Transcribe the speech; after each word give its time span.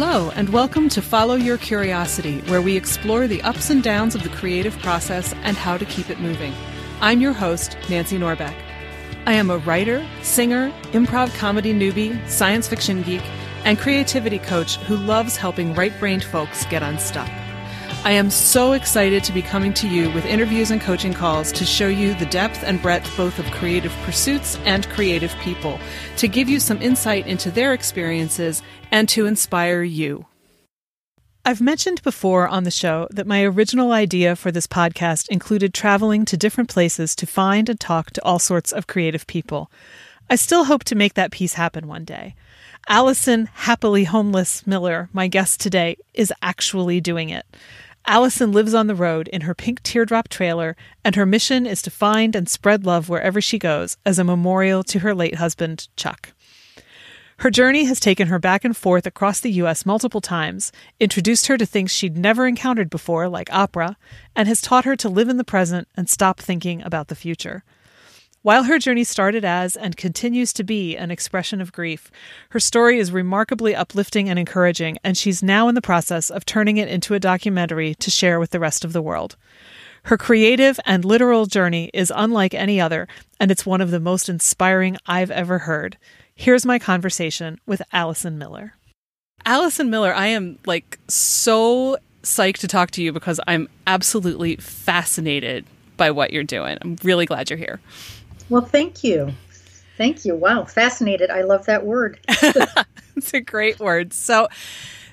Hello, 0.00 0.30
and 0.36 0.50
welcome 0.50 0.88
to 0.90 1.02
Follow 1.02 1.34
Your 1.34 1.58
Curiosity, 1.58 2.40
where 2.42 2.62
we 2.62 2.76
explore 2.76 3.26
the 3.26 3.42
ups 3.42 3.68
and 3.68 3.82
downs 3.82 4.14
of 4.14 4.22
the 4.22 4.28
creative 4.28 4.78
process 4.78 5.32
and 5.42 5.56
how 5.56 5.76
to 5.76 5.84
keep 5.84 6.08
it 6.08 6.20
moving. 6.20 6.54
I'm 7.00 7.20
your 7.20 7.32
host, 7.32 7.76
Nancy 7.90 8.16
Norbeck. 8.16 8.54
I 9.26 9.32
am 9.32 9.50
a 9.50 9.58
writer, 9.58 10.06
singer, 10.22 10.70
improv 10.92 11.34
comedy 11.34 11.74
newbie, 11.74 12.16
science 12.28 12.68
fiction 12.68 13.02
geek, 13.02 13.24
and 13.64 13.76
creativity 13.76 14.38
coach 14.38 14.76
who 14.76 14.96
loves 14.96 15.36
helping 15.36 15.74
right 15.74 15.98
brained 15.98 16.22
folks 16.22 16.64
get 16.66 16.84
unstuck. 16.84 17.28
I 18.04 18.12
am 18.12 18.30
so 18.30 18.72
excited 18.72 19.24
to 19.24 19.32
be 19.32 19.42
coming 19.42 19.74
to 19.74 19.88
you 19.88 20.10
with 20.12 20.24
interviews 20.24 20.70
and 20.70 20.80
coaching 20.80 21.12
calls 21.12 21.50
to 21.52 21.66
show 21.66 21.88
you 21.88 22.14
the 22.14 22.26
depth 22.26 22.62
and 22.62 22.80
breadth 22.80 23.14
both 23.16 23.38
of 23.38 23.50
creative 23.50 23.92
pursuits 24.04 24.56
and 24.64 24.88
creative 24.90 25.34
people, 25.40 25.78
to 26.16 26.28
give 26.28 26.48
you 26.48 26.60
some 26.60 26.80
insight 26.80 27.26
into 27.26 27.50
their 27.50 27.74
experiences 27.74 28.62
and 28.92 29.08
to 29.10 29.26
inspire 29.26 29.82
you. 29.82 30.24
I've 31.44 31.60
mentioned 31.60 32.02
before 32.02 32.46
on 32.46 32.64
the 32.64 32.70
show 32.70 33.08
that 33.10 33.26
my 33.26 33.42
original 33.42 33.92
idea 33.92 34.36
for 34.36 34.52
this 34.52 34.66
podcast 34.66 35.28
included 35.28 35.74
traveling 35.74 36.24
to 36.26 36.36
different 36.36 36.70
places 36.70 37.16
to 37.16 37.26
find 37.26 37.68
and 37.68 37.80
talk 37.80 38.12
to 38.12 38.24
all 38.24 38.38
sorts 38.38 38.72
of 38.72 38.86
creative 38.86 39.26
people. 39.26 39.70
I 40.30 40.36
still 40.36 40.64
hope 40.64 40.84
to 40.84 40.94
make 40.94 41.14
that 41.14 41.32
piece 41.32 41.54
happen 41.54 41.88
one 41.88 42.04
day. 42.04 42.34
Allison 42.88 43.46
Happily 43.52 44.04
Homeless 44.04 44.66
Miller, 44.66 45.08
my 45.12 45.26
guest 45.26 45.60
today, 45.60 45.96
is 46.14 46.32
actually 46.40 47.00
doing 47.00 47.28
it. 47.30 47.44
Allison 48.08 48.52
lives 48.52 48.72
on 48.72 48.86
the 48.86 48.94
road 48.94 49.28
in 49.28 49.42
her 49.42 49.54
pink 49.54 49.82
teardrop 49.82 50.28
trailer, 50.28 50.76
and 51.04 51.14
her 51.14 51.26
mission 51.26 51.66
is 51.66 51.82
to 51.82 51.90
find 51.90 52.34
and 52.34 52.48
spread 52.48 52.86
love 52.86 53.10
wherever 53.10 53.38
she 53.38 53.58
goes 53.58 53.98
as 54.06 54.18
a 54.18 54.24
memorial 54.24 54.82
to 54.84 55.00
her 55.00 55.14
late 55.14 55.34
husband, 55.34 55.88
Chuck. 55.94 56.32
Her 57.40 57.50
journey 57.50 57.84
has 57.84 58.00
taken 58.00 58.28
her 58.28 58.38
back 58.38 58.64
and 58.64 58.74
forth 58.74 59.06
across 59.06 59.40
the 59.40 59.52
U.S. 59.52 59.84
multiple 59.84 60.22
times, 60.22 60.72
introduced 60.98 61.48
her 61.48 61.58
to 61.58 61.66
things 61.66 61.90
she'd 61.90 62.16
never 62.16 62.46
encountered 62.46 62.88
before, 62.88 63.28
like 63.28 63.52
opera, 63.52 63.98
and 64.34 64.48
has 64.48 64.62
taught 64.62 64.86
her 64.86 64.96
to 64.96 65.10
live 65.10 65.28
in 65.28 65.36
the 65.36 65.44
present 65.44 65.86
and 65.94 66.08
stop 66.08 66.40
thinking 66.40 66.80
about 66.80 67.08
the 67.08 67.14
future. 67.14 67.62
While 68.42 68.64
her 68.64 68.78
journey 68.78 69.02
started 69.02 69.44
as 69.44 69.74
and 69.74 69.96
continues 69.96 70.52
to 70.54 70.64
be 70.64 70.96
an 70.96 71.10
expression 71.10 71.60
of 71.60 71.72
grief, 71.72 72.08
her 72.50 72.60
story 72.60 72.98
is 72.98 73.10
remarkably 73.10 73.74
uplifting 73.74 74.28
and 74.28 74.38
encouraging, 74.38 74.96
and 75.02 75.16
she's 75.16 75.42
now 75.42 75.68
in 75.68 75.74
the 75.74 75.82
process 75.82 76.30
of 76.30 76.46
turning 76.46 76.76
it 76.76 76.88
into 76.88 77.14
a 77.14 77.20
documentary 77.20 77.96
to 77.96 78.12
share 78.12 78.38
with 78.38 78.50
the 78.50 78.60
rest 78.60 78.84
of 78.84 78.92
the 78.92 79.02
world. 79.02 79.36
Her 80.04 80.16
creative 80.16 80.78
and 80.86 81.04
literal 81.04 81.46
journey 81.46 81.90
is 81.92 82.12
unlike 82.14 82.54
any 82.54 82.80
other, 82.80 83.08
and 83.40 83.50
it's 83.50 83.66
one 83.66 83.80
of 83.80 83.90
the 83.90 83.98
most 83.98 84.28
inspiring 84.28 84.96
I've 85.04 85.32
ever 85.32 85.58
heard. 85.58 85.98
Here's 86.32 86.64
my 86.64 86.78
conversation 86.78 87.58
with 87.66 87.82
Allison 87.92 88.38
Miller. 88.38 88.74
Allison 89.44 89.90
Miller, 89.90 90.14
I 90.14 90.28
am 90.28 90.60
like 90.64 91.00
so 91.08 91.96
psyched 92.22 92.58
to 92.58 92.68
talk 92.68 92.92
to 92.92 93.02
you 93.02 93.12
because 93.12 93.40
I'm 93.48 93.68
absolutely 93.88 94.56
fascinated 94.56 95.64
by 95.96 96.12
what 96.12 96.32
you're 96.32 96.44
doing. 96.44 96.78
I'm 96.80 96.96
really 97.02 97.26
glad 97.26 97.50
you're 97.50 97.58
here. 97.58 97.80
Well, 98.48 98.62
thank 98.62 99.04
you. 99.04 99.32
Thank 99.96 100.24
you. 100.24 100.34
Wow, 100.36 100.64
fascinated. 100.64 101.30
I 101.30 101.42
love 101.42 101.66
that 101.66 101.84
word. 101.84 102.20
it's 103.16 103.34
a 103.34 103.40
great 103.40 103.80
word. 103.80 104.12
So 104.12 104.48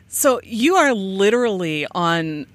so 0.08 0.40
you 0.44 0.76
are 0.76 0.94
literally 0.94 1.88
on 1.94 2.46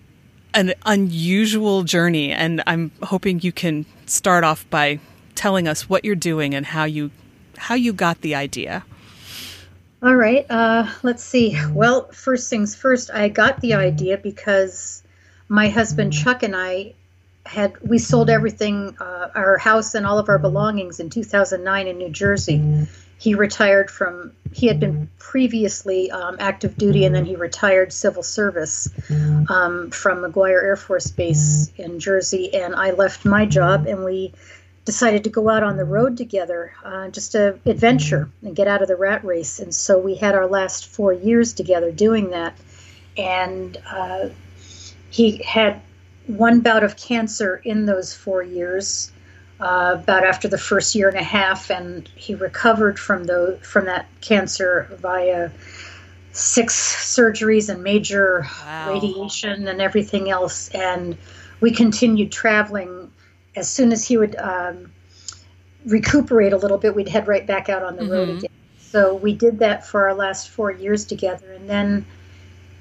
an 0.55 0.73
unusual 0.87 1.83
journey 1.83 2.33
and 2.33 2.63
I'm 2.67 2.91
hoping 3.03 3.41
you 3.41 3.53
can 3.53 3.85
start 4.07 4.45
off 4.45 4.69
by 4.71 5.01
telling 5.35 5.69
us 5.69 5.89
what 5.89 6.05
you're 6.05 6.15
doing 6.15 6.55
and 6.55 6.65
how 6.65 6.85
you 6.85 7.11
how 7.57 7.75
you 7.75 7.93
got 7.93 8.21
the 8.21 8.35
idea. 8.35 8.85
All 10.03 10.15
right. 10.15 10.47
Uh, 10.49 10.89
let's 11.03 11.23
see. 11.23 11.59
Well, 11.71 12.11
first 12.13 12.49
things 12.49 12.75
first, 12.75 13.11
I 13.13 13.29
got 13.29 13.61
the 13.61 13.75
idea 13.75 14.17
because 14.17 15.03
my 15.49 15.69
husband 15.69 16.13
Chuck 16.13 16.43
and 16.43 16.57
I 16.57 16.95
had 17.47 17.75
we 17.81 17.99
sold 17.99 18.31
everything, 18.31 18.97
uh, 19.01 19.29
our 19.35 19.59
house 19.59 19.95
and 19.95 20.07
all 20.07 20.19
of 20.19 20.29
our 20.29 20.39
belongings 20.39 21.01
in 21.01 21.11
2009 21.11 21.87
in 21.87 21.99
New 21.99 22.11
Jersey. 22.11 22.87
He 23.19 23.35
retired 23.35 23.91
from. 23.91 24.33
He 24.53 24.67
had 24.67 24.81
been 24.81 25.09
previously 25.19 26.11
um, 26.11 26.37
active 26.41 26.79
duty, 26.79 27.05
and 27.05 27.15
then 27.15 27.27
he 27.27 27.37
retired 27.37 27.93
civil 27.93 28.23
service 28.23 28.89
um, 29.49 29.91
from 29.91 30.23
McGuire 30.23 30.63
Air 30.65 30.77
Force 30.77 31.11
Base 31.11 31.71
in 31.77 32.01
Jersey. 32.01 32.55
And 32.55 32.75
I 32.75 32.93
left 32.93 33.27
my 33.27 33.45
job, 33.45 33.87
and 33.87 34.05
we 34.05 34.33
decided 34.87 35.25
to 35.25 35.31
go 35.31 35.49
out 35.49 35.63
on 35.63 35.77
the 35.77 35.85
road 35.85 36.17
together, 36.17 36.73
uh, 36.85 37.09
just 37.09 37.35
a 37.35 37.59
adventure 37.67 38.31
and 38.43 38.57
get 38.57 38.67
out 38.67 38.83
of 38.83 38.89
the 38.89 38.97
rat 38.97 39.25
race. 39.25 39.61
And 39.61 39.75
so 39.75 39.99
we 39.99 40.17
had 40.17 40.35
our 40.35 40.47
last 40.47 40.87
four 40.87 41.13
years 41.13 41.53
together 41.53 41.93
doing 41.93 42.31
that. 42.31 42.57
And 43.17 43.77
uh, 43.89 44.31
he 45.11 45.43
had 45.43 45.83
one 46.37 46.61
bout 46.61 46.85
of 46.85 46.97
cancer 46.97 47.61
in 47.65 47.87
those 47.87 48.15
four 48.15 48.43
years, 48.43 49.13
uh, 49.61 49.97
about 50.03 50.25
after 50.25 50.49
the 50.49 50.59
first 50.59 50.95
year 50.95 51.09
and 51.09 51.19
a 51.19 51.23
half, 51.23 51.71
and 51.71 52.09
he 52.15 52.35
recovered 52.35 52.99
from 52.99 53.25
the 53.25 53.59
from 53.63 53.85
that 53.87 54.07
cancer 54.21 54.89
via 55.01 55.51
six 56.33 56.75
surgeries 57.17 57.69
and 57.69 57.83
major 57.83 58.47
wow. 58.65 58.93
radiation 58.93 59.69
and 59.69 59.83
everything 59.83 60.31
else. 60.31 60.69
And 60.71 61.17
we 61.61 61.73
continued 61.73 62.33
traveling. 62.33 63.11
As 63.57 63.69
soon 63.69 63.93
as 63.93 64.07
he 64.07 64.17
would 64.17 64.37
um, 64.37 64.93
recuperate 65.85 66.53
a 66.53 66.57
little 66.57 66.79
bit, 66.79 66.95
we'd 66.95 67.09
head 67.09 67.27
right 67.27 67.47
back 67.47 67.69
out 67.69 67.83
on 67.83 67.97
the 67.97 68.03
mm-hmm. 68.03 68.13
road 68.13 68.29
again. 68.29 68.51
So 68.79 69.15
we 69.15 69.35
did 69.35 69.59
that 69.59 69.87
for 69.87 70.09
our 70.09 70.15
last 70.15 70.49
four 70.49 70.71
years 70.71 71.05
together, 71.05 71.53
and 71.53 71.69
then 71.69 72.07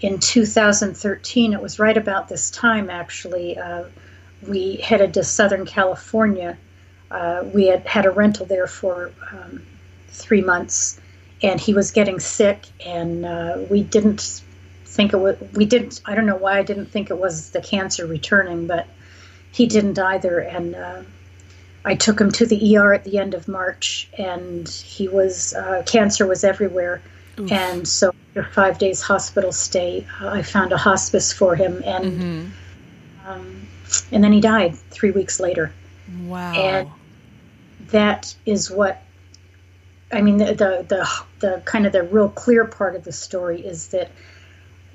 in 0.02 0.20
2013, 0.20 1.54
it 1.54 1.62
was 1.62 1.80
right 1.80 1.98
about 1.98 2.30
this 2.30 2.52
time 2.52 2.90
actually, 2.90 3.58
uh, 3.58 3.84
we 4.48 4.78
headed 4.78 5.14
to 5.16 5.24
Southern 5.24 5.66
California. 5.66 6.58
Uh, 7.12 7.44
we 7.54 7.68
had 7.68 7.86
had 7.86 8.06
a 8.06 8.12
rental 8.12 8.46
there 8.46 8.68
for 8.68 9.12
um, 9.32 9.62
three 10.10 10.42
months, 10.42 11.00
and 11.44 11.60
he 11.60 11.74
was 11.74 11.92
getting 11.92 12.20
sick, 12.20 12.66
and 12.86 13.26
uh, 13.26 13.58
we 13.70 13.84
didn't 13.84 14.42
think 14.86 15.14
it 15.14 15.18
was, 15.18 15.36
we 15.54 15.66
didn't, 15.66 16.02
I 16.06 16.16
don't 16.16 16.26
know 16.26 16.36
why 16.36 16.60
I 16.60 16.64
didn't 16.64 16.88
think 16.88 17.10
it 17.10 17.18
was 17.18 17.50
the 17.52 17.62
cancer 17.62 18.06
returning, 18.06 18.68
but 18.68 18.88
he 19.52 19.66
didn't 19.66 20.00
either. 20.00 20.40
And 20.40 20.76
uh, 20.76 21.02
I 21.84 21.96
took 21.96 22.22
him 22.22 22.32
to 22.34 22.46
the 22.46 22.78
ER 22.78 22.94
at 22.94 23.04
the 23.04 23.18
end 23.18 23.34
of 23.34 23.48
March, 23.48 24.10
and 24.18 24.68
he 24.68 25.08
was, 25.08 25.54
uh, 25.54 25.84
cancer 25.86 26.26
was 26.26 26.44
everywhere 26.44 27.02
Oof. 27.40 27.52
And 27.52 27.88
so 27.88 28.14
after 28.30 28.44
five 28.52 28.78
days 28.78 29.02
hospital 29.02 29.52
stay, 29.52 30.06
uh, 30.22 30.28
I 30.28 30.42
found 30.42 30.74
a 30.74 30.78
hospice 30.78 31.32
for 31.32 31.56
him, 31.56 31.82
and 31.86 32.06
mm-hmm. 32.06 33.30
um, 33.30 33.68
and 34.12 34.24
then 34.24 34.34
he 34.34 34.42
died 34.42 34.76
three 34.92 35.12
weeks 35.12 35.40
later. 35.40 35.72
Wow! 36.26 36.54
And 36.54 36.90
that 37.92 38.36
is 38.46 38.70
what 38.70 39.02
I 40.12 40.22
mean. 40.22 40.38
The, 40.38 40.54
the 40.54 40.86
the 40.88 41.10
the 41.40 41.62
kind 41.64 41.86
of 41.86 41.94
the 41.94 42.04
real 42.04 42.30
clear 42.30 42.66
part 42.66 42.96
of 42.96 43.06
the 43.06 43.14
story 43.14 43.62
is 43.62 43.88
that 43.90 44.12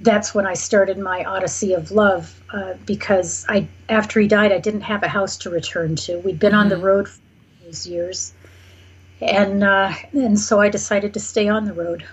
that's 0.01 0.35
when 0.35 0.47
I 0.47 0.55
started 0.55 0.99
my 0.99 1.25
odyssey 1.25 1.73
of 1.73 1.93
love 1.93 2.43
uh, 2.53 2.75
because 2.85 3.47
I 3.49 3.69
after 3.89 4.21
he 4.21 4.29
died 4.29 4.53
I 4.53 4.59
didn't 4.59 4.83
have 4.83 5.03
a 5.03 5.09
house 5.09 5.39
to 5.39 5.51
return 5.51 5.97
to. 5.97 6.19
We'd 6.19 6.39
been 6.39 6.53
mm-hmm. 6.53 6.61
on 6.61 6.69
the 6.69 6.75
mm-hmm. 6.75 6.85
road 6.85 7.09
for 7.09 7.21
those 7.65 7.87
years, 7.87 8.35
and 9.23 9.65
uh, 9.65 9.95
and 10.13 10.39
so 10.39 10.61
I 10.61 10.69
decided 10.69 11.15
to 11.15 11.21
stay 11.21 11.49
on 11.49 11.65
the 11.65 11.73
road 11.73 12.05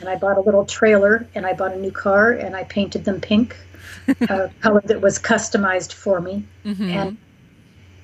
and 0.00 0.08
I 0.08 0.16
bought 0.16 0.38
a 0.38 0.40
little 0.40 0.64
trailer 0.64 1.26
and 1.34 1.46
I 1.46 1.52
bought 1.52 1.72
a 1.72 1.78
new 1.78 1.90
car 1.90 2.32
and 2.32 2.54
I 2.54 2.64
painted 2.64 3.04
them 3.04 3.20
pink, 3.20 3.56
a 4.08 4.50
color 4.60 4.82
that 4.84 5.00
was 5.00 5.18
customized 5.18 5.92
for 5.92 6.20
me, 6.20 6.44
mm-hmm. 6.64 6.90
and 6.90 7.16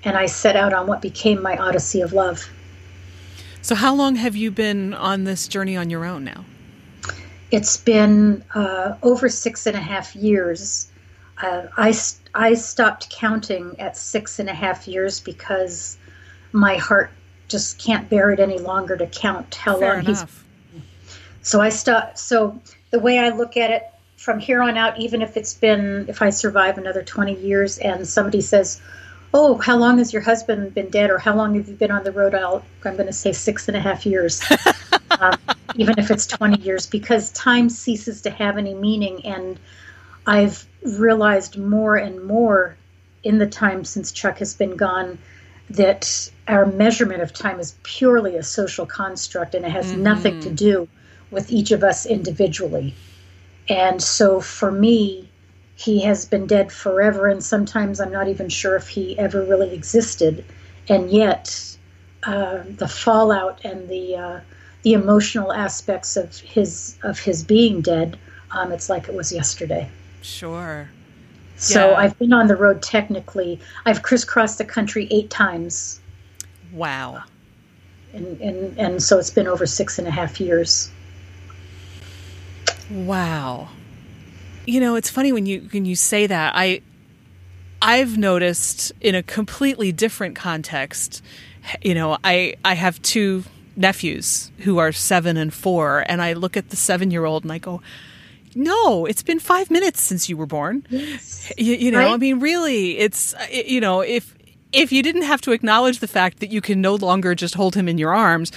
and 0.05 0.17
I 0.17 0.27
set 0.27 0.57
out 0.57 0.73
on 0.73 0.87
what 0.87 1.01
became 1.01 1.41
my 1.41 1.57
odyssey 1.57 2.01
of 2.01 2.13
love. 2.13 2.49
So, 3.63 3.75
how 3.75 3.95
long 3.95 4.17
have 4.17 4.37
you 4.37 4.51
been 4.51 4.93
on 4.93 5.25
this 5.25 5.49
journey 5.49 5.77
on 5.77 5.89
your 5.89 6.05
own 6.05 6.25
now? 6.25 6.45
It's 7.51 7.77
been 7.77 8.45
uh, 8.55 8.97
over 9.03 9.29
six 9.29 9.67
and 9.67 9.77
a 9.77 9.81
half 9.81 10.15
years. 10.15 10.91
Uh, 11.41 11.69
I 11.77 11.95
I 12.35 12.55
stopped 12.55 13.11
counting 13.11 13.77
at 13.79 13.97
six 13.97 14.39
and 14.39 14.49
a 14.49 14.55
half 14.55 14.87
years 14.87 15.21
because 15.21 15.97
my 16.53 16.77
heart 16.77 17.11
just 17.49 17.79
can't 17.79 18.09
bear 18.09 18.31
it 18.31 18.41
any 18.41 18.59
longer 18.59 18.97
to 18.97 19.07
count 19.07 19.55
how 19.55 19.79
Fair 19.79 19.95
long 19.95 20.05
enough. 20.05 20.21
he's 20.21 20.44
so 21.45 21.61
I 21.61 21.69
stop. 21.69 22.17
So 22.17 22.59
the 22.91 22.99
way 22.99 23.19
I 23.19 23.29
look 23.29 23.57
at 23.57 23.71
it 23.71 23.85
from 24.17 24.41
here 24.41 24.63
on 24.63 24.79
out, 24.79 24.99
even 24.99 25.21
if 25.21 25.37
it's 25.37 25.53
been, 25.53 26.07
if 26.09 26.23
I 26.23 26.31
survive 26.31 26.79
another 26.79 27.03
20 27.03 27.37
years 27.37 27.79
and 27.79 28.09
somebody 28.09 28.41
says, 28.41 28.81
Oh, 29.35 29.59
how 29.59 29.77
long 29.77 29.99
has 29.99 30.13
your 30.13 30.23
husband 30.23 30.75
been 30.75 30.91
dead, 30.91 31.11
or 31.11 31.19
how 31.19 31.35
long 31.35 31.57
have 31.57 31.69
you 31.69 31.75
been 31.75 31.91
on 31.91 32.05
the 32.05 32.13
road? 32.13 32.35
I'll, 32.35 32.65
I'm 32.85 32.95
going 32.95 33.09
to 33.09 33.13
say 33.13 33.33
six 33.33 33.67
and 33.69 33.77
a 33.77 33.81
half 33.81 34.07
years, 34.07 34.41
um, 35.21 35.37
even 35.75 35.99
if 35.99 36.11
it's 36.11 36.27
20 36.27 36.63
years, 36.63 36.87
because 36.87 37.31
time 37.33 37.69
ceases 37.69 38.23
to 38.23 38.31
have 38.31 38.57
any 38.57 38.75
meaning. 38.75 39.27
And 39.27 39.59
I've 40.25 40.65
realized 40.85 41.59
more 41.59 41.97
and 41.97 42.25
more 42.25 42.77
in 43.25 43.39
the 43.39 43.47
time 43.49 43.85
since 43.85 44.13
Chuck 44.13 44.39
has 44.39 44.55
been 44.55 44.77
gone 44.77 45.19
that 45.71 46.31
our 46.47 46.65
measurement 46.65 47.21
of 47.21 47.33
time 47.33 47.59
is 47.59 47.75
purely 47.83 48.37
a 48.37 48.43
social 48.43 48.87
construct 48.87 49.57
and 49.57 49.65
it 49.65 49.73
has 49.73 49.87
mm-hmm. 49.87 50.05
nothing 50.05 50.41
to 50.41 50.51
do 50.51 50.89
with 51.35 51.51
each 51.51 51.71
of 51.73 51.85
us 51.85 52.07
individually. 52.07 52.95
And 53.69 54.03
so 54.03 54.41
for 54.41 54.71
me, 54.71 55.29
he 55.77 56.03
has 56.03 56.25
been 56.25 56.47
dead 56.47 56.71
forever, 56.71 57.27
and 57.27 57.43
sometimes 57.43 58.01
I'm 58.01 58.13
not 58.13 58.29
even 58.29 58.49
sure 58.49 58.77
if 58.77 58.89
he 58.89 59.19
ever 59.19 59.43
really 59.43 59.75
existed. 59.75 60.45
And 60.89 61.11
yet, 61.11 61.77
uh, 62.23 62.63
the 62.69 62.89
fallout 62.89 63.65
and 63.65 63.89
the 63.89 64.17
uh, 64.17 64.41
the 64.83 64.93
emotional 64.93 65.53
aspects 65.53 66.17
of 66.17 66.39
his 66.39 66.97
of 67.03 67.19
his 67.19 67.43
being 67.43 67.81
dead, 67.81 68.19
um, 68.53 68.71
it's 68.71 68.89
like 68.89 69.09
it 69.09 69.15
was 69.15 69.33
yesterday. 69.33 69.91
Sure. 70.23 70.89
So 71.57 71.91
yeah. 71.91 71.97
I've 71.97 72.19
been 72.19 72.33
on 72.33 72.47
the 72.47 72.57
road 72.57 72.83
technically. 72.83 73.61
I've 73.87 74.03
crisscrossed 74.03 74.59
the 74.59 74.65
country 74.65 75.09
eight 75.11 75.31
times. 75.31 76.01
Wow. 76.73 77.25
And, 78.13 78.41
and 78.41 78.79
and 78.79 79.03
so 79.03 79.19
it's 79.19 79.31
been 79.31 79.49
over 79.49 79.67
six 79.67 79.99
and 79.99 80.07
a 80.07 80.11
half 80.11 80.41
years. 80.41 80.91
Wow. 82.91 83.69
You 84.67 84.81
know, 84.81 84.97
it's 84.97 85.11
funny 85.11 85.33
when 85.33 85.47
you 85.47 85.69
when 85.73 85.85
you 85.85 85.97
say 85.97 86.27
that. 86.27 86.53
I 86.57 86.81
I've 87.83 88.17
noticed 88.17 88.93
in 89.01 89.15
a 89.15 89.23
completely 89.23 89.93
different 89.93 90.37
context. 90.37 91.23
You 91.83 91.95
know, 91.95 92.19
I 92.25 92.55
I 92.65 92.75
have 92.75 93.01
two 93.03 93.45
nephews 93.77 94.51
who 94.59 94.79
are 94.79 94.93
7 94.93 95.37
and 95.37 95.53
4 95.53 96.05
and 96.09 96.23
I 96.23 96.35
look 96.35 96.57
at 96.57 96.71
the 96.71 96.77
7-year-old 96.77 97.43
and 97.43 97.53
I 97.53 97.59
go, 97.59 97.83
"No, 98.55 99.05
it's 99.05 99.23
been 99.23 99.41
5 99.41 99.71
minutes 99.71 100.01
since 100.01 100.29
you 100.29 100.37
were 100.37 100.47
born." 100.47 100.87
Yes. 100.89 101.53
You, 101.59 101.75
you 101.75 101.91
know, 101.91 101.99
right? 101.99 102.13
I 102.13 102.17
mean, 102.17 102.41
really, 102.41 102.99
it's 102.99 103.35
you 103.53 103.81
know, 103.81 104.01
if 104.01 104.35
if 104.73 104.93
you 104.93 105.03
didn't 105.03 105.23
have 105.23 105.41
to 105.43 105.53
acknowledge 105.53 106.01
the 106.01 106.09
fact 106.09 106.41
that 106.41 106.51
you 106.51 106.61
can 106.61 106.81
no 106.81 106.95
longer 106.95 107.35
just 107.35 107.55
hold 107.55 107.75
him 107.75 107.89
in 107.89 107.97
your 107.99 108.15
arms, 108.15 108.51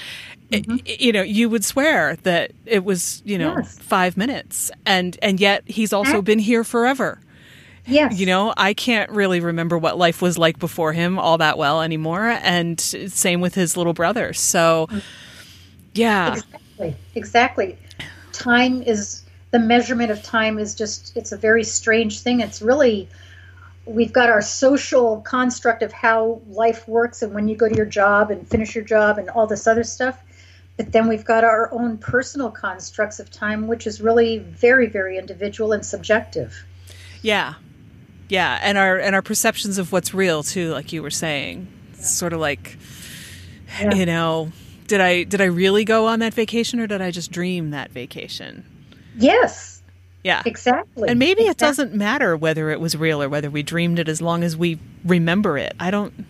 mm-hmm. 0.52 0.78
you 0.86 1.12
know, 1.12 1.22
you 1.22 1.50
would 1.50 1.66
swear 1.66 2.16
that 2.24 2.52
it 2.66 2.84
was, 2.84 3.22
you 3.26 3.38
know, 3.38 3.56
yes. 3.58 3.78
five 3.80 4.18
minutes, 4.18 4.72
and 4.86 5.18
and 5.22 5.40
yet 5.40 5.64
he's 5.66 5.94
also 5.94 6.22
been 6.22 6.40
here 6.40 6.64
forever. 6.64 7.20
Yes. 7.86 8.20
You 8.20 8.26
know, 8.26 8.54
I 8.58 8.74
can't 8.74 9.10
really 9.12 9.40
remember 9.40 9.78
what 9.78 9.98
life 9.98 10.22
was 10.22 10.38
like 10.38 10.60
before 10.60 10.92
him 10.92 11.18
all 11.18 11.38
that 11.38 11.58
well 11.58 11.82
anymore, 11.82 12.26
and 12.26 12.80
same 12.80 13.40
with 13.40 13.56
his 13.56 13.78
little 13.78 13.94
brother. 13.94 14.34
So, 14.34 14.90
yeah, 15.94 16.34
exactly, 16.34 16.96
exactly. 17.16 17.78
Time 18.34 18.82
is 18.82 19.24
the 19.52 19.60
measurement 19.60 20.12
of 20.12 20.22
time 20.22 20.60
is 20.60 20.76
just 20.76 21.16
it's 21.16 21.32
a 21.32 21.38
very 21.38 21.64
strange 21.64 22.20
thing. 22.20 22.42
It's 22.42 22.62
really 22.62 23.08
we've 23.86 24.12
got 24.12 24.30
our 24.30 24.42
social 24.42 25.22
construct 25.22 25.82
of 25.82 25.94
how 25.94 26.42
life 26.50 26.86
works 26.90 27.22
and 27.22 27.34
when 27.34 27.48
you 27.48 27.56
go 27.56 27.70
to 27.70 27.76
your 27.76 27.86
job 27.86 28.30
and 28.30 28.46
finish 28.50 28.76
your 28.76 28.84
job 28.84 29.18
and 29.18 29.30
all 29.30 29.48
this 29.48 29.66
other 29.66 29.84
stuff 29.84 30.22
but 30.78 30.92
then 30.92 31.08
we've 31.08 31.26
got 31.26 31.44
our 31.44 31.72
own 31.74 31.98
personal 31.98 32.50
constructs 32.50 33.20
of 33.20 33.30
time 33.32 33.68
which 33.68 33.86
is 33.88 34.02
really 34.02 34.38
very 34.40 34.88
very 34.88 35.18
individual 35.18 35.72
and 35.72 35.86
subjective 35.86 36.66
yeah 37.22 37.56
yeah 38.30 38.60
and 38.62 38.78
our 38.78 38.98
and 38.98 39.16
our 39.16 39.22
perceptions 39.22 39.78
of 39.78 39.92
what's 39.92 40.14
real 40.14 40.44
too 40.44 40.72
like 40.72 40.94
you 40.94 41.02
were 41.02 41.10
saying 41.10 41.68
yeah. 41.94 42.02
sort 42.02 42.34
of 42.34 42.40
like 42.40 42.78
yeah. 43.82 43.94
you 43.94 44.06
know 44.06 44.52
did 44.88 45.02
i 45.02 45.24
did 45.24 45.42
i 45.42 45.46
really 45.46 45.84
go 45.84 46.06
on 46.08 46.20
that 46.20 46.34
vacation 46.34 46.80
or 46.80 46.88
did 46.88 47.02
i 47.02 47.12
just 47.12 47.32
dream 47.32 47.72
that 47.72 47.92
vacation 47.92 48.66
yes 49.18 49.78
yeah. 50.24 50.44
Exactly. 50.46 51.08
And 51.08 51.20
maybe 51.20 51.44
exactly. 51.44 51.52
it 51.52 51.58
doesn't 51.58 51.94
matter 51.94 52.36
whether 52.36 52.70
it 52.70 52.82
was 52.82 52.98
real 52.98 53.24
or 53.24 53.30
whether 53.30 53.50
we 53.50 53.64
dreamed 53.64 53.98
it 53.98 54.10
as 54.10 54.22
long 54.22 54.44
as 54.44 54.58
we 54.58 54.78
remember 55.06 55.58
it. 55.58 55.74
I 55.80 55.90
don't 55.90 56.26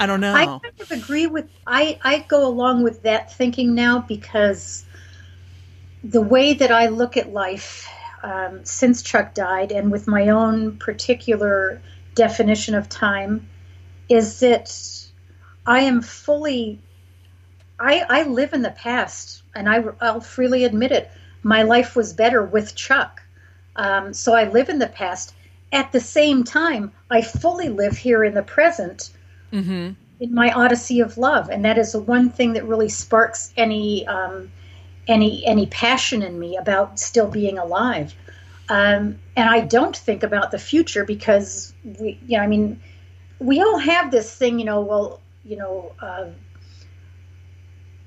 I 0.00 0.06
don't 0.06 0.20
know. 0.20 0.34
I 0.34 0.46
kind 0.46 0.62
of 0.80 0.90
agree 0.90 1.26
with 1.26 1.46
I 1.66 1.98
I 2.02 2.20
go 2.26 2.48
along 2.48 2.82
with 2.82 3.02
that 3.02 3.34
thinking 3.34 3.74
now 3.74 4.00
because 4.00 4.84
the 6.02 6.22
way 6.22 6.54
that 6.54 6.72
I 6.72 6.86
look 6.86 7.18
at 7.18 7.30
life 7.34 7.86
um, 8.22 8.64
since 8.64 9.02
Chuck 9.02 9.34
died 9.34 9.72
and 9.72 9.92
with 9.92 10.08
my 10.08 10.30
own 10.30 10.78
particular 10.78 11.82
definition 12.14 12.74
of 12.74 12.88
time 12.88 13.46
is 14.08 14.40
that 14.40 14.74
I 15.66 15.80
am 15.80 16.00
fully 16.00 16.80
I, 17.78 18.04
I 18.08 18.22
live 18.22 18.54
in 18.54 18.62
the 18.62 18.70
past 18.70 19.42
and 19.54 19.68
I, 19.68 19.84
I'll 20.00 20.22
freely 20.22 20.64
admit 20.64 20.92
it 20.92 21.10
my 21.42 21.62
life 21.62 21.94
was 21.94 22.14
better 22.14 22.42
with 22.42 22.74
Chuck. 22.74 23.22
Um, 23.76 24.12
so 24.14 24.34
I 24.34 24.44
live 24.44 24.68
in 24.68 24.78
the 24.78 24.86
past. 24.86 25.34
At 25.72 25.92
the 25.92 26.00
same 26.00 26.44
time, 26.44 26.92
I 27.10 27.22
fully 27.22 27.68
live 27.68 27.96
here 27.96 28.24
in 28.24 28.34
the 28.34 28.42
present 28.42 29.10
mm-hmm. 29.52 29.92
in 30.20 30.34
my 30.34 30.52
odyssey 30.52 31.00
of 31.00 31.18
love, 31.18 31.48
and 31.48 31.64
that 31.64 31.78
is 31.78 31.92
the 31.92 32.00
one 32.00 32.30
thing 32.30 32.52
that 32.54 32.64
really 32.64 32.88
sparks 32.88 33.52
any 33.56 34.06
um, 34.06 34.50
any 35.06 35.46
any 35.46 35.66
passion 35.66 36.22
in 36.22 36.38
me 36.38 36.56
about 36.56 36.98
still 36.98 37.28
being 37.28 37.58
alive. 37.58 38.14
Um, 38.68 39.18
and 39.36 39.50
I 39.50 39.60
don't 39.60 39.96
think 39.96 40.22
about 40.22 40.52
the 40.52 40.58
future 40.58 41.04
because 41.04 41.74
we, 41.98 42.20
you 42.26 42.36
know, 42.36 42.42
I 42.44 42.46
mean, 42.46 42.80
we 43.40 43.60
all 43.60 43.78
have 43.78 44.10
this 44.10 44.34
thing, 44.34 44.58
you 44.58 44.64
know. 44.64 44.80
Well, 44.80 45.20
you 45.44 45.56
know, 45.56 45.92
uh, 46.00 46.26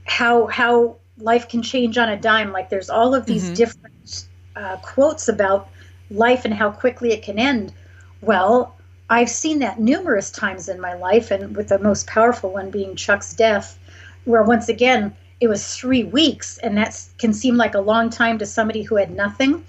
how 0.05 0.47
how 0.47 0.97
life 1.17 1.49
can 1.49 1.61
change 1.61 1.97
on 1.97 2.09
a 2.09 2.17
dime. 2.17 2.51
Like 2.51 2.69
there's 2.69 2.89
all 2.89 3.13
of 3.13 3.25
these 3.25 3.45
mm-hmm. 3.45 3.53
different 3.53 4.27
uh, 4.55 4.77
quotes 4.77 5.27
about 5.27 5.69
life 6.09 6.45
and 6.45 6.53
how 6.53 6.71
quickly 6.71 7.11
it 7.11 7.23
can 7.23 7.39
end. 7.39 7.73
Well, 8.21 8.75
I've 9.13 9.29
seen 9.29 9.59
that 9.59 9.79
numerous 9.79 10.31
times 10.31 10.67
in 10.67 10.81
my 10.81 10.95
life, 10.95 11.29
and 11.29 11.55
with 11.55 11.67
the 11.67 11.77
most 11.77 12.07
powerful 12.07 12.51
one 12.51 12.71
being 12.71 12.95
Chuck's 12.95 13.35
death, 13.35 13.77
where 14.25 14.41
once 14.41 14.69
again 14.69 15.15
it 15.39 15.47
was 15.47 15.75
three 15.75 16.03
weeks, 16.03 16.57
and 16.57 16.75
that 16.79 16.99
can 17.19 17.31
seem 17.31 17.55
like 17.55 17.75
a 17.75 17.79
long 17.79 18.09
time 18.09 18.39
to 18.39 18.47
somebody 18.47 18.81
who 18.81 18.95
had 18.95 19.11
nothing, 19.11 19.63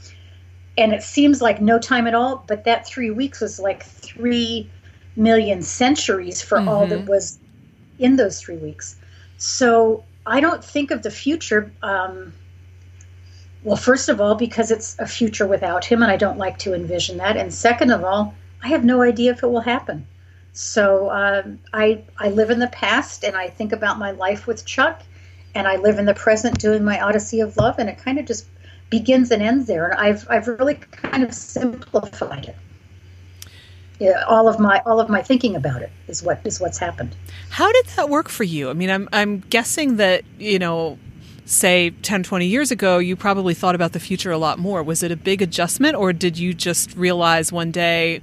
and 0.79 0.95
it 0.95 1.03
seems 1.03 1.43
like 1.43 1.61
no 1.61 1.79
time 1.79 2.07
at 2.07 2.15
all. 2.15 2.43
But 2.47 2.65
that 2.65 2.87
three 2.87 3.11
weeks 3.11 3.43
was 3.43 3.61
like 3.61 3.83
three 3.83 4.71
million 5.15 5.61
centuries 5.61 6.41
for 6.41 6.57
mm-hmm. 6.57 6.69
all 6.71 6.87
that 6.87 7.01
mm-hmm. 7.01 7.11
was 7.11 7.39
in 7.99 8.17
those 8.17 8.41
three 8.41 8.57
weeks. 8.57 8.97
So 9.37 10.05
I 10.25 10.41
don't 10.41 10.65
think 10.65 10.91
of 10.91 11.03
the 11.03 11.11
future. 11.11 11.71
Um, 11.83 12.33
well, 13.63 13.77
first 13.77 14.09
of 14.09 14.23
all, 14.23 14.37
because 14.37 14.71
it's 14.71 14.99
a 14.99 15.07
future 15.07 15.47
without 15.47 15.85
him, 15.85 16.03
and 16.03 16.11
I 16.11 16.17
don't 16.17 16.39
like 16.39 16.57
to 16.61 16.73
envision 16.73 17.19
that. 17.19 17.37
And 17.37 17.53
second 17.53 17.91
of 17.91 18.05
all, 18.05 18.35
I 18.65 18.69
have 18.69 18.85
no 18.85 19.03
idea 19.03 19.33
if 19.33 19.43
it 19.43 19.47
will 19.47 19.61
happen. 19.61 20.07
So 20.53 21.11
um, 21.11 21.61
I 21.73 22.03
I 22.19 22.29
live 22.31 22.51
in 22.51 22.59
the 22.59 22.69
past, 22.69 23.25
and 23.25 23.37
I 23.37 23.49
think 23.49 23.73
about 23.73 23.99
my 23.99 24.13
life 24.13 24.47
with 24.47 24.65
Chuck, 24.65 25.03
and 25.55 25.69
I 25.69 25.77
live 25.77 25.99
in 25.99 26.07
the 26.07 26.15
present, 26.15 26.59
doing 26.59 26.85
my 26.85 27.01
Odyssey 27.01 27.41
of 27.41 27.57
Love, 27.57 27.79
and 27.79 27.89
it 27.89 27.99
kind 27.99 28.19
of 28.19 28.27
just 28.27 28.47
begins 28.91 29.31
and 29.31 29.43
ends 29.43 29.67
there. 29.67 29.89
And 29.89 30.01
I've 30.01 30.27
I've 30.31 30.49
really 30.49 30.75
kind 30.75 31.23
of 31.23 31.35
simplified 31.35 32.47
it 32.47 32.57
yeah, 33.99 34.25
all 34.27 34.49
of 34.49 34.59
my 34.59 34.83
all 34.85 35.01
of 35.01 35.09
my 35.09 35.23
thinking 35.23 35.55
about 35.55 35.83
it 35.83 35.91
is 36.09 36.23
what 36.23 36.41
is 36.45 36.61
what's 36.61 36.79
happened. 36.79 37.15
How 37.51 37.71
did 37.73 37.87
that 37.97 38.09
work 38.09 38.29
for 38.29 38.45
you? 38.45 38.71
I 38.71 38.73
mean, 38.73 38.91
I'm 38.91 39.09
I'm 39.13 39.41
guessing 39.41 39.97
that, 39.97 40.25
you 40.39 40.59
know, 40.59 40.99
say 41.45 41.91
10 41.91 42.25
20 42.25 42.47
years 42.47 42.71
ago, 42.71 42.99
you 42.99 43.15
probably 43.17 43.55
thought 43.55 43.75
about 43.75 43.93
the 43.93 44.01
future 44.01 44.33
a 44.33 44.39
lot 44.39 44.59
more. 44.59 44.83
Was 44.83 45.03
it 45.03 45.13
a 45.13 45.17
big 45.17 45.43
adjustment 45.43 45.95
or 45.97 46.13
did 46.13 46.39
you 46.39 46.55
just 46.55 46.97
realize 46.97 47.53
one 47.53 47.71
day 47.71 48.21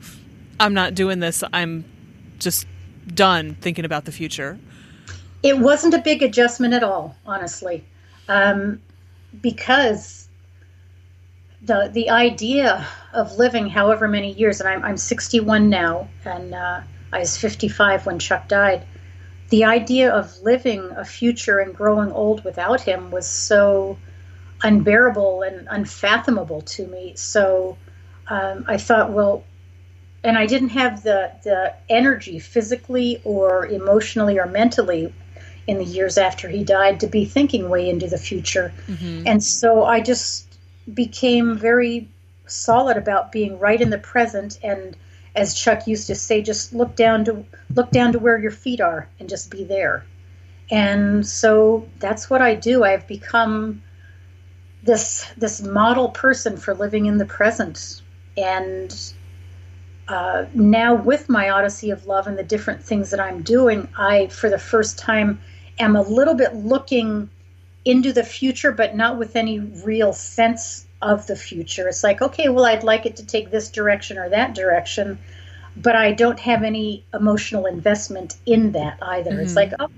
I'm 0.62 0.76
not 0.76 0.94
doing 0.94 1.20
this. 1.20 1.44
I'm 1.52 1.86
just 2.38 2.68
done 3.08 3.56
thinking 3.56 3.84
about 3.84 4.06
the 4.06 4.12
future? 4.12 4.60
It 5.42 5.58
wasn't 5.58 5.96
a 5.96 5.98
big 5.98 6.22
adjustment 6.22 6.76
at 6.76 6.84
all, 6.84 7.16
honestly. 7.26 7.84
Um, 8.30 8.80
because 9.42 10.28
the 11.64 11.90
the 11.92 12.12
idea 12.12 12.86
of 13.12 13.38
living 13.38 13.70
however 13.70 14.08
many 14.08 14.34
years, 14.34 14.62
and 14.62 14.70
I'm, 14.70 14.84
I'm 14.84 14.98
61 14.98 15.68
now, 15.68 16.08
and 16.26 16.54
uh, 16.54 16.82
I 17.12 17.20
was 17.20 17.38
55 17.38 18.06
when 18.06 18.20
Chuck 18.20 18.48
died. 18.48 18.86
The 19.50 19.66
idea 19.66 20.12
of 20.12 20.42
living 20.44 20.92
a 20.96 21.04
future 21.04 21.58
and 21.58 21.76
growing 21.76 22.12
old 22.12 22.44
without 22.44 22.82
him 22.82 23.10
was 23.10 23.28
so 23.28 23.98
unbearable 24.62 25.42
and 25.42 25.68
unfathomable 25.72 26.62
to 26.62 26.86
me. 26.86 27.14
So 27.16 27.78
um, 28.28 28.64
I 28.68 28.78
thought, 28.78 29.12
well, 29.12 29.44
and 30.24 30.38
I 30.38 30.46
didn't 30.46 30.70
have 30.70 31.04
the 31.04 31.32
the 31.44 31.74
energy, 31.90 32.40
physically 32.40 33.22
or 33.24 33.66
emotionally 33.66 34.40
or 34.40 34.46
mentally, 34.46 35.14
in 35.68 35.78
the 35.78 35.86
years 35.86 36.18
after 36.18 36.48
he 36.48 36.64
died, 36.64 37.00
to 37.00 37.08
be 37.08 37.26
thinking 37.26 37.70
way 37.70 37.90
into 37.90 38.08
the 38.08 38.18
future. 38.18 38.74
Mm-hmm. 38.88 39.28
And 39.28 39.44
so 39.44 39.84
I 39.84 40.02
just 40.02 40.48
became 40.92 41.58
very 41.58 42.10
solid 42.48 42.98
about 42.98 43.32
being 43.32 43.58
right 43.60 43.80
in 43.80 43.90
the 43.90 43.98
present 43.98 44.60
and 44.62 44.96
as 45.36 45.54
Chuck 45.54 45.88
used 45.88 46.08
to 46.08 46.16
say 46.16 46.42
just 46.42 46.74
look 46.74 46.96
down 46.96 47.26
to 47.26 47.46
look 47.74 47.92
down 47.92 48.12
to 48.14 48.20
where 48.20 48.38
your 48.38 48.52
feet 48.52 48.82
are 48.82 49.08
and 49.20 49.30
just 49.30 49.50
be 49.50 49.64
there. 49.64 50.06
And 50.70 51.26
so 51.26 51.88
that's 52.00 52.30
what 52.30 52.42
I 52.42 52.56
do. 52.56 52.84
I've 52.84 53.08
become 53.08 53.82
this 54.84 55.26
this 55.38 55.62
model 55.62 56.10
person 56.10 56.58
for 56.58 56.74
living 56.74 57.06
in 57.06 57.18
the 57.18 57.26
present 57.26 58.02
and 58.36 59.14
uh, 60.12 60.46
now 60.54 60.94
with 60.94 61.30
my 61.30 61.50
odyssey 61.50 61.92
of 61.92 62.06
love 62.06 62.28
and 62.28 62.38
the 62.38 62.44
different 62.44 62.84
things 62.84 63.12
that 63.12 63.20
i'm 63.20 63.42
doing 63.42 63.88
i 63.98 64.28
for 64.28 64.50
the 64.50 64.60
first 64.60 64.98
time 64.98 65.40
am 65.80 65.96
a 65.96 66.02
little 66.02 66.36
bit 66.36 66.54
looking 66.56 67.30
into 67.86 68.14
the 68.14 68.24
future, 68.24 68.72
but 68.72 68.96
not 68.96 69.18
with 69.18 69.36
any 69.36 69.60
real 69.60 70.14
sense 70.14 70.86
of 71.02 71.26
the 71.28 71.36
future. 71.36 71.88
It's 71.88 72.04
like, 72.04 72.22
okay, 72.22 72.50
well, 72.50 72.66
I'd 72.66 72.84
like 72.84 73.06
it 73.06 73.16
to 73.18 73.26
take 73.26 73.50
this 73.50 73.70
direction 73.70 74.18
or 74.18 74.30
that 74.30 74.54
direction, 74.54 75.18
but 75.76 75.96
I 75.96 76.12
don't 76.12 76.40
have 76.40 76.64
any 76.64 77.04
emotional 77.14 77.66
investment 77.66 78.38
in 78.46 78.74
that 78.74 79.00
either. 79.02 79.32
Mm-hmm. 79.32 79.40
It's 79.40 79.56
like, 79.56 79.74
oh, 79.80 79.90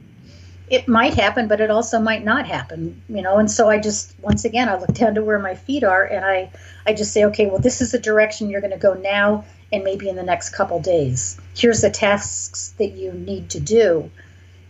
it 0.70 0.88
might 0.88 1.14
happen, 1.14 1.50
but 1.50 1.60
it 1.60 1.70
also 1.70 2.00
might 2.00 2.24
not 2.24 2.48
happen, 2.48 3.02
you 3.10 3.22
know. 3.22 3.38
And 3.38 3.52
so 3.52 3.70
I 3.70 3.80
just, 3.80 4.16
once 4.22 4.46
again, 4.46 4.70
I 4.70 4.80
look 4.80 4.94
down 4.94 5.16
to 5.16 5.24
where 5.24 5.40
my 5.40 5.56
feet 5.56 5.84
are, 5.84 6.06
and 6.06 6.24
I, 6.24 6.52
I 6.88 6.94
just 6.94 7.12
say, 7.12 7.26
okay, 7.26 7.48
well, 7.48 7.60
this 7.60 7.82
is 7.82 7.92
the 7.92 8.00
direction 8.00 8.50
you're 8.50 8.62
going 8.62 8.72
to 8.72 8.78
go 8.78 8.94
now, 8.94 9.44
and 9.74 9.84
maybe 9.84 10.08
in 10.08 10.16
the 10.16 10.24
next 10.24 10.52
couple 10.52 10.80
days. 10.80 11.38
Here's 11.56 11.82
the 11.82 11.90
tasks 11.90 12.76
that 12.78 12.92
you 12.92 13.12
need 13.12 13.50
to 13.50 13.60
do, 13.60 14.10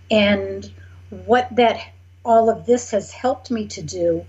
and 0.10 0.72
what 1.26 1.54
that 1.58 1.86
all 2.26 2.50
of 2.50 2.66
this 2.66 2.92
has 2.92 3.12
helped 3.12 3.52
me 3.52 3.68
to 3.68 3.82
do 3.82 4.26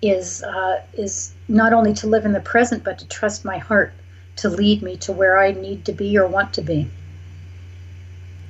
is 0.00 0.44
uh, 0.44 0.82
is 0.94 1.34
not 1.48 1.72
only 1.72 1.92
to 1.94 2.06
live 2.06 2.24
in 2.24 2.32
the 2.32 2.40
present, 2.40 2.84
but 2.84 2.98
to 3.00 3.08
trust 3.08 3.44
my 3.44 3.58
heart 3.58 3.92
to 4.36 4.48
lead 4.48 4.82
me 4.82 4.96
to 4.98 5.12
where 5.12 5.38
I 5.38 5.52
need 5.52 5.86
to 5.86 5.92
be 5.92 6.16
or 6.16 6.26
want 6.26 6.54
to 6.54 6.62
be. 6.62 6.88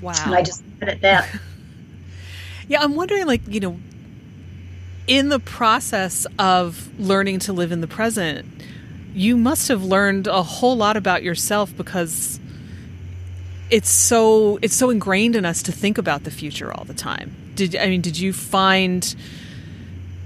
Wow! 0.02 0.12
And 0.26 0.34
I 0.34 0.42
just 0.42 0.62
at 0.82 1.00
that. 1.00 1.40
yeah, 2.68 2.82
I'm 2.82 2.94
wondering, 2.94 3.26
like 3.26 3.42
you 3.48 3.60
know, 3.60 3.80
in 5.06 5.30
the 5.30 5.40
process 5.40 6.26
of 6.38 6.90
learning 6.98 7.38
to 7.40 7.54
live 7.54 7.72
in 7.72 7.80
the 7.80 7.88
present, 7.88 8.46
you 9.16 9.34
must 9.38 9.68
have 9.68 9.82
learned 9.82 10.26
a 10.26 10.42
whole 10.42 10.76
lot 10.76 10.94
about 10.94 11.22
yourself 11.22 11.74
because 11.74 12.38
it's 13.70 13.88
so 13.88 14.58
it's 14.60 14.76
so 14.76 14.90
ingrained 14.90 15.34
in 15.34 15.46
us 15.46 15.62
to 15.62 15.72
think 15.72 15.96
about 15.96 16.24
the 16.24 16.30
future 16.30 16.70
all 16.70 16.84
the 16.84 16.94
time. 16.94 17.34
Did 17.54 17.74
I 17.76 17.86
mean 17.86 18.02
did 18.02 18.18
you 18.18 18.34
find 18.34 19.16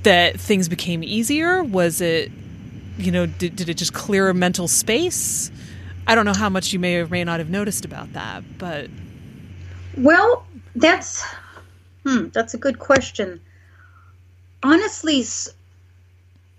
that 0.02 0.40
things 0.40 0.68
became 0.68 1.04
easier? 1.04 1.62
Was 1.62 2.00
it 2.00 2.32
you 2.98 3.12
know 3.12 3.26
did, 3.26 3.54
did 3.54 3.68
it 3.68 3.74
just 3.74 3.94
clear 3.94 4.28
a 4.28 4.34
mental 4.34 4.66
space? 4.66 5.52
I 6.08 6.16
don't 6.16 6.24
know 6.24 6.34
how 6.34 6.48
much 6.48 6.72
you 6.72 6.80
may 6.80 6.96
or 6.96 7.06
may 7.06 7.22
not 7.22 7.38
have 7.38 7.48
noticed 7.48 7.84
about 7.84 8.12
that, 8.14 8.42
but 8.58 8.90
well, 9.96 10.44
that's 10.74 11.24
hmm, 12.04 12.26
that's 12.32 12.54
a 12.54 12.58
good 12.58 12.80
question. 12.80 13.40
Honestly, 14.64 15.24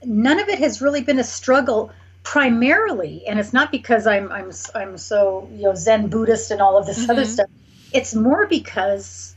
none 0.06 0.40
of 0.40 0.48
it 0.48 0.60
has 0.60 0.82
really 0.82 1.02
been 1.02 1.20
a 1.20 1.26
struggle 1.26 1.92
primarily, 2.24 3.26
and 3.28 3.40
it's 3.40 3.54
not 3.54 3.72
because 3.72 4.08
I'm 4.08 4.32
I'm 4.32 4.52
I'm 4.76 4.98
so 4.98 5.50
you 5.54 5.64
know 5.64 5.76
Zen 5.76 6.08
Buddhist 6.08 6.52
and 6.52 6.62
all 6.62 6.78
of 6.78 6.86
this 6.86 7.02
mm-hmm. 7.02 7.12
other 7.12 7.26
stuff. 7.26 7.50
It's 7.94 8.16
more 8.16 8.48
because 8.48 9.36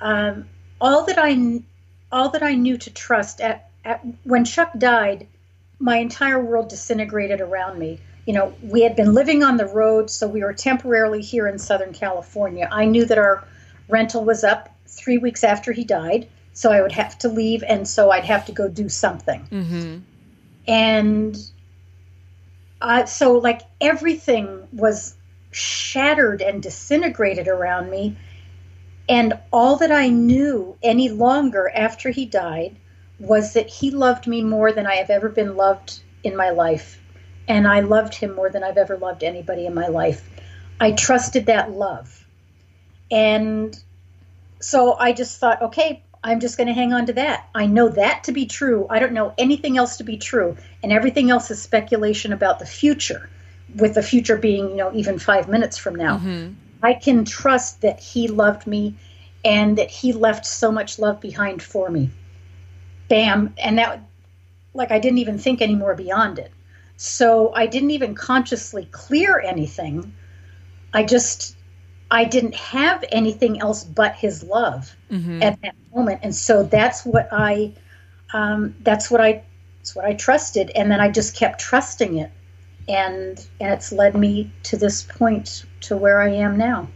um, 0.00 0.48
all 0.80 1.04
that 1.06 1.18
I 1.18 1.62
all 2.12 2.30
that 2.30 2.42
I 2.42 2.54
knew 2.54 2.76
to 2.78 2.90
trust 2.90 3.40
at, 3.40 3.70
at 3.84 4.04
when 4.24 4.44
Chuck 4.44 4.72
died, 4.76 5.26
my 5.78 5.98
entire 5.98 6.42
world 6.42 6.68
disintegrated 6.68 7.40
around 7.40 7.78
me. 7.78 8.00
You 8.26 8.34
know, 8.34 8.54
we 8.62 8.82
had 8.82 8.96
been 8.96 9.14
living 9.14 9.42
on 9.42 9.56
the 9.56 9.66
road, 9.66 10.10
so 10.10 10.28
we 10.28 10.42
were 10.42 10.52
temporarily 10.52 11.22
here 11.22 11.48
in 11.48 11.58
Southern 11.58 11.92
California. 11.92 12.68
I 12.70 12.84
knew 12.84 13.04
that 13.06 13.18
our 13.18 13.44
rental 13.88 14.24
was 14.24 14.44
up 14.44 14.68
three 14.86 15.18
weeks 15.18 15.42
after 15.42 15.72
he 15.72 15.84
died, 15.84 16.28
so 16.52 16.70
I 16.70 16.82
would 16.82 16.92
have 16.92 17.18
to 17.18 17.28
leave, 17.28 17.64
and 17.66 17.88
so 17.88 18.10
I'd 18.10 18.24
have 18.24 18.46
to 18.46 18.52
go 18.52 18.68
do 18.68 18.88
something. 18.88 19.40
Mm-hmm. 19.50 19.98
And 20.68 21.50
uh, 22.80 23.04
so 23.06 23.38
like 23.38 23.62
everything 23.80 24.66
was 24.72 25.14
shattered 25.50 26.42
and 26.42 26.62
disintegrated 26.62 27.48
around 27.48 27.90
me. 27.90 28.16
And 29.08 29.34
all 29.52 29.76
that 29.76 29.90
i 29.90 30.08
knew 30.08 30.76
any 30.82 31.08
longer 31.08 31.70
after 31.74 32.10
he 32.10 32.26
died 32.26 32.76
was 33.18 33.54
that 33.54 33.68
he 33.68 33.90
loved 33.90 34.26
me 34.26 34.42
more 34.42 34.72
than 34.72 34.86
i 34.86 34.94
have 34.94 35.10
ever 35.10 35.28
been 35.28 35.56
loved 35.56 36.00
in 36.22 36.36
my 36.36 36.50
life. 36.50 37.00
And 37.48 37.66
i 37.66 37.80
loved 37.80 38.14
him 38.14 38.34
more 38.34 38.50
than 38.50 38.62
i've 38.62 38.78
ever 38.78 38.96
loved 38.96 39.24
anybody 39.24 39.66
in 39.66 39.74
my 39.74 39.88
life. 39.88 40.28
I 40.78 40.92
trusted 40.92 41.46
that 41.46 41.72
love. 41.72 42.26
And 43.10 43.76
so 44.60 44.94
i 44.98 45.12
just 45.12 45.38
thought 45.38 45.62
okay 45.62 46.02
I'm 46.22 46.40
just 46.40 46.56
going 46.56 46.66
to 46.66 46.74
hang 46.74 46.92
on 46.92 47.06
to 47.06 47.12
that. 47.14 47.48
I 47.54 47.66
know 47.66 47.88
that 47.88 48.24
to 48.24 48.32
be 48.32 48.46
true. 48.46 48.86
I 48.90 48.98
don't 48.98 49.12
know 49.12 49.32
anything 49.38 49.78
else 49.78 49.96
to 49.98 50.04
be 50.04 50.18
true. 50.18 50.56
And 50.82 50.92
everything 50.92 51.30
else 51.30 51.50
is 51.50 51.62
speculation 51.62 52.32
about 52.32 52.58
the 52.58 52.66
future, 52.66 53.30
with 53.74 53.94
the 53.94 54.02
future 54.02 54.36
being, 54.36 54.70
you 54.70 54.76
know, 54.76 54.92
even 54.92 55.18
five 55.18 55.48
minutes 55.48 55.78
from 55.78 55.94
now. 55.94 56.18
Mm-hmm. 56.18 56.52
I 56.82 56.94
can 56.94 57.24
trust 57.24 57.80
that 57.82 58.00
he 58.00 58.28
loved 58.28 58.66
me 58.66 58.96
and 59.44 59.78
that 59.78 59.90
he 59.90 60.12
left 60.12 60.44
so 60.44 60.70
much 60.70 60.98
love 60.98 61.20
behind 61.20 61.62
for 61.62 61.88
me. 61.88 62.10
Bam. 63.08 63.54
And 63.56 63.78
that, 63.78 64.02
like, 64.74 64.90
I 64.90 64.98
didn't 64.98 65.18
even 65.18 65.38
think 65.38 65.62
anymore 65.62 65.94
beyond 65.94 66.38
it. 66.38 66.52
So 66.96 67.52
I 67.54 67.66
didn't 67.66 67.92
even 67.92 68.14
consciously 68.14 68.86
clear 68.90 69.40
anything. 69.40 70.12
I 70.92 71.04
just 71.04 71.56
I 72.10 72.24
didn't 72.24 72.54
have 72.56 73.04
anything 73.10 73.60
else 73.60 73.84
but 73.84 74.16
his 74.16 74.42
love 74.42 74.94
mm-hmm. 75.10 75.42
at 75.42 75.60
that 75.62 75.74
moment, 75.94 76.20
and 76.22 76.34
so 76.34 76.64
that's 76.64 77.04
what 77.04 77.28
I, 77.30 77.74
um, 78.32 78.74
that's 78.80 79.10
what 79.10 79.20
I, 79.20 79.44
that's 79.78 79.94
what 79.94 80.04
I 80.04 80.14
trusted, 80.14 80.70
and 80.74 80.90
then 80.90 81.00
I 81.00 81.10
just 81.10 81.36
kept 81.36 81.60
trusting 81.60 82.18
it, 82.18 82.30
and 82.88 83.46
and 83.60 83.72
it's 83.72 83.92
led 83.92 84.16
me 84.16 84.52
to 84.64 84.76
this 84.76 85.02
point 85.02 85.64
to 85.82 85.96
where 85.96 86.20
I 86.20 86.30
am 86.30 86.56
now, 86.56 86.88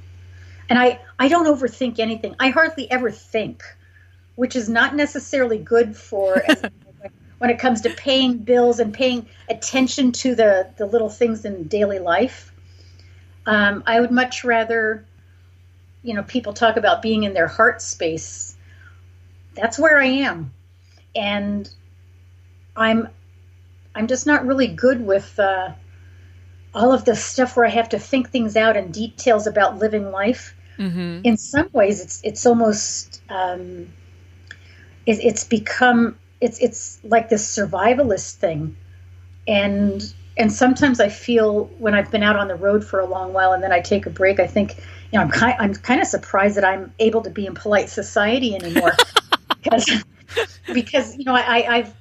and 0.68 0.78
I 0.78 1.00
I 1.18 1.28
don't 1.28 1.46
overthink 1.46 1.98
anything. 2.00 2.34
I 2.40 2.48
hardly 2.48 2.90
ever 2.90 3.10
think, 3.10 3.62
which 4.34 4.56
is 4.56 4.68
not 4.68 4.96
necessarily 4.96 5.58
good 5.58 5.96
for. 5.96 6.42
when 7.38 7.50
it 7.50 7.58
comes 7.58 7.82
to 7.82 7.90
paying 7.90 8.38
bills 8.38 8.78
and 8.78 8.94
paying 8.94 9.26
attention 9.50 10.12
to 10.12 10.34
the, 10.34 10.70
the 10.78 10.86
little 10.86 11.10
things 11.10 11.44
in 11.44 11.64
daily 11.64 11.98
life, 11.98 12.53
um, 13.46 13.82
I 13.86 14.00
would 14.00 14.10
much 14.10 14.44
rather, 14.44 15.04
you 16.02 16.14
know, 16.14 16.22
people 16.22 16.52
talk 16.52 16.76
about 16.76 17.02
being 17.02 17.24
in 17.24 17.34
their 17.34 17.46
heart 17.46 17.82
space. 17.82 18.56
That's 19.54 19.78
where 19.78 19.98
I 19.98 20.06
am, 20.06 20.52
and 21.14 21.68
I'm, 22.76 23.08
I'm 23.94 24.06
just 24.08 24.26
not 24.26 24.46
really 24.46 24.66
good 24.66 25.04
with 25.06 25.38
uh, 25.38 25.72
all 26.74 26.92
of 26.92 27.04
the 27.04 27.14
stuff 27.14 27.56
where 27.56 27.66
I 27.66 27.70
have 27.70 27.90
to 27.90 27.98
think 27.98 28.30
things 28.30 28.56
out 28.56 28.76
and 28.76 28.92
details 28.92 29.46
about 29.46 29.78
living 29.78 30.10
life. 30.10 30.54
Mm-hmm. 30.78 31.20
In 31.22 31.36
some 31.36 31.68
ways, 31.72 32.00
it's 32.00 32.20
it's 32.24 32.46
almost 32.46 33.22
um, 33.28 33.92
it, 35.06 35.20
it's 35.22 35.44
become 35.44 36.18
it's 36.40 36.58
it's 36.58 36.98
like 37.04 37.28
this 37.28 37.56
survivalist 37.56 38.34
thing, 38.34 38.76
and 39.46 40.02
and 40.36 40.52
sometimes 40.52 41.00
I 41.00 41.08
feel 41.08 41.66
when 41.78 41.94
I've 41.94 42.10
been 42.10 42.22
out 42.22 42.36
on 42.36 42.48
the 42.48 42.56
road 42.56 42.84
for 42.84 42.98
a 42.98 43.06
long 43.06 43.32
while 43.32 43.52
and 43.52 43.62
then 43.62 43.72
I 43.72 43.80
take 43.80 44.06
a 44.06 44.10
break, 44.10 44.40
I 44.40 44.46
think, 44.46 44.76
you 44.76 45.18
know, 45.18 45.20
I'm 45.20 45.30
kind, 45.30 45.54
I'm 45.60 45.74
kind 45.74 46.00
of 46.00 46.08
surprised 46.08 46.56
that 46.56 46.64
I'm 46.64 46.92
able 46.98 47.22
to 47.22 47.30
be 47.30 47.46
in 47.46 47.54
polite 47.54 47.88
society 47.88 48.54
anymore 48.54 48.92
because, 49.48 49.88
because, 50.72 51.16
you 51.16 51.24
know, 51.24 51.34
I, 51.34 51.76
I've, 51.76 51.94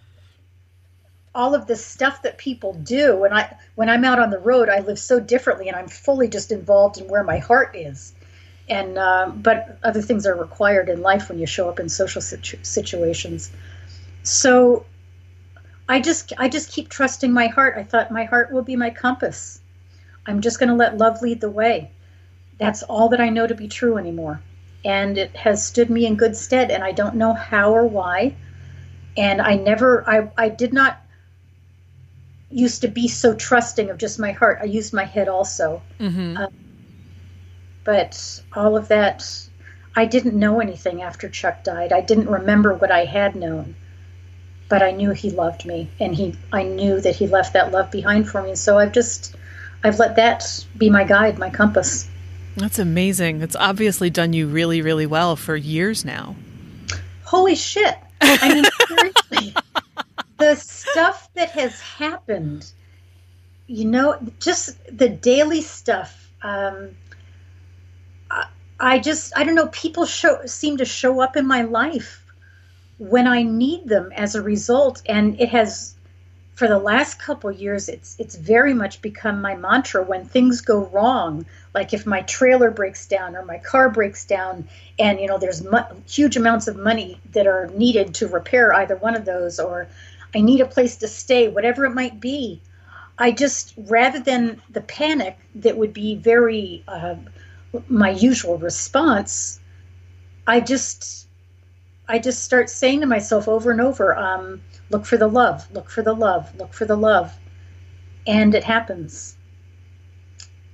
all 1.36 1.54
of 1.54 1.68
the 1.68 1.76
stuff 1.76 2.24
that 2.24 2.38
people 2.38 2.74
do 2.74 3.16
when 3.18 3.34
I, 3.34 3.56
when 3.76 3.90
I'm 3.90 4.04
out 4.04 4.20
on 4.20 4.32
the 4.32 4.40
road, 4.40 4.68
I 4.68 4.80
live 4.80 4.98
so 4.98 5.20
differently 5.20 5.68
and 5.68 5.78
I'm 5.78 5.88
fully 5.88 6.28
just 6.28 6.52
involved 6.52 6.98
in 6.98 7.08
where 7.08 7.24
my 7.24 7.38
heart 7.38 7.76
is. 7.76 8.14
And, 8.68 8.98
um, 8.98 9.42
but 9.42 9.78
other 9.84 10.02
things 10.02 10.26
are 10.26 10.36
required 10.36 10.90
in 10.90 11.02
life 11.02 11.30
when 11.30 11.38
you 11.38 11.46
show 11.46 11.70
up 11.70 11.80
in 11.80 11.90
social 11.90 12.22
situ- 12.22 12.64
situations. 12.64 13.52
So 14.24 14.86
I 15.88 16.00
just 16.00 16.32
I 16.38 16.48
just 16.48 16.72
keep 16.72 16.90
trusting 16.90 17.32
my 17.32 17.48
heart. 17.48 17.76
I 17.78 17.84
thought 17.84 18.12
my 18.12 18.24
heart 18.24 18.52
will 18.52 18.62
be 18.62 18.76
my 18.76 18.90
compass. 18.90 19.60
I'm 20.26 20.42
just 20.42 20.60
going 20.60 20.70
to 20.70 20.76
let 20.76 20.98
love 20.98 21.22
lead 21.22 21.42
the 21.42 21.50
way. 21.50 21.92
That's 22.58 22.84
all 22.84 23.10
that 23.10 23.20
I 23.20 23.30
know 23.30 23.46
to 23.46 23.56
be 23.56 23.68
true 23.68 23.98
anymore. 23.98 24.42
And 24.86 25.18
it 25.18 25.36
has 25.36 25.66
stood 25.66 25.90
me 25.90 26.06
in 26.06 26.16
good 26.16 26.36
stead 26.36 26.72
and 26.72 26.84
I 26.84 26.94
don't 26.94 27.16
know 27.16 27.34
how 27.34 27.74
or 27.74 27.86
why. 27.86 28.36
And 29.18 29.42
I 29.42 29.56
never 29.56 30.08
I 30.10 30.32
I 30.38 30.50
did 30.50 30.74
not 30.74 31.00
used 32.50 32.82
to 32.82 32.88
be 32.88 33.08
so 33.08 33.34
trusting 33.34 33.90
of 33.90 33.98
just 33.98 34.20
my 34.20 34.32
heart. 34.32 34.60
I 34.62 34.66
used 34.66 34.94
my 34.94 35.04
head 35.04 35.28
also. 35.28 35.82
Mm-hmm. 36.00 36.38
Um, 36.38 36.54
but 37.84 38.42
all 38.54 38.78
of 38.78 38.88
that 38.88 39.26
I 39.96 40.06
didn't 40.06 40.40
know 40.40 40.62
anything 40.62 41.02
after 41.02 41.28
Chuck 41.28 41.64
died. 41.64 41.92
I 41.92 42.02
didn't 42.02 42.30
remember 42.30 42.74
what 42.74 42.90
I 42.90 43.04
had 43.04 43.36
known 43.36 43.76
but 44.74 44.82
I 44.82 44.90
knew 44.90 45.12
he 45.12 45.30
loved 45.30 45.68
me 45.68 45.88
and 46.00 46.16
he 46.16 46.36
I 46.52 46.64
knew 46.64 47.00
that 47.00 47.16
he 47.16 47.28
left 47.28 47.54
that 47.54 47.72
love 47.72 47.92
behind 47.92 48.28
for 48.28 48.42
me. 48.42 48.50
And 48.50 48.58
so 48.58 48.80
I've 48.80 48.92
just 48.92 49.36
I've 49.84 50.00
let 50.00 50.16
that 50.16 50.66
be 50.76 50.90
my 50.90 51.04
guide, 51.04 51.38
my 51.38 51.52
compass. 51.52 52.10
That's 52.58 52.80
amazing. 52.80 53.44
It's 53.44 53.56
obviously 53.56 54.10
done 54.10 54.34
you 54.34 54.48
really, 54.48 54.82
really 54.82 55.06
well 55.06 55.36
for 55.36 55.56
years 55.56 56.04
now. 56.04 56.36
Holy 57.24 57.54
shit. 57.54 57.96
I 58.20 58.52
mean 58.52 58.66
seriously. 58.88 59.54
the 60.40 60.56
stuff 60.56 61.30
that 61.36 61.52
has 61.52 61.80
happened, 61.80 62.66
you 63.68 63.86
know, 63.86 64.18
just 64.40 64.76
the 64.92 65.08
daily 65.08 65.62
stuff. 65.62 66.32
Um, 66.42 66.96
I, 68.32 68.48
I 68.80 68.98
just 68.98 69.38
I 69.38 69.44
don't 69.44 69.54
know, 69.54 69.68
people 69.68 70.08
show 70.08 70.48
seem 70.48 70.78
to 70.78 70.86
show 70.86 71.22
up 71.22 71.38
in 71.38 71.46
my 71.46 71.62
life 71.62 72.23
when 72.98 73.28
I 73.28 73.44
need 73.44 73.88
them 73.88 74.12
as 74.16 74.36
a 74.36 74.42
result. 74.42 75.02
And 75.08 75.40
it 75.40 75.50
has 75.50 75.96
for 76.56 76.68
the 76.68 76.78
last 76.78 77.20
couple 77.20 77.52
years 77.52 77.90
it's 77.90 78.16
it's 78.20 78.36
very 78.36 78.74
much 78.74 79.02
become 79.02 79.42
my 79.42 79.56
mantra 79.56 80.04
when 80.04 80.26
things 80.26 80.62
go 80.62 80.86
wrong 80.86 81.46
like 81.74 81.94
if 81.94 82.06
my 82.06 82.22
trailer 82.22 82.70
breaks 82.70 83.08
down 83.08 83.36
or 83.36 83.44
my 83.44 83.58
car 83.58 83.90
breaks 83.90 84.26
down 84.26 84.68
and 85.00 85.20
you 85.20 85.28
know 85.28 85.38
there's 85.38 85.64
mu- 85.64 85.80
huge 86.08 86.38
amounts 86.38 86.68
of 86.68 86.76
money 86.78 87.20
that 87.32 87.48
are 87.48 87.68
needed 87.74 88.14
to 88.14 88.28
repair 88.28 88.74
either 88.74 88.96
one 88.96 89.16
of 89.16 89.26
those 89.26 89.60
or 89.60 89.88
i 90.36 90.42
need 90.42 90.62
a 90.62 90.66
place 90.66 90.98
to 90.98 91.08
stay 91.08 91.48
whatever 91.48 91.86
it 91.86 91.94
might 91.94 92.20
be 92.20 92.62
i 93.18 93.32
just 93.32 93.74
rather 93.78 94.20
than 94.20 94.62
the 94.70 94.82
panic 94.82 95.38
that 95.56 95.76
would 95.76 95.94
be 95.94 96.16
very 96.16 96.84
uh, 96.88 97.16
my 97.88 98.12
usual 98.12 98.60
response 98.60 99.60
i 100.46 100.60
just 100.60 101.23
i 102.08 102.20
just 102.20 102.44
start 102.44 102.70
saying 102.70 103.00
to 103.00 103.06
myself 103.06 103.48
over 103.48 103.72
and 103.72 103.82
over 103.82 104.16
um, 104.18 104.62
look 104.90 105.06
for 105.06 105.18
the 105.18 105.28
love 105.28 105.66
look 105.72 105.90
for 105.90 106.02
the 106.02 106.14
love 106.14 106.54
look 106.56 106.74
for 106.74 106.86
the 106.86 106.96
love. 106.96 107.34
And 108.26 108.56
it 108.56 108.64
happens. 108.64 109.36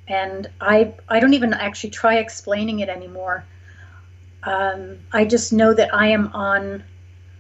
And 0.08 0.50
i 0.62 0.94
i 1.08 1.20
don't 1.20 1.34
even 1.34 1.54
actually 1.54 1.92
try 1.92 2.16
explaining 2.18 2.80
it 2.80 2.90
anymore. 2.90 3.46
Um, 4.44 4.98
i 5.12 5.26
just 5.26 5.52
know 5.54 5.74
that 5.74 5.94
i 5.94 6.08
am 6.08 6.28
on 6.34 6.84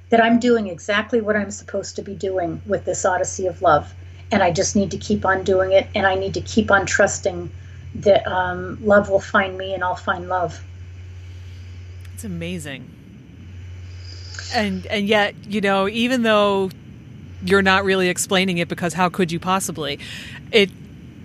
that 0.09 0.21
i'm 0.21 0.39
doing 0.39 0.67
exactly 0.67 1.21
what 1.21 1.35
i'm 1.35 1.51
supposed 1.51 1.95
to 1.95 2.01
be 2.01 2.13
doing 2.13 2.61
with 2.65 2.85
this 2.85 3.05
odyssey 3.05 3.47
of 3.47 3.61
love. 3.61 3.93
And 4.31 4.43
i 4.43 4.51
just 4.51 4.75
need 4.75 4.91
to 4.91 4.97
keep 4.97 5.25
on 5.25 5.43
doing 5.43 5.71
it 5.71 5.87
and 5.95 6.05
i 6.05 6.15
need 6.15 6.33
to 6.35 6.41
keep 6.41 6.71
on 6.71 6.85
trusting 6.85 7.51
that 7.95 8.27
um, 8.27 8.77
love 8.85 9.09
will 9.09 9.19
find 9.19 9.57
me 9.57 9.73
and 9.73 9.83
i'll 9.83 9.95
find 9.95 10.27
love. 10.27 10.63
It's 12.13 12.23
amazing 12.23 12.98
and 14.53 14.85
and 14.87 15.07
yet 15.07 15.35
you 15.45 15.61
know 15.61 15.87
even 15.87 16.23
though 16.23 16.69
you're 17.43 17.61
not 17.61 17.83
really 17.83 18.09
explaining 18.09 18.57
it 18.57 18.67
because 18.67 18.93
how 18.93 19.09
could 19.09 19.31
you 19.31 19.39
possibly 19.39 19.99
it 20.51 20.69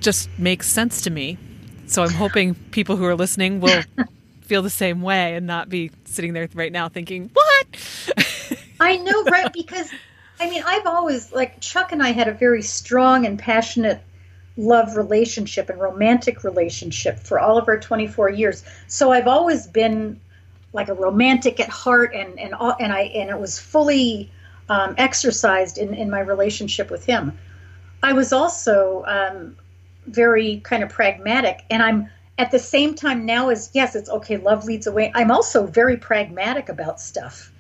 just 0.01 0.29
makes 0.39 0.69
sense 0.69 1.03
to 1.03 1.11
me. 1.11 1.39
So 1.87 2.03
i'm 2.03 2.11
hoping 2.11 2.55
people 2.71 2.97
who 2.97 3.05
are 3.05 3.15
listening 3.15 3.61
will 3.61 3.83
feel 4.43 4.63
the 4.63 4.71
same 4.71 5.03
way 5.03 5.35
and 5.35 5.47
not 5.47 5.69
be 5.69 5.91
sitting 6.05 6.33
there 6.33 6.49
right 6.55 6.73
now 6.73 6.89
thinking 6.89 7.31
what? 7.33 8.17
I 8.81 8.97
know 8.99 9.25
right? 9.25 9.53
Because 9.53 9.91
i 10.41 10.51
mean 10.51 10.63
i've 10.67 10.87
always 10.87 11.33
like 11.33 11.61
chuck 11.61 11.93
and 11.93 12.03
i 12.03 12.11
had 12.11 12.27
a 12.27 12.33
very 12.33 12.63
strong 12.63 13.25
and 13.25 13.39
passionate 13.39 14.03
love 14.57 14.97
relationship 14.97 15.71
and 15.71 15.81
romantic 15.81 16.43
relationship 16.43 17.19
for 17.19 17.39
all 17.39 17.59
of 17.59 17.69
our 17.69 17.79
24 17.79 18.31
years. 18.31 18.65
So 18.89 19.13
i've 19.13 19.29
always 19.29 19.67
been 19.67 20.21
like 20.75 20.89
a 20.89 20.95
romantic 20.95 21.61
at 21.61 21.69
heart, 21.71 22.15
and 22.15 22.39
and 22.39 22.53
all, 22.55 22.77
and 22.79 22.93
I 22.93 23.03
and 23.03 23.31
it 23.31 23.41
was 23.41 23.59
fully 23.59 24.31
um, 24.69 24.95
exercised 24.99 25.79
in 25.79 25.95
in 25.95 26.11
my 26.11 26.21
relationship 26.21 26.91
with 26.91 27.05
him. 27.07 27.39
I 28.03 28.13
was 28.13 28.33
also 28.33 29.05
um, 29.07 29.57
very 30.07 30.61
kind 30.61 30.83
of 30.83 30.91
pragmatic, 30.91 31.65
and 31.71 31.83
I'm 31.83 32.11
at 32.37 32.51
the 32.51 32.59
same 32.59 32.95
time 32.95 33.25
now 33.25 33.49
as 33.49 33.71
yes, 33.73 33.95
it's 33.95 34.11
okay. 34.11 34.37
Love 34.37 34.65
leads 34.65 34.87
away. 34.87 35.13
I'm 35.15 35.31
also 35.31 35.67
very 35.67 35.97
pragmatic 35.97 36.69
about 36.69 37.01
stuff, 37.01 37.53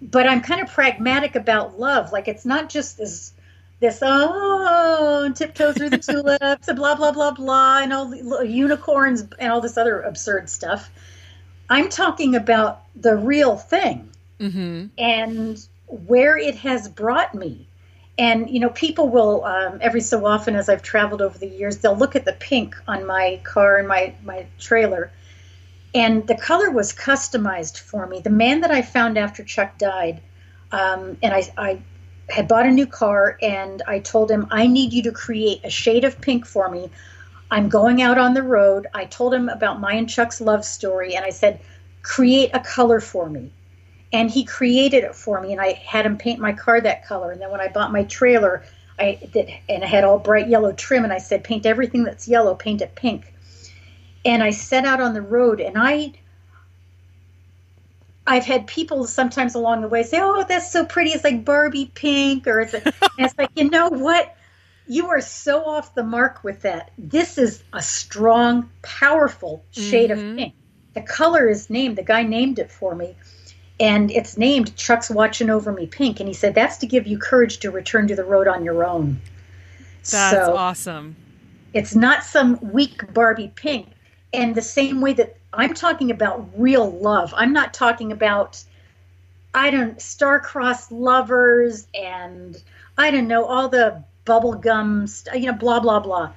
but 0.00 0.28
I'm 0.28 0.40
kind 0.40 0.62
of 0.62 0.68
pragmatic 0.68 1.34
about 1.34 1.78
love. 1.78 2.12
Like 2.12 2.28
it's 2.28 2.46
not 2.46 2.70
just 2.70 2.98
this 2.98 3.32
this 3.80 3.98
oh 4.00 5.32
tiptoe 5.34 5.72
through 5.72 5.90
the 5.90 5.98
tulips 6.38 6.68
and 6.68 6.78
blah 6.78 6.94
blah 6.94 7.10
blah 7.10 7.32
blah 7.32 7.80
and 7.82 7.92
all 7.92 8.06
the 8.06 8.46
unicorns 8.46 9.24
and 9.38 9.52
all 9.52 9.60
this 9.60 9.76
other 9.76 10.00
absurd 10.00 10.48
stuff 10.48 10.88
I'm 11.68 11.88
talking 11.88 12.34
about 12.34 12.82
the 12.94 13.16
real 13.16 13.56
thing 13.56 14.08
mm-hmm. 14.40 14.86
and 14.98 15.66
where 15.86 16.36
it 16.36 16.54
has 16.56 16.88
brought 16.88 17.34
me. 17.34 17.66
And, 18.18 18.48
you 18.48 18.60
know, 18.60 18.70
people 18.70 19.08
will, 19.08 19.44
um, 19.44 19.78
every 19.82 20.00
so 20.00 20.24
often 20.24 20.56
as 20.56 20.68
I've 20.68 20.82
traveled 20.82 21.20
over 21.20 21.36
the 21.36 21.48
years, 21.48 21.78
they'll 21.78 21.96
look 21.96 22.16
at 22.16 22.24
the 22.24 22.32
pink 22.32 22.74
on 22.88 23.06
my 23.06 23.40
car 23.44 23.76
and 23.76 23.86
my, 23.86 24.14
my 24.24 24.46
trailer. 24.58 25.10
And 25.94 26.26
the 26.26 26.34
color 26.34 26.70
was 26.70 26.92
customized 26.92 27.78
for 27.78 28.06
me. 28.06 28.20
The 28.20 28.30
man 28.30 28.60
that 28.62 28.70
I 28.70 28.82
found 28.82 29.18
after 29.18 29.42
Chuck 29.42 29.76
died, 29.78 30.22
um, 30.72 31.18
and 31.22 31.34
I, 31.34 31.42
I 31.58 31.82
had 32.28 32.48
bought 32.48 32.66
a 32.66 32.70
new 32.70 32.86
car, 32.86 33.38
and 33.40 33.82
I 33.86 34.00
told 34.00 34.30
him, 34.30 34.46
I 34.50 34.66
need 34.66 34.92
you 34.92 35.02
to 35.04 35.12
create 35.12 35.60
a 35.64 35.70
shade 35.70 36.04
of 36.04 36.20
pink 36.20 36.46
for 36.46 36.68
me 36.70 36.90
I'm 37.50 37.68
going 37.68 38.02
out 38.02 38.18
on 38.18 38.34
the 38.34 38.42
road. 38.42 38.86
I 38.92 39.04
told 39.04 39.32
him 39.32 39.48
about 39.48 39.80
my 39.80 39.92
and 39.92 40.08
Chuck's 40.08 40.40
love 40.40 40.64
story, 40.64 41.14
and 41.14 41.24
I 41.24 41.30
said, 41.30 41.60
create 42.02 42.50
a 42.54 42.60
color 42.60 43.00
for 43.00 43.28
me. 43.28 43.52
And 44.12 44.30
he 44.30 44.44
created 44.44 45.04
it 45.04 45.14
for 45.14 45.40
me, 45.40 45.52
and 45.52 45.60
I 45.60 45.72
had 45.72 46.06
him 46.06 46.16
paint 46.16 46.40
my 46.40 46.52
car 46.52 46.80
that 46.80 47.06
color. 47.06 47.32
And 47.32 47.40
then 47.40 47.50
when 47.50 47.60
I 47.60 47.68
bought 47.68 47.92
my 47.92 48.04
trailer, 48.04 48.64
I 48.98 49.18
did, 49.32 49.50
and 49.68 49.84
I 49.84 49.86
had 49.86 50.04
all 50.04 50.18
bright 50.18 50.48
yellow 50.48 50.72
trim, 50.72 51.04
and 51.04 51.12
I 51.12 51.18
said, 51.18 51.44
paint 51.44 51.66
everything 51.66 52.04
that's 52.04 52.28
yellow, 52.28 52.54
paint 52.54 52.82
it 52.82 52.94
pink. 52.94 53.32
And 54.24 54.42
I 54.42 54.50
set 54.50 54.84
out 54.84 55.00
on 55.00 55.14
the 55.14 55.22
road, 55.22 55.60
and 55.60 55.76
I, 55.76 56.12
I've 58.26 58.44
had 58.44 58.66
people 58.66 59.06
sometimes 59.06 59.54
along 59.54 59.82
the 59.82 59.88
way 59.88 60.02
say, 60.02 60.18
"Oh, 60.20 60.44
that's 60.48 60.72
so 60.72 60.84
pretty. 60.84 61.10
It's 61.10 61.22
like 61.22 61.44
Barbie 61.44 61.92
pink," 61.94 62.46
or 62.48 62.60
it's, 62.60 62.74
it's 63.18 63.38
like, 63.38 63.50
you 63.54 63.70
know 63.70 63.88
what? 63.88 64.35
You 64.86 65.08
are 65.08 65.20
so 65.20 65.64
off 65.64 65.94
the 65.94 66.04
mark 66.04 66.44
with 66.44 66.62
that. 66.62 66.90
This 66.96 67.38
is 67.38 67.62
a 67.72 67.82
strong, 67.82 68.70
powerful 68.82 69.64
shade 69.70 70.10
mm-hmm. 70.10 70.30
of 70.30 70.36
pink. 70.36 70.54
The 70.94 71.02
color 71.02 71.48
is 71.48 71.68
named, 71.68 71.96
the 71.96 72.02
guy 72.02 72.22
named 72.22 72.58
it 72.58 72.70
for 72.70 72.94
me, 72.94 73.16
and 73.78 74.10
it's 74.10 74.38
named 74.38 74.74
Chuck's 74.76 75.10
Watching 75.10 75.50
Over 75.50 75.72
Me 75.72 75.86
Pink. 75.86 76.20
And 76.20 76.28
he 76.28 76.34
said, 76.34 76.54
That's 76.54 76.78
to 76.78 76.86
give 76.86 77.06
you 77.06 77.18
courage 77.18 77.58
to 77.58 77.70
return 77.70 78.08
to 78.08 78.16
the 78.16 78.24
road 78.24 78.48
on 78.48 78.64
your 78.64 78.84
own. 78.84 79.20
That's 80.10 80.30
so, 80.30 80.56
awesome. 80.56 81.16
It's 81.74 81.94
not 81.94 82.24
some 82.24 82.58
weak 82.72 83.12
Barbie 83.12 83.52
pink. 83.54 83.88
And 84.32 84.54
the 84.54 84.62
same 84.62 85.00
way 85.00 85.12
that 85.14 85.36
I'm 85.52 85.74
talking 85.74 86.10
about 86.10 86.48
real 86.56 86.90
love, 86.90 87.34
I'm 87.36 87.52
not 87.52 87.74
talking 87.74 88.12
about, 88.12 88.62
I 89.54 89.70
don't, 89.70 90.00
star-crossed 90.00 90.92
lovers 90.92 91.86
and 91.94 92.62
I 92.96 93.10
don't 93.10 93.28
know, 93.28 93.44
all 93.44 93.68
the 93.68 94.02
bubblegum, 94.26 95.08
you 95.34 95.46
know, 95.46 95.56
blah, 95.56 95.80
blah, 95.80 96.00
blah. 96.00 96.32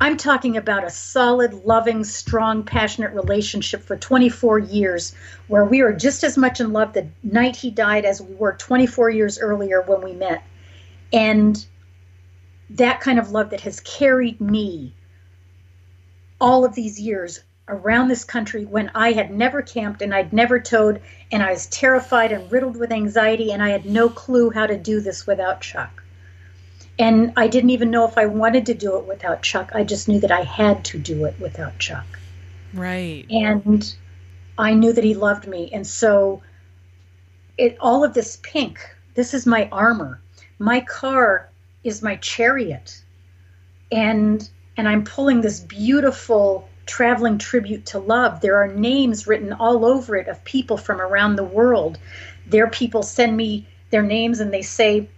I'm 0.00 0.16
talking 0.16 0.56
about 0.56 0.84
a 0.84 0.90
solid, 0.90 1.64
loving, 1.64 2.04
strong, 2.04 2.64
passionate 2.64 3.12
relationship 3.12 3.82
for 3.82 3.96
24 3.96 4.58
years 4.58 5.14
where 5.48 5.64
we 5.64 5.82
were 5.82 5.92
just 5.92 6.24
as 6.24 6.36
much 6.36 6.60
in 6.60 6.72
love 6.72 6.92
the 6.92 7.08
night 7.22 7.56
he 7.56 7.70
died 7.70 8.04
as 8.04 8.20
we 8.20 8.34
were 8.34 8.52
24 8.52 9.10
years 9.10 9.38
earlier 9.38 9.82
when 9.82 10.02
we 10.02 10.12
met. 10.12 10.42
And 11.12 11.64
that 12.70 13.00
kind 13.00 13.18
of 13.18 13.30
love 13.30 13.50
that 13.50 13.60
has 13.60 13.80
carried 13.80 14.40
me 14.40 14.94
all 16.40 16.64
of 16.64 16.74
these 16.74 16.98
years 16.98 17.40
around 17.68 18.08
this 18.08 18.24
country 18.24 18.64
when 18.64 18.90
I 18.94 19.12
had 19.12 19.30
never 19.30 19.62
camped 19.62 20.02
and 20.02 20.12
I'd 20.12 20.32
never 20.32 20.58
towed 20.58 21.00
and 21.30 21.42
I 21.42 21.52
was 21.52 21.66
terrified 21.66 22.32
and 22.32 22.50
riddled 22.50 22.76
with 22.76 22.90
anxiety 22.90 23.52
and 23.52 23.62
I 23.62 23.70
had 23.70 23.86
no 23.86 24.08
clue 24.08 24.50
how 24.50 24.66
to 24.66 24.76
do 24.76 25.00
this 25.00 25.26
without 25.26 25.60
Chuck. 25.60 26.01
And 26.98 27.32
I 27.36 27.48
didn't 27.48 27.70
even 27.70 27.90
know 27.90 28.06
if 28.06 28.18
I 28.18 28.26
wanted 28.26 28.66
to 28.66 28.74
do 28.74 28.96
it 28.98 29.06
without 29.06 29.42
Chuck. 29.42 29.72
I 29.74 29.82
just 29.84 30.08
knew 30.08 30.20
that 30.20 30.30
I 30.30 30.42
had 30.42 30.84
to 30.86 30.98
do 30.98 31.24
it 31.24 31.34
without 31.40 31.78
Chuck. 31.78 32.06
Right. 32.74 33.24
And 33.30 33.94
I 34.58 34.74
knew 34.74 34.92
that 34.92 35.04
he 35.04 35.14
loved 35.14 35.46
me. 35.46 35.70
And 35.72 35.86
so 35.86 36.42
it 37.58 37.76
all 37.80 38.04
of 38.04 38.14
this 38.14 38.38
pink, 38.42 38.78
this 39.14 39.34
is 39.34 39.46
my 39.46 39.68
armor. 39.72 40.20
My 40.58 40.80
car 40.80 41.48
is 41.84 42.02
my 42.02 42.16
chariot. 42.16 43.02
And 43.90 44.48
and 44.76 44.88
I'm 44.88 45.04
pulling 45.04 45.40
this 45.40 45.60
beautiful 45.60 46.68
traveling 46.86 47.38
tribute 47.38 47.86
to 47.86 47.98
love. 47.98 48.40
There 48.40 48.56
are 48.56 48.68
names 48.68 49.26
written 49.26 49.52
all 49.52 49.84
over 49.84 50.16
it 50.16 50.28
of 50.28 50.42
people 50.44 50.76
from 50.76 51.00
around 51.00 51.36
the 51.36 51.44
world. 51.44 51.98
Their 52.46 52.68
people 52.68 53.02
send 53.02 53.36
me 53.36 53.66
their 53.90 54.02
names 54.02 54.40
and 54.40 54.52
they 54.52 54.62
say 54.62 55.08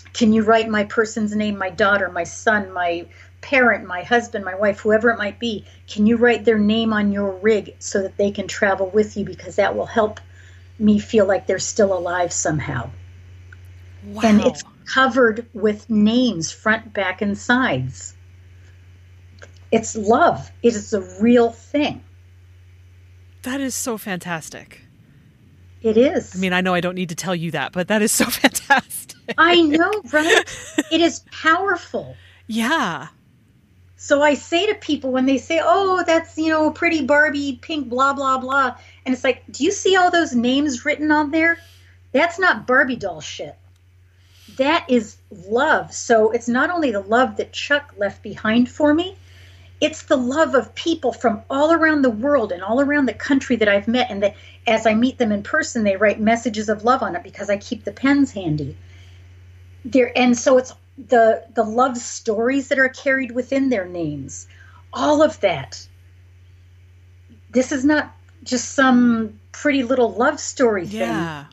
can 0.00 0.32
you 0.32 0.42
write 0.42 0.68
my 0.68 0.84
person's 0.84 1.34
name, 1.34 1.56
my 1.58 1.70
daughter, 1.70 2.10
my 2.10 2.24
son, 2.24 2.72
my 2.72 3.06
parent, 3.40 3.86
my 3.86 4.02
husband, 4.02 4.44
my 4.44 4.54
wife, 4.54 4.80
whoever 4.80 5.10
it 5.10 5.18
might 5.18 5.38
be? 5.38 5.64
Can 5.88 6.06
you 6.06 6.16
write 6.16 6.44
their 6.44 6.58
name 6.58 6.92
on 6.92 7.12
your 7.12 7.32
rig 7.32 7.76
so 7.78 8.02
that 8.02 8.16
they 8.16 8.30
can 8.30 8.48
travel 8.48 8.88
with 8.90 9.16
you? 9.16 9.24
Because 9.24 9.56
that 9.56 9.76
will 9.76 9.86
help 9.86 10.20
me 10.78 10.98
feel 10.98 11.26
like 11.26 11.46
they're 11.46 11.58
still 11.58 11.96
alive 11.96 12.32
somehow. 12.32 12.90
Wow. 14.06 14.22
And 14.24 14.40
it's 14.40 14.62
covered 14.92 15.46
with 15.54 15.88
names, 15.88 16.52
front, 16.52 16.92
back, 16.92 17.22
and 17.22 17.36
sides. 17.36 18.14
It's 19.70 19.96
love. 19.96 20.50
It 20.62 20.74
is 20.74 20.92
a 20.92 21.00
real 21.20 21.50
thing. 21.50 22.02
That 23.42 23.60
is 23.60 23.74
so 23.74 23.98
fantastic. 23.98 24.82
It 25.82 25.96
is. 25.98 26.34
I 26.34 26.38
mean, 26.38 26.52
I 26.52 26.62
know 26.62 26.72
I 26.72 26.80
don't 26.80 26.94
need 26.94 27.10
to 27.10 27.14
tell 27.14 27.34
you 27.34 27.50
that, 27.50 27.72
but 27.72 27.88
that 27.88 28.00
is 28.00 28.10
so 28.10 28.24
fantastic. 28.30 29.13
I 29.38 29.62
know, 29.62 29.90
right? 30.12 30.42
it 30.90 31.00
is 31.00 31.20
powerful. 31.30 32.18
Yeah. 32.46 33.08
So 33.96 34.22
I 34.22 34.34
say 34.34 34.66
to 34.66 34.74
people 34.74 35.12
when 35.12 35.26
they 35.26 35.38
say, 35.38 35.60
"Oh, 35.62 36.04
that's 36.06 36.36
you 36.38 36.50
know 36.50 36.70
pretty 36.70 37.04
Barbie 37.04 37.58
pink 37.62 37.88
blah 37.88 38.12
blah 38.14 38.38
blah," 38.38 38.76
and 39.04 39.14
it's 39.14 39.24
like, 39.24 39.44
"Do 39.50 39.64
you 39.64 39.70
see 39.72 39.96
all 39.96 40.10
those 40.10 40.34
names 40.34 40.84
written 40.84 41.10
on 41.12 41.30
there? 41.30 41.58
That's 42.12 42.38
not 42.38 42.66
Barbie 42.66 42.96
doll 42.96 43.20
shit. 43.20 43.56
that 44.56 44.84
is 44.88 45.16
love. 45.48 45.92
So 45.92 46.30
it's 46.30 46.48
not 46.48 46.70
only 46.70 46.90
the 46.92 47.00
love 47.00 47.36
that 47.36 47.52
Chuck 47.52 47.94
left 47.96 48.22
behind 48.22 48.68
for 48.70 48.94
me, 48.94 49.16
it's 49.80 50.02
the 50.04 50.16
love 50.16 50.54
of 50.54 50.74
people 50.74 51.12
from 51.12 51.42
all 51.50 51.72
around 51.72 52.02
the 52.02 52.10
world 52.10 52.52
and 52.52 52.62
all 52.62 52.80
around 52.80 53.06
the 53.06 53.14
country 53.14 53.56
that 53.56 53.68
I've 53.68 53.88
met. 53.88 54.10
And 54.10 54.22
that 54.22 54.36
as 54.66 54.86
I 54.86 54.94
meet 54.94 55.18
them 55.18 55.32
in 55.32 55.42
person, 55.42 55.84
they 55.84 55.96
write 55.96 56.20
messages 56.20 56.68
of 56.68 56.84
love 56.84 57.02
on 57.02 57.16
it 57.16 57.22
because 57.22 57.50
I 57.50 57.56
keep 57.56 57.84
the 57.84 57.92
pens 57.92 58.32
handy. 58.32 58.76
There, 59.84 60.16
and 60.16 60.36
so 60.36 60.58
it's 60.58 60.72
the 61.08 61.44
the 61.54 61.64
love 61.64 61.96
stories 61.96 62.68
that 62.68 62.78
are 62.78 62.88
carried 62.88 63.32
within 63.32 63.68
their 63.68 63.86
names. 63.86 64.46
All 64.92 65.22
of 65.22 65.40
that. 65.40 65.86
This 67.50 67.72
is 67.72 67.84
not 67.84 68.14
just 68.42 68.72
some 68.72 69.38
pretty 69.52 69.82
little 69.82 70.12
love 70.12 70.38
story 70.40 70.86
thing. 70.86 71.00
Yeah. 71.00 71.46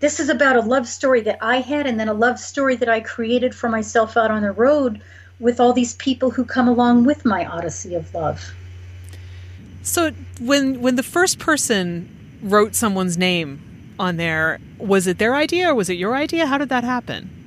This 0.00 0.18
is 0.18 0.28
about 0.28 0.56
a 0.56 0.60
love 0.60 0.88
story 0.88 1.20
that 1.22 1.38
I 1.40 1.60
had 1.60 1.86
and 1.86 1.98
then 1.98 2.08
a 2.08 2.14
love 2.14 2.38
story 2.38 2.74
that 2.76 2.88
I 2.88 3.00
created 3.00 3.54
for 3.54 3.68
myself 3.68 4.16
out 4.16 4.32
on 4.32 4.42
the 4.42 4.50
road 4.50 5.00
with 5.38 5.60
all 5.60 5.72
these 5.72 5.94
people 5.94 6.30
who 6.30 6.44
come 6.44 6.66
along 6.66 7.04
with 7.04 7.24
my 7.24 7.44
odyssey 7.46 7.94
of 7.94 8.12
love. 8.14 8.52
So 9.82 10.10
when 10.40 10.80
when 10.80 10.96
the 10.96 11.02
first 11.02 11.38
person 11.38 12.08
wrote 12.42 12.74
someone's 12.74 13.16
name 13.16 13.60
on 13.98 14.16
there, 14.16 14.58
was 14.78 15.06
it 15.06 15.18
their 15.18 15.36
idea 15.36 15.70
or 15.70 15.74
was 15.74 15.88
it 15.88 15.94
your 15.94 16.16
idea? 16.16 16.46
How 16.46 16.58
did 16.58 16.68
that 16.70 16.84
happen? 16.84 17.41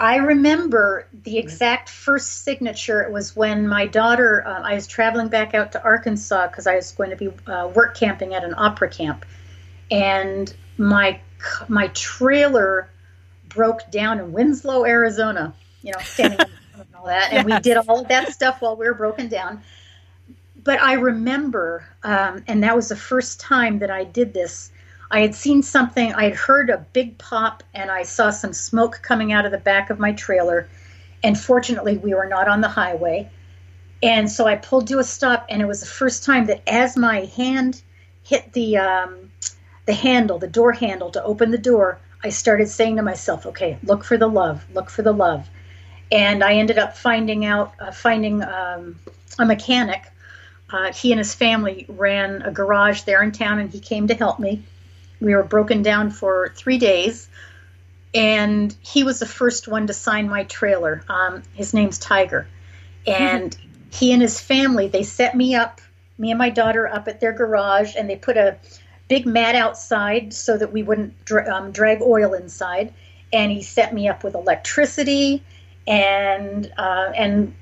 I 0.00 0.16
remember 0.16 1.08
the 1.24 1.38
exact 1.38 1.88
first 1.88 2.44
signature. 2.44 3.02
It 3.02 3.10
was 3.10 3.34
when 3.34 3.66
my 3.66 3.86
daughter, 3.86 4.46
uh, 4.46 4.62
I 4.62 4.74
was 4.74 4.86
traveling 4.86 5.28
back 5.28 5.54
out 5.54 5.72
to 5.72 5.82
Arkansas 5.82 6.48
because 6.48 6.66
I 6.66 6.76
was 6.76 6.92
going 6.92 7.10
to 7.10 7.16
be 7.16 7.28
uh, 7.46 7.68
work 7.68 7.96
camping 7.96 8.34
at 8.34 8.44
an 8.44 8.54
opera 8.56 8.88
camp, 8.88 9.24
and 9.90 10.54
my 10.76 11.20
my 11.66 11.88
trailer 11.88 12.88
broke 13.48 13.90
down 13.90 14.20
in 14.20 14.32
Winslow, 14.32 14.84
Arizona. 14.84 15.54
You 15.82 15.92
know, 15.92 15.98
standing 16.00 16.40
and 16.74 16.86
all 16.96 17.06
that, 17.06 17.32
and 17.32 17.48
yes. 17.48 17.58
we 17.58 17.62
did 17.62 17.76
all 17.76 18.00
of 18.00 18.08
that 18.08 18.32
stuff 18.32 18.60
while 18.62 18.76
we 18.76 18.86
were 18.86 18.94
broken 18.94 19.28
down. 19.28 19.62
But 20.62 20.80
I 20.80 20.94
remember, 20.94 21.84
um, 22.04 22.44
and 22.46 22.62
that 22.62 22.76
was 22.76 22.88
the 22.88 22.96
first 22.96 23.40
time 23.40 23.80
that 23.80 23.90
I 23.90 24.04
did 24.04 24.32
this. 24.32 24.70
I 25.10 25.20
had 25.20 25.34
seen 25.34 25.62
something, 25.62 26.12
I 26.12 26.24
had 26.24 26.34
heard 26.34 26.68
a 26.68 26.84
big 26.92 27.16
pop, 27.16 27.62
and 27.72 27.90
I 27.90 28.02
saw 28.02 28.30
some 28.30 28.52
smoke 28.52 29.00
coming 29.02 29.32
out 29.32 29.46
of 29.46 29.52
the 29.52 29.58
back 29.58 29.88
of 29.88 29.98
my 29.98 30.12
trailer. 30.12 30.68
And 31.22 31.38
fortunately, 31.38 31.96
we 31.96 32.14
were 32.14 32.26
not 32.26 32.46
on 32.46 32.60
the 32.60 32.68
highway. 32.68 33.30
And 34.02 34.30
so 34.30 34.46
I 34.46 34.56
pulled 34.56 34.86
to 34.88 34.98
a 34.98 35.04
stop, 35.04 35.46
and 35.48 35.62
it 35.62 35.66
was 35.66 35.80
the 35.80 35.86
first 35.86 36.24
time 36.24 36.46
that 36.46 36.62
as 36.68 36.96
my 36.96 37.24
hand 37.36 37.80
hit 38.22 38.52
the 38.52 38.76
um, 38.76 39.30
the 39.86 39.94
handle, 39.94 40.38
the 40.38 40.46
door 40.46 40.72
handle 40.72 41.10
to 41.12 41.24
open 41.24 41.50
the 41.50 41.58
door, 41.58 41.98
I 42.22 42.28
started 42.28 42.68
saying 42.68 42.96
to 42.96 43.02
myself, 43.02 43.46
"Okay, 43.46 43.78
look 43.82 44.04
for 44.04 44.18
the 44.18 44.28
love, 44.28 44.64
look 44.74 44.90
for 44.90 45.02
the 45.02 45.12
love." 45.12 45.48
And 46.12 46.44
I 46.44 46.54
ended 46.54 46.78
up 46.78 46.96
finding 46.96 47.44
out, 47.44 47.72
uh, 47.80 47.90
finding 47.90 48.42
um, 48.42 49.00
a 49.38 49.46
mechanic. 49.46 50.02
Uh, 50.70 50.92
he 50.92 51.12
and 51.12 51.18
his 51.18 51.34
family 51.34 51.86
ran 51.88 52.42
a 52.42 52.50
garage 52.50 53.02
there 53.02 53.22
in 53.22 53.32
town, 53.32 53.58
and 53.58 53.70
he 53.70 53.80
came 53.80 54.06
to 54.08 54.14
help 54.14 54.38
me 54.38 54.62
we 55.20 55.34
were 55.34 55.42
broken 55.42 55.82
down 55.82 56.10
for 56.10 56.52
three 56.56 56.78
days, 56.78 57.28
and 58.14 58.74
he 58.80 59.04
was 59.04 59.18
the 59.18 59.26
first 59.26 59.68
one 59.68 59.86
to 59.86 59.92
sign 59.92 60.28
my 60.28 60.44
trailer. 60.44 61.02
Um, 61.08 61.42
his 61.54 61.74
name's 61.74 61.98
Tiger, 61.98 62.46
and 63.06 63.56
he 63.90 64.12
and 64.12 64.22
his 64.22 64.40
family 64.40 64.88
they 64.88 65.02
set 65.02 65.34
me 65.34 65.54
up, 65.54 65.80
me 66.18 66.30
and 66.30 66.38
my 66.38 66.50
daughter 66.50 66.86
up 66.86 67.08
at 67.08 67.20
their 67.20 67.32
garage, 67.32 67.94
and 67.96 68.08
they 68.08 68.16
put 68.16 68.36
a 68.36 68.56
big 69.08 69.26
mat 69.26 69.54
outside 69.54 70.32
so 70.32 70.56
that 70.56 70.72
we 70.72 70.82
wouldn't 70.82 71.24
dra- 71.24 71.54
um, 71.54 71.72
drag 71.72 72.02
oil 72.02 72.34
inside. 72.34 72.92
And 73.32 73.50
he 73.50 73.62
set 73.62 73.92
me 73.92 74.08
up 74.08 74.24
with 74.24 74.34
electricity, 74.34 75.42
and 75.86 76.72
uh, 76.78 77.12
and 77.14 77.54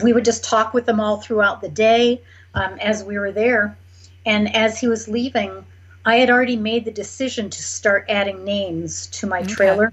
we 0.00 0.12
would 0.12 0.24
just 0.24 0.44
talk 0.44 0.72
with 0.72 0.86
them 0.86 1.00
all 1.00 1.16
throughout 1.20 1.60
the 1.60 1.68
day 1.68 2.20
um, 2.54 2.74
as 2.78 3.02
we 3.02 3.18
were 3.18 3.32
there. 3.32 3.76
And 4.26 4.54
as 4.54 4.78
he 4.78 4.88
was 4.88 5.08
leaving, 5.08 5.64
I 6.06 6.16
had 6.16 6.30
already 6.30 6.56
made 6.56 6.84
the 6.84 6.90
decision 6.90 7.48
to 7.50 7.62
start 7.62 8.06
adding 8.08 8.44
names 8.44 9.06
to 9.08 9.26
my 9.26 9.40
okay. 9.40 9.52
trailer, 9.52 9.92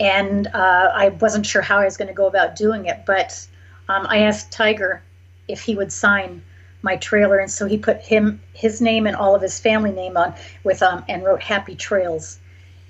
and 0.00 0.48
uh, 0.48 0.90
I 0.94 1.10
wasn't 1.20 1.46
sure 1.46 1.62
how 1.62 1.78
I 1.78 1.84
was 1.84 1.96
going 1.96 2.08
to 2.08 2.14
go 2.14 2.26
about 2.26 2.56
doing 2.56 2.86
it. 2.86 3.04
But 3.06 3.46
um, 3.88 4.06
I 4.08 4.18
asked 4.18 4.50
Tiger 4.50 5.02
if 5.46 5.60
he 5.60 5.76
would 5.76 5.92
sign 5.92 6.42
my 6.82 6.96
trailer, 6.96 7.38
and 7.38 7.50
so 7.50 7.66
he 7.66 7.78
put 7.78 8.00
him 8.00 8.40
his 8.52 8.80
name 8.80 9.06
and 9.06 9.14
all 9.14 9.34
of 9.34 9.42
his 9.42 9.60
family 9.60 9.92
name 9.92 10.16
on 10.16 10.34
with 10.64 10.82
um, 10.82 11.04
and 11.08 11.24
wrote 11.24 11.42
Happy 11.42 11.76
Trails. 11.76 12.38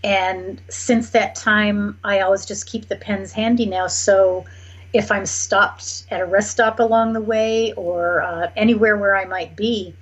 And 0.03 0.61
since 0.69 1.11
that 1.11 1.35
time, 1.35 1.99
I 2.05 2.21
always 2.21 2.45
just 2.45 2.67
keep 2.67 2.89
the 2.89 2.97
pens 2.97 3.33
handy 3.33 3.67
now. 3.67 3.87
So 3.87 4.45
if 4.93 5.11
I'm 5.11 5.27
stopped 5.27 6.05
at 6.11 6.21
a 6.21 6.27
rest 6.27 6.51
stop 6.51 6.79
along 6.79 7.15
the 7.15 7.21
way 7.21 7.73
or 7.73 8.23
uh, 8.23 8.51
anywhere 8.57 8.97
where 8.97 9.17
I 9.17 9.25
might 9.25 9.57
be, 9.57 9.95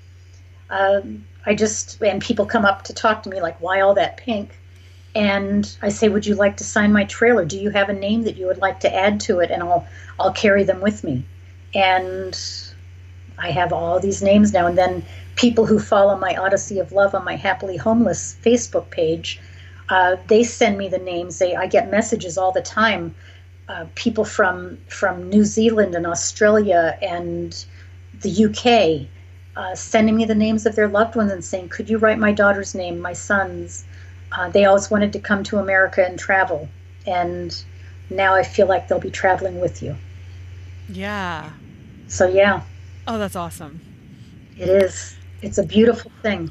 um, 0.70 1.24
I 1.44 1.54
just 1.54 2.00
and 2.02 2.22
people 2.22 2.46
come 2.46 2.64
up 2.64 2.84
to 2.84 2.92
talk 2.92 3.22
to 3.24 3.30
me 3.30 3.40
like, 3.40 3.60
"Why 3.60 3.80
all 3.80 3.94
that 3.94 4.16
pink?" 4.16 4.58
And 5.14 5.68
I 5.82 5.88
say, 5.88 6.08
"Would 6.08 6.26
you 6.26 6.34
like 6.34 6.56
to 6.58 6.64
sign 6.64 6.92
my 6.92 7.04
trailer? 7.04 7.44
Do 7.44 7.58
you 7.58 7.70
have 7.70 7.88
a 7.88 7.94
name 7.94 8.22
that 8.24 8.36
you 8.36 8.46
would 8.46 8.58
like 8.58 8.80
to 8.80 8.94
add 8.94 9.20
to 9.20 9.40
it?" 9.40 9.50
And 9.50 9.62
I'll 9.62 9.86
I'll 10.20 10.32
carry 10.32 10.64
them 10.64 10.80
with 10.80 11.02
me. 11.04 11.24
And 11.74 12.38
I 13.38 13.50
have 13.50 13.72
all 13.72 13.98
these 13.98 14.22
names 14.22 14.52
now. 14.52 14.66
And 14.66 14.78
then 14.78 15.04
people 15.36 15.66
who 15.66 15.78
follow 15.78 16.16
my 16.16 16.36
Odyssey 16.36 16.78
of 16.78 16.92
Love 16.92 17.14
on 17.14 17.24
my 17.24 17.36
Happily 17.36 17.76
Homeless 17.76 18.36
Facebook 18.44 18.90
page, 18.90 19.40
uh, 19.88 20.16
they 20.28 20.44
send 20.44 20.78
me 20.78 20.88
the 20.88 20.98
names. 20.98 21.38
They 21.38 21.56
I 21.56 21.66
get 21.66 21.90
messages 21.90 22.38
all 22.38 22.52
the 22.52 22.62
time. 22.62 23.14
Uh, 23.68 23.86
people 23.94 24.24
from 24.24 24.78
from 24.88 25.28
New 25.28 25.44
Zealand 25.44 25.94
and 25.94 26.06
Australia 26.06 26.96
and 27.02 27.64
the 28.20 28.44
UK 28.46 29.08
uh, 29.56 29.74
sending 29.74 30.16
me 30.16 30.24
the 30.24 30.34
names 30.34 30.66
of 30.66 30.74
their 30.76 30.88
loved 30.88 31.16
ones 31.16 31.32
and 31.32 31.44
saying, 31.44 31.68
Could 31.68 31.90
you 31.90 31.98
write 31.98 32.18
my 32.18 32.32
daughter's 32.32 32.74
name, 32.74 33.00
my 33.00 33.12
son's? 33.12 33.84
Uh, 34.32 34.48
they 34.48 34.64
always 34.64 34.90
wanted 34.90 35.12
to 35.12 35.18
come 35.18 35.44
to 35.44 35.58
America 35.58 36.04
and 36.04 36.18
travel. 36.18 36.68
And 37.06 37.62
now 38.08 38.34
I 38.34 38.42
feel 38.42 38.66
like 38.66 38.88
they'll 38.88 38.98
be 38.98 39.10
traveling 39.10 39.60
with 39.60 39.82
you. 39.82 39.96
Yeah. 40.88 41.50
So, 42.08 42.28
yeah. 42.28 42.62
Oh, 43.06 43.18
that's 43.18 43.36
awesome. 43.36 43.80
It 44.58 44.68
is. 44.68 45.16
It's 45.42 45.58
a 45.58 45.64
beautiful 45.64 46.10
thing. 46.22 46.50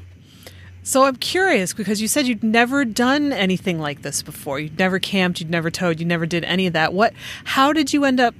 So 0.83 1.05
I'm 1.05 1.15
curious 1.15 1.73
because 1.73 2.01
you 2.01 2.07
said 2.07 2.25
you'd 2.25 2.43
never 2.43 2.85
done 2.85 3.31
anything 3.31 3.79
like 3.79 4.01
this 4.01 4.23
before. 4.23 4.59
You'd 4.59 4.79
never 4.79 4.99
camped, 4.99 5.39
you'd 5.39 5.49
never 5.49 5.69
towed, 5.69 5.99
you 5.99 6.05
never 6.05 6.25
did 6.25 6.43
any 6.43 6.65
of 6.65 6.73
that. 6.73 6.91
What 6.91 7.13
how 7.43 7.71
did 7.71 7.93
you 7.93 8.03
end 8.03 8.19
up 8.19 8.33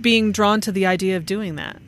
being 0.00 0.30
drawn 0.30 0.60
to 0.62 0.72
the 0.72 0.86
idea 0.86 1.16
of 1.16 1.26
doing 1.26 1.56
that? 1.56 1.82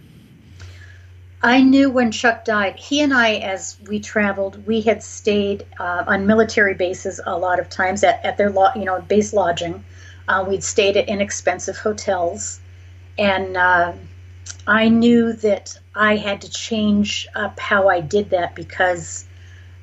I 1.47 1.63
knew 1.63 1.91
when 1.91 2.11
Chuck 2.11 2.45
died, 2.45 2.75
he 2.75 3.01
and 3.03 3.15
I, 3.15 3.37
as 3.37 3.77
we 3.87 4.01
traveled, 4.01 4.67
we 4.67 4.81
had 4.81 5.01
stayed 5.01 5.65
uh, 5.79 6.03
on 6.05 6.27
military 6.27 6.75
bases 6.75 7.21
a 7.25 7.39
lot 7.39 7.61
of 7.61 7.71
times 7.71 8.03
at, 8.03 8.25
at 8.25 8.37
their, 8.37 8.51
lo- 8.51 8.73
you 8.75 8.85
know, 8.85 9.01
base 9.01 9.33
lodging. 9.33 9.85
Uh, 10.27 10.45
we'd 10.49 10.65
stayed 10.65 10.97
at 10.97 11.09
inexpensive 11.09 11.77
hotels. 11.77 12.59
And 13.17 13.57
uh, 13.57 13.93
I 14.67 14.89
knew 14.89 15.35
that 15.35 15.79
I 15.95 16.17
had 16.17 16.41
to 16.41 16.51
change 16.51 17.29
up 17.37 17.61
how 17.61 17.89
I 17.89 18.01
did 18.01 18.31
that 18.31 18.57
because 18.57 19.25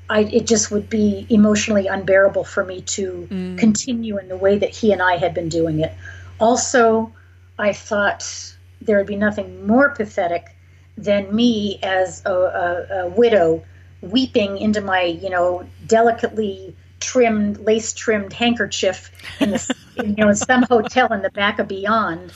I, 0.10 0.24
it 0.24 0.46
just 0.46 0.70
would 0.70 0.90
be 0.90 1.26
emotionally 1.30 1.88
unbearable 1.88 2.44
for 2.44 2.66
me 2.66 2.82
to 2.82 3.26
mm. 3.32 3.58
continue 3.58 4.18
in 4.18 4.28
the 4.28 4.36
way 4.36 4.58
that 4.58 4.72
he 4.72 4.92
and 4.92 5.02
I 5.02 5.16
had 5.16 5.34
been 5.34 5.48
doing 5.48 5.80
it. 5.80 5.94
Also, 6.42 7.14
I 7.58 7.72
thought 7.72 8.54
there 8.82 8.98
would 8.98 9.08
be 9.08 9.16
nothing 9.16 9.66
more 9.66 9.92
pathetic 9.92 10.53
than 10.98 11.36
me 11.36 11.80
as 11.82 12.24
a, 12.26 12.34
a, 12.34 13.00
a 13.06 13.08
widow 13.10 13.64
weeping 14.02 14.58
into 14.58 14.82
my, 14.82 15.04
you 15.04 15.30
know, 15.30 15.66
delicately 15.88 16.76
trimmed, 17.00 17.60
lace 17.60 17.94
trimmed 17.94 18.34
handkerchief 18.34 19.12
in 19.40 19.52
the, 19.52 19.76
you 19.96 20.16
know, 20.16 20.30
in 20.30 20.36
some 20.36 20.64
hotel 20.64 21.12
in 21.14 21.22
the 21.22 21.32
back 21.32 21.60
of 21.60 21.68
Beyond, 21.68 22.32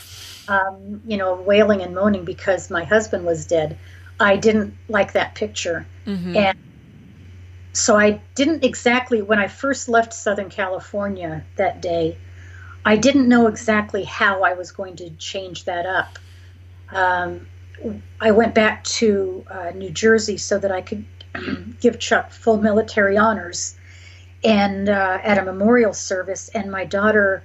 um, 0.48 1.02
you 1.06 1.18
know, 1.18 1.36
wailing 1.36 1.82
and 1.82 1.94
moaning 1.94 2.26
because 2.26 2.70
my 2.70 2.84
husband 2.84 3.26
was 3.26 3.46
dead. 3.46 3.78
I 4.20 4.38
didn't 4.38 4.76
like 4.88 5.14
that 5.14 5.36
picture. 5.36 5.86
Mm-hmm. 6.06 6.36
And 6.36 6.58
so 7.74 7.96
I 7.98 8.22
didn't 8.34 8.64
exactly, 8.64 9.22
when 9.22 9.40
I 9.40 9.48
first 9.48 9.88
left 9.88 10.14
Southern 10.14 10.50
California 10.50 11.44
that 11.58 11.82
day, 11.82 12.18
I 12.84 12.96
didn't 12.96 13.28
know 13.28 13.48
exactly 13.48 14.04
how 14.04 14.44
I 14.44 14.54
was 14.54 14.72
going 14.72 14.96
to 14.98 15.10
change 15.12 15.66
that 15.66 15.86
up. 15.86 16.18
Um, 16.90 17.48
I 18.20 18.32
went 18.32 18.56
back 18.56 18.84
to 18.86 19.46
uh, 19.50 19.72
New 19.76 19.90
Jersey 19.90 20.38
so 20.38 20.58
that 20.58 20.72
I 20.72 20.82
could 20.82 21.06
give 21.82 22.00
Chuck 22.00 22.32
full 22.32 22.58
military 22.58 23.18
honors 23.18 23.76
and 24.44 24.90
uh, 24.90 25.20
at 25.24 25.38
a 25.38 25.44
memorial 25.44 25.94
service. 25.94 26.50
And 26.50 26.72
my 26.72 26.86
daughter 26.86 27.44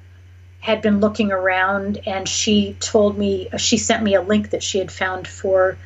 had 0.60 0.80
been 0.80 1.00
looking 1.00 1.32
around 1.32 2.00
and 2.06 2.28
she 2.28 2.76
told 2.80 3.18
me, 3.18 3.48
uh, 3.52 3.56
she 3.56 3.76
sent 3.76 4.02
me 4.02 4.14
a 4.14 4.22
link 4.22 4.50
that 4.50 4.62
she 4.62 4.78
had 4.78 4.92
found 4.92 5.26
for 5.26 5.76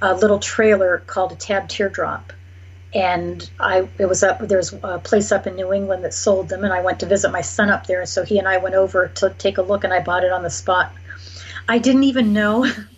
a 0.00 0.14
little 0.14 0.38
trailer 0.40 1.02
called 1.06 1.32
a 1.32 1.36
tab 1.36 1.68
teardrop. 1.68 2.32
and 2.94 3.48
I 3.60 3.88
it 3.98 4.06
was 4.06 4.22
up 4.22 4.40
there's 4.40 4.72
a 4.82 4.98
place 4.98 5.32
up 5.32 5.46
in 5.46 5.54
New 5.54 5.72
England 5.72 6.04
that 6.04 6.12
sold 6.12 6.48
them, 6.48 6.64
and 6.64 6.72
I 6.72 6.82
went 6.82 7.00
to 7.00 7.06
visit 7.06 7.30
my 7.30 7.40
son 7.40 7.70
up 7.70 7.86
there, 7.86 8.00
And 8.00 8.08
so 8.08 8.24
he 8.24 8.38
and 8.38 8.48
I 8.48 8.58
went 8.58 8.74
over 8.74 9.08
to 9.08 9.30
take 9.30 9.58
a 9.58 9.62
look, 9.62 9.84
and 9.84 9.92
I 9.94 10.00
bought 10.00 10.24
it 10.24 10.32
on 10.32 10.42
the 10.42 10.50
spot. 10.50 10.92
I 11.68 11.78
didn't 11.78 12.04
even 12.04 12.32
know, 12.32 12.66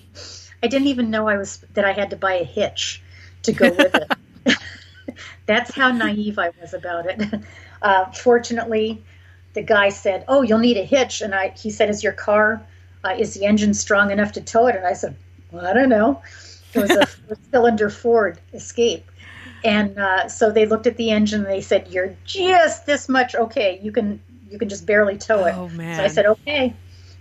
I 0.65 0.67
didn't 0.67 0.89
even 0.89 1.11
know 1.11 1.29
I 1.29 1.37
was 1.37 1.59
that 1.75 1.85
I 1.85 1.93
had 1.93 2.09
to 2.11 2.17
buy 2.17 2.35
a 2.35 2.45
hitch 2.45 3.03
to 3.43 3.53
go 3.53 3.71
with 3.71 3.95
it. 3.95 4.11
That's 5.47 5.75
how 5.75 5.93
naive 5.93 6.39
I 6.39 6.51
was 6.61 6.75
about 6.75 7.07
it. 7.07 7.21
Uh, 7.83 8.11
fortunately, 8.13 9.05
the 9.53 9.63
guy 9.63 9.91
said, 9.91 10.25
"Oh, 10.27 10.41
you'll 10.41 10.59
need 10.59 10.79
a 10.79 10.85
hitch," 10.85 11.21
and 11.21 11.35
I 11.35 11.49
he 11.51 11.69
said, 11.69 11.91
"Is 11.91 12.03
your 12.03 12.15
car 12.15 12.63
uh, 13.05 13.15
is 13.19 13.35
the 13.35 13.45
engine 13.45 13.75
strong 13.75 14.11
enough 14.11 14.33
to 14.33 14.41
tow 14.41 14.69
it?" 14.69 14.77
And 14.77 14.87
I 14.87 14.95
said, 14.95 15.15
well, 15.53 15.67
"I 15.67 15.75
don't 15.75 15.91
know." 15.91 16.23
It 16.73 16.81
was 16.81 16.91
a 16.93 17.07
cylinder 17.51 17.91
Ford 17.91 18.41
Escape 18.55 19.05
and 19.65 19.99
uh, 19.99 20.29
so 20.29 20.51
they 20.51 20.67
looked 20.67 20.87
at 20.87 20.97
the 20.97 21.11
engine 21.11 21.41
and 21.43 21.51
they 21.51 21.61
said, 21.61 21.89
"You're 21.89 22.15
just 22.25 22.87
this 22.87 23.09
much 23.09 23.35
okay. 23.35 23.81
You 23.83 23.93
can 23.93 24.21
you 24.51 24.59
can 24.59 24.69
just 24.69 24.87
barely 24.87 25.17
tow 25.17 25.45
it." 25.47 25.55
Oh 25.55 25.69
man! 25.71 25.97
So 25.97 26.05
I 26.05 26.09
said, 26.09 26.27
"Okay, 26.27 26.75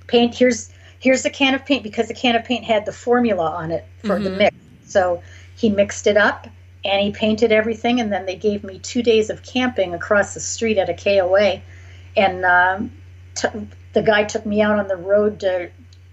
paint. 0.08 0.36
Here's 0.36 0.70
here's 1.04 1.26
a 1.26 1.30
can 1.30 1.54
of 1.54 1.66
paint 1.66 1.84
because 1.84 2.08
the 2.08 2.14
can 2.14 2.34
of 2.34 2.46
paint 2.46 2.64
had 2.64 2.86
the 2.86 2.94
formula 2.94 3.46
on 3.46 3.72
it 3.72 3.86
for 4.00 4.16
mm-hmm. 4.16 4.24
the 4.24 4.30
mix. 4.30 4.56
So 4.86 5.22
he 5.58 5.70
mixed 5.70 6.08
it 6.08 6.16
up 6.16 6.48
and 6.86 7.02
he 7.02 7.12
painted 7.12 7.52
everything. 7.52 8.00
And 8.00 8.10
then 8.10 8.26
they 8.26 8.38
gave 8.38 8.64
me 8.64 8.80
two 8.80 9.04
days 9.04 9.30
of 9.30 9.44
camping 9.44 9.94
across 9.94 10.34
the 10.34 10.40
street 10.40 10.78
at 10.78 10.90
a 10.90 10.94
KOA, 10.94 11.62
and 12.16 12.46
um, 12.46 12.92
t- 13.36 13.68
the 13.92 14.02
guy 14.02 14.24
took 14.24 14.46
me 14.46 14.62
out 14.62 14.80
on 14.80 14.88
the 14.88 14.96
road 14.96 15.42
to 15.42 15.70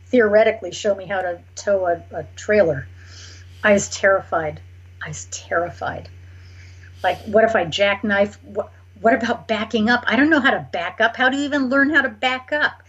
theoretically 0.06 0.72
show 0.72 0.94
me 0.94 1.06
how 1.06 1.22
to 1.22 1.40
tow 1.54 1.86
a, 1.86 2.02
a 2.12 2.24
trailer. 2.34 2.88
I 3.62 3.72
was 3.72 3.88
terrified. 3.88 4.60
I 5.04 5.08
was 5.08 5.26
terrified. 5.26 6.08
Like, 7.02 7.18
what 7.26 7.44
if 7.44 7.54
I 7.54 7.64
jackknife? 7.64 8.42
What, 8.42 8.72
what 9.00 9.14
about 9.14 9.46
backing 9.46 9.88
up? 9.88 10.02
I 10.06 10.16
don't 10.16 10.30
know 10.30 10.40
how 10.40 10.50
to 10.50 10.66
back 10.72 11.00
up. 11.00 11.16
How 11.16 11.28
do 11.28 11.36
you 11.36 11.44
even 11.44 11.68
learn 11.68 11.90
how 11.90 12.02
to 12.02 12.08
back 12.08 12.52
up? 12.52 12.82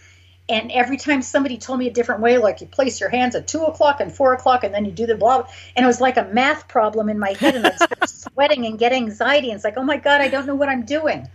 And 0.50 0.72
every 0.72 0.98
time 0.98 1.22
somebody 1.22 1.58
told 1.58 1.80
me 1.80 1.88
a 1.88 1.94
different 1.94 2.22
way, 2.22 2.38
like 2.38 2.62
you 2.62 2.68
place 2.68 3.00
your 3.00 3.10
hands 3.10 3.36
at 3.36 3.48
two 3.48 3.64
o'clock 3.64 4.02
and 4.02 4.14
four 4.14 4.34
o'clock, 4.34 4.64
and 4.64 4.74
then 4.74 4.86
you 4.86 4.92
do 4.92 5.06
the 5.06 5.16
blah, 5.16 5.48
and 5.76 5.84
it 5.84 5.88
was 5.88 6.02
like 6.02 6.18
a 6.18 6.26
math 6.26 6.68
problem 6.68 7.10
in 7.10 7.20
my 7.20 7.34
head, 7.34 7.56
and 7.56 7.66
I 7.66 7.76
started 7.76 8.08
sweating 8.10 8.66
and 8.66 8.78
get 8.78 8.92
anxiety. 8.92 9.50
And 9.50 9.56
it's 9.56 9.64
like, 9.64 9.78
oh 9.78 9.84
my 9.84 9.98
god, 9.98 10.20
I 10.22 10.28
don't 10.28 10.46
know 10.46 10.56
what 10.56 10.68
I'm 10.68 10.84
doing. 10.84 11.28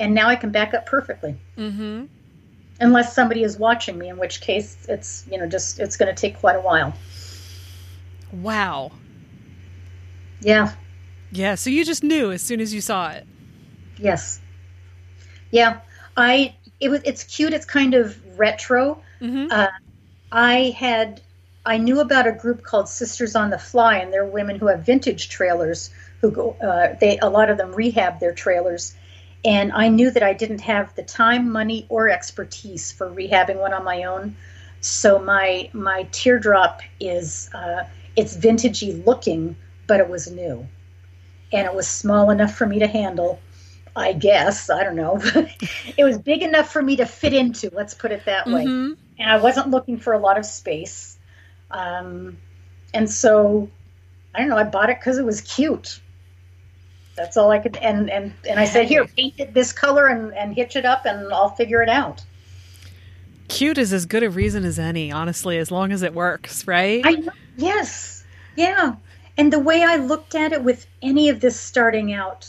And 0.00 0.14
now 0.14 0.28
I 0.28 0.36
can 0.36 0.50
back 0.50 0.74
up 0.74 0.86
perfectly, 0.86 1.36
mm-hmm. 1.56 2.06
unless 2.80 3.14
somebody 3.14 3.42
is 3.42 3.58
watching 3.58 3.98
me, 3.98 4.08
in 4.08 4.16
which 4.16 4.40
case 4.40 4.76
it's 4.88 5.24
you 5.30 5.38
know 5.38 5.46
just 5.46 5.78
it's 5.78 5.96
going 5.96 6.12
to 6.12 6.20
take 6.20 6.38
quite 6.38 6.56
a 6.56 6.60
while. 6.60 6.94
Wow. 8.32 8.92
Yeah, 10.40 10.72
yeah, 11.30 11.54
so 11.56 11.70
you 11.70 11.84
just 11.84 12.02
knew 12.02 12.30
as 12.30 12.42
soon 12.42 12.60
as 12.60 12.72
you 12.72 12.80
saw 12.80 13.10
it. 13.10 13.26
Yes. 13.98 14.40
Yeah, 15.50 15.80
I 16.16 16.54
it 16.80 16.88
was 16.88 17.00
it's 17.04 17.24
cute. 17.24 17.52
It's 17.52 17.66
kind 17.66 17.94
of 17.94 18.16
retro. 18.38 19.02
Mm-hmm. 19.20 19.46
Uh, 19.50 19.68
I 20.30 20.74
had 20.76 21.20
I 21.64 21.78
knew 21.78 22.00
about 22.00 22.26
a 22.26 22.32
group 22.32 22.62
called 22.62 22.88
Sisters 22.88 23.34
on 23.34 23.50
the 23.50 23.58
Fly, 23.58 23.98
and 23.98 24.12
they're 24.12 24.24
women 24.24 24.58
who 24.58 24.66
have 24.68 24.80
vintage 24.80 25.28
trailers. 25.28 25.90
Who 26.20 26.30
go 26.30 26.56
uh, 26.62 26.96
they 27.00 27.18
a 27.18 27.28
lot 27.28 27.50
of 27.50 27.58
them 27.58 27.72
rehab 27.72 28.20
their 28.20 28.32
trailers, 28.32 28.94
and 29.44 29.72
I 29.72 29.88
knew 29.88 30.10
that 30.10 30.22
I 30.22 30.32
didn't 30.32 30.62
have 30.62 30.94
the 30.94 31.02
time, 31.02 31.50
money, 31.50 31.86
or 31.88 32.08
expertise 32.08 32.92
for 32.92 33.08
rehabbing 33.08 33.56
one 33.56 33.72
on 33.72 33.84
my 33.84 34.04
own. 34.04 34.36
So 34.80 35.18
my 35.18 35.70
my 35.72 36.08
teardrop 36.12 36.82
is 37.00 37.50
uh, 37.54 37.84
it's 38.16 38.36
vintagey 38.36 39.04
looking, 39.06 39.56
but 39.86 40.00
it 40.00 40.08
was 40.08 40.30
new 40.30 40.66
and 41.52 41.66
it 41.66 41.74
was 41.74 41.88
small 41.88 42.30
enough 42.30 42.54
for 42.54 42.66
me 42.66 42.78
to 42.78 42.86
handle. 42.86 43.40
I 43.98 44.12
guess 44.12 44.70
I 44.70 44.84
don't 44.84 44.96
know. 44.96 45.20
it 45.96 46.04
was 46.04 46.18
big 46.18 46.42
enough 46.42 46.72
for 46.72 46.82
me 46.82 46.96
to 46.96 47.06
fit 47.06 47.34
into. 47.34 47.70
Let's 47.74 47.94
put 47.94 48.12
it 48.12 48.24
that 48.26 48.46
way. 48.46 48.64
Mm-hmm. 48.64 48.92
And 49.18 49.30
I 49.30 49.38
wasn't 49.38 49.70
looking 49.70 49.98
for 49.98 50.12
a 50.12 50.18
lot 50.18 50.38
of 50.38 50.46
space. 50.46 51.18
Um, 51.70 52.38
and 52.94 53.10
so 53.10 53.68
I 54.34 54.40
don't 54.40 54.48
know. 54.48 54.56
I 54.56 54.64
bought 54.64 54.90
it 54.90 55.00
because 55.00 55.18
it 55.18 55.24
was 55.24 55.40
cute. 55.40 56.00
That's 57.16 57.36
all 57.36 57.50
I 57.50 57.58
could. 57.58 57.76
And 57.78 58.08
and 58.10 58.32
and 58.48 58.60
I 58.60 58.64
said, 58.64 58.86
here, 58.86 59.04
paint 59.04 59.34
it 59.38 59.52
this 59.52 59.72
color 59.72 60.06
and 60.06 60.32
and 60.34 60.54
hitch 60.54 60.76
it 60.76 60.84
up, 60.84 61.04
and 61.04 61.32
I'll 61.32 61.50
figure 61.50 61.82
it 61.82 61.88
out. 61.88 62.24
Cute 63.48 63.78
is 63.78 63.92
as 63.92 64.06
good 64.06 64.22
a 64.22 64.30
reason 64.30 64.64
as 64.64 64.78
any, 64.78 65.10
honestly, 65.10 65.58
as 65.58 65.70
long 65.70 65.90
as 65.90 66.02
it 66.02 66.14
works, 66.14 66.66
right? 66.66 67.02
I 67.04 67.22
yes, 67.56 68.24
yeah. 68.56 68.94
And 69.36 69.52
the 69.52 69.58
way 69.58 69.82
I 69.82 69.96
looked 69.96 70.34
at 70.34 70.52
it 70.52 70.62
with 70.62 70.86
any 71.00 71.28
of 71.28 71.40
this 71.40 71.58
starting 71.58 72.12
out, 72.12 72.48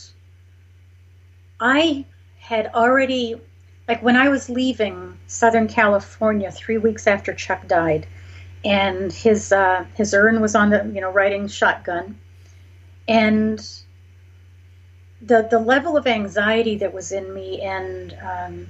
I 1.60 2.06
had 2.40 2.68
already, 2.74 3.40
like 3.88 4.02
when 4.02 4.16
I 4.16 4.30
was 4.30 4.50
leaving 4.50 5.18
Southern 5.28 5.68
California 5.68 6.52
three 6.52 6.78
weeks 6.78 7.08
after 7.08 7.34
Chuck 7.34 7.68
died, 7.68 8.08
and 8.64 9.12
his 9.12 9.52
uh, 9.52 9.86
his 9.96 10.14
urn 10.14 10.42
was 10.42 10.56
on 10.56 10.70
the 10.70 10.90
you 10.94 11.02
know 11.02 11.12
riding 11.12 11.48
shotgun, 11.48 12.18
and 13.08 13.60
the 15.22 15.48
the 15.50 15.60
level 15.60 15.98
of 15.98 16.08
anxiety 16.08 16.78
that 16.78 16.94
was 16.94 17.12
in 17.12 17.34
me 17.34 17.62
and 17.62 18.18
um, 18.24 18.68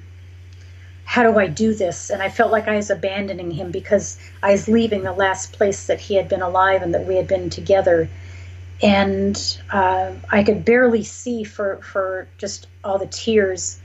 how 1.10 1.23
do 1.23 1.39
I 1.39 1.47
do 1.47 1.73
this? 1.73 2.12
And 2.12 2.21
I 2.21 2.30
felt 2.30 2.52
like 2.52 2.67
I 2.67 2.75
was 2.75 2.91
abandoning 2.91 3.49
him 3.49 3.71
because 3.71 4.19
I 4.43 4.52
was 4.52 4.67
leaving 4.67 5.02
the 5.02 5.12
last 5.12 5.54
place 5.54 5.88
that 5.88 5.99
he 5.99 6.13
had 6.13 6.30
been 6.30 6.43
alive 6.43 6.84
and 6.84 6.93
that 6.93 7.08
we 7.08 7.15
had 7.15 7.28
been 7.28 7.49
together. 7.49 8.08
And 8.81 9.61
uh, 9.71 10.13
I 10.29 10.43
could 10.43 10.63
barely 10.63 11.03
see 11.03 11.43
for, 11.43 11.77
for 11.77 12.27
just 12.37 12.67
all 12.83 12.97
the 12.97 13.07
tears. 13.07 13.79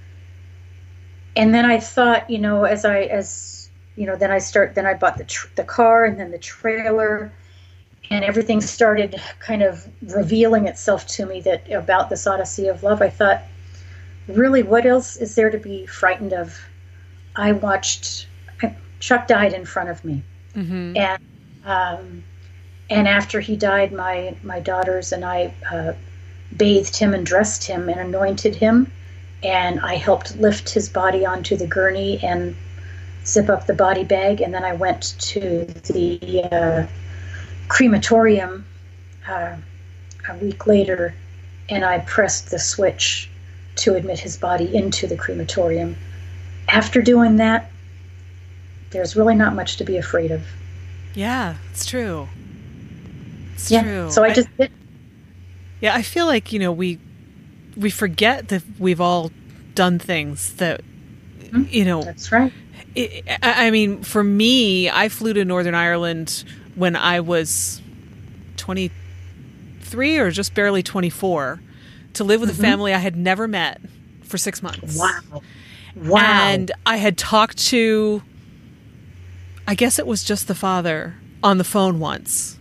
And 1.37 1.52
then 1.52 1.64
I 1.64 1.80
thought, 1.80 2.30
you 2.30 2.38
know, 2.38 2.64
as 2.64 2.85
I, 2.85 3.00
as, 3.02 3.68
you 3.96 4.07
know, 4.07 4.14
then 4.14 4.30
I 4.30 4.38
start, 4.38 4.74
then 4.76 4.87
I 4.87 4.94
bought 4.94 5.18
the, 5.18 5.24
tr- 5.24 5.48
the 5.57 5.64
car 5.64 6.04
and 6.04 6.18
then 6.18 6.30
the 6.30 6.38
trailer 6.38 7.33
and 8.11 8.24
everything 8.24 8.61
started 8.61 9.20
kind 9.40 9.62
of 9.62 9.88
revealing 10.02 10.66
itself 10.66 11.07
to 11.07 11.26
me 11.26 11.40
that 11.42 11.70
about 11.70 12.11
this 12.11 12.26
Odyssey 12.26 12.68
of 12.68 12.83
Love. 12.83 13.02
I 13.02 13.09
thought, 13.11 13.42
really, 14.28 14.62
what 14.62 14.87
else 14.87 15.16
is 15.16 15.35
there 15.35 15.50
to 15.50 15.59
be 15.59 15.87
frightened 15.87 16.33
of? 16.33 16.59
I 17.37 17.52
watched 17.52 18.28
Chuck 19.00 19.26
died 19.26 19.52
in 19.52 19.64
front 19.64 19.90
of 19.90 20.04
me, 20.04 20.22
mm-hmm. 20.54 20.96
and 20.96 21.22
um, 21.64 22.24
and 22.94 23.09
after 23.09 23.40
he 23.40 23.57
died, 23.57 23.92
my 23.92 24.35
my 24.42 24.61
daughters 24.61 25.12
and 25.12 25.24
I 25.24 25.54
uh, 25.70 25.92
bathed 26.57 26.96
him 26.96 27.14
and 27.14 27.26
dressed 27.26 27.64
him 27.64 27.88
and 27.88 28.00
anointed 28.00 28.54
him, 28.54 28.90
and 29.42 29.80
I 29.80 29.96
helped 29.96 30.37
lift 30.37 30.70
his 30.70 30.88
body 30.88 31.26
onto 31.26 31.57
the 31.57 31.66
gurney 31.66 32.22
and 32.22 32.54
zip 33.26 33.48
up 33.48 33.66
the 33.66 33.74
body 33.74 34.04
bag, 34.04 34.40
and 34.40 34.52
then 34.54 34.64
I 34.64 34.74
went 34.74 35.14
to 35.18 35.64
the 35.92 36.44
uh, 36.52 36.87
crematorium 37.68 38.64
uh, 39.28 39.57
a 40.28 40.37
week 40.38 40.66
later, 40.66 41.14
and 41.68 41.85
I 41.85 42.00
pressed 42.00 42.50
the 42.50 42.59
switch 42.59 43.30
to 43.76 43.94
admit 43.94 44.20
his 44.20 44.37
body 44.37 44.74
into 44.74 45.07
the 45.07 45.16
crematorium 45.16 45.96
after 46.68 47.02
doing 47.02 47.37
that, 47.37 47.70
there's 48.90 49.16
really 49.16 49.35
not 49.35 49.54
much 49.54 49.76
to 49.76 49.85
be 49.85 49.96
afraid 49.96 50.30
of. 50.30 50.42
Yeah, 51.14 51.57
it's 51.70 51.87
true. 51.87 52.28
It's 53.55 53.71
yeah. 53.71 53.83
true. 53.83 54.11
So 54.11 54.23
I 54.23 54.33
just 54.33 54.49
I, 54.61 54.69
Yeah, 55.81 55.95
I 55.95 56.03
feel 56.03 56.27
like, 56.27 56.53
you 56.53 56.59
know, 56.59 56.73
we 56.73 56.99
we 57.77 57.90
forget 57.90 58.49
that 58.49 58.62
we've 58.79 59.01
all 59.01 59.31
done 59.75 59.99
things 59.99 60.55
that 60.55 60.83
mm-hmm. 61.38 61.64
you 61.69 61.85
know 61.85 62.03
That's 62.03 62.31
right. 62.31 62.53
It, 62.95 63.25
I 63.43 63.71
mean, 63.71 64.03
for 64.05 64.23
me, 64.23 64.88
I 64.88 65.09
flew 65.09 65.33
to 65.33 65.45
Northern 65.45 65.75
Ireland 65.75 66.45
when 66.77 66.95
I 66.95 67.21
was 67.21 67.83
23 68.57 70.19
or 70.19 70.31
just 70.31 70.55
barely 70.55 70.85
24 70.85 71.61
to 72.14 72.25
live 72.25 72.40
with 72.40 72.51
mm-hmm. 72.51 72.61
a 72.61 72.62
family 72.62 72.95
I 72.95 72.99
had 72.99 73.17
never 73.17 73.49
met 73.49 73.81
for 74.23 74.38
6 74.38 74.62
months. 74.62 74.97
Wow. 74.97 75.43
Wow. 75.97 76.21
And 76.21 76.71
I 76.87 76.97
had 76.97 77.19
talked 77.19 77.59
to, 77.69 78.23
I 79.67 79.75
guess 79.75 79.99
it 79.99 80.07
was 80.07 80.23
just 80.23 80.47
the 80.47 80.55
father 80.55 81.14
on 81.43 81.59
the 81.59 81.64
phone 81.64 81.99
once. 81.99 82.59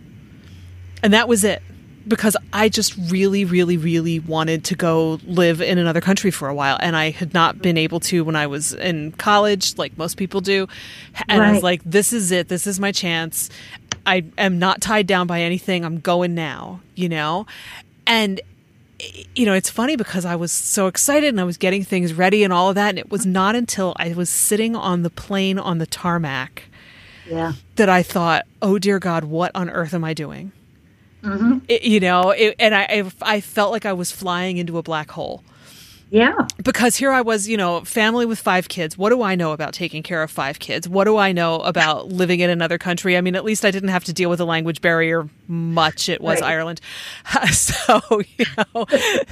And 1.04 1.12
that 1.12 1.28
was 1.28 1.44
it. 1.44 1.62
Because 2.06 2.36
I 2.52 2.68
just 2.68 2.94
really, 3.10 3.44
really, 3.44 3.76
really 3.76 4.20
wanted 4.20 4.64
to 4.64 4.74
go 4.74 5.20
live 5.24 5.62
in 5.62 5.78
another 5.78 6.02
country 6.02 6.30
for 6.30 6.48
a 6.48 6.54
while. 6.54 6.76
And 6.80 6.96
I 6.96 7.10
had 7.10 7.32
not 7.32 7.62
been 7.62 7.78
able 7.78 8.00
to 8.00 8.24
when 8.24 8.36
I 8.36 8.46
was 8.46 8.74
in 8.74 9.12
college, 9.12 9.78
like 9.78 9.96
most 9.96 10.16
people 10.16 10.40
do. 10.42 10.66
And 11.28 11.40
right. 11.40 11.48
I 11.48 11.52
was 11.52 11.62
like, 11.62 11.82
this 11.84 12.12
is 12.12 12.30
it. 12.30 12.48
This 12.48 12.66
is 12.66 12.78
my 12.80 12.92
chance. 12.92 13.48
I 14.04 14.24
am 14.36 14.58
not 14.58 14.82
tied 14.82 15.06
down 15.06 15.26
by 15.26 15.40
anything. 15.40 15.84
I'm 15.84 16.00
going 16.00 16.34
now, 16.34 16.80
you 16.94 17.08
know? 17.08 17.46
And 18.06 18.40
you 19.34 19.44
know, 19.44 19.54
it's 19.54 19.70
funny 19.70 19.96
because 19.96 20.24
I 20.24 20.36
was 20.36 20.52
so 20.52 20.86
excited 20.86 21.28
and 21.28 21.40
I 21.40 21.44
was 21.44 21.56
getting 21.56 21.84
things 21.84 22.14
ready 22.14 22.44
and 22.44 22.52
all 22.52 22.68
of 22.68 22.74
that. 22.76 22.90
And 22.90 22.98
it 22.98 23.10
was 23.10 23.26
not 23.26 23.56
until 23.56 23.94
I 23.96 24.12
was 24.14 24.30
sitting 24.30 24.76
on 24.76 25.02
the 25.02 25.10
plane 25.10 25.58
on 25.58 25.78
the 25.78 25.86
tarmac 25.86 26.64
yeah. 27.26 27.54
that 27.76 27.88
I 27.88 28.02
thought, 28.02 28.46
oh, 28.62 28.78
dear 28.78 28.98
God, 28.98 29.24
what 29.24 29.50
on 29.54 29.68
earth 29.70 29.94
am 29.94 30.04
I 30.04 30.14
doing? 30.14 30.52
Mm-hmm. 31.24 31.58
It, 31.68 31.82
you 31.82 32.00
know, 32.00 32.30
it, 32.30 32.56
and 32.58 32.74
I, 32.74 33.04
I 33.22 33.40
felt 33.40 33.72
like 33.72 33.86
I 33.86 33.92
was 33.94 34.12
flying 34.12 34.58
into 34.58 34.78
a 34.78 34.82
black 34.82 35.10
hole. 35.10 35.42
Yeah. 36.10 36.46
Because 36.62 36.94
here 36.94 37.10
I 37.10 37.22
was, 37.22 37.48
you 37.48 37.56
know, 37.56 37.80
family 37.80 38.24
with 38.24 38.38
five 38.38 38.68
kids. 38.68 38.96
What 38.96 39.10
do 39.10 39.22
I 39.22 39.34
know 39.34 39.50
about 39.50 39.72
taking 39.72 40.04
care 40.04 40.22
of 40.22 40.30
five 40.30 40.60
kids? 40.60 40.88
What 40.88 41.04
do 41.04 41.16
I 41.16 41.32
know 41.32 41.56
about 41.56 42.06
living 42.08 42.38
in 42.38 42.50
another 42.50 42.78
country? 42.78 43.16
I 43.16 43.20
mean, 43.20 43.34
at 43.34 43.44
least 43.44 43.64
I 43.64 43.72
didn't 43.72 43.88
have 43.88 44.04
to 44.04 44.12
deal 44.12 44.30
with 44.30 44.38
a 44.38 44.44
language 44.44 44.80
barrier 44.80 45.28
much. 45.48 46.08
It 46.08 46.20
was 46.20 46.40
right. 46.40 46.50
Ireland. 46.50 46.80
So, 47.52 48.22
you 48.38 48.44
know, 48.56 48.86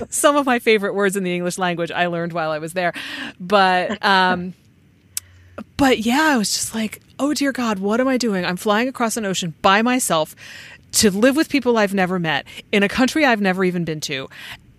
some 0.08 0.36
of 0.36 0.44
my 0.44 0.58
favorite 0.58 0.94
words 0.94 1.16
in 1.16 1.22
the 1.22 1.34
English 1.34 1.56
language 1.56 1.90
I 1.90 2.06
learned 2.06 2.32
while 2.32 2.50
I 2.50 2.58
was 2.58 2.72
there. 2.72 2.92
But, 3.38 4.04
um, 4.04 4.54
but 5.76 6.00
yeah, 6.00 6.22
I 6.22 6.36
was 6.36 6.52
just 6.52 6.74
like, 6.74 7.00
oh 7.18 7.34
dear 7.34 7.52
God, 7.52 7.78
what 7.78 8.00
am 8.00 8.08
I 8.08 8.16
doing? 8.16 8.44
I'm 8.44 8.56
flying 8.56 8.88
across 8.88 9.16
an 9.16 9.24
ocean 9.24 9.54
by 9.62 9.82
myself 9.82 10.34
to 10.92 11.10
live 11.10 11.36
with 11.36 11.48
people 11.48 11.76
I've 11.78 11.94
never 11.94 12.18
met 12.18 12.46
in 12.70 12.82
a 12.82 12.88
country 12.88 13.24
I've 13.24 13.40
never 13.40 13.64
even 13.64 13.84
been 13.84 14.00
to. 14.02 14.28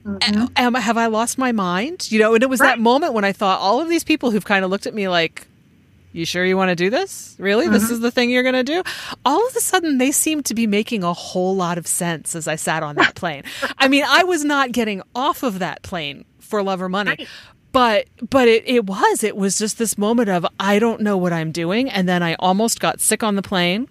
Mm-hmm. 0.05 0.45
Am, 0.57 0.73
have 0.73 0.97
I 0.97 1.07
lost 1.07 1.37
my 1.37 1.51
mind? 1.51 2.11
You 2.11 2.19
know, 2.19 2.33
and 2.33 2.43
it 2.43 2.49
was 2.49 2.59
right. 2.59 2.69
that 2.75 2.79
moment 2.79 3.13
when 3.13 3.23
I 3.23 3.31
thought 3.31 3.59
all 3.59 3.79
of 3.79 3.89
these 3.89 4.03
people 4.03 4.31
who've 4.31 4.43
kind 4.43 4.65
of 4.65 4.71
looked 4.71 4.85
at 4.85 4.93
me 4.93 5.07
like, 5.07 5.47
you 6.11 6.25
sure 6.25 6.45
you 6.45 6.55
want 6.55 6.69
to 6.69 6.75
do 6.75 6.89
this? 6.89 7.35
Really? 7.39 7.65
Mm-hmm. 7.65 7.73
This 7.73 7.89
is 7.89 7.99
the 7.99 8.11
thing 8.11 8.29
you're 8.29 8.43
going 8.43 8.53
to 8.53 8.63
do? 8.63 8.83
All 9.25 9.47
of 9.47 9.55
a 9.55 9.59
sudden, 9.59 9.97
they 9.97 10.11
seemed 10.11 10.45
to 10.45 10.53
be 10.53 10.67
making 10.67 11.03
a 11.03 11.13
whole 11.13 11.55
lot 11.55 11.77
of 11.77 11.87
sense 11.87 12.35
as 12.35 12.47
I 12.47 12.55
sat 12.55 12.83
on 12.83 12.95
that 12.97 13.15
plane. 13.15 13.43
I 13.79 13.87
mean, 13.87 14.03
I 14.07 14.23
was 14.23 14.43
not 14.43 14.71
getting 14.71 15.01
off 15.15 15.41
of 15.41 15.59
that 15.59 15.81
plane 15.81 16.25
for 16.39 16.61
love 16.61 16.81
or 16.81 16.89
money. 16.89 17.15
Right. 17.17 17.27
But 17.71 18.05
but 18.29 18.47
it, 18.47 18.67
it 18.67 18.85
was 18.85 19.23
it 19.23 19.35
was 19.35 19.57
just 19.57 19.79
this 19.79 19.97
moment 19.97 20.29
of 20.29 20.45
I 20.59 20.77
don't 20.77 21.01
know 21.01 21.17
what 21.17 21.33
I'm 21.33 21.51
doing 21.51 21.89
and 21.89 22.07
then 22.07 22.21
I 22.21 22.35
almost 22.35 22.79
got 22.79 23.01
sick 23.01 23.23
on 23.23 23.35
the 23.35 23.41
plane 23.41 23.89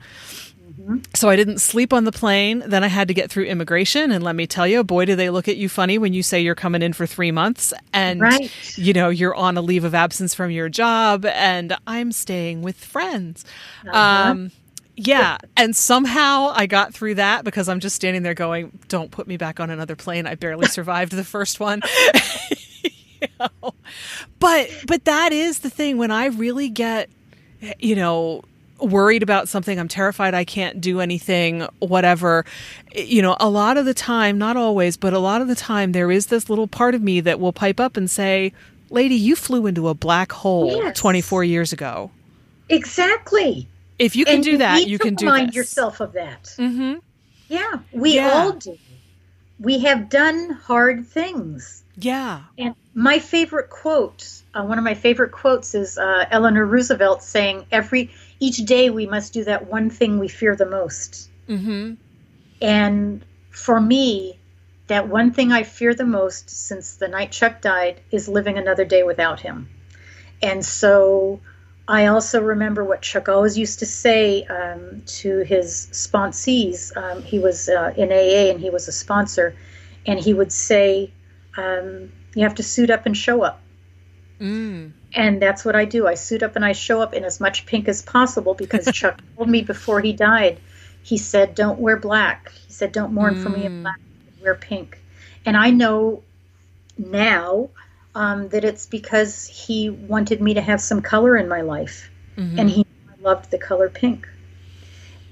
Mm-hmm. 0.83 0.99
So 1.15 1.29
I 1.29 1.37
didn't 1.37 1.59
sleep 1.59 1.93
on 1.93 2.05
the 2.05 2.13
plane. 2.13 2.63
Then 2.67 2.83
I 2.83 2.89
had 2.89 3.09
to 3.09 3.15
get 3.15 3.31
through 3.31 3.45
immigration. 3.45 4.11
And 4.11 4.25
let 4.25 4.35
me 4.35 4.47
tell 4.47 4.67
you, 4.67 4.83
boy, 4.83 5.05
do 5.05 5.15
they 5.15 5.31
look 5.31 5.49
at 5.49 5.57
you 5.57 5.69
funny 5.69 5.99
when 5.99 6.13
you 6.13 6.23
say 6.23 6.41
you're 6.41 6.55
coming 6.55 6.83
in 6.83 6.93
for 6.93 7.07
three 7.07 7.31
months 7.31 7.73
and, 7.93 8.21
right. 8.21 8.79
you 8.79 8.93
know, 8.93 9.09
you're 9.09 9.35
on 9.35 9.57
a 9.57 9.63
leave 9.63 9.85
of 9.85 9.95
absence 9.95 10.35
from 10.35 10.51
your 10.51 10.69
job 10.69 11.25
and 11.25 11.77
I'm 11.87 12.11
staying 12.11 12.63
with 12.63 12.77
friends. 12.77 13.45
Uh-huh. 13.87 14.31
Um, 14.31 14.51
yeah. 14.97 15.39
And 15.57 15.75
somehow 15.77 16.53
I 16.55 16.67
got 16.67 16.93
through 16.93 17.15
that 17.15 17.45
because 17.45 17.69
I'm 17.69 17.81
just 17.81 17.97
standing 17.97 18.23
there 18.23 18.35
going, 18.35 18.79
don't 18.89 19.11
put 19.11 19.27
me 19.27 19.37
back 19.37 19.61
on 19.61 19.71
another 19.71 19.97
plane. 19.97 20.27
I 20.27 20.35
barely 20.35 20.67
survived 20.69 21.13
the 21.13 21.25
first 21.25 21.61
one. 21.61 21.83
you 22.83 23.29
know? 23.39 23.75
But, 24.41 24.71
but 24.87 25.05
that 25.05 25.33
is 25.33 25.61
the 25.61 25.71
thing 25.71 25.97
when 25.97 26.11
I 26.11 26.27
really 26.27 26.69
get, 26.69 27.09
you 27.79 27.95
know, 27.95 28.43
worried 28.83 29.23
about 29.23 29.49
something, 29.49 29.79
I'm 29.79 29.89
terrified 29.89 30.35
I 30.35 30.45
can't 30.45 30.81
do 30.81 31.01
anything, 31.01 31.67
whatever. 31.79 32.45
You 32.95 33.23
know, 33.23 33.37
a 33.41 33.49
lot 33.49 33.77
of 33.77 33.85
the 33.85 33.95
time, 33.95 34.39
not 34.39 34.57
always, 34.57 34.97
but 34.97 35.13
a 35.13 35.19
lot 35.19 35.41
of 35.41 35.49
the 35.49 35.55
time, 35.55 35.93
there 35.93 36.11
is 36.11 36.27
this 36.27 36.51
little 36.51 36.67
part 36.67 36.95
of 36.95 37.03
me 37.03 37.21
that 37.21 37.41
will 37.41 37.53
pipe 37.53 37.81
up 37.81 37.97
and 37.97 38.11
say, 38.11 38.53
Lady, 38.91 39.15
you 39.15 39.37
flew 39.37 39.67
into 39.67 39.89
a 39.89 39.95
black 39.95 40.33
hole 40.33 40.77
yes. 40.77 40.99
24 40.99 41.45
years 41.45 41.73
ago. 41.73 42.11
Exactly. 42.69 43.67
If 43.99 44.17
you 44.17 44.25
can 44.25 44.37
and 44.37 44.45
do 44.45 44.51
you 44.53 44.59
that, 44.59 44.87
you 44.87 44.99
can 44.99 45.15
do 45.15 45.27
that. 45.27 45.33
remind 45.33 45.49
this. 45.51 45.57
yourself 45.57 46.01
of 46.01 46.13
that. 46.13 46.45
Mm-hmm. 46.59 46.95
Yeah, 47.49 47.81
we 47.93 48.17
yeah. 48.17 48.31
all 48.31 48.53
do. 48.53 48.79
We 49.61 49.81
have 49.81 50.09
done 50.09 50.51
hard 50.51 51.07
things. 51.07 51.85
Yeah. 51.97 52.43
And 52.59 52.75
my 52.95 53.19
favorite 53.19 53.71
quote, 53.71 54.43
uh, 54.55 54.65
one 54.65 54.79
of 54.79 54.85
my 54.85 54.95
favorite 54.95 55.33
quotes 55.33 55.75
is 55.75 55.99
uh, 55.99 56.27
Eleanor 56.31 56.67
Roosevelt 56.67 57.23
saying, 57.23 57.67
"Every 57.71 58.11
each 58.43 58.59
day 58.65 58.91
we 58.91 59.07
must 59.07 59.33
do 59.33 59.45
that 59.45 59.69
one 59.69 59.89
thing 59.89 60.19
we 60.19 60.27
fear 60.27 60.57
the 60.57 60.67
most. 60.67 61.31
Mm-hmm. 61.49 61.95
And 62.61 63.25
for 63.51 63.81
me, 63.81 64.39
that 64.89 65.09
one 65.09 65.33
thing 65.33 65.53
I 65.53 65.63
fear 65.63 65.95
the 65.95 66.05
most 66.05 66.51
since 66.51 66.97
the 66.97 67.07
night 67.07 67.31
Chuck 67.31 67.61
died 67.61 68.01
is 68.11 68.29
living 68.29 68.59
another 68.59 68.85
day 68.85 69.05
without 69.05 69.39
him. 69.39 69.69
And 70.43 70.65
so 70.65 71.41
I 71.87 72.07
also 72.07 72.43
remember 72.43 72.83
what 72.83 73.03
Chuck 73.03 73.29
always 73.29 73.57
used 73.57 73.79
to 73.79 73.87
say 73.87 74.45
um, 74.47 75.03
to 75.21 75.39
his 75.45 75.89
sponsees. 75.93 76.97
Um, 76.97 77.23
he 77.23 77.39
was 77.39 77.69
uh, 77.69 77.95
in 77.97 78.11
AA 78.11 78.51
and 78.51 78.61
he 78.61 78.71
was 78.71 78.89
a 78.89 78.93
sponsor, 78.93 79.55
and 80.05 80.19
he 80.19 80.35
would 80.35 80.51
say, 80.53 81.13
um, 81.57 82.11
"You 82.35 82.43
have 82.43 82.57
to 82.57 82.63
suit 82.65 82.91
up 82.91 83.07
and 83.07 83.17
show 83.17 83.43
up." 83.43 83.61
Mm. 84.41 84.93
And 85.15 85.41
that's 85.41 85.65
what 85.65 85.77
I 85.77 85.85
do. 85.85 86.07
I 86.07 86.15
suit 86.15 86.43
up 86.43 86.57
and 86.57 86.65
I 86.65 86.73
show 86.73 87.03
up 87.03 87.13
in 87.13 87.25
as 87.25 87.41
much 87.41 87.67
pink 87.67 87.89
as 87.89 88.03
possible 88.03 88.55
because 88.55 88.87
Chuck 88.93 89.21
told 89.37 89.49
me 89.49 89.63
before 89.63 90.01
he 90.01 90.13
died, 90.13 90.59
he 91.03 91.19
said, 91.19 91.55
Don't 91.55 91.79
wear 91.79 91.97
black. 91.97 92.51
He 92.67 92.73
said, 92.73 92.93
Don't 92.93 93.13
mourn 93.13 93.35
mm. 93.35 93.43
for 93.43 93.51
me 93.51 93.65
in 93.65 93.73
mm. 93.73 93.83
black, 93.83 94.01
wear 94.41 94.55
pink. 94.55 94.99
And 95.45 95.57
I 95.57 95.71
know 95.71 96.23
now 96.97 97.71
um, 98.15 98.49
that 98.49 98.65
it's 98.65 98.87
because 98.87 99.47
he 99.47 99.91
wanted 99.91 100.41
me 100.41 100.55
to 100.55 100.61
have 100.61 100.81
some 100.81 101.03
color 101.03 101.37
in 101.37 101.49
my 101.49 101.63
life. 101.63 102.11
Mm-hmm. 102.37 102.59
And 102.59 102.71
he 102.71 102.87
loved 103.21 103.51
the 103.51 103.59
color 103.59 103.89
pink. 103.89 104.29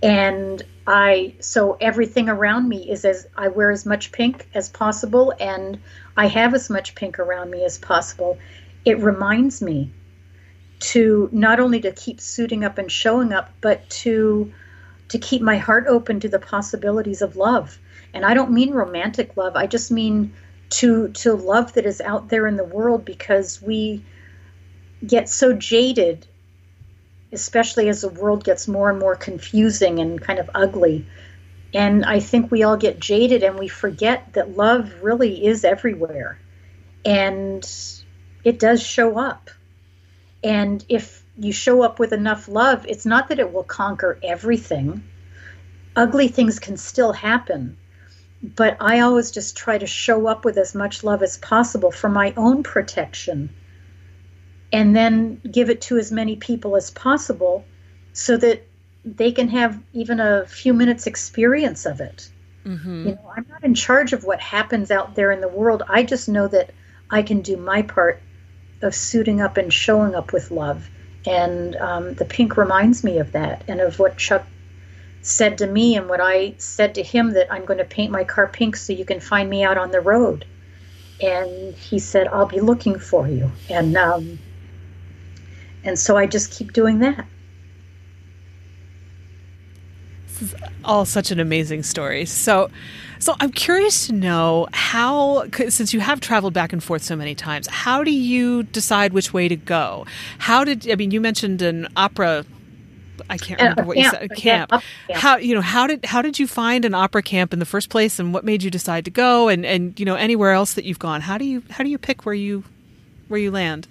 And 0.03 0.63
I, 0.87 1.35
so 1.41 1.77
everything 1.81 2.29
around 2.29 2.69
me 2.69 2.91
is 2.91 3.05
as 3.05 3.27
I 3.37 3.49
wear 3.49 3.71
as 3.71 3.85
much 3.85 4.13
pink 4.13 4.49
as 4.55 4.69
possible 4.69 5.35
and 5.39 5.79
I 6.17 6.27
have 6.27 6.55
as 6.55 6.71
much 6.71 6.95
pink 6.95 7.19
around 7.19 7.51
me 7.51 7.65
as 7.65 7.79
possible 7.79 8.39
it 8.85 8.99
reminds 9.01 9.61
me 9.61 9.93
to 10.81 11.29
not 11.33 11.61
only 11.61 11.81
to 11.81 11.93
keep 11.93 12.21
suiting 12.21 12.65
up 12.65 12.79
and 12.79 12.91
showing 12.91 13.33
up, 13.33 13.53
but 13.61 13.89
to 13.91 14.53
to 15.09 15.19
keep 15.19 15.43
my 15.43 15.59
heart 15.59 15.87
open 15.89 16.21
to 16.21 16.29
the 16.29 16.39
possibilities 16.39 17.21
of 17.21 17.37
love. 17.37 17.79
And 18.15 18.25
I 18.25 18.35
don't 18.35 18.53
mean 18.53 18.71
romantic 18.73 19.37
love. 19.37 19.57
I 19.57 19.67
just 19.67 19.91
mean 19.91 20.33
to 20.71 21.09
to 21.09 21.35
love 21.35 21.73
that 21.75 21.85
is 21.87 22.01
out 22.01 22.29
there 22.29 22.47
in 22.47 22.57
the 22.57 22.65
world 22.65 23.05
because 23.05 23.61
we 23.61 24.05
get 25.07 25.29
so 25.29 25.53
jaded 25.53 26.27
especially 27.33 27.89
as 27.89 28.01
the 28.01 28.09
world 28.09 28.45
gets 28.45 28.67
more 28.67 28.91
and 28.91 28.99
more 28.99 29.17
confusing 29.17 30.01
and 30.01 30.21
kind 30.21 30.39
of 30.39 30.51
ugly. 30.55 31.07
And 31.73 32.05
I 32.05 32.19
think 32.21 32.51
we 32.51 32.63
all 32.65 32.77
get 32.77 32.99
jaded 32.99 33.43
and 33.43 33.59
we 33.59 33.69
forget 33.69 34.33
that 34.33 34.57
love 34.57 34.93
really 35.03 35.47
is 35.47 35.65
everywhere. 35.65 36.39
And 37.05 37.65
it 38.45 38.59
does 38.59 38.83
show 38.83 39.19
up. 39.19 39.51
And 40.43 40.85
if 40.89 41.23
you 41.37 41.53
show 41.53 41.83
up 41.83 41.99
with 41.99 42.13
enough 42.13 42.49
love, 42.49 42.87
it's 42.89 43.07
not 43.07 43.29
that 43.29 43.39
it 43.39 43.53
will 43.53 43.65
conquer 43.65 44.19
everything. 44.23 45.03
Ugly 45.97 46.29
things 46.29 46.59
can 46.59 46.77
still 46.77 47.13
happen. 47.13 47.77
But 48.43 48.79
I 48.81 49.01
always 49.01 49.31
just 49.31 49.57
try 49.57 49.77
to 49.77 49.87
show 49.87 50.27
up 50.27 50.45
with 50.45 50.57
as 50.57 50.75
much 50.75 51.05
love 51.05 51.23
as 51.23 51.37
possible 51.37 51.91
for 51.91 52.09
my 52.09 52.33
own 52.37 52.63
protection 52.63 53.51
and 54.73 54.97
then 54.97 55.41
give 55.51 55.69
it 55.69 55.83
to 55.83 55.99
as 55.99 56.13
many 56.13 56.37
people 56.37 56.77
as 56.77 56.91
possible 56.91 57.65
so 58.13 58.37
that 58.37 58.67
they 59.05 59.33
can 59.33 59.49
have 59.49 59.79
even 59.93 60.21
a 60.21 60.47
few 60.47 60.73
minutes 60.73 61.07
experience 61.07 61.87
of 61.87 62.01
it. 62.01 62.31
Mm-hmm. 62.65 63.09
You 63.09 63.15
know, 63.15 63.33
I'm 63.37 63.47
not 63.49 63.65
in 63.65 63.75
charge 63.75 64.13
of 64.13 64.25
what 64.25 64.41
happens 64.41 64.91
out 64.91 65.15
there 65.15 65.33
in 65.33 65.41
the 65.41 65.49
world. 65.49 65.83
I 65.89 66.03
just 66.03 66.29
know 66.29 66.49
that 66.49 66.71
I 67.11 67.23
can 67.23 67.41
do 67.41 67.57
my 67.57 67.83
part 67.83 68.21
of 68.83 68.95
suiting 68.95 69.41
up 69.41 69.57
and 69.57 69.73
showing 69.73 70.15
up 70.15 70.33
with 70.33 70.51
love. 70.51 70.89
And 71.27 71.77
um, 71.77 72.15
the 72.15 72.25
pink 72.25 72.57
reminds 72.57 73.05
me 73.05 73.19
of 73.19 73.33
that 73.33 73.65
and 73.69 73.81
of 73.81 73.99
what 73.99 74.17
Chuck 74.17 74.47
said 75.23 75.59
to 75.59 75.67
me 75.67 75.97
and 75.97 76.09
what 76.09 76.21
I 76.21 76.55
said 76.59 76.95
to 76.95 77.03
him 77.03 77.33
that 77.33 77.53
I'm 77.53 77.67
going 77.67 77.79
to 77.79 77.85
paint 77.85 78.11
my 78.11 78.25
car 78.25 78.49
pink 78.49 78.77
so 78.77 78.93
you 78.93 79.05
can 79.05 79.21
find 79.21 79.49
me 79.51 79.65
out 79.65 79.77
on 79.77 79.91
the 79.91 80.01
road. 80.01 80.47
And 81.21 81.77
he 81.77 81.99
said, 81.99 82.29
I'll 82.29 82.47
be 82.47 82.61
looking 82.61 82.99
for 82.99 83.29
you. 83.29 83.53
And, 83.69 83.97
um, 83.97 84.39
and 85.85 85.99
so 85.99 86.17
I 86.17 86.27
just 86.27 86.51
keep 86.51 86.73
doing 86.73 87.01
that. 87.01 87.27
This 90.41 90.55
is 90.55 90.61
all 90.85 91.05
such 91.05 91.31
an 91.31 91.39
amazing 91.39 91.83
story. 91.83 92.25
So, 92.25 92.71
so 93.19 93.37
I'm 93.41 93.53
curious 93.53 94.07
to 94.07 94.15
know 94.15 94.67
how, 94.73 95.45
since 95.69 95.93
you 95.93 96.01
have 96.01 96.21
traveled 96.21 96.55
back 96.55 96.73
and 96.73 96.83
forth 96.83 97.03
so 97.03 97.15
many 97.15 97.35
times, 97.35 97.67
how 97.69 98.03
do 98.03 98.11
you 98.11 98.63
decide 98.63 99.13
which 99.13 99.33
way 99.35 99.49
to 99.49 99.57
go? 99.57 100.07
How 100.39 100.65
did 100.65 100.91
I 100.91 100.97
mean? 100.97 101.11
You 101.11 101.21
mentioned 101.21 101.61
an 101.63 101.89
opera. 101.97 102.47
I 103.29 103.37
can't 103.37 103.61
remember 103.61 103.85
what 103.85 103.97
camp, 103.97 104.15
you 104.15 104.19
said. 104.19 104.31
Camp. 104.37 104.71
camp. 104.71 104.83
How 105.13 105.37
you 105.37 105.55
know 105.55 105.61
how 105.61 105.87
did 105.87 106.07
how 106.07 106.23
did 106.23 106.39
you 106.39 106.47
find 106.47 106.87
an 106.87 106.95
opera 106.95 107.23
camp 107.23 107.53
in 107.53 107.59
the 107.59 107.67
first 107.67 107.91
place, 107.91 108.19
and 108.19 108.33
what 108.33 108.45
made 108.45 108.63
you 108.63 108.71
decide 108.71 109.05
to 109.05 109.11
go? 109.11 109.49
And 109.49 109.67
and 109.67 109.99
you 110.01 110.07
know 110.07 110.15
anywhere 110.15 110.53
else 110.53 110.73
that 110.73 110.85
you've 110.87 110.99
gone, 110.99 111.21
how 111.21 111.37
do 111.37 111.45
you 111.45 111.63
how 111.69 111.85
do 111.85 111.91
you 111.91 111.99
pick 111.99 112.25
where 112.25 112.35
you 112.35 112.65
where 113.29 113.39
you 113.39 113.51
land? 113.51 113.87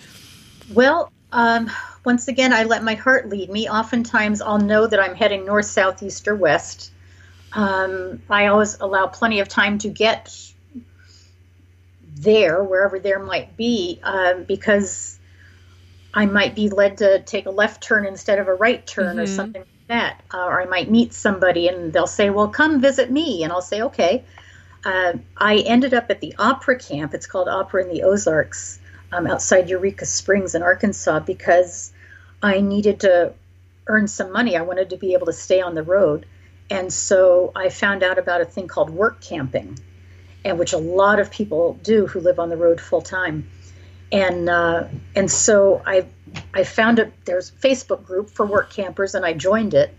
Well, 0.74 1.12
um, 1.32 1.70
once 2.04 2.28
again, 2.28 2.54
I 2.54 2.64
let 2.64 2.84
my 2.84 2.96
heart 2.96 3.30
lead 3.30 3.50
me. 3.50 3.70
Oftentimes, 3.70 4.42
I'll 4.42 4.60
know 4.60 4.88
that 4.88 5.00
I'm 5.00 5.16
heading 5.16 5.46
north, 5.46 5.66
south, 5.66 6.02
east, 6.02 6.28
or 6.28 6.36
west. 6.36 6.92
Um, 7.54 8.22
I 8.30 8.48
always 8.48 8.80
allow 8.80 9.08
plenty 9.08 9.40
of 9.40 9.48
time 9.48 9.80
to 9.80 9.90
get 9.90 10.36
there, 12.16 12.64
wherever 12.64 13.00
there 13.00 13.20
might 13.20 13.56
be, 13.56 14.00
um, 14.04 14.44
because 14.44 15.20
I 16.14 16.26
might 16.26 16.56
be 16.56 16.70
led 16.70 16.98
to 16.98 17.22
take 17.22 17.46
a 17.46 17.52
left 17.52 17.84
turn 17.84 18.06
instead 18.06 18.40
of 18.40 18.48
a 18.48 18.54
right 18.54 18.86
turn 18.86 19.16
mm-hmm. 19.16 19.20
or 19.20 19.28
something 19.28 19.62
like 19.62 19.88
that. 19.88 20.24
Uh, 20.34 20.46
or 20.46 20.62
I 20.62 20.66
might 20.66 20.90
meet 20.90 21.14
somebody 21.14 21.68
and 21.68 21.94
they'll 21.94 22.08
say, 22.08 22.30
Well, 22.30 22.50
come 22.50 22.82
visit 22.82 23.12
me. 23.12 23.44
And 23.44 23.54
I'll 23.54 23.62
say, 23.62 23.82
Okay. 23.84 24.24
Uh, 24.84 25.14
I 25.36 25.58
ended 25.58 25.94
up 25.94 26.10
at 26.10 26.22
the 26.22 26.34
opera 26.40 26.80
camp. 26.80 27.14
It's 27.14 27.28
called 27.28 27.50
Opera 27.50 27.84
in 27.84 27.90
the 27.90 28.04
Ozarks 28.04 28.80
um, 29.12 29.28
outside 29.28 29.70
Eureka 29.70 30.06
Springs 30.06 30.56
in 30.56 30.62
Arkansas 30.62 31.20
because 31.22 31.92
I 32.42 32.62
needed 32.62 33.02
to 33.02 33.34
earn 33.88 34.08
some 34.08 34.32
money. 34.32 34.56
I 34.56 34.62
wanted 34.62 34.92
to 34.92 34.98
be 34.98 35.14
able 35.14 35.26
to 35.26 35.34
stay 35.34 35.62
on 35.62 35.76
the 35.76 35.84
road. 35.84 36.26
And 36.70 36.94
so 36.94 37.52
I 37.56 37.70
found 37.70 38.04
out 38.04 38.20
about 38.20 38.42
a 38.42 38.46
thing 38.46 38.68
called 38.68 38.92
work 38.92 39.22
camping, 39.22 39.80
and 40.46 40.60
which 40.60 40.74
a 40.74 40.78
lot 40.78 41.20
of 41.20 41.32
people 41.32 41.80
do 41.82 42.06
who 42.06 42.20
live 42.20 42.40
on 42.40 42.50
the 42.50 42.58
road 42.58 42.80
full 42.80 43.02
time. 43.02 43.50
And 44.12 44.50
uh, 44.50 44.86
and 45.16 45.30
so 45.30 45.82
I 45.86 46.06
I 46.54 46.64
found 46.64 47.00
a 47.00 47.12
There's 47.26 47.50
a 47.50 47.54
Facebook 47.54 48.06
group 48.06 48.30
for 48.30 48.46
work 48.46 48.72
campers, 48.72 49.16
and 49.16 49.26
I 49.26 49.34
joined 49.34 49.74
it, 49.74 49.94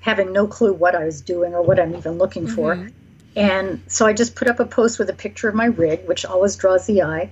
having 0.00 0.32
no 0.32 0.46
clue 0.46 0.74
what 0.74 0.94
I 0.94 1.04
was 1.04 1.22
doing 1.22 1.54
or 1.54 1.62
what 1.62 1.80
I'm 1.80 1.94
even 1.94 2.18
looking 2.18 2.44
mm-hmm. 2.44 2.54
for. 2.54 2.90
And 3.36 3.82
so 3.86 4.06
I 4.06 4.12
just 4.12 4.34
put 4.34 4.48
up 4.48 4.60
a 4.60 4.66
post 4.66 4.98
with 4.98 5.08
a 5.08 5.14
picture 5.14 5.48
of 5.48 5.54
my 5.54 5.66
rig, 5.66 6.06
which 6.06 6.24
always 6.24 6.56
draws 6.56 6.86
the 6.86 7.02
eye. 7.02 7.30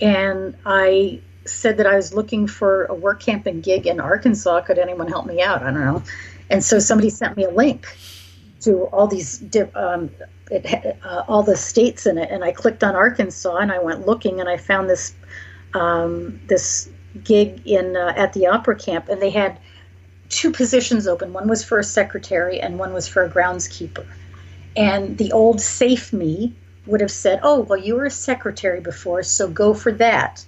And 0.00 0.56
I 0.64 1.20
said 1.44 1.78
that 1.78 1.86
I 1.86 1.96
was 1.96 2.14
looking 2.14 2.46
for 2.46 2.84
a 2.86 2.94
work 2.94 3.20
camping 3.20 3.60
gig 3.60 3.86
in 3.86 4.00
Arkansas. 4.00 4.60
Could 4.62 4.78
anyone 4.78 5.08
help 5.08 5.26
me 5.26 5.42
out? 5.42 5.62
I 5.62 5.70
don't 5.70 5.80
know. 5.80 6.02
And 6.50 6.62
so 6.62 6.78
somebody 6.78 7.10
sent 7.10 7.36
me 7.36 7.44
a 7.44 7.50
link 7.50 7.86
to 8.60 8.84
all 8.86 9.06
these 9.06 9.42
um, 9.74 10.10
it 10.50 10.98
uh, 11.04 11.24
all 11.28 11.42
the 11.42 11.56
states 11.56 12.06
in 12.06 12.18
it, 12.18 12.30
and 12.30 12.42
I 12.42 12.52
clicked 12.52 12.82
on 12.82 12.94
Arkansas 12.94 13.56
and 13.56 13.70
I 13.70 13.78
went 13.78 14.06
looking 14.06 14.40
and 14.40 14.48
I 14.48 14.56
found 14.56 14.88
this 14.88 15.14
um, 15.74 16.40
this 16.48 16.88
gig 17.24 17.62
in 17.66 17.96
uh, 17.96 18.14
at 18.16 18.32
the 18.32 18.46
opera 18.46 18.76
camp, 18.76 19.08
and 19.08 19.20
they 19.20 19.30
had 19.30 19.58
two 20.28 20.50
positions 20.50 21.06
open. 21.06 21.32
One 21.32 21.48
was 21.48 21.64
for 21.64 21.78
a 21.78 21.84
secretary, 21.84 22.60
and 22.60 22.78
one 22.78 22.92
was 22.92 23.08
for 23.08 23.24
a 23.24 23.30
groundskeeper. 23.30 24.06
And 24.76 25.18
the 25.18 25.32
old 25.32 25.60
safe 25.60 26.12
me 26.12 26.54
would 26.88 27.00
have 27.00 27.10
said, 27.10 27.40
"Oh, 27.42 27.60
well, 27.60 27.78
you 27.78 27.96
were 27.96 28.06
a 28.06 28.10
secretary 28.10 28.80
before, 28.80 29.22
so 29.22 29.48
go 29.48 29.74
for 29.74 29.92
that." 29.92 30.44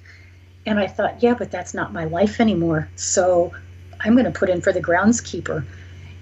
And 0.67 0.79
I 0.79 0.87
thought, 0.87 1.23
yeah, 1.23 1.35
but 1.35 1.51
that's 1.51 1.75
not 1.75 1.93
my 1.93 2.05
life 2.05 2.41
anymore. 2.41 2.89
So 2.97 3.53
I'm 4.01 4.15
going 4.15 4.31
to 4.31 4.39
put 4.39 4.51
in 4.51 4.61
for 4.61 4.73
the 4.73 4.81
groundskeeper. 4.81 5.65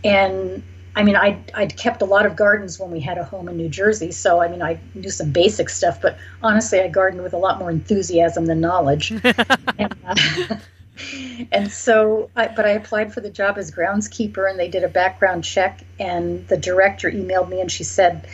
And 0.04 0.62
I 0.94 1.02
mean, 1.02 1.16
I'd, 1.16 1.52
I'd 1.54 1.76
kept 1.76 2.02
a 2.02 2.04
lot 2.04 2.26
of 2.26 2.36
gardens 2.36 2.78
when 2.78 2.90
we 2.90 3.00
had 3.00 3.18
a 3.18 3.24
home 3.24 3.48
in 3.48 3.56
New 3.56 3.68
Jersey. 3.68 4.12
So, 4.12 4.40
I 4.40 4.48
mean, 4.48 4.62
I 4.62 4.80
knew 4.94 5.10
some 5.10 5.30
basic 5.30 5.68
stuff, 5.68 6.00
but 6.00 6.18
honestly, 6.42 6.80
I 6.80 6.88
gardened 6.88 7.22
with 7.22 7.34
a 7.34 7.38
lot 7.38 7.58
more 7.58 7.70
enthusiasm 7.70 8.46
than 8.46 8.60
knowledge. 8.60 9.10
and, 9.78 9.94
uh, 10.04 10.14
and 11.52 11.70
so, 11.70 12.30
I, 12.36 12.48
but 12.48 12.64
I 12.64 12.70
applied 12.70 13.12
for 13.12 13.20
the 13.20 13.30
job 13.30 13.58
as 13.58 13.70
groundskeeper 13.70 14.48
and 14.48 14.58
they 14.58 14.68
did 14.68 14.84
a 14.84 14.88
background 14.88 15.44
check. 15.44 15.82
And 15.98 16.46
the 16.48 16.56
director 16.56 17.10
emailed 17.10 17.48
me 17.48 17.60
and 17.60 17.70
she 17.70 17.84
said, 17.84 18.26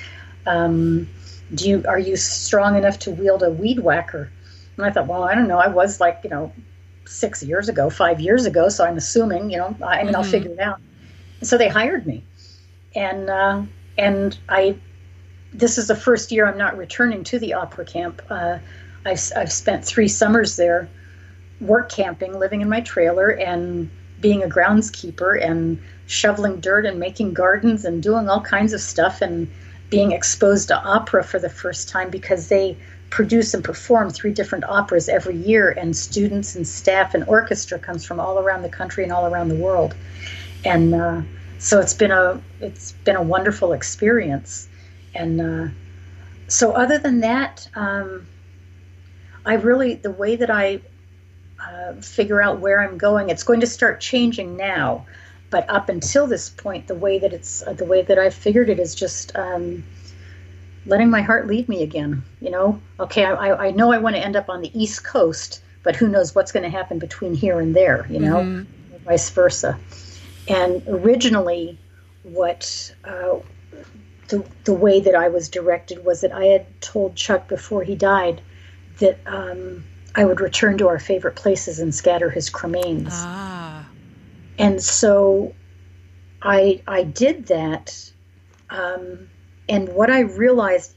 um, 0.46 1.08
do 1.52 1.68
you, 1.68 1.84
are 1.88 1.98
you 1.98 2.16
strong 2.16 2.76
enough 2.76 2.98
to 3.00 3.10
wield 3.10 3.42
a 3.42 3.50
weed 3.50 3.80
whacker? 3.80 4.30
And 4.76 4.86
I 4.86 4.90
thought, 4.90 5.06
well, 5.06 5.24
I 5.24 5.34
don't 5.34 5.48
know. 5.48 5.58
I 5.58 5.68
was 5.68 6.00
like, 6.00 6.20
you 6.24 6.30
know, 6.30 6.52
six 7.06 7.42
years 7.42 7.68
ago, 7.68 7.90
five 7.90 8.20
years 8.20 8.46
ago. 8.46 8.68
So 8.68 8.84
I'm 8.84 8.96
assuming, 8.96 9.50
you 9.50 9.58
know, 9.58 9.76
I 9.82 9.98
mean, 9.98 10.06
mm-hmm. 10.06 10.16
I'll 10.16 10.24
figure 10.24 10.52
it 10.52 10.58
out. 10.58 10.80
And 11.40 11.48
so 11.48 11.58
they 11.58 11.68
hired 11.68 12.06
me, 12.06 12.24
and 12.94 13.28
uh, 13.28 13.62
and 13.98 14.38
I. 14.48 14.76
This 15.52 15.78
is 15.78 15.86
the 15.86 15.94
first 15.94 16.32
year 16.32 16.46
I'm 16.48 16.58
not 16.58 16.76
returning 16.76 17.22
to 17.24 17.38
the 17.38 17.54
opera 17.54 17.84
camp. 17.84 18.22
Uh, 18.28 18.58
I've 19.04 19.20
I've 19.36 19.52
spent 19.52 19.84
three 19.84 20.08
summers 20.08 20.56
there, 20.56 20.88
work 21.60 21.90
camping, 21.90 22.38
living 22.38 22.60
in 22.60 22.68
my 22.68 22.80
trailer, 22.80 23.30
and 23.30 23.90
being 24.20 24.42
a 24.42 24.48
groundskeeper 24.48 25.40
and 25.40 25.80
shoveling 26.06 26.60
dirt 26.60 26.86
and 26.86 26.98
making 26.98 27.34
gardens 27.34 27.84
and 27.84 28.02
doing 28.02 28.28
all 28.28 28.40
kinds 28.40 28.72
of 28.72 28.80
stuff 28.80 29.20
and 29.20 29.50
being 29.94 30.10
exposed 30.10 30.66
to 30.66 30.76
opera 30.76 31.22
for 31.22 31.38
the 31.38 31.48
first 31.48 31.88
time 31.88 32.10
because 32.10 32.48
they 32.48 32.76
produce 33.10 33.54
and 33.54 33.62
perform 33.62 34.10
three 34.10 34.32
different 34.32 34.64
operas 34.64 35.08
every 35.08 35.36
year, 35.36 35.70
and 35.70 35.96
students 35.96 36.56
and 36.56 36.66
staff 36.66 37.14
and 37.14 37.22
orchestra 37.28 37.78
comes 37.78 38.04
from 38.04 38.18
all 38.18 38.40
around 38.40 38.62
the 38.62 38.68
country 38.68 39.04
and 39.04 39.12
all 39.12 39.24
around 39.32 39.50
the 39.50 39.54
world. 39.54 39.94
And 40.64 40.92
uh, 40.96 41.22
so 41.60 41.78
it's 41.78 41.94
been 41.94 42.10
a 42.10 42.40
it's 42.60 42.90
been 43.04 43.14
a 43.14 43.22
wonderful 43.22 43.72
experience. 43.72 44.68
And 45.14 45.40
uh, 45.40 45.68
so, 46.48 46.72
other 46.72 46.98
than 46.98 47.20
that, 47.20 47.68
um, 47.76 48.26
I 49.46 49.54
really 49.54 49.94
the 49.94 50.10
way 50.10 50.34
that 50.34 50.50
I 50.50 50.80
uh, 51.60 51.92
figure 52.00 52.42
out 52.42 52.58
where 52.58 52.82
I'm 52.82 52.98
going, 52.98 53.30
it's 53.30 53.44
going 53.44 53.60
to 53.60 53.68
start 53.68 54.00
changing 54.00 54.56
now. 54.56 55.06
But 55.54 55.70
up 55.70 55.88
until 55.88 56.26
this 56.26 56.48
point, 56.50 56.88
the 56.88 56.96
way 56.96 57.20
that 57.20 57.32
it's 57.32 57.62
uh, 57.62 57.74
the 57.74 57.84
way 57.84 58.02
that 58.02 58.18
I 58.18 58.30
figured 58.30 58.68
it 58.68 58.80
is 58.80 58.92
just. 58.92 59.36
Um, 59.36 59.84
letting 60.86 61.08
my 61.08 61.22
heart 61.22 61.46
lead 61.46 61.68
me 61.68 61.82
again. 61.82 62.22
You 62.40 62.50
know, 62.50 62.80
okay, 62.98 63.24
I, 63.24 63.68
I 63.68 63.70
know 63.70 63.92
I 63.92 63.98
want 63.98 64.16
to 64.16 64.22
end 64.22 64.36
up 64.36 64.50
on 64.50 64.60
the 64.60 64.70
East 64.78 65.04
Coast, 65.04 65.62
but 65.84 65.94
who 65.94 66.08
knows 66.08 66.34
what's 66.34 66.50
going 66.52 66.64
to 66.64 66.76
happen 66.78 66.98
between 66.98 67.34
here 67.34 67.60
and 67.60 67.74
there, 67.74 68.04
you 68.10 68.18
know, 68.18 68.38
mm-hmm. 68.38 69.04
vice 69.04 69.30
versa. 69.30 69.78
And 70.48 70.82
originally, 70.88 71.78
what 72.24 72.92
uh, 73.04 73.36
the, 74.28 74.44
the 74.64 74.74
way 74.74 75.00
that 75.00 75.14
I 75.14 75.28
was 75.28 75.48
directed 75.48 76.04
was 76.04 76.20
that 76.22 76.32
I 76.32 76.46
had 76.46 76.66
told 76.80 77.14
Chuck 77.14 77.46
before 77.48 77.84
he 77.84 77.94
died 77.94 78.42
that 78.98 79.20
um, 79.24 79.84
I 80.16 80.24
would 80.24 80.40
return 80.40 80.78
to 80.78 80.88
our 80.88 80.98
favorite 80.98 81.36
places 81.36 81.78
and 81.78 81.94
scatter 81.94 82.28
his 82.28 82.50
cremains. 82.50 83.12
Ah. 83.12 83.63
And 84.58 84.82
so 84.82 85.54
I 86.42 86.82
I 86.86 87.04
did 87.04 87.46
that. 87.46 88.12
Um, 88.70 89.28
and 89.68 89.88
what 89.90 90.10
I 90.10 90.20
realized, 90.20 90.94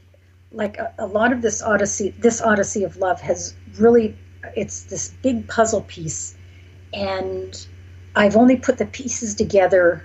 like 0.52 0.76
a, 0.78 0.92
a 0.98 1.06
lot 1.06 1.32
of 1.32 1.42
this 1.42 1.62
odyssey, 1.62 2.14
this 2.18 2.40
odyssey 2.40 2.84
of 2.84 2.96
love 2.96 3.20
has 3.20 3.54
really, 3.78 4.16
it's 4.56 4.84
this 4.84 5.10
big 5.22 5.48
puzzle 5.48 5.82
piece, 5.82 6.36
and 6.92 7.66
I've 8.14 8.36
only 8.36 8.56
put 8.56 8.78
the 8.78 8.86
pieces 8.86 9.34
together 9.34 10.04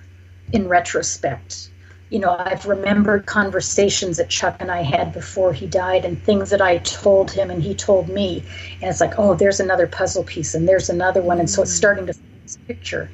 in 0.52 0.68
retrospect. 0.68 1.70
You 2.10 2.20
know, 2.20 2.36
I've 2.38 2.68
remembered 2.68 3.26
conversations 3.26 4.18
that 4.18 4.30
Chuck 4.30 4.58
and 4.60 4.70
I 4.70 4.84
had 4.84 5.14
before 5.14 5.52
he 5.52 5.66
died 5.66 6.06
and 6.06 6.22
things 6.22 6.52
that 6.52 6.62
I 6.62 6.78
told 6.80 7.32
him 7.32 7.50
and 7.50 7.64
he 7.64 7.74
told 7.74 8.08
me. 8.08 8.44
And 8.82 8.92
it's 8.92 9.02
like, 9.02 9.18
oh, 9.18 9.34
there's 9.34 9.60
another 9.60 9.88
puzzle 9.88 10.24
piece 10.24 10.54
and 10.54 10.70
there's 10.70 10.92
another 10.92 11.24
one. 11.24 11.40
And 11.40 11.50
so 11.50 11.64
it's 11.64 11.74
starting 11.74 12.06
to 12.06 12.14
this 12.44 12.58
picture. 12.68 13.10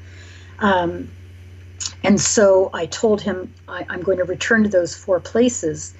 Um, 0.60 1.10
and 2.04 2.20
so 2.20 2.70
I 2.74 2.86
told 2.86 3.22
him 3.22 3.54
I, 3.68 3.86
am 3.90 4.02
going 4.02 4.18
to 4.18 4.24
return 4.24 4.64
to 4.64 4.70
those 4.70 4.96
four 4.96 5.20
places. 5.20 5.94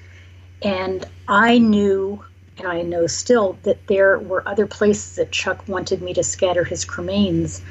And 0.62 1.06
I 1.28 1.58
knew, 1.58 2.22
and 2.58 2.66
I 2.66 2.82
know 2.82 3.06
still, 3.06 3.58
that 3.62 3.86
there 3.86 4.18
were 4.18 4.46
other 4.46 4.66
places 4.66 5.16
that 5.16 5.30
Chuck 5.30 5.66
wanted 5.68 6.02
me 6.02 6.14
to 6.14 6.22
scatter 6.22 6.64
his 6.64 6.84
cremains, 6.84 7.62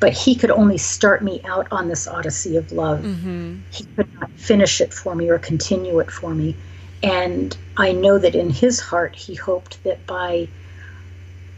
but 0.00 0.12
he 0.12 0.34
could 0.34 0.50
only 0.50 0.78
start 0.78 1.22
me 1.22 1.40
out 1.44 1.68
on 1.70 1.88
this 1.88 2.06
odyssey 2.06 2.56
of 2.56 2.72
love. 2.72 3.00
Mm-hmm. 3.00 3.60
He 3.70 3.84
could 3.96 4.12
not 4.20 4.30
finish 4.32 4.80
it 4.80 4.92
for 4.92 5.14
me 5.14 5.28
or 5.28 5.38
continue 5.38 5.98
it 6.00 6.10
for 6.10 6.34
me. 6.34 6.56
And 7.02 7.56
I 7.76 7.92
know 7.92 8.18
that 8.18 8.34
in 8.34 8.50
his 8.50 8.80
heart, 8.80 9.14
he 9.14 9.34
hoped 9.34 9.82
that 9.84 10.06
by 10.06 10.48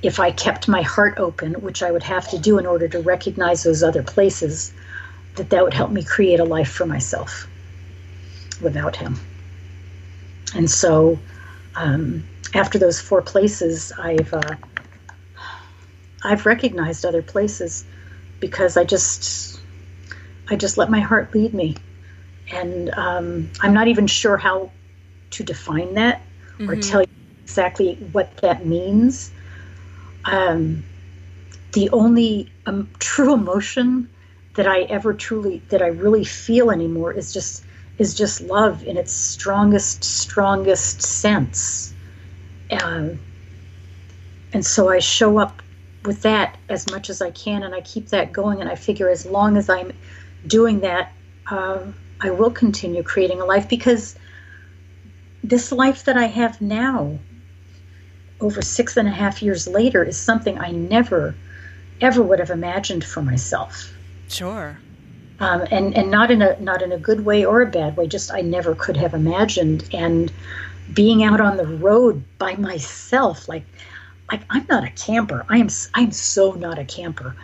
if 0.02 0.20
I 0.20 0.30
kept 0.30 0.68
my 0.68 0.82
heart 0.82 1.18
open, 1.18 1.54
which 1.54 1.82
I 1.82 1.90
would 1.90 2.02
have 2.02 2.28
to 2.30 2.38
do 2.38 2.58
in 2.58 2.66
order 2.66 2.88
to 2.88 3.00
recognize 3.00 3.62
those 3.62 3.82
other 3.82 4.02
places, 4.02 4.72
that 5.36 5.50
that 5.50 5.64
would 5.64 5.74
help 5.74 5.90
me 5.90 6.02
create 6.02 6.40
a 6.40 6.44
life 6.44 6.70
for 6.70 6.86
myself 6.86 7.46
without 8.60 8.96
him. 8.96 9.18
And 10.54 10.70
so, 10.70 11.18
um, 11.74 12.24
after 12.54 12.78
those 12.78 13.00
four 13.00 13.22
places, 13.22 13.92
I've 13.98 14.32
uh, 14.32 14.56
I've 16.24 16.46
recognized 16.46 17.04
other 17.04 17.22
places 17.22 17.84
because 18.40 18.76
I 18.76 18.84
just 18.84 19.60
I 20.48 20.56
just 20.56 20.78
let 20.78 20.90
my 20.90 21.00
heart 21.00 21.34
lead 21.34 21.52
me, 21.52 21.76
and 22.50 22.90
um, 22.90 23.50
I'm 23.60 23.74
not 23.74 23.88
even 23.88 24.06
sure 24.06 24.36
how 24.36 24.70
to 25.30 25.42
define 25.42 25.94
that 25.94 26.22
mm-hmm. 26.58 26.70
or 26.70 26.76
tell 26.76 27.02
you 27.02 27.08
exactly 27.42 27.96
what 28.12 28.36
that 28.38 28.64
means. 28.64 29.30
Um, 30.26 30.84
the 31.72 31.90
only 31.90 32.50
um, 32.66 32.88
true 32.98 33.34
emotion 33.34 34.08
that 34.54 34.66
I 34.66 34.82
ever 34.82 35.12
truly 35.12 35.58
that 35.68 35.82
I 35.82 35.88
really 35.88 36.24
feel 36.24 36.70
anymore 36.70 37.12
is 37.12 37.32
just 37.32 37.64
is 37.98 38.14
just 38.14 38.40
love 38.40 38.82
in 38.84 38.96
its 38.96 39.12
strongest 39.12 40.04
strongest 40.04 41.02
sense. 41.02 41.94
Um, 42.82 43.20
and 44.52 44.64
so 44.64 44.88
I 44.88 44.98
show 44.98 45.38
up 45.38 45.62
with 46.04 46.22
that 46.22 46.56
as 46.68 46.90
much 46.90 47.10
as 47.10 47.20
I 47.20 47.30
can, 47.30 47.62
and 47.62 47.74
I 47.74 47.80
keep 47.82 48.08
that 48.08 48.32
going. 48.32 48.60
And 48.60 48.70
I 48.70 48.74
figure 48.74 49.10
as 49.10 49.26
long 49.26 49.56
as 49.56 49.68
I'm 49.68 49.92
doing 50.46 50.80
that, 50.80 51.12
uh, 51.50 51.80
I 52.20 52.30
will 52.30 52.50
continue 52.50 53.02
creating 53.02 53.40
a 53.40 53.44
life 53.44 53.68
because 53.68 54.16
this 55.44 55.72
life 55.72 56.04
that 56.04 56.16
I 56.16 56.26
have 56.26 56.60
now, 56.60 57.18
over 58.40 58.62
six 58.62 58.96
and 58.96 59.08
a 59.08 59.10
half 59.10 59.42
years 59.42 59.66
later, 59.66 60.04
is 60.04 60.16
something 60.16 60.58
I 60.58 60.70
never, 60.70 61.34
ever 62.00 62.22
would 62.22 62.38
have 62.38 62.50
imagined 62.50 63.04
for 63.04 63.22
myself. 63.22 63.92
Sure. 64.28 64.78
um, 65.40 65.64
and 65.70 65.96
and 65.96 66.10
not 66.10 66.30
in 66.30 66.42
a 66.42 66.58
not 66.60 66.82
in 66.82 66.92
a 66.92 66.98
good 66.98 67.24
way 67.24 67.44
or 67.44 67.60
a 67.60 67.66
bad 67.66 67.96
way. 67.96 68.06
Just 68.06 68.32
I 68.32 68.40
never 68.40 68.74
could 68.74 68.96
have 68.96 69.14
imagined. 69.14 69.88
And 69.92 70.32
being 70.92 71.22
out 71.22 71.40
on 71.40 71.56
the 71.56 71.66
road 71.66 72.22
by 72.38 72.54
myself, 72.56 73.48
like 73.48 73.64
like 74.30 74.42
I'm 74.50 74.66
not 74.68 74.84
a 74.84 74.90
camper. 74.90 75.44
I 75.48 75.58
am 75.58 75.68
I'm 75.94 76.12
so 76.12 76.52
not 76.52 76.78
a 76.78 76.84
camper. 76.84 77.36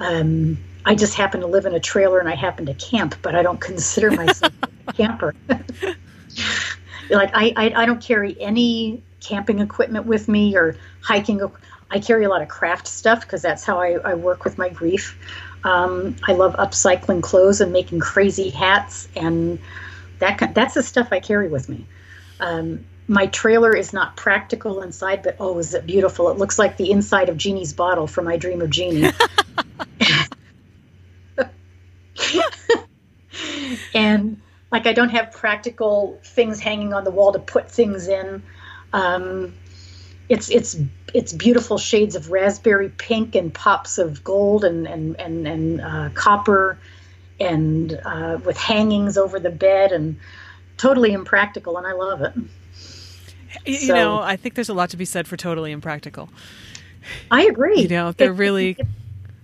Um, 0.00 0.58
I 0.84 0.94
just 0.94 1.14
happen 1.14 1.40
to 1.40 1.46
live 1.46 1.66
in 1.66 1.74
a 1.74 1.80
trailer 1.80 2.18
and 2.18 2.28
I 2.28 2.34
happen 2.34 2.66
to 2.66 2.74
camp, 2.74 3.14
but 3.22 3.34
I 3.34 3.42
don't 3.42 3.60
consider 3.60 4.10
myself 4.10 4.52
a 4.88 4.92
camper. 4.92 5.34
like 7.10 7.30
I, 7.34 7.52
I, 7.56 7.72
I 7.82 7.86
don't 7.86 8.02
carry 8.02 8.40
any 8.40 9.02
camping 9.24 9.58
equipment 9.58 10.06
with 10.06 10.28
me 10.28 10.56
or 10.56 10.76
hiking. 11.00 11.40
I 11.90 12.00
carry 12.00 12.24
a 12.24 12.28
lot 12.28 12.42
of 12.42 12.48
craft 12.48 12.86
stuff 12.86 13.20
because 13.20 13.42
that's 13.42 13.64
how 13.64 13.80
I, 13.80 13.98
I 14.04 14.14
work 14.14 14.44
with 14.44 14.58
my 14.58 14.68
grief. 14.68 15.18
Um, 15.64 16.16
I 16.26 16.32
love 16.32 16.54
upcycling 16.56 17.22
clothes 17.22 17.60
and 17.60 17.72
making 17.72 18.00
crazy 18.00 18.50
hats, 18.50 19.08
and 19.16 19.58
that 20.18 20.54
that's 20.54 20.74
the 20.74 20.82
stuff 20.82 21.08
I 21.10 21.20
carry 21.20 21.48
with 21.48 21.68
me. 21.68 21.86
Um, 22.40 22.84
my 23.06 23.26
trailer 23.26 23.76
is 23.76 23.92
not 23.92 24.16
practical 24.16 24.82
inside, 24.82 25.22
but 25.22 25.36
oh, 25.38 25.58
is 25.58 25.74
it 25.74 25.86
beautiful? 25.86 26.30
It 26.30 26.38
looks 26.38 26.58
like 26.58 26.76
the 26.76 26.90
inside 26.90 27.28
of 27.28 27.36
Jeannie's 27.36 27.72
bottle 27.72 28.06
from 28.06 28.28
I 28.28 28.36
Dream 28.36 28.62
of 28.62 28.70
Jeannie. 28.70 29.10
and 33.94 34.40
like 34.70 34.86
I 34.86 34.92
don't 34.92 35.10
have 35.10 35.32
practical 35.32 36.20
things 36.24 36.60
hanging 36.60 36.92
on 36.92 37.04
the 37.04 37.10
wall 37.10 37.32
to 37.32 37.38
put 37.38 37.70
things 37.70 38.08
in. 38.08 38.42
Um, 38.94 39.52
it's 40.28 40.48
it's 40.48 40.78
it's 41.12 41.32
beautiful 41.32 41.78
shades 41.78 42.14
of 42.14 42.30
raspberry 42.30 42.88
pink 42.88 43.34
and 43.34 43.52
pops 43.52 43.98
of 43.98 44.22
gold 44.22 44.64
and 44.64 44.86
and 44.86 45.20
and, 45.20 45.46
and 45.46 45.80
uh, 45.80 46.08
copper, 46.14 46.78
and 47.40 48.00
uh, 48.04 48.38
with 48.44 48.56
hangings 48.56 49.18
over 49.18 49.40
the 49.40 49.50
bed 49.50 49.92
and 49.92 50.16
totally 50.76 51.12
impractical, 51.12 51.76
and 51.76 51.86
I 51.86 51.92
love 51.92 52.22
it. 52.22 52.32
You 53.66 53.88
so, 53.88 53.94
know, 53.94 54.18
I 54.20 54.36
think 54.36 54.54
there's 54.54 54.68
a 54.68 54.74
lot 54.74 54.90
to 54.90 54.96
be 54.96 55.04
said 55.04 55.26
for 55.26 55.36
totally 55.36 55.72
impractical. 55.72 56.28
I 57.30 57.44
agree. 57.44 57.82
You 57.82 57.88
know, 57.88 58.12
they're 58.12 58.30
it, 58.30 58.36
really. 58.36 58.76
It, 58.78 58.86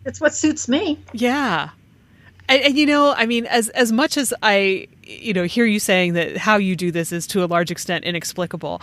it's 0.07 0.21
what 0.21 0.33
suits 0.33 0.69
me. 0.69 0.99
Yeah, 1.13 1.71
and, 2.49 2.63
and, 2.63 2.79
you 2.79 2.87
know, 2.87 3.15
I 3.17 3.27
mean, 3.27 3.47
as 3.47 3.69
as 3.71 3.93
much 3.93 4.17
as 4.17 4.33
I, 4.43 4.89
you 5.19 5.33
know, 5.33 5.45
hear 5.45 5.65
you 5.65 5.81
saying 5.81 6.15
that 6.15 6.37
how 6.37 6.57
you 6.57 6.77
do 6.77 6.91
this 6.91 7.13
is 7.13 7.27
to 7.29 7.45
a 7.45 7.47
large 7.47 7.71
extent 7.71 8.05
inexplicable, 8.05 8.81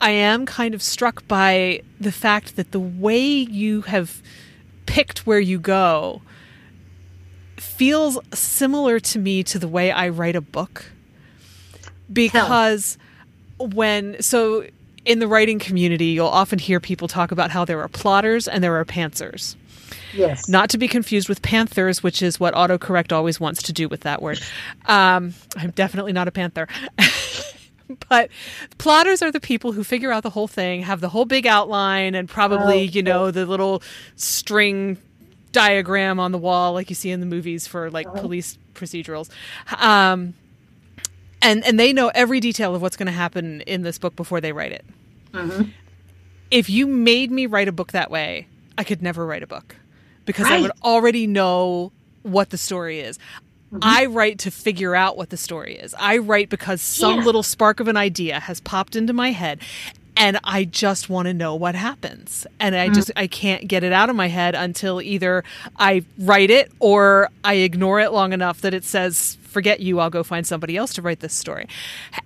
I 0.00 0.10
am 0.10 0.46
kind 0.46 0.74
of 0.74 0.82
struck 0.82 1.26
by 1.26 1.82
the 2.00 2.12
fact 2.12 2.56
that 2.56 2.72
the 2.72 2.80
way 2.80 3.18
you 3.18 3.82
have 3.82 4.22
picked 4.86 5.26
where 5.26 5.40
you 5.40 5.58
go 5.58 6.22
feels 7.56 8.18
similar 8.32 9.00
to 9.00 9.18
me 9.18 9.42
to 9.42 9.58
the 9.58 9.68
way 9.68 9.90
I 9.90 10.08
write 10.08 10.36
a 10.36 10.40
book. 10.40 10.86
Because 12.12 12.98
Hell. 13.58 13.68
when 13.68 14.20
so 14.22 14.66
in 15.04 15.18
the 15.18 15.28
writing 15.28 15.58
community, 15.58 16.06
you'll 16.06 16.26
often 16.26 16.58
hear 16.58 16.80
people 16.80 17.08
talk 17.08 17.32
about 17.32 17.50
how 17.50 17.64
there 17.64 17.80
are 17.80 17.88
plotters 17.88 18.48
and 18.48 18.62
there 18.62 18.76
are 18.76 18.84
pantsers. 18.84 19.56
Yes. 20.14 20.48
Not 20.48 20.70
to 20.70 20.78
be 20.78 20.88
confused 20.88 21.28
with 21.28 21.42
panthers, 21.42 22.02
which 22.02 22.22
is 22.22 22.38
what 22.38 22.54
autocorrect 22.54 23.12
always 23.12 23.40
wants 23.40 23.62
to 23.64 23.72
do 23.72 23.88
with 23.88 24.02
that 24.02 24.22
word. 24.22 24.40
Um, 24.86 25.34
I'm 25.56 25.70
definitely 25.70 26.12
not 26.12 26.28
a 26.28 26.32
panther. 26.32 26.68
but 28.08 28.30
plotters 28.78 29.22
are 29.22 29.32
the 29.32 29.40
people 29.40 29.72
who 29.72 29.84
figure 29.84 30.12
out 30.12 30.22
the 30.22 30.30
whole 30.30 30.48
thing, 30.48 30.82
have 30.82 31.00
the 31.00 31.08
whole 31.08 31.24
big 31.24 31.46
outline, 31.46 32.14
and 32.14 32.28
probably, 32.28 32.80
oh, 32.80 32.92
you 32.92 33.02
know, 33.02 33.30
the 33.30 33.46
little 33.46 33.82
string 34.16 34.98
diagram 35.52 36.18
on 36.18 36.32
the 36.32 36.38
wall 36.38 36.72
like 36.72 36.90
you 36.90 36.96
see 36.96 37.10
in 37.10 37.20
the 37.20 37.26
movies 37.26 37.66
for 37.66 37.90
like 37.90 38.06
uh-huh. 38.06 38.20
police 38.20 38.58
procedurals. 38.74 39.30
Um, 39.78 40.34
and 41.40 41.64
and 41.64 41.78
they 41.78 41.92
know 41.92 42.10
every 42.14 42.40
detail 42.40 42.74
of 42.74 42.82
what's 42.82 42.96
going 42.96 43.06
to 43.06 43.12
happen 43.12 43.60
in 43.62 43.82
this 43.82 43.98
book 43.98 44.16
before 44.16 44.40
they 44.40 44.52
write 44.52 44.72
it. 44.72 44.84
Mm-hmm. 45.32 45.70
If 46.50 46.70
you 46.70 46.86
made 46.86 47.30
me 47.30 47.46
write 47.46 47.68
a 47.68 47.72
book 47.72 47.92
that 47.92 48.10
way, 48.10 48.46
I 48.78 48.84
could 48.84 49.02
never 49.02 49.26
write 49.26 49.42
a 49.42 49.46
book 49.46 49.76
because 50.24 50.44
right. 50.44 50.58
I 50.58 50.62
would 50.62 50.72
already 50.82 51.26
know 51.26 51.92
what 52.22 52.50
the 52.50 52.58
story 52.58 53.00
is. 53.00 53.18
Mm-hmm. 53.72 53.78
I 53.82 54.06
write 54.06 54.38
to 54.40 54.50
figure 54.50 54.94
out 54.94 55.16
what 55.16 55.30
the 55.30 55.36
story 55.36 55.76
is. 55.76 55.94
I 55.98 56.18
write 56.18 56.48
because 56.48 56.80
some 56.80 57.18
yeah. 57.18 57.24
little 57.24 57.42
spark 57.42 57.80
of 57.80 57.88
an 57.88 57.96
idea 57.96 58.40
has 58.40 58.60
popped 58.60 58.94
into 58.94 59.12
my 59.12 59.32
head 59.32 59.60
and 60.16 60.38
I 60.44 60.64
just 60.64 61.08
want 61.08 61.26
to 61.26 61.34
know 61.34 61.54
what 61.54 61.74
happens. 61.74 62.46
And 62.60 62.76
I 62.76 62.86
mm-hmm. 62.86 62.94
just 62.94 63.10
I 63.16 63.26
can't 63.26 63.66
get 63.66 63.82
it 63.84 63.92
out 63.92 64.10
of 64.10 64.16
my 64.16 64.28
head 64.28 64.54
until 64.54 65.00
either 65.00 65.44
I 65.76 66.04
write 66.18 66.50
it 66.50 66.70
or 66.78 67.30
I 67.42 67.54
ignore 67.54 68.00
it 68.00 68.12
long 68.12 68.32
enough 68.32 68.60
that 68.60 68.74
it 68.74 68.84
says 68.84 69.38
forget 69.42 69.80
you 69.80 70.00
I'll 70.00 70.10
go 70.10 70.22
find 70.22 70.46
somebody 70.46 70.76
else 70.76 70.94
to 70.94 71.02
write 71.02 71.20
this 71.20 71.34
story. 71.34 71.68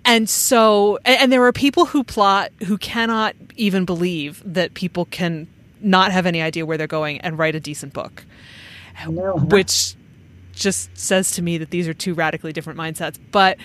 And 0.05 0.29
so 0.29 0.99
and 1.05 1.31
there 1.31 1.43
are 1.45 1.53
people 1.53 1.85
who 1.85 2.03
plot 2.03 2.51
who 2.65 2.77
cannot 2.77 3.35
even 3.55 3.85
believe 3.85 4.41
that 4.45 4.73
people 4.73 5.05
can 5.05 5.47
not 5.81 6.11
have 6.11 6.25
any 6.25 6.41
idea 6.41 6.65
where 6.65 6.77
they're 6.77 6.87
going 6.87 7.21
and 7.21 7.37
write 7.37 7.55
a 7.55 7.59
decent 7.59 7.93
book. 7.93 8.25
No. 9.07 9.37
Which 9.37 9.95
just 10.59 10.95
says 10.97 11.31
to 11.31 11.41
me 11.41 11.57
that 11.57 11.71
these 11.71 11.87
are 11.87 11.93
two 11.93 12.13
radically 12.13 12.53
different 12.53 12.77
mindsets. 12.77 13.17
But, 13.31 13.57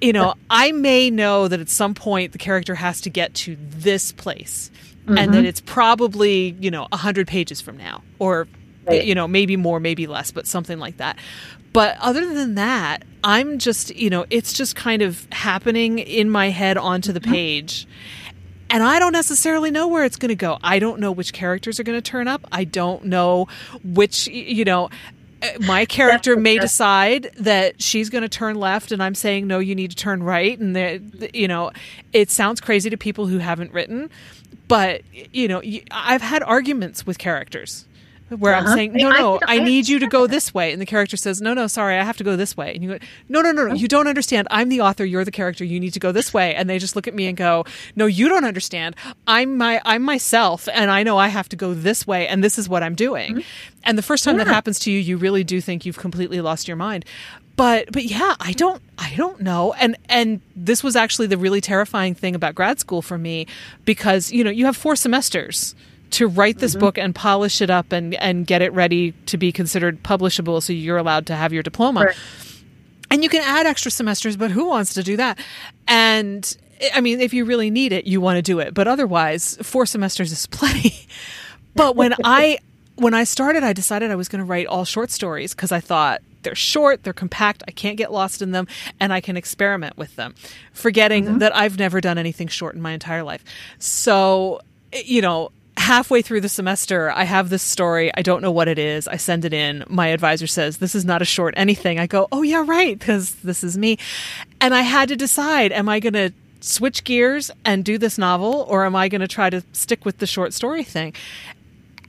you 0.00 0.12
know, 0.12 0.34
I 0.50 0.72
may 0.72 1.10
know 1.10 1.48
that 1.48 1.58
at 1.58 1.68
some 1.68 1.94
point 1.94 2.32
the 2.32 2.38
character 2.38 2.74
has 2.74 3.00
to 3.02 3.10
get 3.10 3.34
to 3.34 3.56
this 3.58 4.12
place 4.12 4.70
mm-hmm. 5.06 5.18
and 5.18 5.32
that 5.32 5.38
mm-hmm. 5.38 5.46
it's 5.46 5.60
probably, 5.60 6.56
you 6.60 6.70
know, 6.70 6.86
100 6.90 7.26
pages 7.26 7.60
from 7.60 7.76
now 7.76 8.02
or, 8.18 8.46
right. 8.86 9.04
you 9.04 9.14
know, 9.14 9.26
maybe 9.26 9.56
more, 9.56 9.80
maybe 9.80 10.06
less, 10.06 10.30
but 10.30 10.46
something 10.46 10.78
like 10.78 10.98
that. 10.98 11.18
But 11.72 11.96
other 12.00 12.32
than 12.32 12.54
that, 12.54 13.02
I'm 13.24 13.58
just, 13.58 13.94
you 13.96 14.10
know, 14.10 14.26
it's 14.30 14.52
just 14.52 14.76
kind 14.76 15.02
of 15.02 15.26
happening 15.32 15.98
in 15.98 16.30
my 16.30 16.50
head 16.50 16.76
onto 16.76 17.12
the 17.12 17.20
mm-hmm. 17.20 17.32
And 18.74 18.82
I 18.82 18.98
don't 18.98 19.12
necessarily 19.12 19.70
know 19.70 19.86
where 19.86 20.04
it's 20.04 20.16
going 20.16 20.30
to 20.30 20.34
go. 20.34 20.58
I 20.60 20.80
don't 20.80 20.98
know 20.98 21.12
which 21.12 21.32
characters 21.32 21.78
are 21.78 21.84
going 21.84 21.96
to 21.96 22.02
turn 22.02 22.26
up. 22.26 22.44
I 22.50 22.64
don't 22.64 23.04
know 23.04 23.46
which, 23.84 24.26
you 24.26 24.64
know, 24.64 24.90
uh, 25.40 25.48
my 25.60 25.84
character 25.86 26.34
may 26.34 26.58
decide 26.58 27.30
that 27.38 27.80
she's 27.80 28.10
going 28.10 28.22
to 28.22 28.28
turn 28.28 28.56
left 28.56 28.90
and 28.90 29.00
I'm 29.00 29.14
saying 29.14 29.46
no 29.46 29.60
you 29.60 29.76
need 29.76 29.90
to 29.90 29.96
turn 29.96 30.24
right 30.24 30.58
and 30.58 31.30
you 31.32 31.46
know 31.46 31.70
it 32.12 32.32
sounds 32.32 32.60
crazy 32.60 32.90
to 32.90 32.96
people 32.96 33.28
who 33.28 33.38
haven't 33.38 33.72
written 33.72 34.10
but 34.66 35.02
you 35.12 35.46
know 35.46 35.62
I've 35.92 36.22
had 36.22 36.42
arguments 36.42 37.06
with 37.06 37.18
characters 37.18 37.84
where 38.30 38.54
uh-huh. 38.54 38.70
I'm 38.70 38.76
saying, 38.76 38.92
no, 38.94 39.10
no, 39.10 39.38
I, 39.46 39.54
I, 39.54 39.56
I 39.56 39.58
need 39.58 39.88
you 39.88 39.98
to 39.98 40.06
go 40.06 40.26
this 40.26 40.54
way. 40.54 40.72
And 40.72 40.80
the 40.80 40.86
character 40.86 41.16
says, 41.16 41.40
no, 41.40 41.54
no, 41.54 41.66
sorry, 41.66 41.98
I 41.98 42.04
have 42.04 42.16
to 42.18 42.24
go 42.24 42.36
this 42.36 42.56
way. 42.56 42.74
And 42.74 42.82
you 42.82 42.90
go, 42.90 42.98
no, 43.28 43.42
no, 43.42 43.52
no, 43.52 43.68
no, 43.68 43.74
you 43.74 43.86
don't 43.86 44.06
understand. 44.06 44.48
I'm 44.50 44.68
the 44.68 44.80
author. 44.80 45.04
You're 45.04 45.24
the 45.24 45.30
character. 45.30 45.64
You 45.64 45.78
need 45.78 45.92
to 45.92 46.00
go 46.00 46.12
this 46.12 46.32
way. 46.32 46.54
And 46.54 46.68
they 46.68 46.78
just 46.78 46.96
look 46.96 47.06
at 47.06 47.14
me 47.14 47.26
and 47.26 47.36
go, 47.36 47.64
no, 47.96 48.06
you 48.06 48.28
don't 48.28 48.44
understand. 48.44 48.96
I'm 49.26 49.58
my, 49.58 49.80
I'm 49.84 50.02
myself 50.02 50.68
and 50.72 50.90
I 50.90 51.02
know 51.02 51.18
I 51.18 51.28
have 51.28 51.48
to 51.50 51.56
go 51.56 51.74
this 51.74 52.06
way. 52.06 52.26
And 52.26 52.42
this 52.42 52.58
is 52.58 52.68
what 52.68 52.82
I'm 52.82 52.94
doing. 52.94 53.36
Mm-hmm. 53.36 53.78
And 53.84 53.98
the 53.98 54.02
first 54.02 54.24
time 54.24 54.38
yeah. 54.38 54.44
that 54.44 54.52
happens 54.52 54.78
to 54.80 54.90
you, 54.90 54.98
you 54.98 55.16
really 55.16 55.44
do 55.44 55.60
think 55.60 55.84
you've 55.84 55.98
completely 55.98 56.40
lost 56.40 56.66
your 56.66 56.76
mind 56.76 57.04
but 57.56 57.90
but 57.92 58.04
yeah 58.04 58.34
i 58.40 58.52
don't 58.52 58.82
i 58.98 59.14
don't 59.16 59.40
know 59.40 59.72
and 59.74 59.96
and 60.08 60.40
this 60.56 60.82
was 60.82 60.96
actually 60.96 61.26
the 61.26 61.38
really 61.38 61.60
terrifying 61.60 62.14
thing 62.14 62.34
about 62.34 62.54
grad 62.54 62.80
school 62.80 63.00
for 63.00 63.16
me 63.16 63.46
because 63.84 64.32
you 64.32 64.42
know 64.42 64.50
you 64.50 64.64
have 64.64 64.76
four 64.76 64.96
semesters 64.96 65.74
to 66.10 66.28
write 66.28 66.58
this 66.58 66.72
mm-hmm. 66.72 66.80
book 66.80 66.98
and 66.98 67.14
polish 67.14 67.60
it 67.60 67.70
up 67.70 67.92
and 67.92 68.14
and 68.14 68.46
get 68.46 68.62
it 68.62 68.72
ready 68.72 69.12
to 69.26 69.36
be 69.36 69.50
considered 69.52 70.02
publishable 70.02 70.62
so 70.62 70.72
you're 70.72 70.98
allowed 70.98 71.26
to 71.26 71.34
have 71.34 71.52
your 71.52 71.62
diploma. 71.62 72.04
Right. 72.04 72.16
And 73.10 73.22
you 73.22 73.28
can 73.28 73.42
add 73.42 73.66
extra 73.66 73.90
semesters, 73.90 74.36
but 74.36 74.50
who 74.50 74.66
wants 74.66 74.94
to 74.94 75.02
do 75.02 75.16
that? 75.16 75.38
And 75.86 76.56
I 76.94 77.00
mean, 77.00 77.20
if 77.20 77.32
you 77.32 77.44
really 77.44 77.70
need 77.70 77.92
it, 77.92 78.06
you 78.06 78.20
want 78.20 78.36
to 78.36 78.42
do 78.42 78.58
it. 78.58 78.74
But 78.74 78.88
otherwise, 78.88 79.56
four 79.62 79.86
semesters 79.86 80.32
is 80.32 80.46
plenty. 80.46 81.06
but 81.74 81.96
when 81.96 82.14
I 82.24 82.58
when 82.96 83.14
I 83.14 83.24
started, 83.24 83.62
I 83.62 83.72
decided 83.72 84.10
I 84.10 84.16
was 84.16 84.28
going 84.28 84.40
to 84.40 84.44
write 84.44 84.66
all 84.66 84.84
short 84.84 85.10
stories 85.10 85.54
because 85.54 85.72
I 85.72 85.80
thought 85.80 86.22
they're 86.42 86.54
short, 86.54 87.02
they're 87.02 87.12
compact, 87.12 87.64
I 87.66 87.72
can't 87.72 87.96
get 87.96 88.12
lost 88.12 88.42
in 88.42 88.52
them, 88.52 88.68
and 89.00 89.12
I 89.12 89.20
can 89.20 89.36
experiment 89.36 89.96
with 89.96 90.14
them, 90.16 90.34
forgetting 90.72 91.24
mm-hmm. 91.24 91.38
that 91.38 91.56
I've 91.56 91.78
never 91.78 92.00
done 92.00 92.18
anything 92.18 92.48
short 92.48 92.74
in 92.74 92.82
my 92.82 92.92
entire 92.92 93.22
life. 93.22 93.44
So, 93.78 94.60
you 94.92 95.22
know, 95.22 95.50
halfway 95.84 96.22
through 96.22 96.40
the 96.40 96.48
semester, 96.48 97.10
I 97.10 97.24
have 97.24 97.50
this 97.50 97.62
story. 97.62 98.10
I 98.14 98.22
don't 98.22 98.40
know 98.42 98.50
what 98.50 98.68
it 98.68 98.78
is. 98.78 99.06
I 99.06 99.16
send 99.16 99.44
it 99.44 99.52
in. 99.52 99.84
My 99.86 100.08
advisor 100.08 100.46
says, 100.46 100.78
This 100.78 100.94
is 100.94 101.04
not 101.04 101.22
a 101.22 101.26
short 101.26 101.54
anything. 101.56 101.98
I 101.98 102.06
go, 102.06 102.26
Oh, 102.32 102.42
yeah, 102.42 102.64
right, 102.66 102.98
because 102.98 103.34
this 103.36 103.62
is 103.62 103.76
me. 103.76 103.98
And 104.60 104.74
I 104.74 104.80
had 104.80 105.08
to 105.10 105.16
decide 105.16 105.72
am 105.72 105.88
I 105.88 106.00
going 106.00 106.14
to 106.14 106.32
switch 106.60 107.04
gears 107.04 107.50
and 107.64 107.84
do 107.84 107.98
this 107.98 108.16
novel, 108.16 108.66
or 108.68 108.86
am 108.86 108.96
I 108.96 109.08
going 109.08 109.20
to 109.20 109.28
try 109.28 109.50
to 109.50 109.62
stick 109.72 110.04
with 110.06 110.18
the 110.18 110.26
short 110.26 110.54
story 110.54 110.82
thing? 110.82 111.12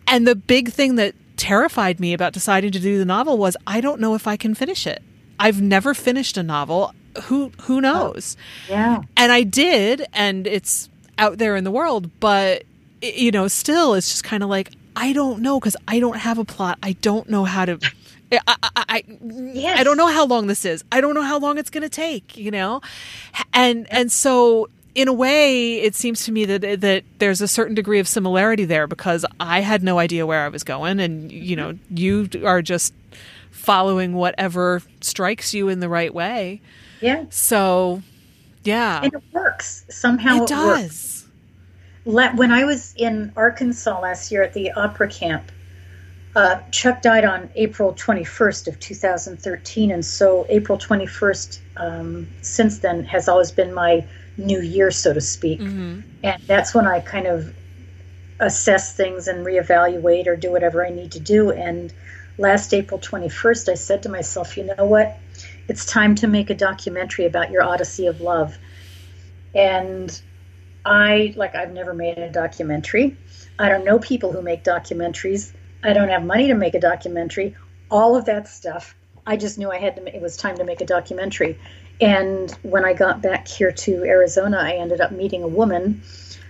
And 0.07 0.25
the 0.25 0.35
big 0.35 0.71
thing 0.71 0.95
that 0.95 1.13
terrified 1.35 1.99
me 1.99 2.13
about 2.13 2.31
deciding 2.31 2.71
to 2.71 2.79
do 2.79 2.97
the 2.97 3.05
novel 3.05 3.37
was 3.37 3.57
I 3.67 3.81
don't 3.81 3.99
know 3.99 4.15
if 4.15 4.25
I 4.25 4.37
can 4.37 4.55
finish 4.55 4.87
it. 4.87 5.03
I've 5.37 5.61
never 5.61 5.93
finished 5.93 6.37
a 6.37 6.43
novel. 6.43 6.93
Who 7.23 7.51
who 7.63 7.77
oh, 7.77 7.79
knows? 7.81 8.37
Oh, 8.69 8.71
yeah. 8.71 9.01
And 9.17 9.33
I 9.33 9.43
did 9.43 10.05
and 10.13 10.47
it's 10.47 10.89
out 11.17 11.37
there 11.37 11.57
in 11.57 11.65
the 11.65 11.71
world, 11.71 12.09
but 12.21 12.63
you 13.13 13.31
know, 13.31 13.47
still 13.47 13.93
it's 13.93 14.09
just 14.09 14.23
kind 14.23 14.43
of 14.43 14.49
like 14.49 14.71
I 14.95 15.13
don't 15.13 15.41
know 15.41 15.59
because 15.59 15.77
I 15.87 15.99
don't 15.99 16.17
have 16.17 16.37
a 16.37 16.45
plot. 16.45 16.77
I 16.81 16.93
don't 16.93 17.29
know 17.29 17.43
how 17.43 17.65
to 17.65 17.79
I, 18.31 18.39
I, 18.47 18.69
I, 18.75 19.03
yes. 19.53 19.79
I 19.79 19.83
don't 19.83 19.97
know 19.97 20.07
how 20.07 20.25
long 20.25 20.47
this 20.47 20.65
is. 20.65 20.83
I 20.91 20.99
don't 20.99 21.13
know 21.13 21.21
how 21.21 21.39
long 21.39 21.57
it's 21.57 21.69
going 21.69 21.83
to 21.83 21.89
take, 21.89 22.35
you 22.35 22.51
know? 22.51 22.81
And, 23.53 23.87
and 23.91 24.11
so 24.11 24.67
in 24.95 25.07
a 25.07 25.13
way, 25.13 25.75
it 25.81 25.93
seems 25.93 26.23
to 26.25 26.31
me 26.31 26.45
that 26.45 26.81
that 26.81 27.03
there's 27.19 27.41
a 27.41 27.47
certain 27.47 27.75
degree 27.75 27.99
of 27.99 28.07
similarity 28.07 28.65
there 28.65 28.87
because 28.87 29.25
I 29.39 29.59
had 29.59 29.83
no 29.83 29.99
idea 29.99 30.25
where 30.25 30.43
I 30.45 30.47
was 30.47 30.63
going, 30.63 31.01
and 31.01 31.31
you 31.31 31.55
know, 31.57 31.77
you 31.91 32.29
are 32.45 32.61
just 32.61 32.93
following 33.51 34.13
whatever 34.13 34.81
strikes 35.01 35.53
you 35.53 35.67
in 35.67 35.81
the 35.81 35.89
right 35.89 36.13
way. 36.13 36.61
Yeah. 37.01 37.25
So, 37.29 38.01
yeah, 38.63 39.01
and 39.03 39.13
it 39.13 39.23
works 39.33 39.85
somehow. 39.89 40.37
It, 40.37 40.43
it 40.43 40.47
does. 40.47 40.81
Works. 40.83 41.14
When 42.05 42.51
I 42.51 42.65
was 42.65 42.93
in 42.95 43.33
Arkansas 43.35 43.99
last 43.99 44.31
year 44.31 44.43
at 44.43 44.53
the 44.53 44.71
opera 44.71 45.09
camp, 45.09 45.51
uh, 46.35 46.59
Chuck 46.69 47.01
died 47.01 47.25
on 47.25 47.49
April 47.55 47.93
21st 47.93 48.67
of 48.67 48.79
2013, 48.79 49.91
and 49.91 50.05
so 50.05 50.45
April 50.49 50.77
21st 50.77 51.59
um, 51.77 52.27
since 52.41 52.79
then 52.79 53.05
has 53.05 53.27
always 53.27 53.51
been 53.51 53.73
my 53.73 54.05
new 54.37 54.61
year, 54.61 54.91
so 54.91 55.13
to 55.13 55.21
speak. 55.21 55.59
Mm-hmm. 55.59 56.01
And 56.23 56.43
that's 56.43 56.75
when 56.75 56.85
I 56.85 56.99
kind 56.99 57.25
of 57.25 57.55
assess 58.39 58.95
things 58.95 59.27
and 59.27 59.45
reevaluate 59.45 60.27
or 60.27 60.35
do 60.35 60.51
whatever 60.51 60.85
I 60.85 60.89
need 60.89 61.13
to 61.13 61.19
do. 61.19 61.51
And 61.51 61.91
last 62.37 62.73
April 62.73 62.99
21st, 62.99 63.69
I 63.69 63.75
said 63.75 64.03
to 64.03 64.09
myself, 64.09 64.57
you 64.57 64.65
know 64.65 64.85
what? 64.85 65.17
It's 65.67 65.85
time 65.85 66.15
to 66.15 66.27
make 66.27 66.49
a 66.49 66.55
documentary 66.55 67.25
about 67.25 67.49
your 67.49 67.63
Odyssey 67.63 68.07
of 68.07 68.21
Love. 68.21 68.57
And 69.55 70.21
I, 70.85 71.33
like, 71.35 71.55
I've 71.55 71.73
never 71.73 71.93
made 71.93 72.17
a 72.17 72.31
documentary. 72.31 73.17
I 73.57 73.69
don't 73.69 73.85
know 73.85 73.99
people 73.99 74.31
who 74.31 74.41
make 74.41 74.63
documentaries. 74.63 75.51
I 75.83 75.93
don't 75.93 76.09
have 76.09 76.23
money 76.23 76.47
to 76.47 76.53
make 76.53 76.75
a 76.75 76.79
documentary. 76.79 77.55
All 77.89 78.15
of 78.15 78.25
that 78.25 78.47
stuff. 78.47 78.95
I 79.25 79.37
just 79.37 79.57
knew 79.57 79.71
I 79.71 79.79
had 79.79 79.95
to. 79.95 80.15
It 80.15 80.21
was 80.21 80.37
time 80.37 80.57
to 80.57 80.63
make 80.63 80.81
a 80.81 80.85
documentary, 80.85 81.57
and 81.99 82.51
when 82.61 82.85
I 82.85 82.93
got 82.93 83.21
back 83.21 83.47
here 83.47 83.71
to 83.71 84.03
Arizona, 84.03 84.57
I 84.57 84.73
ended 84.73 85.01
up 85.01 85.11
meeting 85.11 85.41
a 85.43 85.47
woman 85.47 86.03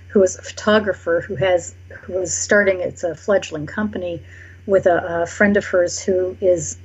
who 0.08 0.20
was 0.20 0.38
a 0.38 0.42
photographer 0.42 1.22
who 1.22 1.36
has 1.36 1.74
who 2.02 2.14
was 2.14 2.36
starting 2.36 2.82
it's 2.82 3.04
a 3.04 3.16
fledgling 3.16 3.66
company 3.66 4.22
with 4.66 4.88
a, 4.88 5.22
a 5.22 5.26
friend 5.26 5.56
of 5.56 5.66
hers 5.66 6.02
who 6.02 6.36
is 6.42 6.78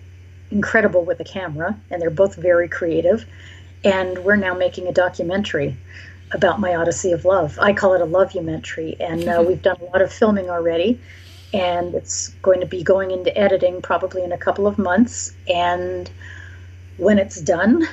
incredible 0.50 1.04
with 1.04 1.18
a 1.20 1.24
camera, 1.24 1.76
and 1.90 2.00
they're 2.00 2.10
both 2.10 2.36
very 2.36 2.68
creative. 2.68 3.24
And 3.82 4.18
we're 4.24 4.36
now 4.36 4.54
making 4.54 4.88
a 4.88 4.92
documentary 4.92 5.76
about 6.32 6.60
my 6.60 6.74
Odyssey 6.74 7.12
of 7.12 7.24
Love. 7.24 7.58
I 7.60 7.72
call 7.72 7.94
it 7.94 8.00
a 8.00 8.04
love-umentary, 8.04 8.96
and 9.00 9.28
uh, 9.28 9.44
we've 9.46 9.62
done 9.62 9.76
a 9.80 9.84
lot 9.84 10.02
of 10.02 10.12
filming 10.12 10.48
already, 10.50 11.00
and 11.52 11.94
it's 11.94 12.28
going 12.42 12.60
to 12.60 12.66
be 12.66 12.82
going 12.82 13.10
into 13.10 13.36
editing 13.36 13.82
probably 13.82 14.22
in 14.22 14.32
a 14.32 14.38
couple 14.38 14.66
of 14.66 14.78
months. 14.78 15.34
And 15.48 16.10
when 16.96 17.18
it's 17.18 17.40
done, 17.40 17.86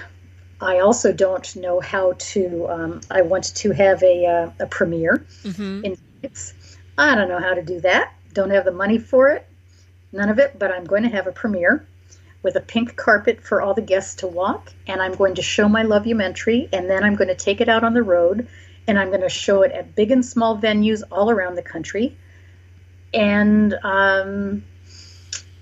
I 0.61 0.79
also 0.79 1.13
don't 1.13 1.55
know 1.55 1.79
how 1.79 2.13
to. 2.17 2.67
Um, 2.67 3.01
I 3.11 3.21
want 3.21 3.55
to 3.55 3.71
have 3.71 4.01
a 4.03 4.25
uh, 4.25 4.51
a 4.59 4.67
premiere. 4.67 5.25
Mm-hmm. 5.43 5.85
In 5.85 5.97
I 6.97 7.15
don't 7.15 7.29
know 7.29 7.39
how 7.39 7.53
to 7.53 7.63
do 7.63 7.79
that. 7.81 8.13
Don't 8.33 8.49
have 8.49 8.65
the 8.65 8.71
money 8.71 8.97
for 8.97 9.29
it. 9.29 9.47
None 10.11 10.29
of 10.29 10.39
it. 10.39 10.57
But 10.57 10.71
I'm 10.71 10.85
going 10.85 11.03
to 11.03 11.09
have 11.09 11.27
a 11.27 11.31
premiere 11.31 11.87
with 12.43 12.55
a 12.55 12.61
pink 12.61 12.95
carpet 12.95 13.41
for 13.41 13.61
all 13.61 13.73
the 13.73 13.81
guests 13.81 14.15
to 14.15 14.27
walk, 14.27 14.71
and 14.87 15.01
I'm 15.01 15.15
going 15.15 15.35
to 15.35 15.41
show 15.41 15.67
my 15.67 15.83
Love-umentary, 15.83 16.69
and 16.71 16.89
then 16.89 17.03
I'm 17.03 17.15
going 17.15 17.27
to 17.27 17.35
take 17.35 17.61
it 17.61 17.69
out 17.69 17.83
on 17.83 17.93
the 17.93 18.03
road, 18.03 18.47
and 18.87 18.97
I'm 18.99 19.09
going 19.09 19.21
to 19.21 19.29
show 19.29 19.63
it 19.63 19.71
at 19.71 19.95
big 19.95 20.11
and 20.11 20.25
small 20.25 20.57
venues 20.57 21.03
all 21.11 21.29
around 21.29 21.55
the 21.55 21.63
country, 21.63 22.15
and 23.13 23.73
um, 23.83 24.63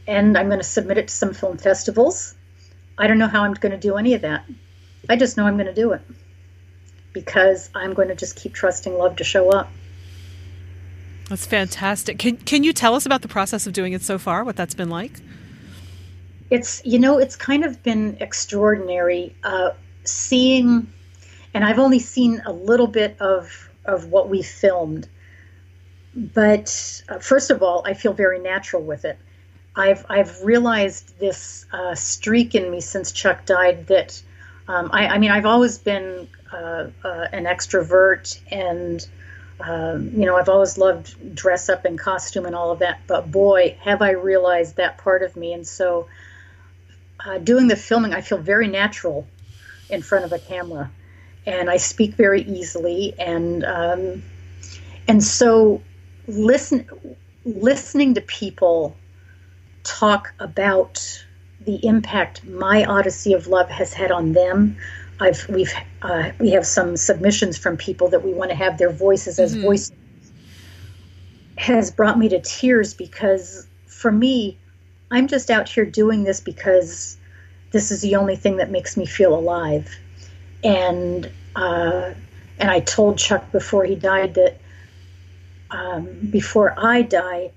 and 0.08 0.38
I'm 0.38 0.48
going 0.48 0.60
to 0.60 0.64
submit 0.64 0.98
it 0.98 1.08
to 1.08 1.14
some 1.14 1.34
film 1.34 1.58
festivals. 1.58 2.36
I 2.98 3.08
don't 3.08 3.18
know 3.18 3.28
how 3.28 3.44
I'm 3.44 3.54
going 3.54 3.72
to 3.72 3.78
do 3.78 3.96
any 3.96 4.14
of 4.14 4.22
that. 4.22 4.46
I 5.10 5.16
just 5.16 5.38
know 5.38 5.46
I'm 5.46 5.56
going 5.56 5.68
to 5.68 5.74
do 5.74 5.94
it 5.94 6.02
because 7.14 7.70
I'm 7.74 7.94
going 7.94 8.10
to 8.10 8.16
just 8.16 8.36
keep 8.36 8.54
trusting 8.54 8.98
love 8.98 9.16
to 9.18 9.24
show 9.24 9.50
up. 9.50 9.72
That's 11.30 11.46
fantastic. 11.46 12.20
Can 12.20 12.38
can 12.38 12.64
you 12.64 12.74
tell 12.74 12.94
us 12.94 13.06
about 13.06 13.24
the 13.24 13.28
process 13.28 13.66
of 13.66 13.74
doing 13.74 13.94
it 13.94 14.04
so 14.04 14.20
far? 14.20 14.44
What 14.44 14.56
that's 14.56 14.76
been 14.76 14.90
like? 14.90 15.22
It's 16.50 16.82
you 16.86 17.00
know 17.00 17.18
it's 17.18 17.36
kind 17.36 17.66
of 17.66 17.82
been 17.84 18.18
extraordinary 18.20 19.36
uh, 19.44 19.72
seeing, 20.04 20.92
and 21.54 21.64
I've 21.64 21.80
only 21.80 22.00
seen 22.00 22.42
a 22.46 22.52
little 22.52 22.88
bit 22.88 23.20
of 23.20 23.70
of 23.86 24.06
what 24.06 24.30
we 24.30 24.42
filmed. 24.42 25.08
But 26.16 27.04
uh, 27.10 27.20
first 27.20 27.52
of 27.52 27.62
all, 27.62 27.84
I 27.86 27.94
feel 27.94 28.14
very 28.14 28.40
natural 28.40 28.82
with 28.82 29.06
it. 29.06 29.18
I've 29.76 30.06
I've 30.10 30.44
realized 30.44 31.20
this 31.20 31.66
uh, 31.74 31.96
streak 31.96 32.56
in 32.56 32.72
me 32.72 32.80
since 32.80 33.12
Chuck 33.12 33.46
died 33.46 33.88
that 33.88 34.22
um, 34.68 34.90
I, 34.92 35.08
I, 35.08 35.18
mean, 35.20 35.32
I've 35.32 35.46
always 35.46 35.78
been 35.78 36.28
uh, 36.52 36.88
uh, 37.04 37.28
an 37.32 37.46
extrovert, 37.46 38.40
and 38.52 39.06
um, 39.60 40.12
you 40.16 40.26
know, 40.26 40.36
I've 40.36 40.50
always 40.50 40.78
loved 40.78 41.36
dress 41.36 41.70
up 41.70 41.86
and 41.86 42.00
costume 42.00 42.46
and 42.46 42.56
all 42.56 42.72
of 42.72 42.80
that. 42.80 43.02
But 43.08 43.32
boy, 43.32 43.78
have 43.82 44.02
I 44.02 44.12
realized 44.12 44.78
that 44.78 44.98
part 44.98 45.22
of 45.22 45.36
me. 45.36 45.54
And 45.54 45.68
so, 45.68 46.08
uh, 47.24 47.38
doing 47.40 47.68
the 47.68 47.76
filming, 47.76 48.14
I 48.14 48.22
feel 48.22 48.38
very 48.38 48.68
natural 48.68 49.28
in 49.90 50.02
front 50.02 50.26
of 50.26 50.34
a 50.34 50.40
camera, 50.40 50.92
and 51.46 51.70
I 51.70 51.78
speak 51.78 52.16
very 52.16 52.42
easily, 52.44 53.14
and 53.20 53.64
um, 53.64 54.24
and 55.08 55.24
so 55.24 55.82
listen, 56.28 56.88
listening 57.46 58.16
to 58.16 58.22
people 58.22 58.96
talk 59.84 60.34
about 60.40 61.26
the 61.62 61.86
impact 61.86 62.44
my 62.46 62.86
Odyssey 62.86 63.34
of 63.34 63.48
Love 63.48 63.70
has 63.70 63.94
had 63.94 64.12
on 64.12 64.34
them. 64.34 64.78
I've 65.20 65.48
we've 65.50 65.74
uh, 66.02 66.32
we 66.40 66.52
have 66.52 66.66
some 66.66 66.98
submissions 66.98 67.58
from 67.58 67.78
people 67.78 68.10
that 68.10 68.24
we 68.24 68.34
want 68.34 68.52
to 68.52 68.56
have 68.56 68.78
their 68.78 68.92
voices 68.92 69.40
as 69.40 69.54
mm-hmm. 69.54 69.64
voices 69.64 69.92
has 71.58 71.90
brought 71.90 72.20
me 72.20 72.30
to 72.30 72.42
tears 72.42 72.94
because 72.94 73.68
for 73.88 74.12
me, 74.12 74.58
I'm 75.16 75.28
just 75.28 75.50
out 75.50 75.70
here 75.70 75.86
doing 75.86 76.26
this 76.26 76.42
because 76.42 77.16
this 77.72 77.90
is 77.90 78.02
the 78.02 78.18
only 78.18 78.36
thing 78.36 78.58
that 78.58 78.70
makes 78.70 78.98
me 78.98 79.06
feel 79.06 79.34
alive. 79.34 79.90
And 80.62 81.32
uh, 81.56 82.14
and 82.60 82.70
I 82.70 82.82
told 82.82 83.18
Chuck 83.18 83.50
before 83.54 83.86
he 83.86 83.96
died 83.96 84.34
that 84.34 84.58
um, 85.72 86.10
before 86.30 86.76
I 86.78 87.02
die, 87.02 87.52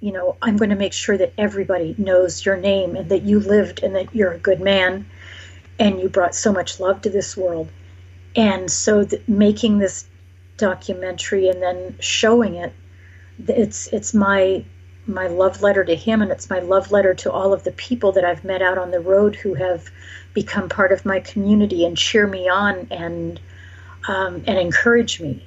you 0.00 0.10
know, 0.10 0.36
I'm 0.42 0.56
going 0.56 0.70
to 0.70 0.76
make 0.76 0.92
sure 0.92 1.16
that 1.16 1.32
everybody 1.38 1.94
knows 1.98 2.44
your 2.44 2.56
name 2.56 2.96
and 2.96 3.08
that 3.10 3.22
you 3.22 3.38
lived 3.38 3.84
and 3.84 3.94
that 3.94 4.12
you're 4.12 4.32
a 4.32 4.38
good 4.38 4.60
man 4.60 5.06
and 5.78 6.00
you 6.00 6.08
brought 6.08 6.34
so 6.34 6.52
much 6.52 6.80
love 6.80 7.02
to 7.02 7.10
this 7.10 7.36
world. 7.36 7.68
And 8.34 8.68
so 8.68 9.06
making 9.28 9.78
this 9.78 10.04
documentary 10.56 11.48
and 11.48 11.62
then 11.62 11.96
showing 12.00 12.56
it, 12.56 12.72
it's 13.46 13.86
it's 13.92 14.14
my 14.14 14.64
my 15.06 15.26
love 15.26 15.62
letter 15.62 15.84
to 15.84 15.94
him 15.94 16.22
and 16.22 16.30
it's 16.30 16.48
my 16.48 16.60
love 16.60 16.90
letter 16.90 17.14
to 17.14 17.30
all 17.30 17.52
of 17.52 17.64
the 17.64 17.72
people 17.72 18.12
that 18.12 18.24
I've 18.24 18.44
met 18.44 18.62
out 18.62 18.78
on 18.78 18.90
the 18.90 19.00
road 19.00 19.36
who 19.36 19.54
have 19.54 19.90
become 20.32 20.68
part 20.68 20.92
of 20.92 21.04
my 21.04 21.20
community 21.20 21.84
and 21.84 21.96
cheer 21.96 22.26
me 22.26 22.48
on 22.48 22.88
and 22.90 23.40
um, 24.08 24.44
and 24.46 24.58
encourage 24.58 25.20
me. 25.20 25.46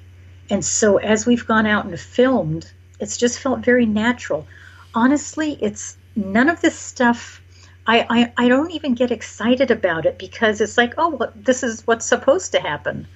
And 0.49 0.63
so 0.63 0.97
as 0.97 1.25
we've 1.25 1.45
gone 1.45 1.65
out 1.67 1.85
and 1.85 1.99
filmed 1.99 2.71
it's 2.99 3.17
just 3.17 3.39
felt 3.39 3.59
very 3.59 3.85
natural. 3.85 4.47
Honestly, 4.93 5.57
it's 5.61 5.97
none 6.15 6.49
of 6.49 6.61
this 6.61 6.77
stuff. 6.77 7.41
I, 7.85 8.05
I, 8.09 8.45
I 8.45 8.47
don't 8.47 8.71
even 8.71 8.95
get 8.95 9.11
excited 9.11 9.71
about 9.71 10.05
it 10.05 10.17
because 10.17 10.59
it's 10.61 10.77
like, 10.77 10.95
oh, 10.97 11.09
well, 11.09 11.31
this 11.35 11.63
is 11.63 11.85
what's 11.85 12.05
supposed 12.05 12.51
to 12.53 12.59
happen 12.59 13.07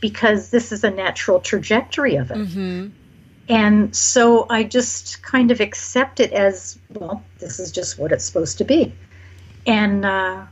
because 0.00 0.50
this 0.50 0.70
is 0.70 0.84
a 0.84 0.90
natural 0.90 1.40
trajectory 1.40 2.16
of 2.16 2.30
it. 2.30 2.36
Mm-hmm. 2.36 2.88
And 3.48 3.96
so 3.96 4.46
I 4.50 4.64
just 4.64 5.22
kind 5.22 5.50
of 5.50 5.60
accept 5.60 6.20
it 6.20 6.32
as, 6.32 6.78
well, 6.90 7.24
this 7.38 7.58
is 7.58 7.72
just 7.72 7.98
what 7.98 8.12
it's 8.12 8.24
supposed 8.24 8.58
to 8.58 8.64
be. 8.64 8.94
And, 9.66 10.04
uh, 10.04 10.44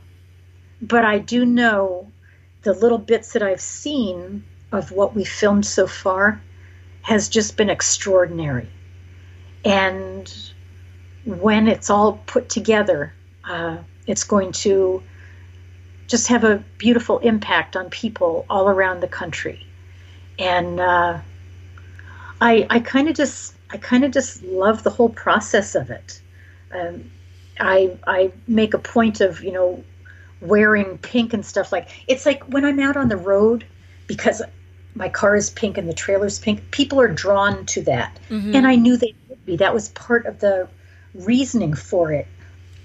but 0.81 1.05
I 1.05 1.19
do 1.19 1.45
know 1.45 2.07
the 2.63 2.73
little 2.73 2.97
bits 2.97 3.33
that 3.33 3.43
I've 3.43 3.61
seen 3.61 4.43
of 4.71 4.91
what 4.91 5.15
we 5.15 5.23
filmed 5.23 5.65
so 5.65 5.87
far 5.87 6.41
has 7.03 7.29
just 7.29 7.55
been 7.55 7.69
extraordinary. 7.69 8.67
And 9.63 10.33
when 11.23 11.67
it's 11.67 11.89
all 11.89 12.19
put 12.25 12.49
together, 12.49 13.13
uh, 13.43 13.77
it's 14.07 14.23
going 14.23 14.51
to 14.53 15.03
just 16.07 16.27
have 16.27 16.43
a 16.43 16.63
beautiful 16.77 17.19
impact 17.19 17.75
on 17.75 17.89
people 17.89 18.45
all 18.49 18.69
around 18.69 19.01
the 19.01 19.07
country. 19.07 19.65
And 20.39 20.79
uh, 20.79 21.19
I, 22.39 22.67
I 22.69 22.79
kind 22.79 23.09
of 23.09 23.15
just, 23.15 23.55
I 23.69 23.77
kind 23.77 24.03
of 24.03 24.11
just 24.11 24.43
love 24.43 24.83
the 24.83 24.89
whole 24.89 25.09
process 25.09 25.75
of 25.75 25.89
it. 25.89 26.21
Um, 26.71 27.11
I, 27.59 27.97
I 28.05 28.31
make 28.47 28.73
a 28.73 28.79
point 28.79 29.21
of, 29.21 29.43
you 29.43 29.51
know, 29.51 29.83
wearing 30.41 30.97
pink 30.99 31.33
and 31.33 31.45
stuff 31.45 31.71
like. 31.71 31.89
It's 32.07 32.25
like 32.25 32.43
when 32.43 32.65
I'm 32.65 32.79
out 32.79 32.97
on 32.97 33.09
the 33.09 33.17
road, 33.17 33.65
because 34.05 34.41
my 34.95 35.09
car 35.09 35.35
is 35.35 35.49
pink 35.49 35.77
and 35.77 35.87
the 35.87 35.93
trailer's 35.93 36.39
pink. 36.39 36.71
People 36.71 36.99
are 37.01 37.07
drawn 37.07 37.65
to 37.67 37.81
that, 37.83 38.17
mm-hmm. 38.29 38.55
and 38.55 38.67
I 38.67 38.75
knew 38.75 38.97
they 38.97 39.15
would 39.29 39.45
be. 39.45 39.57
That 39.57 39.73
was 39.73 39.89
part 39.89 40.25
of 40.25 40.39
the 40.39 40.67
reasoning 41.13 41.73
for 41.73 42.11
it. 42.11 42.27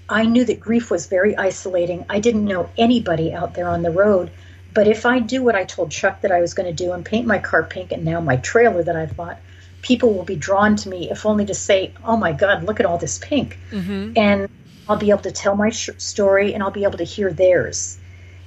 I 0.09 0.25
knew 0.25 0.45
that 0.45 0.59
grief 0.59 0.91
was 0.91 1.07
very 1.07 1.35
isolating. 1.37 2.05
I 2.09 2.19
didn't 2.19 2.45
know 2.45 2.69
anybody 2.77 3.33
out 3.33 3.53
there 3.53 3.67
on 3.67 3.83
the 3.83 3.91
road. 3.91 4.31
But 4.73 4.87
if 4.87 5.05
I 5.05 5.19
do 5.19 5.43
what 5.43 5.55
I 5.55 5.65
told 5.65 5.91
Chuck 5.91 6.21
that 6.21 6.31
I 6.31 6.41
was 6.41 6.53
going 6.53 6.67
to 6.67 6.83
do 6.83 6.93
and 6.93 7.05
paint 7.05 7.27
my 7.27 7.37
car 7.37 7.63
pink 7.63 7.91
and 7.91 8.03
now 8.03 8.19
my 8.21 8.37
trailer 8.37 8.83
that 8.83 8.95
I've 8.95 9.15
bought, 9.15 9.37
people 9.81 10.13
will 10.13 10.23
be 10.23 10.35
drawn 10.35 10.75
to 10.77 10.89
me, 10.89 11.11
if 11.11 11.25
only 11.25 11.45
to 11.45 11.53
say, 11.53 11.93
oh 12.03 12.17
my 12.17 12.31
God, 12.31 12.63
look 12.63 12.79
at 12.79 12.85
all 12.85 12.97
this 12.97 13.19
pink. 13.19 13.59
Mm-hmm. 13.71 14.13
And 14.17 14.49
I'll 14.87 14.97
be 14.97 15.11
able 15.11 15.21
to 15.23 15.31
tell 15.31 15.55
my 15.55 15.69
sh- 15.69 15.91
story 15.97 16.53
and 16.53 16.63
I'll 16.63 16.71
be 16.71 16.83
able 16.83 16.97
to 16.97 17.03
hear 17.03 17.31
theirs. 17.31 17.99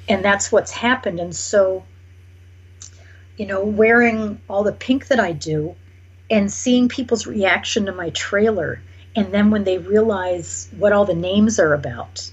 And 0.08 0.24
that's 0.24 0.50
what's 0.50 0.72
happened. 0.72 1.20
And 1.20 1.34
so, 1.34 1.84
you 3.36 3.46
know, 3.46 3.64
wearing 3.64 4.40
all 4.48 4.64
the 4.64 4.72
pink 4.72 5.08
that 5.08 5.20
I 5.20 5.32
do 5.32 5.76
and 6.30 6.50
seeing 6.50 6.88
people's 6.88 7.26
reaction 7.26 7.86
to 7.86 7.92
my 7.92 8.10
trailer 8.10 8.80
and 9.14 9.32
then 9.32 9.50
when 9.50 9.64
they 9.64 9.78
realize 9.78 10.68
what 10.76 10.92
all 10.92 11.06
the 11.06 11.14
names 11.14 11.58
are 11.58 11.72
about 11.72 12.30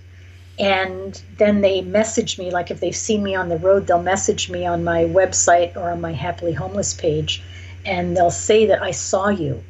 and 0.60 1.22
then 1.38 1.62
they 1.62 1.82
message 1.82 2.38
me 2.38 2.52
like 2.52 2.70
if 2.70 2.80
they've 2.80 2.96
seen 2.96 3.24
me 3.24 3.34
on 3.34 3.50
the 3.50 3.58
road 3.58 3.88
they'll 3.88 4.02
message 4.02 4.50
me 4.50 4.66
on 4.66 4.84
my 4.84 5.04
website 5.04 5.76
or 5.76 5.90
on 5.90 6.00
my 6.00 6.14
happily 6.14 6.54
homeless 6.54 6.94
page 6.94 7.42
and 7.86 8.16
they'll 8.16 8.32
say 8.32 8.68
that 8.68 8.82
i 8.82 8.92
saw 8.92 9.30
you. 9.30 9.64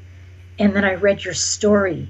And 0.60 0.76
then 0.76 0.86
i 0.86 0.94
read 0.94 1.24
your 1.24 1.34
story. 1.34 2.08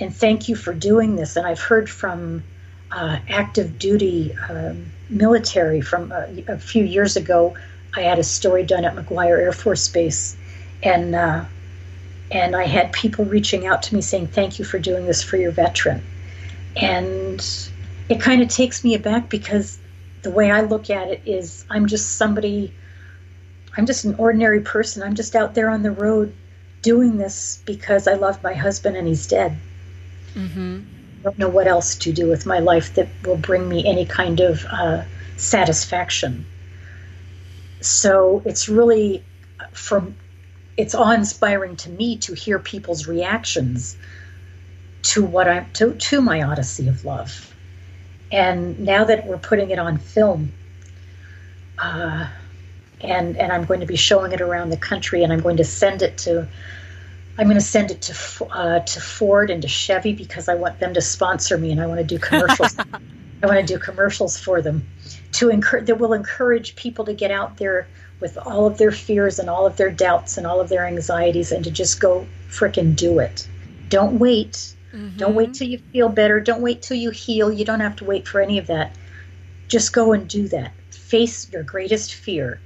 And 0.00 0.14
thank 0.14 0.48
you 0.48 0.56
for 0.56 0.72
doing 0.72 1.16
this. 1.16 1.36
And 1.36 1.46
i've 1.46 1.60
heard 1.60 1.90
from 1.90 2.42
uh, 2.90 3.18
active 3.28 3.78
duty 3.78 4.34
um, 4.48 4.86
military 5.08 5.80
from 5.80 6.12
uh, 6.12 6.26
a 6.48 6.58
few 6.58 6.84
years 6.84 7.16
ago. 7.16 7.56
I 7.94 8.02
had 8.02 8.18
a 8.18 8.24
story 8.24 8.64
done 8.64 8.84
at 8.84 8.94
mcguire 8.94 9.38
air 9.38 9.52
force 9.52 9.88
base. 9.88 10.36
And 10.82 11.14
uh, 11.14 11.44
and 12.30 12.56
I 12.56 12.64
had 12.64 12.92
people 12.92 13.26
reaching 13.26 13.66
out 13.66 13.82
to 13.84 13.94
me 13.94 14.00
saying, 14.00 14.28
Thank 14.28 14.58
you 14.58 14.64
for 14.64 14.78
doing 14.78 15.06
this 15.06 15.22
for 15.22 15.36
your 15.36 15.52
veteran. 15.52 16.02
And 16.76 17.44
it 18.12 18.20
kind 18.20 18.42
of 18.42 18.48
takes 18.48 18.84
me 18.84 18.94
aback 18.94 19.30
because 19.30 19.78
the 20.20 20.30
way 20.30 20.50
I 20.50 20.60
look 20.60 20.90
at 20.90 21.08
it 21.08 21.22
is 21.24 21.64
I'm 21.70 21.86
just 21.86 22.16
somebody, 22.16 22.72
I'm 23.74 23.86
just 23.86 24.04
an 24.04 24.16
ordinary 24.16 24.60
person. 24.60 25.02
I'm 25.02 25.14
just 25.14 25.34
out 25.34 25.54
there 25.54 25.70
on 25.70 25.82
the 25.82 25.90
road 25.90 26.34
doing 26.82 27.16
this 27.16 27.62
because 27.64 28.06
I 28.06 28.14
love 28.14 28.42
my 28.42 28.52
husband 28.52 28.96
and 28.98 29.08
he's 29.08 29.26
dead. 29.26 29.56
Mm-hmm. 30.34 30.80
I 31.20 31.22
don't 31.22 31.38
know 31.38 31.48
what 31.48 31.66
else 31.66 31.94
to 31.96 32.12
do 32.12 32.28
with 32.28 32.44
my 32.44 32.58
life 32.58 32.94
that 32.96 33.08
will 33.24 33.38
bring 33.38 33.66
me 33.66 33.86
any 33.86 34.04
kind 34.04 34.40
of 34.40 34.62
uh, 34.66 35.04
satisfaction. 35.38 36.44
So 37.80 38.42
it's 38.44 38.68
really, 38.68 39.24
from 39.72 40.16
it's 40.76 40.94
awe-inspiring 40.94 41.76
to 41.76 41.90
me 41.90 42.18
to 42.18 42.34
hear 42.34 42.58
people's 42.58 43.06
reactions 43.06 43.96
to 45.02 45.24
what 45.24 45.48
I'm 45.48 45.70
to, 45.72 45.94
to 45.94 46.20
my 46.20 46.42
Odyssey 46.42 46.88
of 46.88 47.06
Love. 47.06 47.51
And 48.32 48.80
now 48.80 49.04
that 49.04 49.26
we're 49.26 49.38
putting 49.38 49.70
it 49.70 49.78
on 49.78 49.98
film, 49.98 50.50
uh, 51.78 52.26
and 53.00 53.36
and 53.36 53.52
I'm 53.52 53.64
going 53.64 53.80
to 53.80 53.86
be 53.86 53.96
showing 53.96 54.32
it 54.32 54.40
around 54.40 54.70
the 54.70 54.76
country, 54.76 55.22
and 55.22 55.32
I'm 55.32 55.40
going 55.40 55.58
to 55.58 55.64
send 55.64 56.02
it 56.02 56.18
to 56.18 56.48
I'm 57.38 57.46
going 57.46 57.58
to 57.58 57.60
send 57.64 57.90
it 57.90 58.02
to 58.02 58.44
uh, 58.46 58.80
to 58.80 59.00
Ford 59.00 59.50
and 59.50 59.62
to 59.62 59.68
Chevy 59.68 60.12
because 60.12 60.48
I 60.48 60.54
want 60.54 60.78
them 60.80 60.94
to 60.94 61.00
sponsor 61.00 61.58
me, 61.58 61.70
and 61.70 61.80
I 61.80 61.86
want 61.86 61.98
to 61.98 62.04
do 62.06 62.18
commercials. 62.18 62.76
I 63.42 63.46
want 63.46 63.58
to 63.58 63.66
do 63.66 63.78
commercials 63.78 64.38
for 64.38 64.62
them 64.62 64.82
to 65.32 65.50
encourage 65.50 65.86
that 65.86 65.98
will 65.98 66.12
encourage 66.12 66.76
people 66.76 67.04
to 67.06 67.12
get 67.12 67.30
out 67.30 67.56
there 67.56 67.88
with 68.20 68.38
all 68.38 68.66
of 68.66 68.78
their 68.78 68.92
fears 68.92 69.38
and 69.38 69.50
all 69.50 69.66
of 69.66 69.76
their 69.76 69.90
doubts 69.90 70.38
and 70.38 70.46
all 70.46 70.60
of 70.60 70.68
their 70.68 70.86
anxieties 70.86 71.50
and 71.50 71.64
to 71.64 71.70
just 71.70 72.00
go 72.00 72.24
fricking 72.48 72.94
do 72.94 73.18
it. 73.18 73.48
Don't 73.88 74.20
wait. 74.20 74.74
Mm-hmm. 74.92 75.16
Don't 75.16 75.34
wait 75.34 75.54
till 75.54 75.68
you 75.68 75.78
feel 75.78 76.08
better. 76.08 76.40
Don't 76.40 76.60
wait 76.60 76.82
till 76.82 76.96
you 76.96 77.10
heal. 77.10 77.50
You 77.50 77.64
don't 77.64 77.80
have 77.80 77.96
to 77.96 78.04
wait 78.04 78.28
for 78.28 78.40
any 78.40 78.58
of 78.58 78.66
that. 78.66 78.94
Just 79.68 79.92
go 79.92 80.12
and 80.12 80.28
do 80.28 80.48
that. 80.48 80.72
Face 80.90 81.50
your 81.50 81.62
greatest 81.62 82.14
fear 82.14 82.60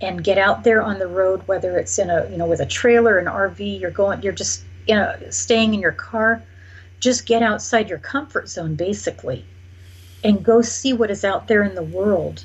and 0.00 0.24
get 0.24 0.38
out 0.38 0.64
there 0.64 0.82
on 0.82 0.98
the 0.98 1.06
road 1.06 1.46
whether 1.46 1.78
it's 1.78 1.98
in 1.98 2.10
a, 2.10 2.28
you 2.30 2.36
know, 2.36 2.46
with 2.46 2.60
a 2.60 2.66
trailer, 2.66 3.18
an 3.18 3.26
RV, 3.26 3.80
you're 3.80 3.90
going 3.90 4.22
you're 4.22 4.32
just 4.32 4.64
you 4.86 4.94
know 4.94 5.14
staying 5.30 5.74
in 5.74 5.80
your 5.80 5.92
car. 5.92 6.42
Just 6.98 7.26
get 7.26 7.42
outside 7.42 7.88
your 7.88 7.98
comfort 7.98 8.48
zone 8.48 8.74
basically 8.74 9.44
and 10.22 10.44
go 10.44 10.60
see 10.62 10.92
what 10.92 11.10
is 11.10 11.24
out 11.24 11.48
there 11.48 11.62
in 11.62 11.74
the 11.74 11.82
world 11.82 12.44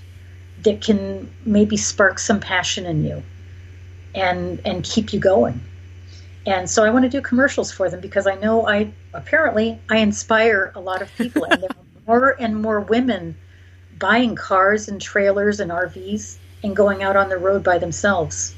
that 0.63 0.81
can 0.81 1.31
maybe 1.45 1.77
spark 1.77 2.19
some 2.19 2.39
passion 2.39 2.85
in 2.85 3.03
you 3.03 3.23
and 4.13 4.61
and 4.65 4.83
keep 4.83 5.13
you 5.13 5.19
going. 5.19 5.59
And 6.45 6.69
so 6.69 6.83
I 6.83 6.89
want 6.91 7.03
to 7.03 7.09
do 7.09 7.21
commercials 7.21 7.71
for 7.71 7.89
them 7.89 8.01
because 8.01 8.27
I 8.27 8.35
know 8.35 8.67
I 8.67 8.93
apparently 9.13 9.79
I 9.89 9.97
inspire 9.97 10.71
a 10.75 10.79
lot 10.79 11.01
of 11.01 11.13
people 11.15 11.43
and 11.45 11.61
there 11.61 11.69
are 11.69 11.85
more 12.07 12.35
and 12.39 12.61
more 12.61 12.79
women 12.81 13.35
buying 13.97 14.35
cars 14.35 14.87
and 14.87 15.01
trailers 15.01 15.59
and 15.59 15.71
RVs 15.71 16.37
and 16.63 16.75
going 16.75 17.01
out 17.01 17.15
on 17.15 17.29
the 17.29 17.37
road 17.37 17.63
by 17.63 17.77
themselves. 17.77 18.55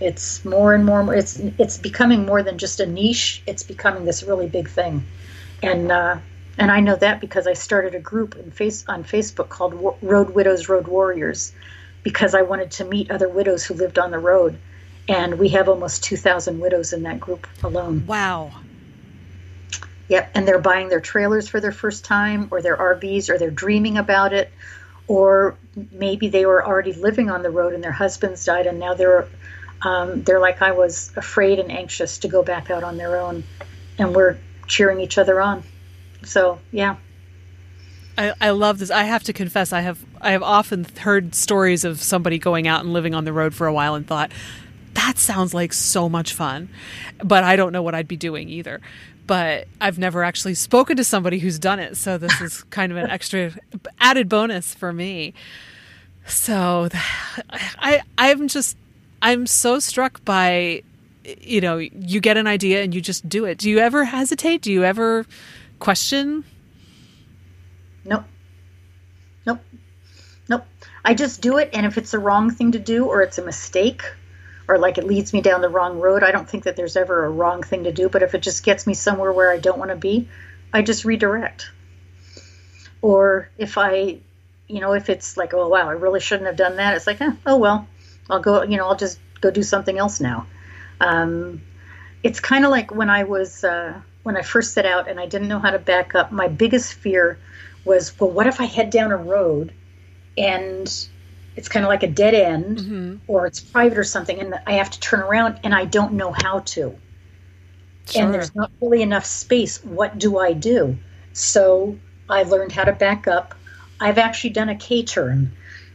It's 0.00 0.44
more 0.44 0.74
and 0.74 0.84
more 0.84 1.14
it's 1.14 1.38
it's 1.58 1.78
becoming 1.78 2.26
more 2.26 2.42
than 2.42 2.58
just 2.58 2.80
a 2.80 2.86
niche, 2.86 3.42
it's 3.46 3.62
becoming 3.62 4.04
this 4.04 4.22
really 4.22 4.48
big 4.48 4.68
thing. 4.68 5.04
And 5.62 5.90
uh, 5.90 6.16
and 6.58 6.70
I 6.70 6.80
know 6.80 6.96
that 6.96 7.20
because 7.20 7.46
I 7.46 7.54
started 7.54 7.94
a 7.94 8.00
group 8.00 8.36
in 8.36 8.50
face 8.50 8.84
on 8.88 9.02
Facebook 9.04 9.48
called 9.48 9.96
Road 10.02 10.30
Widows, 10.30 10.68
Road 10.68 10.86
Warriors, 10.86 11.52
because 12.02 12.34
I 12.34 12.42
wanted 12.42 12.70
to 12.72 12.84
meet 12.84 13.10
other 13.10 13.28
widows 13.28 13.64
who 13.64 13.74
lived 13.74 13.98
on 13.98 14.10
the 14.10 14.18
road, 14.18 14.58
and 15.08 15.38
we 15.38 15.50
have 15.50 15.68
almost 15.68 16.02
two 16.02 16.16
thousand 16.16 16.60
widows 16.60 16.92
in 16.92 17.02
that 17.02 17.20
group 17.20 17.46
alone. 17.62 18.06
Wow. 18.06 18.52
Yep, 20.08 20.32
and 20.34 20.46
they're 20.46 20.58
buying 20.58 20.90
their 20.90 21.00
trailers 21.00 21.48
for 21.48 21.60
their 21.60 21.72
first 21.72 22.04
time, 22.04 22.48
or 22.50 22.60
their 22.60 22.76
RVs, 22.76 23.30
or 23.30 23.38
they're 23.38 23.50
dreaming 23.50 23.96
about 23.96 24.34
it, 24.34 24.52
or 25.06 25.56
maybe 25.92 26.28
they 26.28 26.44
were 26.44 26.64
already 26.64 26.92
living 26.92 27.30
on 27.30 27.42
the 27.42 27.50
road 27.50 27.72
and 27.72 27.82
their 27.82 27.92
husbands 27.92 28.44
died, 28.44 28.66
and 28.66 28.78
now 28.78 28.94
they're 28.94 29.26
um, 29.82 30.22
they're 30.22 30.40
like 30.40 30.62
I 30.62 30.72
was, 30.72 31.12
afraid 31.16 31.58
and 31.58 31.70
anxious 31.70 32.18
to 32.18 32.28
go 32.28 32.42
back 32.42 32.70
out 32.70 32.82
on 32.82 32.96
their 32.96 33.16
own, 33.18 33.44
and 33.98 34.14
we're 34.14 34.38
cheering 34.66 35.00
each 35.00 35.18
other 35.18 35.40
on. 35.40 35.62
So 36.24 36.58
yeah. 36.70 36.96
I, 38.16 38.32
I 38.40 38.50
love 38.50 38.78
this. 38.78 38.90
I 38.90 39.04
have 39.04 39.24
to 39.24 39.32
confess, 39.32 39.72
I 39.72 39.80
have 39.80 40.04
I 40.20 40.32
have 40.32 40.42
often 40.42 40.84
heard 40.84 41.34
stories 41.34 41.84
of 41.84 42.00
somebody 42.00 42.38
going 42.38 42.66
out 42.68 42.82
and 42.82 42.92
living 42.92 43.14
on 43.14 43.24
the 43.24 43.32
road 43.32 43.54
for 43.54 43.66
a 43.66 43.72
while 43.72 43.94
and 43.94 44.06
thought, 44.06 44.32
that 44.94 45.18
sounds 45.18 45.54
like 45.54 45.72
so 45.72 46.08
much 46.08 46.32
fun. 46.32 46.68
But 47.22 47.44
I 47.44 47.56
don't 47.56 47.72
know 47.72 47.82
what 47.82 47.94
I'd 47.94 48.08
be 48.08 48.16
doing 48.16 48.48
either. 48.48 48.80
But 49.26 49.68
I've 49.80 49.98
never 49.98 50.22
actually 50.22 50.54
spoken 50.54 50.96
to 50.96 51.04
somebody 51.04 51.38
who's 51.38 51.58
done 51.58 51.78
it, 51.78 51.96
so 51.96 52.18
this 52.18 52.40
is 52.40 52.62
kind 52.70 52.92
of 52.92 52.98
an 52.98 53.10
extra 53.10 53.52
added 53.98 54.28
bonus 54.28 54.74
for 54.74 54.92
me. 54.92 55.34
So 56.26 56.88
I 57.50 58.02
I'm 58.18 58.48
just 58.48 58.76
I'm 59.22 59.46
so 59.46 59.78
struck 59.78 60.24
by 60.24 60.82
you 61.40 61.60
know, 61.60 61.78
you 61.78 62.20
get 62.20 62.36
an 62.36 62.46
idea 62.46 62.82
and 62.82 62.94
you 62.94 63.00
just 63.00 63.26
do 63.28 63.46
it. 63.46 63.56
Do 63.56 63.70
you 63.70 63.78
ever 63.78 64.04
hesitate? 64.04 64.60
Do 64.60 64.70
you 64.70 64.84
ever 64.84 65.24
question? 65.78 66.44
Nope. 68.04 68.24
Nope. 69.46 69.60
Nope. 70.50 70.66
I 71.02 71.14
just 71.14 71.40
do 71.40 71.56
it, 71.56 71.70
and 71.72 71.86
if 71.86 71.96
it's 71.96 72.10
the 72.10 72.18
wrong 72.18 72.50
thing 72.50 72.72
to 72.72 72.78
do 72.78 73.06
or 73.06 73.22
it's 73.22 73.38
a 73.38 73.44
mistake 73.44 74.02
or 74.68 74.78
like 74.78 74.98
it 74.98 75.04
leads 75.04 75.32
me 75.32 75.40
down 75.40 75.60
the 75.60 75.68
wrong 75.68 76.00
road, 76.00 76.22
I 76.22 76.30
don't 76.30 76.48
think 76.48 76.64
that 76.64 76.76
there's 76.76 76.96
ever 76.96 77.24
a 77.24 77.30
wrong 77.30 77.62
thing 77.62 77.84
to 77.84 77.92
do, 77.92 78.08
but 78.08 78.22
if 78.22 78.34
it 78.34 78.42
just 78.42 78.64
gets 78.64 78.86
me 78.86 78.94
somewhere 78.94 79.32
where 79.32 79.50
I 79.50 79.58
don't 79.58 79.78
want 79.78 79.90
to 79.90 79.96
be, 79.96 80.28
I 80.72 80.82
just 80.82 81.04
redirect. 81.04 81.70
Or 83.02 83.48
if 83.58 83.76
I, 83.76 84.18
you 84.66 84.80
know, 84.80 84.94
if 84.94 85.10
it's 85.10 85.36
like, 85.36 85.52
oh 85.54 85.68
wow, 85.68 85.88
I 85.88 85.92
really 85.92 86.20
shouldn't 86.20 86.46
have 86.46 86.56
done 86.56 86.76
that, 86.76 86.94
it's 86.94 87.06
like, 87.06 87.20
eh, 87.20 87.32
oh 87.46 87.56
well, 87.56 87.86
I'll 88.30 88.40
go, 88.40 88.62
you 88.62 88.76
know, 88.76 88.86
I'll 88.86 88.96
just 88.96 89.18
go 89.40 89.50
do 89.50 89.62
something 89.62 89.98
else 89.98 90.20
now. 90.20 90.46
Um, 91.00 91.62
it's 92.22 92.40
kind 92.40 92.64
of 92.64 92.70
like 92.70 92.94
when 92.94 93.10
I 93.10 93.24
was. 93.24 93.64
Uh, 93.64 94.00
when 94.24 94.36
I 94.38 94.42
first 94.42 94.72
set 94.72 94.86
out 94.86 95.06
and 95.06 95.20
I 95.20 95.26
didn't 95.26 95.48
know 95.48 95.58
how 95.60 95.70
to 95.70 95.78
back 95.78 96.14
up, 96.14 96.32
my 96.32 96.48
biggest 96.48 96.94
fear 96.94 97.38
was, 97.84 98.18
well, 98.18 98.30
what 98.30 98.46
if 98.46 98.60
I 98.60 98.64
head 98.64 98.90
down 98.90 99.12
a 99.12 99.16
road 99.16 99.72
and 100.36 101.08
it's 101.56 101.68
kind 101.68 101.84
of 101.84 101.88
like 101.88 102.02
a 102.02 102.08
dead 102.08 102.34
end 102.34 102.78
mm-hmm. 102.78 103.16
or 103.26 103.46
it's 103.46 103.60
private 103.60 103.98
or 103.98 104.04
something 104.04 104.40
and 104.40 104.54
I 104.66 104.72
have 104.72 104.90
to 104.90 105.00
turn 105.00 105.20
around 105.20 105.60
and 105.62 105.74
I 105.74 105.84
don't 105.84 106.14
know 106.14 106.32
how 106.32 106.60
to. 106.60 106.96
Sure. 108.06 108.22
And 108.22 108.34
there's 108.34 108.54
not 108.54 108.70
really 108.80 109.02
enough 109.02 109.24
space. 109.24 109.82
What 109.84 110.18
do 110.18 110.38
I 110.38 110.52
do? 110.52 110.98
So 111.32 111.98
I 112.28 112.42
learned 112.42 112.72
how 112.72 112.84
to 112.84 112.92
back 112.92 113.26
up. 113.26 113.54
I've 114.00 114.18
actually 114.18 114.50
done 114.50 114.68
a 114.68 114.76
K 114.76 115.02
turn 115.02 115.52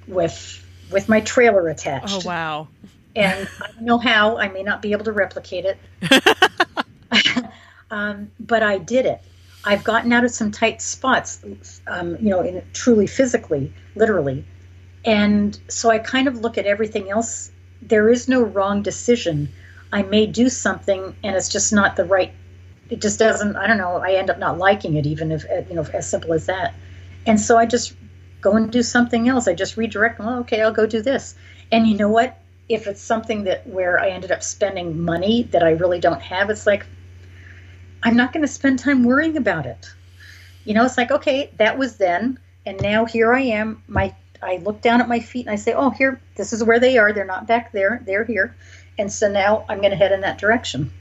with 0.07 0.66
with 0.91 1.07
my 1.07 1.22
trailer 1.22 1.68
attached. 1.68 2.26
Oh 2.26 2.28
wow. 2.28 2.68
And 3.16 3.47
I 3.62 3.72
don't 3.72 3.82
know 3.82 3.97
how. 3.97 4.38
I 4.38 4.49
may 4.49 4.64
not 4.64 4.82
be 4.82 4.91
able 4.91 5.05
to 5.05 5.12
replicate 5.12 5.66
it. 5.66 5.78
um, 7.91 8.32
but 8.39 8.64
I 8.64 8.78
did 8.78 9.05
it. 9.05 9.22
I've 9.66 9.84
gotten 9.84 10.14
out 10.14 10.24
of 10.24 10.32
some 10.32 10.51
tight 10.51 10.82
spots, 10.82 11.43
um, 11.88 12.16
you 12.18 12.30
know, 12.30 12.41
in, 12.41 12.64
truly 12.74 13.07
physically, 13.07 13.74
literally. 13.95 14.45
And 15.06 15.58
so 15.68 15.89
I 15.89 16.00
kind 16.00 16.28
of 16.28 16.39
look 16.39 16.58
at 16.58 16.66
everything 16.66 17.10
else. 17.10 17.52
There 17.82 18.10
is 18.10 18.28
no 18.28 18.41
wrong 18.41 18.82
decision. 18.82 19.50
I 19.91 20.04
may 20.04 20.26
do 20.26 20.50
something 20.50 21.16
and 21.24 21.36
it's 21.36 21.50
just 21.50 21.74
not 21.74 21.95
the 21.95 22.06
right 22.06 22.34
it 22.89 23.02
just 23.02 23.20
doesn't. 23.20 23.56
I 23.56 23.68
don't 23.68 23.78
know. 23.78 23.97
I 23.97 24.14
end 24.14 24.30
up 24.30 24.39
not 24.39 24.58
liking 24.58 24.95
it, 24.95 25.06
even 25.06 25.32
if 25.32 25.45
you 25.70 25.76
know, 25.76 25.86
as 25.93 26.10
simple 26.10 26.34
as 26.34 26.47
that. 26.47 26.74
And 27.26 27.39
so 27.39 27.58
I 27.58 27.66
just 27.66 27.93
go 28.41 28.54
and 28.54 28.72
do 28.72 28.82
something 28.82 29.30
else. 29.30 29.47
I 29.47 29.54
just 29.54 29.78
redirect. 29.78 30.20
Well, 30.20 30.39
okay, 30.39 30.62
I'll 30.62 30.74
go 30.74 30.88
do 30.88 31.02
this. 31.02 31.36
And 31.72 31.88
you 31.88 31.97
know 31.97 32.10
what? 32.10 32.38
If 32.68 32.88
it's 32.88 33.02
something 33.02 33.43
that 33.43 33.68
where 33.68 34.00
I 34.00 34.10
ended 34.10 34.32
up 34.32 34.43
spending 34.43 35.02
money 35.02 35.43
that 35.52 35.64
I 35.64 35.72
really 35.72 36.00
don't 36.00 36.22
have, 36.22 36.50
it's 36.50 36.66
like 36.66 36.86
I'm 38.02 38.16
not 38.16 38.34
going 38.34 38.41
to 38.41 38.52
spend 38.52 38.80
time 38.80 39.04
worrying 39.04 39.38
about 39.38 39.66
it. 39.66 39.91
You 40.66 40.74
know, 40.74 40.86
it's 40.86 40.97
like 40.97 41.12
okay, 41.12 41.52
that 41.58 41.78
was 41.78 41.97
then, 41.97 42.39
and 42.66 42.82
now 42.82 43.06
here 43.06 43.34
I 43.34 43.41
am. 43.41 43.84
My 43.88 44.16
I 44.41 44.57
look 44.57 44.81
down 44.81 45.01
at 45.01 45.07
my 45.07 45.19
feet 45.19 45.45
and 45.45 45.51
I 45.51 45.55
say, 45.55 45.73
oh, 45.73 45.89
here, 45.89 46.19
this 46.35 46.53
is 46.53 46.63
where 46.63 46.79
they 46.79 46.97
are. 46.97 47.13
They're 47.13 47.25
not 47.25 47.47
back 47.47 47.71
there. 47.71 48.01
They're 48.05 48.23
here. 48.23 48.55
And 48.97 49.11
so 49.11 49.31
now 49.31 49.65
I'm 49.69 49.79
going 49.79 49.91
to 49.91 49.97
head 49.97 50.11
in 50.11 50.21
that 50.21 50.37
direction. 50.37 50.91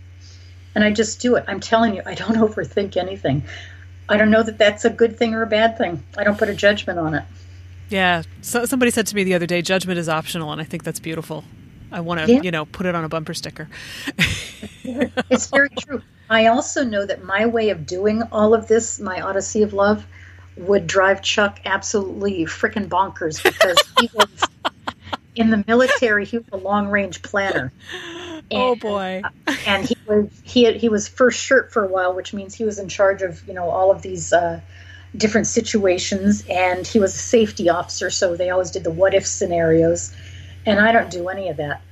And 0.74 0.84
I 0.84 0.92
just 0.92 1.20
do 1.20 1.36
it. 1.36 1.44
I'm 1.48 1.60
telling 1.60 1.94
you, 1.94 2.02
I 2.04 2.14
don't 2.14 2.36
overthink 2.36 2.96
anything. 2.96 3.42
I 4.08 4.16
don't 4.16 4.30
know 4.30 4.42
that 4.42 4.58
that's 4.58 4.84
a 4.84 4.90
good 4.90 5.18
thing 5.18 5.34
or 5.34 5.42
a 5.42 5.46
bad 5.46 5.76
thing. 5.76 6.02
I 6.16 6.24
don't 6.24 6.38
put 6.38 6.48
a 6.48 6.54
judgment 6.54 6.98
on 6.98 7.14
it. 7.14 7.24
Yeah. 7.90 8.22
So 8.42 8.64
somebody 8.64 8.90
said 8.90 9.06
to 9.08 9.14
me 9.14 9.24
the 9.24 9.34
other 9.34 9.46
day, 9.46 9.62
judgment 9.62 9.98
is 9.98 10.08
optional, 10.08 10.52
and 10.52 10.60
I 10.60 10.64
think 10.64 10.84
that's 10.84 11.00
beautiful. 11.00 11.44
I 11.90 12.00
want 12.00 12.20
to, 12.20 12.32
yeah. 12.32 12.42
you 12.42 12.50
know, 12.50 12.66
put 12.66 12.86
it 12.86 12.94
on 12.94 13.04
a 13.04 13.08
bumper 13.08 13.34
sticker. 13.34 13.68
it's 14.84 15.48
very 15.48 15.70
true. 15.70 16.02
I 16.28 16.46
also 16.46 16.84
know 16.84 17.06
that 17.06 17.24
my 17.24 17.46
way 17.46 17.70
of 17.70 17.86
doing 17.86 18.22
all 18.30 18.54
of 18.54 18.68
this, 18.68 19.00
my 19.00 19.20
Odyssey 19.20 19.62
of 19.62 19.72
Love, 19.72 20.06
would 20.58 20.86
drive 20.86 21.22
Chuck 21.22 21.60
absolutely 21.64 22.44
freaking 22.44 22.88
bonkers 22.88 23.42
because 23.42 23.78
he 24.00 24.10
was 24.14 24.72
in 25.34 25.50
the 25.50 25.64
military. 25.66 26.24
He 26.24 26.38
was 26.38 26.46
a 26.52 26.56
long 26.56 26.88
range 26.88 27.22
planner. 27.22 27.72
Oh, 28.50 28.72
and, 28.72 28.82
oh 28.82 28.88
boy! 28.88 29.22
and 29.66 29.84
he 29.84 29.94
was 30.06 30.30
he 30.42 30.64
had, 30.64 30.76
he 30.76 30.88
was 30.88 31.06
first 31.06 31.38
shirt 31.38 31.70
for 31.70 31.84
a 31.84 31.86
while, 31.86 32.14
which 32.14 32.32
means 32.32 32.54
he 32.54 32.64
was 32.64 32.78
in 32.78 32.88
charge 32.88 33.20
of 33.20 33.46
you 33.46 33.52
know 33.52 33.68
all 33.68 33.90
of 33.90 34.00
these 34.00 34.32
uh, 34.32 34.62
different 35.14 35.46
situations, 35.46 36.44
and 36.48 36.86
he 36.86 36.98
was 36.98 37.14
a 37.14 37.18
safety 37.18 37.68
officer, 37.68 38.08
so 38.08 38.36
they 38.36 38.48
always 38.48 38.70
did 38.70 38.84
the 38.84 38.90
what 38.90 39.12
if 39.12 39.26
scenarios, 39.26 40.14
and 40.64 40.80
I 40.80 40.92
don't 40.92 41.10
do 41.10 41.28
any 41.28 41.50
of 41.50 41.58
that. 41.58 41.82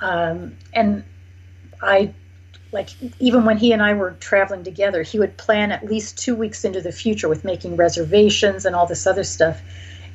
Um, 0.00 0.58
and 0.74 1.04
I 1.80 2.12
like 2.74 2.90
even 3.20 3.44
when 3.44 3.56
he 3.56 3.72
and 3.72 3.80
I 3.80 3.94
were 3.94 4.10
traveling 4.20 4.64
together, 4.64 5.02
he 5.02 5.18
would 5.18 5.36
plan 5.38 5.72
at 5.72 5.86
least 5.86 6.18
two 6.18 6.34
weeks 6.34 6.64
into 6.64 6.80
the 6.82 6.92
future 6.92 7.28
with 7.28 7.44
making 7.44 7.76
reservations 7.76 8.66
and 8.66 8.74
all 8.74 8.86
this 8.86 9.06
other 9.06 9.24
stuff. 9.24 9.62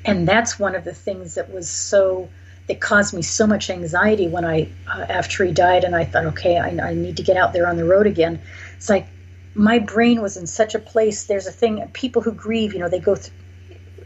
And 0.06 0.28
that's 0.28 0.60
one 0.60 0.76
of 0.76 0.84
the 0.84 0.94
things 0.94 1.36
that 1.36 1.52
was 1.52 1.70
so 1.70 2.30
that 2.68 2.82
caused 2.82 3.16
me 3.16 3.22
so 3.24 3.48
much 3.48 3.70
anxiety 3.70 4.28
when 4.28 4.46
I 4.46 4.70
uh, 4.88 5.06
after 5.10 5.44
he 5.44 5.52
died, 5.52 5.84
and 5.84 5.96
I 5.96 6.06
thought, 6.06 6.26
okay, 6.28 6.60
I, 6.60 6.90
I 6.90 6.94
need 6.94 7.18
to 7.18 7.24
get 7.24 7.38
out 7.38 7.54
there 7.54 7.68
on 7.68 7.78
the 7.78 7.86
road 7.86 8.06
again. 8.06 8.40
It's 8.76 8.90
like 8.90 9.08
my 9.56 9.80
brain 9.80 10.22
was 10.22 10.38
in 10.38 10.46
such 10.46 10.76
a 10.76 10.80
place. 10.80 11.26
There's 11.26 11.48
a 11.48 11.52
thing 11.52 11.90
people 11.94 12.22
who 12.22 12.32
grieve, 12.32 12.74
you 12.74 12.80
know, 12.80 12.90
they 12.90 13.00
go 13.00 13.16
th- 13.16 13.32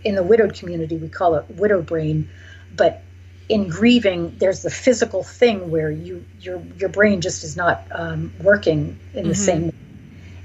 in 0.03 0.15
the 0.15 0.23
widowed 0.23 0.53
community, 0.53 0.95
we 0.95 1.09
call 1.09 1.35
it 1.35 1.45
widow 1.49 1.81
brain, 1.81 2.29
but 2.75 3.01
in 3.49 3.67
grieving, 3.67 4.35
there's 4.37 4.61
the 4.61 4.69
physical 4.69 5.23
thing 5.23 5.69
where 5.69 5.91
you 5.91 6.25
your 6.39 6.61
your 6.77 6.89
brain 6.89 7.21
just 7.21 7.43
is 7.43 7.57
not 7.57 7.83
um, 7.91 8.33
working 8.41 8.99
in 9.13 9.27
the 9.27 9.33
mm-hmm. 9.33 9.43
same. 9.43 9.65
Way. 9.67 9.73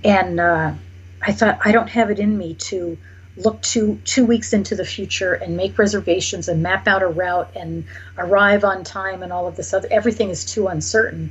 And 0.05 0.41
uh, 0.41 0.75
I 1.23 1.33
thought 1.33 1.61
I 1.65 1.73
don't 1.73 1.89
have 1.89 2.11
it 2.11 2.19
in 2.19 2.37
me 2.37 2.55
to 2.55 2.99
look 3.37 3.63
two 3.63 4.01
two 4.05 4.27
weeks 4.27 4.53
into 4.53 4.75
the 4.75 4.85
future 4.85 5.33
and 5.33 5.57
make 5.57 5.79
reservations 5.79 6.49
and 6.49 6.63
map 6.63 6.89
out 6.89 7.03
a 7.03 7.07
route 7.07 7.51
and 7.55 7.85
arrive 8.17 8.65
on 8.65 8.83
time 8.83 9.23
and 9.23 9.33
all 9.33 9.47
of 9.47 9.57
this 9.57 9.73
other. 9.73 9.89
Everything 9.91 10.31
is 10.31 10.45
too 10.45 10.67
uncertain. 10.67 11.31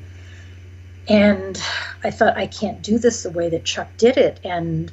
And 1.09 1.61
I 2.03 2.11
thought 2.11 2.35
I 2.37 2.47
can't 2.47 2.81
do 2.81 2.97
this 2.97 3.23
the 3.23 3.29
way 3.29 3.49
that 3.49 3.63
Chuck 3.63 3.87
did 3.97 4.17
it, 4.17 4.39
and 4.43 4.91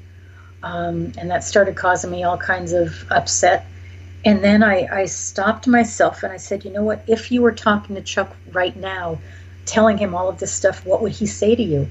um, 0.62 1.12
and 1.18 1.30
that 1.30 1.44
started 1.44 1.76
causing 1.76 2.10
me 2.10 2.24
all 2.24 2.38
kinds 2.38 2.72
of 2.72 3.04
upset 3.10 3.66
and 4.24 4.42
then 4.42 4.62
I, 4.62 4.88
I 4.90 5.04
stopped 5.04 5.66
myself 5.66 6.22
and 6.22 6.32
I 6.32 6.38
said, 6.38 6.64
you 6.64 6.72
know 6.72 6.82
what? 6.82 7.04
If 7.06 7.30
you 7.30 7.42
were 7.42 7.52
talking 7.52 7.94
to 7.96 8.02
Chuck 8.02 8.34
right 8.52 8.74
now, 8.74 9.18
telling 9.66 9.98
him 9.98 10.14
all 10.14 10.28
of 10.28 10.38
this 10.38 10.52
stuff, 10.52 10.86
what 10.86 11.02
would 11.02 11.12
he 11.12 11.26
say 11.26 11.54
to 11.54 11.62
you? 11.62 11.88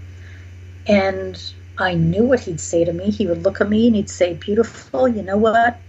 And 0.88 1.42
I 1.78 1.94
knew 1.94 2.24
what 2.24 2.40
he'd 2.40 2.60
say 2.60 2.86
to 2.86 2.92
me. 2.94 3.12
He 3.12 3.28
would 3.28 3.44
look 3.44 3.62
at 3.62 3.70
me 3.70 3.88
and 3.88 3.96
he'd 3.96 4.10
say, 4.10 4.34
Beautiful, 4.34 5.08
you 5.08 5.22
know 5.22 5.38
what? 5.38 5.80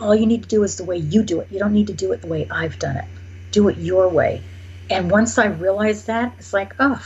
All 0.00 0.14
you 0.14 0.26
need 0.26 0.42
to 0.42 0.48
do 0.48 0.62
is 0.62 0.76
the 0.76 0.84
way 0.84 0.98
you 0.98 1.22
do 1.22 1.40
it. 1.40 1.48
You 1.50 1.58
don't 1.58 1.72
need 1.72 1.86
to 1.86 1.94
do 1.94 2.12
it 2.12 2.20
the 2.20 2.28
way 2.28 2.46
I've 2.50 2.78
done 2.78 2.96
it. 2.96 3.04
Do 3.50 3.68
it 3.68 3.78
your 3.78 4.08
way. 4.08 4.42
And 4.90 5.10
once 5.10 5.38
I 5.38 5.46
realized 5.46 6.06
that, 6.08 6.34
it's 6.38 6.52
like, 6.52 6.74
oh, 6.78 7.02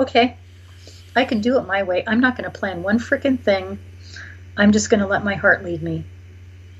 okay, 0.00 0.36
I 1.14 1.24
can 1.24 1.40
do 1.42 1.58
it 1.58 1.66
my 1.66 1.82
way. 1.82 2.04
I'm 2.06 2.20
not 2.20 2.36
going 2.36 2.50
to 2.50 2.58
plan 2.58 2.82
one 2.82 2.98
freaking 2.98 3.38
thing. 3.38 3.78
I'm 4.56 4.72
just 4.72 4.88
going 4.88 5.00
to 5.00 5.06
let 5.06 5.24
my 5.24 5.34
heart 5.34 5.64
lead 5.64 5.82
me 5.82 6.04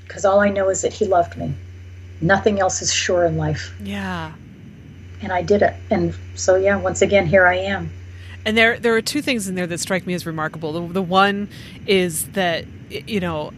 because 0.07 0.25
all 0.25 0.39
I 0.39 0.49
know 0.49 0.69
is 0.69 0.81
that 0.81 0.93
he 0.93 1.05
loved 1.05 1.37
me. 1.37 1.53
Nothing 2.21 2.59
else 2.59 2.81
is 2.81 2.93
sure 2.93 3.25
in 3.25 3.37
life. 3.37 3.73
Yeah. 3.81 4.33
And 5.21 5.31
I 5.31 5.41
did 5.41 5.61
it. 5.61 5.73
And 5.89 6.15
so, 6.35 6.55
yeah, 6.55 6.77
once 6.77 7.01
again, 7.01 7.25
here 7.25 7.45
I 7.45 7.55
am. 7.55 7.91
And 8.45 8.55
there, 8.57 8.79
there 8.79 8.95
are 8.95 9.01
two 9.01 9.21
things 9.21 9.47
in 9.47 9.55
there 9.55 9.67
that 9.67 9.79
strike 9.79 10.05
me 10.05 10.13
as 10.13 10.25
remarkable. 10.25 10.73
The, 10.73 10.93
the 10.93 11.01
one 11.01 11.49
is 11.87 12.27
that, 12.29 12.65
you 12.89 13.19
know, 13.19 13.51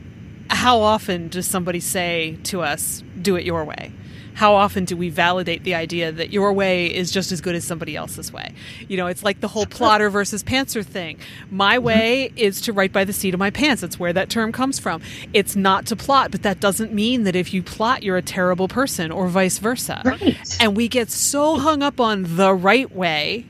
how 0.50 0.80
often 0.80 1.28
does 1.28 1.46
somebody 1.46 1.82
say 1.82 2.38
to 2.44 2.62
us, 2.62 3.04
do 3.22 3.36
it 3.36 3.44
your 3.44 3.66
way? 3.66 3.92
How 4.38 4.54
often 4.54 4.86
do 4.86 4.96
we 4.96 5.10
validate 5.10 5.64
the 5.64 5.74
idea 5.74 6.12
that 6.12 6.32
your 6.32 6.54
way 6.54 6.86
is 6.86 7.10
just 7.10 7.32
as 7.32 7.42
good 7.42 7.56
as 7.56 7.64
somebody 7.64 7.96
else's 7.96 8.32
way? 8.32 8.54
You 8.88 8.96
know, 8.96 9.08
it's 9.08 9.24
like 9.24 9.40
the 9.40 9.48
whole 9.48 9.66
plotter 9.66 10.12
versus 10.12 10.44
pantser 10.44 10.86
thing. 10.86 11.18
My 11.50 11.78
mm-hmm. 11.78 11.86
way 11.86 12.32
is 12.36 12.62
to 12.62 12.72
write 12.72 12.94
by 12.94 13.04
the 13.04 13.14
seat 13.14 13.34
of 13.34 13.40
my 13.40 13.50
pants. 13.50 13.82
That's 13.82 13.98
where 13.98 14.14
that 14.14 14.30
term 14.30 14.52
comes 14.52 14.78
from. 14.78 15.02
It's 15.34 15.56
not 15.56 15.88
to 15.88 15.96
plot, 15.96 16.30
but 16.30 16.44
that 16.44 16.60
doesn't 16.60 16.94
mean 16.94 17.24
that 17.24 17.36
if 17.36 17.52
you 17.52 17.64
plot, 17.64 18.04
you're 18.04 18.16
a 18.16 18.22
terrible 18.22 18.68
person 18.68 19.10
or 19.10 19.28
vice 19.28 19.58
versa. 19.58 20.04
Right. 20.06 20.38
And 20.62 20.78
we 20.78 20.88
get 20.88 21.10
so 21.10 21.58
hung 21.58 21.82
up 21.82 22.00
on 22.00 22.36
the 22.36 22.54
right 22.54 22.96
way. 22.96 23.48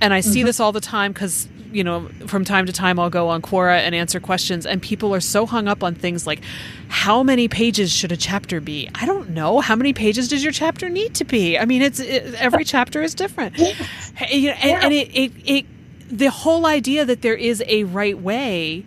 And 0.00 0.14
I 0.14 0.20
see 0.20 0.38
mm-hmm. 0.40 0.46
this 0.46 0.60
all 0.60 0.72
the 0.72 0.80
time 0.80 1.12
because 1.12 1.46
you 1.72 1.82
know, 1.82 2.08
from 2.26 2.44
time 2.44 2.66
to 2.66 2.72
time 2.72 2.98
I'll 2.98 3.10
go 3.10 3.28
on 3.28 3.42
Quora 3.42 3.78
and 3.78 3.94
answer 3.94 4.20
questions, 4.20 4.66
and 4.66 4.80
people 4.80 5.14
are 5.14 5.20
so 5.20 5.46
hung 5.46 5.68
up 5.68 5.82
on 5.82 5.94
things 5.94 6.26
like 6.26 6.40
how 6.88 7.22
many 7.22 7.48
pages 7.48 7.92
should 7.92 8.12
a 8.12 8.16
chapter 8.16 8.60
be? 8.60 8.88
I 8.94 9.06
don't 9.06 9.30
know. 9.30 9.60
How 9.60 9.76
many 9.76 9.92
pages 9.92 10.28
does 10.28 10.42
your 10.42 10.52
chapter 10.52 10.88
need 10.88 11.14
to 11.14 11.24
be? 11.24 11.58
I 11.58 11.64
mean, 11.64 11.82
it's 11.82 12.00
it, 12.00 12.34
every 12.34 12.64
chapter 12.64 13.02
is 13.02 13.14
different. 13.14 13.58
You 13.58 14.50
know, 14.50 14.56
and, 14.60 14.70
yeah. 14.70 14.80
and 14.82 14.92
it, 14.92 15.08
it, 15.16 15.32
it, 15.44 15.66
the 16.10 16.30
whole 16.30 16.66
idea 16.66 17.04
that 17.04 17.22
there 17.22 17.34
is 17.34 17.62
a 17.66 17.84
right 17.84 18.18
way 18.18 18.84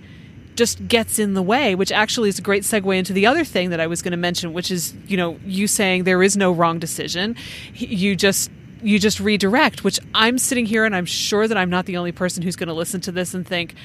just 0.55 0.87
gets 0.87 1.19
in 1.19 1.33
the 1.33 1.41
way, 1.41 1.75
which 1.75 1.91
actually 1.91 2.29
is 2.29 2.39
a 2.39 2.41
great 2.41 2.63
segue 2.63 2.97
into 2.97 3.13
the 3.13 3.25
other 3.25 3.43
thing 3.43 3.71
that 3.71 3.79
I 3.79 3.87
was 3.87 4.01
going 4.01 4.11
to 4.11 4.17
mention, 4.17 4.53
which 4.53 4.71
is, 4.71 4.93
you 5.07 5.17
know, 5.17 5.37
you 5.45 5.67
saying 5.67 6.05
there 6.05 6.23
is 6.23 6.37
no 6.37 6.51
wrong 6.51 6.79
decision. 6.79 7.35
You 7.73 8.15
just 8.15 8.49
you 8.85 8.99
just 8.99 9.19
redirect, 9.19 9.83
which 9.83 9.99
I'm 10.13 10.37
sitting 10.37 10.65
here 10.65 10.85
and 10.85 10.95
I'm 10.95 11.05
sure 11.05 11.47
that 11.47 11.57
I'm 11.57 11.69
not 11.69 11.85
the 11.85 11.97
only 11.97 12.11
person 12.11 12.43
who's 12.43 12.55
going 12.55 12.67
to 12.67 12.73
listen 12.73 13.01
to 13.01 13.11
this 13.11 13.33
and 13.33 13.45
think, 13.45 13.75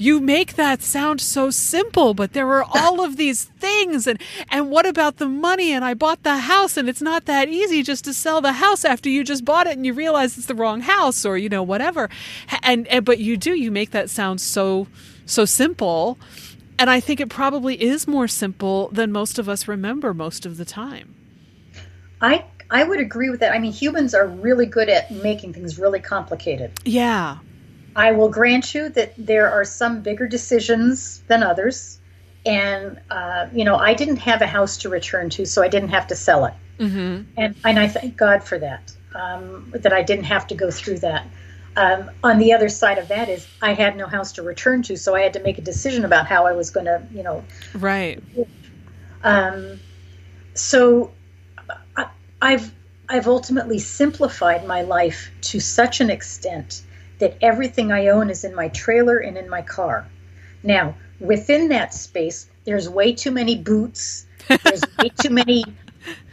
you 0.00 0.18
make 0.18 0.54
that 0.54 0.80
sound 0.80 1.20
so 1.20 1.50
simple, 1.50 2.14
but 2.14 2.32
there 2.32 2.48
are 2.48 2.64
all 2.64 3.04
of 3.04 3.18
these 3.18 3.44
things 3.44 4.06
and 4.06 4.18
and 4.50 4.70
what 4.70 4.86
about 4.86 5.18
the 5.18 5.28
money 5.28 5.72
and 5.72 5.84
I 5.84 5.92
bought 5.92 6.22
the 6.22 6.38
house 6.38 6.78
and 6.78 6.88
it's 6.88 7.02
not 7.02 7.26
that 7.26 7.50
easy 7.50 7.82
just 7.82 8.04
to 8.06 8.14
sell 8.14 8.40
the 8.40 8.54
house 8.54 8.86
after 8.86 9.10
you 9.10 9.22
just 9.22 9.44
bought 9.44 9.66
it 9.66 9.76
and 9.76 9.84
you 9.84 9.92
realize 9.92 10.38
it's 10.38 10.46
the 10.46 10.54
wrong 10.54 10.80
house 10.80 11.26
or 11.26 11.36
you 11.36 11.50
know 11.50 11.62
whatever. 11.62 12.08
And, 12.62 12.86
and 12.88 13.04
but 13.04 13.18
you 13.18 13.36
do 13.36 13.52
you 13.52 13.70
make 13.70 13.90
that 13.90 14.08
sound 14.08 14.40
so 14.40 14.86
so 15.26 15.44
simple. 15.44 16.18
And 16.78 16.88
I 16.88 16.98
think 16.98 17.20
it 17.20 17.28
probably 17.28 17.80
is 17.80 18.08
more 18.08 18.26
simple 18.26 18.88
than 18.88 19.12
most 19.12 19.38
of 19.38 19.50
us 19.50 19.68
remember 19.68 20.14
most 20.14 20.46
of 20.46 20.56
the 20.56 20.64
time. 20.64 21.14
I 22.22 22.44
I 22.70 22.84
would 22.84 23.00
agree 23.00 23.30
with 23.30 23.40
that. 23.40 23.52
I 23.52 23.58
mean, 23.58 23.72
humans 23.72 24.14
are 24.14 24.26
really 24.26 24.66
good 24.66 24.88
at 24.88 25.10
making 25.10 25.54
things 25.54 25.78
really 25.78 26.00
complicated. 26.00 26.72
Yeah. 26.84 27.38
I 27.96 28.12
will 28.12 28.28
grant 28.28 28.74
you 28.74 28.88
that 28.90 29.14
there 29.18 29.50
are 29.50 29.64
some 29.64 30.02
bigger 30.02 30.28
decisions 30.28 31.20
than 31.26 31.42
others. 31.42 31.98
And, 32.46 33.00
uh, 33.10 33.48
you 33.52 33.64
know, 33.64 33.76
I 33.76 33.94
didn't 33.94 34.18
have 34.18 34.40
a 34.40 34.46
house 34.46 34.78
to 34.78 34.88
return 34.88 35.30
to, 35.30 35.44
so 35.44 35.62
I 35.62 35.68
didn't 35.68 35.90
have 35.90 36.06
to 36.06 36.16
sell 36.16 36.44
it. 36.46 36.54
Mm-hmm. 36.78 37.22
And, 37.36 37.56
and 37.64 37.78
I 37.78 37.88
thank 37.88 38.16
God 38.16 38.42
for 38.44 38.58
that, 38.58 38.94
um, 39.14 39.72
that 39.74 39.92
I 39.92 40.02
didn't 40.02 40.24
have 40.24 40.46
to 40.46 40.54
go 40.54 40.70
through 40.70 41.00
that. 41.00 41.26
Um, 41.76 42.10
on 42.24 42.38
the 42.38 42.52
other 42.52 42.68
side 42.68 42.98
of 42.98 43.08
that 43.08 43.28
is 43.28 43.46
I 43.60 43.74
had 43.74 43.96
no 43.96 44.06
house 44.06 44.32
to 44.32 44.42
return 44.42 44.82
to, 44.84 44.96
so 44.96 45.14
I 45.14 45.20
had 45.20 45.34
to 45.34 45.40
make 45.40 45.58
a 45.58 45.62
decision 45.62 46.04
about 46.04 46.26
how 46.26 46.46
I 46.46 46.52
was 46.52 46.70
going 46.70 46.86
to, 46.86 47.02
you 47.12 47.22
know. 47.22 47.44
Right. 47.74 48.22
Um, 49.22 49.78
so 50.54 51.12
I've 52.40 52.72
I've 53.08 53.26
ultimately 53.26 53.80
simplified 53.80 54.66
my 54.66 54.82
life 54.82 55.30
to 55.42 55.58
such 55.58 56.00
an 56.00 56.10
extent 56.10 56.82
that 57.18 57.36
everything 57.42 57.90
I 57.90 58.08
own 58.08 58.30
is 58.30 58.44
in 58.44 58.54
my 58.54 58.68
trailer 58.68 59.18
and 59.18 59.36
in 59.36 59.48
my 59.48 59.62
car. 59.62 60.06
Now, 60.62 60.94
within 61.18 61.68
that 61.68 61.92
space, 61.92 62.46
there's 62.64 62.88
way 62.88 63.12
too 63.12 63.32
many 63.32 63.56
boots. 63.56 64.26
There's 64.48 64.82
way 64.98 65.10
too 65.22 65.30
many 65.30 65.64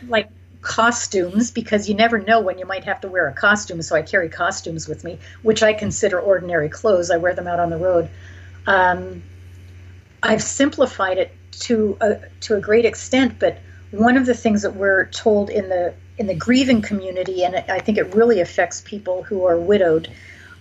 like 0.08 0.30
costumes 0.62 1.49
because 1.49 1.89
you 1.89 1.95
never 1.95 2.20
know 2.20 2.41
when 2.41 2.60
you 2.60 2.66
might 2.66 2.84
have 2.84 3.01
to 3.01 3.08
wear 3.08 3.28
a 3.28 3.34
costume. 3.34 3.82
So 3.82 3.95
I 3.95 4.01
carry 4.01 4.30
costumes 4.30 4.88
with 4.88 5.03
me, 5.03 5.18
which 5.41 5.64
I 5.64 5.74
consider 5.74 6.20
ordinary 6.20 6.70
clothes. 6.70 7.10
I 7.10 7.18
wear 7.18 7.34
them 7.34 7.47
out 7.47 7.60
on 7.60 7.70
the 7.70 7.78
road. 7.78 8.10
Um, 8.66 9.24
I've 10.22 10.43
simplified 10.43 11.18
it 11.18 11.32
to 11.62 11.97
a, 12.01 12.20
to 12.41 12.55
a 12.55 12.60
great 12.60 12.86
extent, 12.86 13.39
but 13.39 13.58
one 13.92 14.18
of 14.18 14.26
the 14.26 14.34
things 14.34 14.64
that 14.64 14.76
we're 14.76 15.06
told 15.06 15.50
in 15.50 15.70
the 15.70 15.94
in 16.18 16.28
the 16.28 16.36
grieving 16.36 16.82
community, 16.82 17.44
and 17.44 17.56
I 17.56 17.80
think 17.80 17.98
it 17.98 18.16
really 18.16 18.40
affects 18.40 18.82
people 18.82 19.24
who 19.24 19.46
are 19.46 19.58
widowed, 19.58 20.12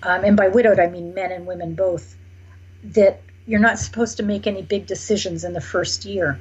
um, 0.03 0.25
and 0.25 0.37
by 0.37 0.49
widowed 0.49 0.79
I 0.79 0.89
mean 0.89 1.15
men 1.15 1.33
and 1.33 1.47
women 1.47 1.75
both, 1.75 2.15
that 2.85 3.23
you're 3.47 3.61
not 3.61 3.79
supposed 3.79 4.19
to 4.19 4.23
make 4.23 4.47
any 4.47 4.63
big 4.63 4.87
decisions 4.87 5.45
in 5.45 5.55
the 5.55 5.61
first 5.61 6.05
year. 6.05 6.39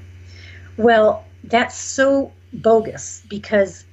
Well, 0.76 1.26
that's 1.44 1.78
so 1.78 2.34
bogus 2.52 3.22
because 3.30 3.86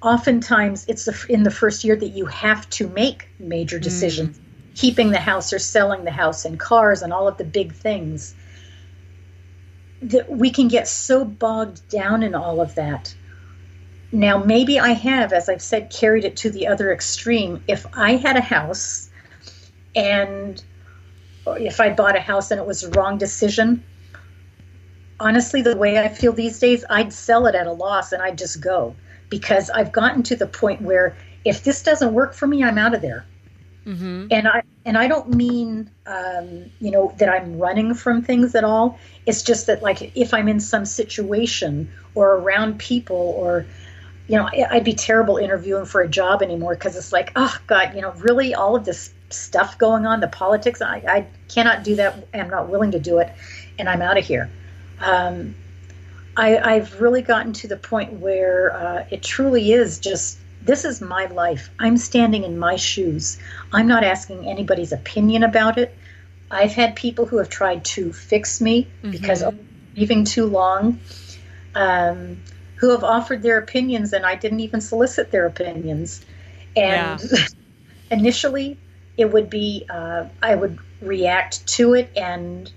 oftentimes 0.00 0.86
it's 0.88 1.06
in 1.24 1.42
the 1.42 1.50
first 1.50 1.84
year 1.84 1.96
that 1.96 2.08
you 2.08 2.26
have 2.26 2.68
to 2.70 2.88
make 2.88 3.28
major 3.38 3.76
hmm. 3.76 3.82
decisions 3.82 4.38
mm. 4.38 4.42
keeping 4.74 5.10
the 5.10 5.18
house 5.18 5.52
or 5.52 5.58
selling 5.58 6.04
the 6.04 6.10
house 6.10 6.44
and 6.44 6.58
cars 6.58 7.02
and 7.02 7.12
all 7.12 7.28
of 7.28 7.36
the 7.36 7.44
big 7.44 7.74
things 7.74 8.34
that 10.02 10.30
we 10.30 10.50
can 10.50 10.68
get 10.68 10.88
so 10.88 11.24
bogged 11.24 11.86
down 11.88 12.22
in 12.22 12.34
all 12.34 12.60
of 12.60 12.74
that 12.74 13.14
now 14.12 14.42
maybe 14.42 14.80
i 14.80 14.90
have 14.90 15.32
as 15.32 15.48
i've 15.48 15.62
said 15.62 15.90
carried 15.90 16.24
it 16.24 16.36
to 16.36 16.50
the 16.50 16.66
other 16.66 16.92
extreme 16.92 17.62
if 17.68 17.86
i 17.94 18.16
had 18.16 18.36
a 18.36 18.40
house 18.40 19.10
and 19.94 20.62
if 21.46 21.80
i 21.80 21.90
bought 21.90 22.16
a 22.16 22.20
house 22.20 22.50
and 22.50 22.60
it 22.60 22.66
was 22.66 22.80
the 22.80 22.90
wrong 22.90 23.18
decision 23.18 23.82
honestly, 25.20 25.62
the 25.62 25.76
way 25.76 25.98
I 25.98 26.08
feel 26.08 26.32
these 26.32 26.58
days, 26.58 26.84
I'd 26.90 27.12
sell 27.12 27.46
it 27.46 27.54
at 27.54 27.66
a 27.66 27.72
loss 27.72 28.12
and 28.12 28.22
I'd 28.22 28.38
just 28.38 28.60
go 28.60 28.96
because 29.28 29.70
I've 29.70 29.92
gotten 29.92 30.22
to 30.24 30.36
the 30.36 30.46
point 30.46 30.82
where 30.82 31.16
if 31.44 31.62
this 31.62 31.82
doesn't 31.82 32.12
work 32.12 32.34
for 32.34 32.46
me, 32.46 32.64
I'm 32.64 32.78
out 32.78 32.94
of 32.94 33.02
there. 33.02 33.24
Mm-hmm. 33.86 34.28
And 34.30 34.48
I 34.48 34.62
and 34.90 34.98
I 34.98 35.06
don't 35.06 35.32
mean 35.32 35.88
um, 36.04 36.64
you 36.80 36.90
know 36.90 37.14
that 37.18 37.28
I'm 37.28 37.60
running 37.60 37.94
from 37.94 38.22
things 38.22 38.56
at 38.56 38.64
all. 38.64 38.98
It's 39.24 39.44
just 39.44 39.68
that 39.68 39.84
like 39.84 40.16
if 40.16 40.34
I'm 40.34 40.48
in 40.48 40.58
some 40.58 40.84
situation 40.84 41.88
or 42.16 42.34
around 42.34 42.80
people 42.80 43.36
or 43.38 43.66
you 44.26 44.34
know 44.36 44.48
I'd 44.52 44.82
be 44.82 44.94
terrible 44.94 45.36
interviewing 45.36 45.84
for 45.84 46.00
a 46.00 46.08
job 46.08 46.42
anymore 46.42 46.74
because 46.74 46.96
it's 46.96 47.12
like 47.12 47.30
oh 47.36 47.56
god 47.68 47.94
you 47.94 48.00
know 48.00 48.10
really 48.18 48.52
all 48.52 48.74
of 48.74 48.84
this 48.84 49.14
stuff 49.28 49.78
going 49.78 50.06
on 50.06 50.18
the 50.18 50.26
politics 50.26 50.82
I, 50.82 51.04
I 51.06 51.26
cannot 51.46 51.84
do 51.84 51.94
that. 51.94 52.26
I'm 52.34 52.50
not 52.50 52.68
willing 52.68 52.90
to 52.90 52.98
do 52.98 53.18
it. 53.18 53.32
And 53.78 53.88
I'm 53.88 54.02
out 54.02 54.18
of 54.18 54.24
here. 54.24 54.50
Um, 54.98 55.54
I, 56.36 56.74
have 56.74 57.00
really 57.00 57.22
gotten 57.22 57.52
to 57.52 57.68
the 57.68 57.76
point 57.76 58.14
where 58.14 58.74
uh, 58.74 59.06
it 59.08 59.22
truly 59.22 59.70
is 59.70 60.00
just 60.00 60.39
this 60.62 60.84
is 60.84 61.00
my 61.00 61.26
life. 61.26 61.70
I'm 61.78 61.96
standing 61.96 62.44
in 62.44 62.58
my 62.58 62.76
shoes. 62.76 63.38
I'm 63.72 63.86
not 63.86 64.04
asking 64.04 64.46
anybody's 64.46 64.92
opinion 64.92 65.42
about 65.42 65.78
it. 65.78 65.96
I've 66.50 66.72
had 66.72 66.96
people 66.96 67.26
who 67.26 67.38
have 67.38 67.48
tried 67.48 67.84
to 67.86 68.12
fix 68.12 68.60
me 68.60 68.84
mm-hmm. 68.84 69.10
because 69.10 69.42
of 69.42 69.58
leaving 69.96 70.24
too 70.24 70.46
long, 70.46 71.00
um, 71.74 72.42
who 72.76 72.90
have 72.90 73.04
offered 73.04 73.42
their 73.42 73.58
opinions, 73.58 74.12
and 74.12 74.26
I 74.26 74.34
didn't 74.34 74.60
even 74.60 74.80
solicit 74.80 75.30
their 75.30 75.46
opinions. 75.46 76.24
And 76.76 77.20
yeah. 77.20 77.46
initially, 78.10 78.78
it 79.16 79.32
would 79.32 79.48
be 79.50 79.86
uh, 79.88 80.26
I 80.42 80.54
would 80.54 80.78
react 81.00 81.66
to 81.66 81.94
it 81.94 82.10
and 82.16 82.70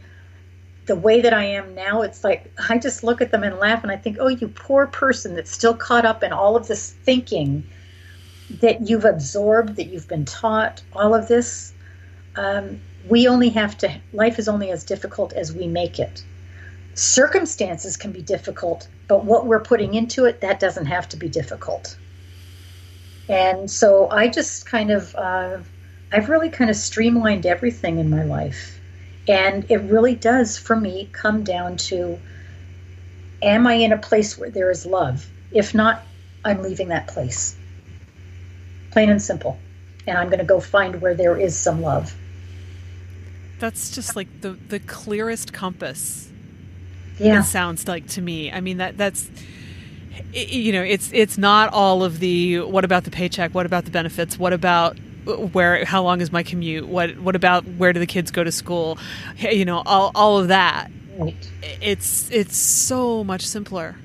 the 0.85 0.95
way 0.95 1.21
that 1.21 1.33
I 1.33 1.45
am 1.45 1.75
now, 1.75 2.01
it's 2.01 2.23
like 2.23 2.51
I 2.69 2.77
just 2.77 3.03
look 3.03 3.21
at 3.21 3.31
them 3.31 3.43
and 3.43 3.57
laugh 3.57 3.83
and 3.83 3.91
I 3.91 3.97
think, 3.97 4.17
oh, 4.19 4.27
you 4.27 4.47
poor 4.49 4.87
person 4.87 5.35
that's 5.35 5.51
still 5.51 5.75
caught 5.75 6.05
up 6.05 6.23
in 6.23 6.33
all 6.33 6.55
of 6.55 6.67
this 6.67 6.91
thinking 6.91 7.63
that 8.61 8.87
you've 8.87 9.05
absorbed, 9.05 9.77
that 9.77 9.85
you've 9.85 10.07
been 10.07 10.25
taught, 10.25 10.81
all 10.93 11.15
of 11.15 11.27
this. 11.27 11.73
Um, 12.35 12.81
we 13.07 13.27
only 13.27 13.49
have 13.49 13.77
to, 13.79 13.93
life 14.11 14.39
is 14.39 14.47
only 14.47 14.71
as 14.71 14.83
difficult 14.83 15.33
as 15.33 15.53
we 15.53 15.67
make 15.67 15.99
it. 15.99 16.23
Circumstances 16.95 17.97
can 17.97 18.11
be 18.11 18.21
difficult, 18.21 18.87
but 19.07 19.23
what 19.23 19.45
we're 19.45 19.61
putting 19.61 19.93
into 19.93 20.25
it, 20.25 20.41
that 20.41 20.59
doesn't 20.59 20.85
have 20.85 21.07
to 21.09 21.17
be 21.17 21.29
difficult. 21.29 21.97
And 23.29 23.71
so 23.71 24.09
I 24.09 24.27
just 24.27 24.65
kind 24.65 24.91
of, 24.91 25.15
uh, 25.15 25.59
I've 26.11 26.29
really 26.29 26.49
kind 26.49 26.69
of 26.69 26.75
streamlined 26.75 27.45
everything 27.45 27.99
in 27.99 28.09
my 28.09 28.23
life 28.23 28.79
and 29.27 29.69
it 29.69 29.77
really 29.77 30.15
does, 30.15 30.57
for 30.57 30.75
me, 30.75 31.09
come 31.11 31.43
down 31.43 31.77
to 31.77 32.19
am 33.41 33.67
I 33.67 33.73
in 33.73 33.91
a 33.91 33.97
place 33.97 34.37
where 34.37 34.49
there 34.49 34.71
is 34.71 34.85
love? 34.85 35.27
If 35.51 35.73
not, 35.73 36.01
I'm 36.43 36.61
leaving 36.61 36.89
that 36.89 37.07
place. 37.07 37.55
Plain 38.91 39.09
and 39.09 39.21
simple. 39.21 39.57
And 40.07 40.17
I'm 40.17 40.27
going 40.27 40.39
to 40.39 40.45
go 40.45 40.59
find 40.59 41.01
where 41.01 41.13
there 41.13 41.37
is 41.37 41.57
some 41.57 41.81
love. 41.81 42.15
That's 43.59 43.91
just 43.91 44.15
like 44.15 44.41
the, 44.41 44.51
the 44.51 44.79
clearest 44.79 45.53
compass. 45.53 46.29
Yeah. 47.17 47.39
It 47.39 47.43
sounds 47.43 47.87
like 47.87 48.07
to 48.09 48.21
me. 48.21 48.51
I 48.51 48.59
mean, 48.59 48.77
that 48.77 48.97
that's 48.97 49.29
you 50.33 50.71
know 50.71 50.81
it's 50.81 51.11
it's 51.13 51.37
not 51.37 51.71
all 51.71 52.03
of 52.03 52.19
the 52.19 52.59
what 52.59 52.85
about 52.85 53.03
the 53.03 53.11
paycheck 53.11 53.53
what 53.53 53.65
about 53.65 53.85
the 53.85 53.91
benefits 53.91 54.37
what 54.37 54.53
about 54.53 54.97
where 55.25 55.85
how 55.85 56.03
long 56.03 56.21
is 56.21 56.31
my 56.31 56.43
commute? 56.43 56.87
What 56.87 57.17
what 57.17 57.35
about 57.35 57.65
where 57.65 57.93
do 57.93 57.99
the 57.99 58.05
kids 58.05 58.31
go 58.31 58.43
to 58.43 58.51
school? 58.51 58.97
You 59.37 59.65
know 59.65 59.81
all, 59.85 60.11
all 60.15 60.39
of 60.39 60.49
that. 60.49 60.89
Right. 61.17 61.35
it's 61.61 62.29
it's 62.31 62.57
so 62.57 63.23
much 63.23 63.45
simpler. 63.45 63.95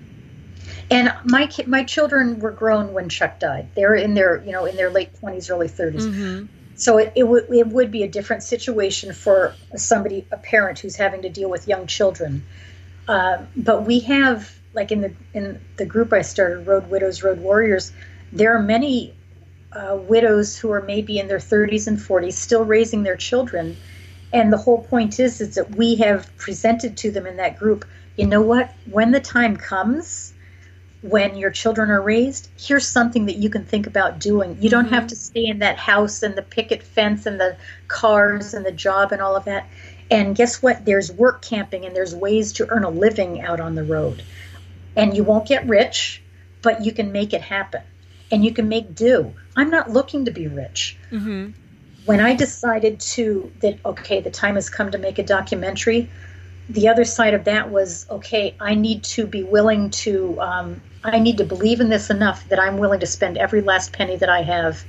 And 0.90 1.12
my 1.24 1.50
my 1.66 1.84
children 1.84 2.38
were 2.38 2.50
grown 2.50 2.92
when 2.92 3.08
Chuck 3.08 3.40
died. 3.40 3.68
They're 3.74 3.94
in 3.94 4.14
their 4.14 4.42
you 4.44 4.52
know 4.52 4.64
in 4.64 4.76
their 4.76 4.90
late 4.90 5.14
20s 5.20 5.50
early 5.50 5.68
30s 5.68 6.02
mm-hmm. 6.02 6.46
so 6.76 6.98
it, 6.98 7.12
it, 7.14 7.22
w- 7.22 7.46
it 7.50 7.68
would 7.68 7.90
be 7.90 8.02
a 8.02 8.08
different 8.08 8.42
situation 8.42 9.12
for 9.12 9.54
somebody 9.76 10.26
a 10.32 10.36
parent 10.36 10.78
who's 10.78 10.96
having 10.96 11.22
to 11.22 11.28
deal 11.28 11.50
with 11.50 11.68
young 11.68 11.86
children. 11.86 12.44
Uh, 13.06 13.44
but 13.56 13.86
we 13.86 14.00
have 14.00 14.54
like 14.74 14.92
in 14.92 15.00
the 15.00 15.12
in 15.34 15.60
the 15.76 15.86
group 15.86 16.12
I 16.12 16.22
started 16.22 16.66
Road 16.66 16.90
Widows 16.90 17.22
Road 17.22 17.40
Warriors 17.40 17.92
there 18.32 18.54
are 18.54 18.62
many 18.62 19.14
uh, 19.72 19.96
widows 19.96 20.56
who 20.56 20.72
are 20.72 20.82
maybe 20.82 21.18
in 21.18 21.28
their 21.28 21.38
30s 21.38 21.86
and 21.86 21.98
40s 21.98 22.32
still 22.32 22.64
raising 22.64 23.02
their 23.02 23.16
children. 23.16 23.76
And 24.32 24.52
the 24.52 24.58
whole 24.58 24.82
point 24.82 25.20
is 25.20 25.40
is 25.40 25.54
that 25.54 25.74
we 25.74 25.96
have 25.96 26.34
presented 26.36 26.96
to 26.98 27.10
them 27.10 27.26
in 27.26 27.36
that 27.36 27.58
group 27.58 27.84
you 28.18 28.26
know 28.26 28.42
what? 28.42 28.74
When 28.90 29.12
the 29.12 29.20
time 29.20 29.56
comes 29.56 30.34
when 31.00 31.36
your 31.36 31.52
children 31.52 31.92
are 31.92 32.02
raised 32.02 32.48
here's 32.58 32.88
something 32.88 33.26
that 33.26 33.36
you 33.36 33.48
can 33.48 33.64
think 33.64 33.86
about 33.86 34.18
doing. 34.18 34.58
You 34.60 34.68
don't 34.68 34.86
mm-hmm. 34.86 34.94
have 34.94 35.06
to 35.06 35.16
stay 35.16 35.46
in 35.46 35.60
that 35.60 35.78
house 35.78 36.24
and 36.24 36.34
the 36.34 36.42
picket 36.42 36.82
fence 36.82 37.24
and 37.24 37.38
the 37.38 37.56
cars 37.86 38.52
and 38.52 38.66
the 38.66 38.72
job 38.72 39.12
and 39.12 39.22
all 39.22 39.36
of 39.36 39.44
that. 39.44 39.68
And 40.10 40.34
guess 40.34 40.60
what? 40.60 40.84
There's 40.84 41.12
work 41.12 41.42
camping 41.42 41.84
and 41.84 41.94
there's 41.94 42.16
ways 42.16 42.54
to 42.54 42.68
earn 42.68 42.82
a 42.82 42.90
living 42.90 43.40
out 43.42 43.60
on 43.60 43.76
the 43.76 43.84
road. 43.84 44.24
And 44.96 45.16
you 45.16 45.22
won't 45.22 45.46
get 45.46 45.68
rich 45.68 46.20
but 46.60 46.84
you 46.84 46.92
can 46.92 47.12
make 47.12 47.32
it 47.32 47.42
happen 47.42 47.82
and 48.30 48.44
you 48.44 48.52
can 48.52 48.68
make 48.68 48.94
do. 48.94 49.34
I'm 49.56 49.70
not 49.70 49.90
looking 49.90 50.24
to 50.26 50.30
be 50.30 50.46
rich. 50.48 50.96
Mm-hmm. 51.10 51.50
When 52.04 52.20
I 52.20 52.34
decided 52.34 53.00
to 53.00 53.52
that 53.60 53.78
okay, 53.84 54.20
the 54.20 54.30
time 54.30 54.54
has 54.54 54.70
come 54.70 54.90
to 54.92 54.98
make 54.98 55.18
a 55.18 55.22
documentary. 55.22 56.08
The 56.70 56.88
other 56.88 57.04
side 57.04 57.34
of 57.34 57.44
that 57.44 57.70
was 57.70 58.06
okay. 58.10 58.54
I 58.60 58.74
need 58.74 59.04
to 59.04 59.26
be 59.26 59.42
willing 59.42 59.90
to. 59.90 60.40
Um, 60.40 60.82
I 61.04 61.18
need 61.18 61.38
to 61.38 61.44
believe 61.44 61.80
in 61.80 61.88
this 61.88 62.10
enough 62.10 62.48
that 62.48 62.58
I'm 62.58 62.78
willing 62.78 63.00
to 63.00 63.06
spend 63.06 63.38
every 63.38 63.60
last 63.60 63.92
penny 63.92 64.16
that 64.16 64.28
I 64.28 64.42
have 64.42 64.84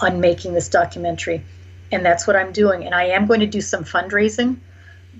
on 0.00 0.20
making 0.20 0.54
this 0.54 0.68
documentary, 0.68 1.44
and 1.90 2.04
that's 2.04 2.26
what 2.26 2.36
I'm 2.36 2.52
doing. 2.52 2.84
And 2.84 2.94
I 2.94 3.04
am 3.06 3.26
going 3.26 3.40
to 3.40 3.46
do 3.46 3.60
some 3.60 3.84
fundraising, 3.84 4.58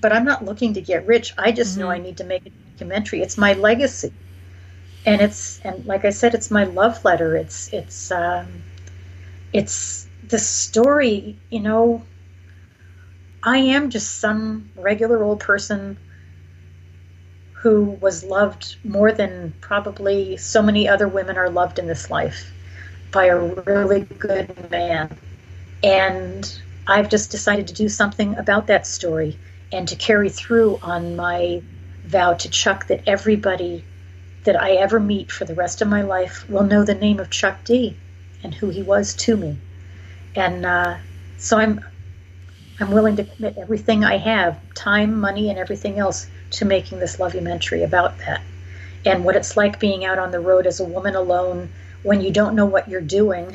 but 0.01 0.13
I'm 0.13 0.25
not 0.25 0.45
looking 0.45 0.75
to 0.75 0.81
get 0.81 1.07
rich. 1.07 1.33
I 1.39 1.53
just 1.53 1.73
mm-hmm. 1.73 1.81
know 1.81 1.91
I 1.91 1.99
need 1.99 2.19
to 2.19 2.25
make 2.25 2.47
a 2.47 2.51
documentary. 2.51 3.23
It's 3.23 3.39
my 3.39 3.55
legacy 3.55 4.13
and 5.07 5.21
it's 5.21 5.61
and 5.61 5.87
like 5.87 6.05
I 6.05 6.11
said, 6.11 6.35
it's 6.35 6.51
my 6.51 6.65
love 6.65 7.05
letter. 7.05 7.37
It's 7.37 7.73
it's 7.73 8.11
um, 8.11 8.49
it's 9.53 10.07
the 10.29 10.39
story. 10.39 11.37
You 11.49 11.61
know, 11.61 12.03
I 13.43 13.59
am 13.59 13.89
just 13.91 14.19
some 14.19 14.69
regular 14.77 15.23
old 15.23 15.41
person 15.41 15.97
who 17.53 17.85
was 17.85 18.25
loved 18.25 18.77
more 18.85 19.13
than 19.13 19.55
probably 19.61 20.37
so 20.37 20.61
many 20.61 20.89
other 20.89 21.09
women 21.09 21.37
are 21.37 21.51
loved 21.51 21.79
in 21.79 21.87
this 21.87 22.11
life 22.11 22.53
by 23.13 23.27
a 23.27 23.37
really 23.39 24.01
good 24.01 24.71
man. 24.71 25.17
And 25.83 26.61
I've 26.87 27.09
just 27.09 27.31
decided 27.31 27.69
to 27.69 27.75
do 27.75 27.89
something 27.89 28.37
about 28.37 28.67
that 28.67 28.87
story 28.87 29.39
and 29.73 29.87
to 29.89 29.97
carry 29.97 30.29
through 30.29 30.79
on 30.83 31.17
my 31.17 31.63
vow 32.05 32.35
to 32.35 32.51
Chuck 32.51 32.89
that 32.89 33.03
everybody 33.07 33.85
that 34.47 34.61
I 34.63 34.73
ever 34.77 35.01
meet 35.01 35.33
for 35.33 35.47
the 35.47 35.57
rest 35.57 35.83
of 35.83 35.89
my 35.89 36.03
life 36.03 36.45
will 36.49 36.65
know 36.65 36.85
the 36.85 36.97
name 36.97 37.21
of 37.21 37.31
Chuck 37.31 37.65
D 37.65 38.03
and 38.45 38.55
who 38.55 38.71
he 38.71 38.83
was 38.85 39.17
to 39.17 39.37
me. 39.37 39.63
And 40.37 40.67
uh, 40.67 40.99
so 41.39 41.59
I'm 41.59 41.81
I'm 42.81 42.91
willing 42.93 43.17
to 43.17 43.25
commit 43.27 43.57
everything 43.61 44.05
I 44.05 44.19
have, 44.19 44.61
time, 44.75 45.21
money, 45.21 45.51
and 45.51 45.59
everything 45.59 45.99
else, 45.99 46.29
to 46.53 46.67
making 46.67 46.99
this 47.01 47.19
lovumentary 47.19 47.85
about 47.85 48.19
that. 48.27 48.43
and 49.07 49.25
what 49.25 49.37
it's 49.37 49.59
like 49.59 49.81
being 49.81 50.07
out 50.07 50.21
on 50.21 50.33
the 50.33 50.41
road 50.41 50.69
as 50.69 50.81
a 50.81 50.87
woman 50.87 51.17
alone 51.17 51.75
when 52.03 52.23
you 52.23 52.33
don't 52.33 52.57
know 52.57 52.67
what 52.67 52.89
you're 52.89 53.03
doing 53.03 53.53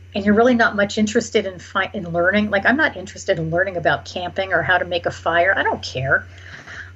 and 0.14 0.26
you're 0.26 0.34
really 0.34 0.54
not 0.56 0.76
much 0.76 0.98
interested 0.98 1.46
in 1.46 1.58
fi- 1.60 1.90
in 1.94 2.08
learning 2.10 2.50
like 2.50 2.66
i'm 2.66 2.76
not 2.76 2.96
interested 2.96 3.38
in 3.38 3.50
learning 3.50 3.76
about 3.76 4.04
camping 4.06 4.52
or 4.52 4.62
how 4.62 4.78
to 4.78 4.86
make 4.86 5.06
a 5.06 5.12
fire 5.12 5.54
i 5.58 5.62
don't 5.64 5.82
care 5.84 6.28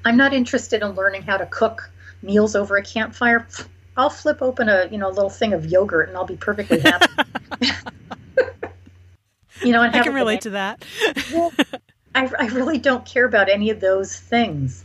i'm 0.04 0.16
not 0.18 0.34
interested 0.34 0.82
in 0.82 0.90
learning 0.90 1.22
how 1.24 1.36
to 1.38 1.46
cook 1.46 1.92
meals 2.24 2.56
over 2.56 2.76
a 2.76 2.82
campfire 2.82 3.46
i'll 3.96 4.10
flip 4.10 4.42
open 4.42 4.68
a 4.68 4.88
you 4.90 4.98
know 4.98 5.08
little 5.08 5.30
thing 5.30 5.52
of 5.52 5.66
yogurt 5.66 6.08
and 6.08 6.16
i'll 6.16 6.26
be 6.26 6.36
perfectly 6.36 6.80
happy 6.80 7.06
you 9.62 9.72
know 9.72 9.82
and 9.82 9.94
i 9.94 10.02
can 10.02 10.14
relate 10.14 10.40
to 10.40 10.50
that 10.50 10.84
well, 11.32 11.52
I, 12.14 12.30
I 12.38 12.46
really 12.48 12.78
don't 12.78 13.04
care 13.04 13.24
about 13.24 13.48
any 13.48 13.70
of 13.70 13.80
those 13.80 14.16
things 14.16 14.84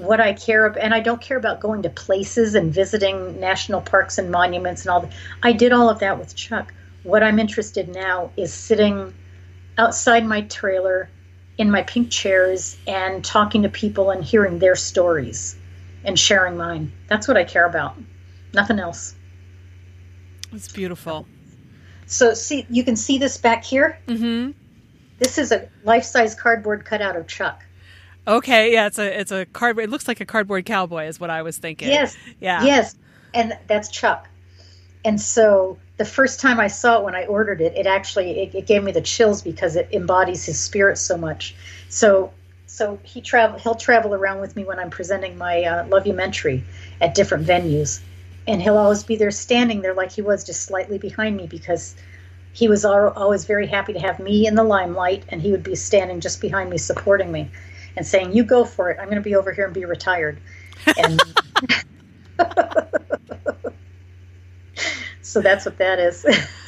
what 0.00 0.20
I 0.20 0.32
care 0.32 0.66
about, 0.66 0.82
and 0.82 0.94
I 0.94 1.00
don't 1.00 1.20
care 1.20 1.36
about 1.36 1.60
going 1.60 1.82
to 1.82 1.90
places 1.90 2.54
and 2.54 2.72
visiting 2.72 3.38
national 3.38 3.82
parks 3.82 4.18
and 4.18 4.30
monuments 4.30 4.82
and 4.82 4.90
all 4.90 5.00
that. 5.02 5.12
I 5.42 5.52
did 5.52 5.72
all 5.72 5.90
of 5.90 5.98
that 6.00 6.18
with 6.18 6.34
Chuck. 6.34 6.72
What 7.02 7.22
I'm 7.22 7.38
interested 7.38 7.88
now 7.88 8.30
is 8.36 8.52
sitting 8.52 9.14
outside 9.78 10.26
my 10.26 10.42
trailer 10.42 11.08
in 11.58 11.70
my 11.70 11.82
pink 11.82 12.10
chairs 12.10 12.76
and 12.86 13.24
talking 13.24 13.62
to 13.62 13.68
people 13.68 14.10
and 14.10 14.24
hearing 14.24 14.58
their 14.58 14.76
stories 14.76 15.56
and 16.04 16.18
sharing 16.18 16.56
mine. 16.56 16.92
That's 17.08 17.28
what 17.28 17.36
I 17.36 17.44
care 17.44 17.66
about. 17.66 17.96
Nothing 18.52 18.78
else. 18.78 19.14
It's 20.52 20.72
beautiful. 20.72 21.26
So 22.06 22.34
see, 22.34 22.66
you 22.68 22.84
can 22.84 22.96
see 22.96 23.18
this 23.18 23.36
back 23.36 23.64
here. 23.64 23.98
Mm-hmm. 24.08 24.52
This 25.18 25.38
is 25.38 25.52
a 25.52 25.68
life-size 25.84 26.34
cardboard 26.34 26.84
cutout 26.84 27.14
of 27.16 27.28
Chuck. 27.28 27.62
Okay, 28.26 28.72
yeah, 28.72 28.86
it's 28.86 28.98
a 28.98 29.20
it's 29.20 29.32
a 29.32 29.46
cardboard. 29.46 29.84
It 29.84 29.90
looks 29.90 30.08
like 30.08 30.20
a 30.20 30.26
cardboard 30.26 30.66
cowboy, 30.66 31.06
is 31.06 31.20
what 31.20 31.30
I 31.30 31.42
was 31.42 31.58
thinking. 31.58 31.88
Yes, 31.88 32.16
yeah, 32.40 32.64
yes, 32.64 32.96
and 33.32 33.56
that's 33.66 33.88
Chuck. 33.88 34.28
And 35.04 35.20
so 35.20 35.78
the 35.96 36.04
first 36.04 36.40
time 36.40 36.60
I 36.60 36.68
saw 36.68 36.98
it 36.98 37.04
when 37.04 37.14
I 37.14 37.24
ordered 37.26 37.60
it, 37.60 37.76
it 37.76 37.86
actually 37.86 38.42
it, 38.42 38.54
it 38.54 38.66
gave 38.66 38.82
me 38.82 38.92
the 38.92 39.00
chills 39.00 39.40
because 39.40 39.76
it 39.76 39.88
embodies 39.92 40.44
his 40.44 40.60
spirit 40.60 40.98
so 40.98 41.16
much. 41.16 41.54
So 41.88 42.32
so 42.80 42.98
he 43.02 43.20
travel 43.20 43.58
he'll 43.58 43.74
travel 43.74 44.14
around 44.14 44.40
with 44.40 44.56
me 44.56 44.64
when 44.64 44.78
I'm 44.78 44.88
presenting 44.88 45.36
my 45.36 45.64
uh, 45.64 45.84
Lovumentary 45.84 46.62
at 46.98 47.14
different 47.14 47.46
venues, 47.46 48.00
and 48.48 48.62
he'll 48.62 48.78
always 48.78 49.02
be 49.02 49.16
there 49.16 49.30
standing 49.30 49.82
there 49.82 49.92
like 49.92 50.12
he 50.12 50.22
was 50.22 50.44
just 50.44 50.62
slightly 50.62 50.96
behind 50.96 51.36
me 51.36 51.46
because 51.46 51.94
he 52.54 52.68
was 52.68 52.86
always 52.86 53.44
very 53.44 53.66
happy 53.66 53.92
to 53.92 53.98
have 53.98 54.18
me 54.18 54.46
in 54.46 54.54
the 54.54 54.64
limelight, 54.64 55.24
and 55.28 55.42
he 55.42 55.50
would 55.50 55.62
be 55.62 55.74
standing 55.74 56.20
just 56.20 56.40
behind 56.40 56.70
me 56.70 56.78
supporting 56.78 57.30
me 57.30 57.50
and 57.98 58.06
saying, 58.06 58.32
"You 58.32 58.44
go 58.44 58.64
for 58.64 58.88
it. 58.88 58.96
I'm 58.98 59.10
going 59.10 59.16
to 59.16 59.20
be 59.20 59.36
over 59.36 59.52
here 59.52 59.66
and 59.66 59.74
be 59.74 59.84
retired." 59.84 60.40
And 60.96 61.20
so 65.20 65.42
that's 65.42 65.66
what 65.66 65.76
that 65.76 65.98
is. 65.98 66.24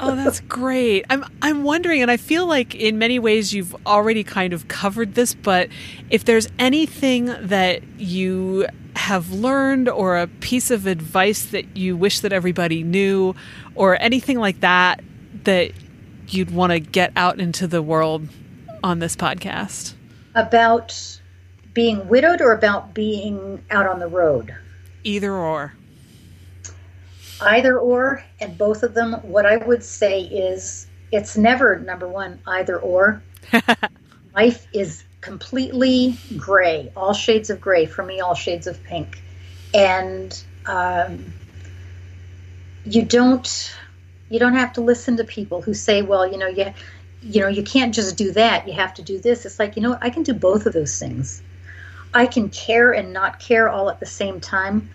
oh, 0.00 0.16
that's 0.16 0.40
great. 0.40 1.04
I'm 1.10 1.24
I'm 1.42 1.62
wondering, 1.62 2.02
and 2.02 2.10
I 2.10 2.16
feel 2.16 2.46
like 2.46 2.74
in 2.74 2.98
many 2.98 3.18
ways 3.18 3.52
you've 3.52 3.74
already 3.86 4.24
kind 4.24 4.52
of 4.52 4.68
covered 4.68 5.14
this, 5.14 5.34
but 5.34 5.68
if 6.10 6.24
there's 6.24 6.48
anything 6.58 7.26
that 7.40 7.82
you 7.98 8.66
have 8.96 9.30
learned 9.30 9.88
or 9.88 10.18
a 10.18 10.26
piece 10.26 10.70
of 10.70 10.86
advice 10.86 11.46
that 11.46 11.76
you 11.76 11.96
wish 11.96 12.20
that 12.20 12.32
everybody 12.32 12.82
knew 12.82 13.34
or 13.74 14.00
anything 14.02 14.38
like 14.38 14.60
that 14.60 15.00
that 15.44 15.70
you'd 16.28 16.50
want 16.50 16.72
to 16.72 16.80
get 16.80 17.12
out 17.14 17.38
into 17.38 17.66
the 17.66 17.80
world 17.80 18.28
on 18.82 18.98
this 18.98 19.14
podcast 19.14 19.94
about 20.34 21.20
being 21.74 22.08
widowed 22.08 22.40
or 22.40 22.52
about 22.52 22.92
being 22.92 23.64
out 23.70 23.86
on 23.86 24.00
the 24.00 24.08
road? 24.08 24.54
Either 25.04 25.32
or. 25.32 25.74
Either 27.40 27.78
or, 27.78 28.24
and 28.40 28.58
both 28.58 28.82
of 28.82 28.94
them. 28.94 29.14
What 29.22 29.46
I 29.46 29.56
would 29.56 29.84
say 29.84 30.22
is 30.22 30.86
it's 31.12 31.36
never, 31.36 31.78
number 31.78 32.08
one, 32.08 32.40
either 32.46 32.78
or. 32.78 33.22
Life 34.34 34.66
is 34.72 35.04
completely 35.20 36.16
gray, 36.36 36.92
all 36.96 37.12
shades 37.12 37.50
of 37.50 37.60
gray. 37.60 37.86
For 37.86 38.04
me, 38.04 38.20
all 38.20 38.34
shades 38.34 38.66
of 38.66 38.82
pink. 38.84 39.20
And 39.74 40.40
um, 40.66 41.32
you 42.84 43.04
don't 43.04 43.74
you 44.30 44.38
don't 44.38 44.54
have 44.54 44.74
to 44.74 44.80
listen 44.80 45.16
to 45.16 45.24
people 45.24 45.62
who 45.62 45.72
say, 45.72 46.02
well, 46.02 46.30
you 46.30 46.38
know, 46.38 46.46
you 46.46 46.72
you 47.22 47.40
know, 47.40 47.48
you 47.48 47.62
can't 47.62 47.94
just 47.94 48.16
do 48.16 48.30
that. 48.32 48.66
You 48.68 48.74
have 48.74 48.94
to 48.94 49.02
do 49.02 49.18
this. 49.18 49.44
It's 49.44 49.58
like, 49.58 49.76
you 49.76 49.82
know 49.82 49.90
what? 49.90 50.02
I 50.02 50.10
can 50.10 50.22
do 50.22 50.34
both 50.34 50.66
of 50.66 50.72
those 50.72 50.98
things. 50.98 51.42
I 52.14 52.26
can 52.26 52.48
care 52.48 52.92
and 52.92 53.12
not 53.12 53.40
care 53.40 53.68
all 53.68 53.90
at 53.90 54.00
the 54.00 54.06
same 54.06 54.40
time. 54.40 54.88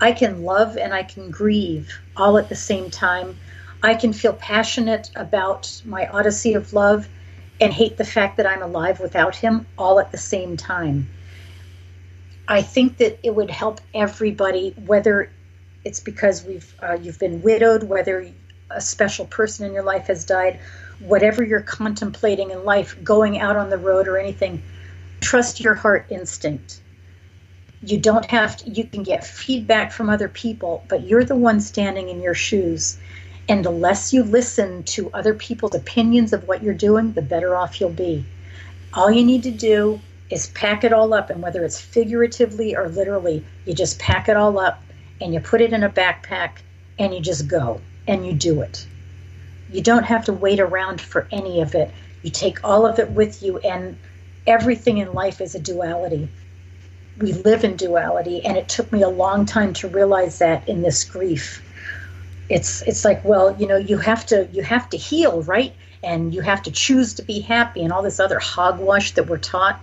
I 0.00 0.12
can 0.12 0.44
love 0.44 0.76
and 0.76 0.94
I 0.94 1.02
can 1.02 1.30
grieve 1.30 1.98
all 2.16 2.38
at 2.38 2.48
the 2.48 2.56
same 2.56 2.90
time. 2.90 3.38
I 3.82 3.94
can 3.94 4.12
feel 4.12 4.32
passionate 4.32 5.10
about 5.14 5.82
my 5.84 6.06
odyssey 6.08 6.54
of 6.54 6.72
love 6.72 7.08
and 7.60 7.72
hate 7.72 7.98
the 7.98 8.04
fact 8.04 8.38
that 8.38 8.46
I'm 8.46 8.62
alive 8.62 9.00
without 9.00 9.36
him 9.36 9.66
all 9.76 10.00
at 10.00 10.10
the 10.10 10.18
same 10.18 10.56
time. 10.56 11.08
I 12.48 12.62
think 12.62 12.96
that 12.96 13.20
it 13.22 13.34
would 13.34 13.50
help 13.50 13.80
everybody, 13.94 14.74
whether 14.86 15.30
it's 15.84 16.00
because 16.00 16.44
we've 16.44 16.74
uh, 16.82 16.94
you've 17.00 17.18
been 17.18 17.42
widowed, 17.42 17.84
whether 17.84 18.28
a 18.70 18.80
special 18.80 19.26
person 19.26 19.66
in 19.66 19.72
your 19.72 19.82
life 19.82 20.06
has 20.06 20.24
died, 20.24 20.58
whatever 20.98 21.44
you're 21.44 21.60
contemplating 21.60 22.50
in 22.50 22.64
life, 22.64 22.96
going 23.04 23.38
out 23.38 23.56
on 23.56 23.70
the 23.70 23.78
road 23.78 24.08
or 24.08 24.18
anything, 24.18 24.62
trust 25.20 25.60
your 25.60 25.74
heart 25.74 26.06
instinct. 26.10 26.80
You 27.82 27.98
don't 27.98 28.30
have 28.30 28.58
to, 28.58 28.70
you 28.70 28.84
can 28.84 29.02
get 29.02 29.24
feedback 29.24 29.90
from 29.92 30.10
other 30.10 30.28
people, 30.28 30.84
but 30.88 31.06
you're 31.06 31.24
the 31.24 31.36
one 31.36 31.60
standing 31.60 32.08
in 32.10 32.20
your 32.20 32.34
shoes. 32.34 32.98
And 33.48 33.64
the 33.64 33.70
less 33.70 34.12
you 34.12 34.22
listen 34.22 34.82
to 34.84 35.10
other 35.12 35.34
people's 35.34 35.74
opinions 35.74 36.32
of 36.32 36.46
what 36.46 36.62
you're 36.62 36.74
doing, 36.74 37.12
the 37.12 37.22
better 37.22 37.56
off 37.56 37.80
you'll 37.80 37.90
be. 37.90 38.24
All 38.92 39.10
you 39.10 39.24
need 39.24 39.44
to 39.44 39.50
do 39.50 40.00
is 40.30 40.48
pack 40.48 40.84
it 40.84 40.92
all 40.92 41.14
up, 41.14 41.30
and 41.30 41.42
whether 41.42 41.64
it's 41.64 41.80
figuratively 41.80 42.76
or 42.76 42.88
literally, 42.88 43.44
you 43.64 43.74
just 43.74 43.98
pack 43.98 44.28
it 44.28 44.36
all 44.36 44.58
up 44.58 44.82
and 45.20 45.34
you 45.34 45.40
put 45.40 45.60
it 45.60 45.72
in 45.72 45.82
a 45.82 45.90
backpack 45.90 46.58
and 46.98 47.14
you 47.14 47.20
just 47.20 47.48
go 47.48 47.80
and 48.06 48.26
you 48.26 48.32
do 48.32 48.60
it. 48.60 48.86
You 49.72 49.82
don't 49.82 50.04
have 50.04 50.24
to 50.26 50.32
wait 50.32 50.60
around 50.60 51.00
for 51.00 51.26
any 51.30 51.60
of 51.62 51.74
it. 51.74 51.90
You 52.22 52.30
take 52.30 52.62
all 52.64 52.86
of 52.86 52.98
it 52.98 53.10
with 53.10 53.42
you, 53.42 53.58
and 53.58 53.96
everything 54.46 54.98
in 54.98 55.12
life 55.14 55.40
is 55.40 55.54
a 55.54 55.60
duality. 55.60 56.28
We 57.20 57.34
live 57.34 57.64
in 57.64 57.76
duality, 57.76 58.44
and 58.46 58.56
it 58.56 58.68
took 58.68 58.90
me 58.92 59.02
a 59.02 59.08
long 59.08 59.44
time 59.44 59.74
to 59.74 59.88
realize 59.88 60.38
that 60.38 60.66
in 60.66 60.80
this 60.80 61.04
grief. 61.04 61.62
It's 62.48 62.80
it's 62.82 63.04
like, 63.04 63.22
well, 63.24 63.54
you 63.58 63.66
know, 63.66 63.76
you 63.76 63.98
have 63.98 64.24
to 64.26 64.48
you 64.52 64.62
have 64.62 64.88
to 64.90 64.96
heal, 64.96 65.42
right? 65.42 65.74
And 66.02 66.34
you 66.34 66.40
have 66.40 66.62
to 66.62 66.70
choose 66.70 67.12
to 67.14 67.22
be 67.22 67.40
happy, 67.40 67.82
and 67.84 67.92
all 67.92 68.02
this 68.02 68.20
other 68.20 68.38
hogwash 68.38 69.12
that 69.12 69.26
we're 69.28 69.38
taught. 69.38 69.80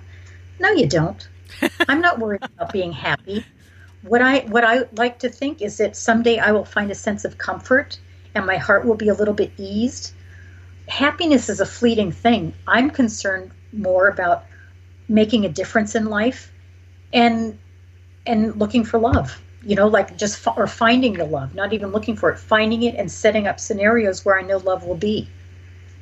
No, 0.60 0.72
you 0.72 0.88
don't. 0.88 1.28
I'm 1.88 2.02
not 2.02 2.18
worried 2.18 2.42
about 2.44 2.74
being 2.74 2.92
happy. 2.92 3.46
What 4.02 4.24
I 4.24 4.40
what 4.40 4.64
I 4.64 4.86
like 4.94 5.20
to 5.20 5.30
think 5.30 5.62
is 5.62 5.78
that 5.78 5.96
someday 5.96 6.40
I 6.40 6.52
will 6.52 6.66
find 6.66 6.90
a 6.90 6.96
sense 6.96 7.24
of 7.24 7.38
comfort 7.38 8.00
and 8.34 8.46
my 8.48 8.58
heart 8.58 8.86
will 8.86 8.96
be 8.96 9.10
a 9.10 9.14
little 9.14 9.34
bit 9.34 9.52
eased. 9.58 10.14
Happiness 10.88 11.50
is 11.50 11.60
a 11.60 11.66
fleeting 11.66 12.12
thing. 12.12 12.54
I'm 12.68 12.90
concerned 12.90 13.52
more 13.74 14.08
about 14.08 14.46
making 15.08 15.46
a 15.46 15.50
difference 15.50 15.94
in 15.94 16.06
life 16.06 16.52
and 17.14 17.58
and 18.26 18.56
looking 18.58 18.84
for 18.84 19.00
love 19.00 19.40
you 19.64 19.76
know 19.76 19.88
like 19.88 20.18
just 20.18 20.46
or 20.56 20.68
finding 20.68 21.14
the 21.14 21.26
love 21.26 21.56
not 21.56 21.74
even 21.74 21.92
looking 21.92 22.16
for 22.16 22.30
it 22.32 22.38
finding 22.38 22.84
it 22.84 22.96
and 22.96 23.12
setting 23.12 23.48
up 23.48 23.60
scenarios 23.60 24.24
where 24.26 24.38
i 24.38 24.42
know 24.42 24.58
love 24.58 24.84
will 24.84 24.96
be 24.96 25.28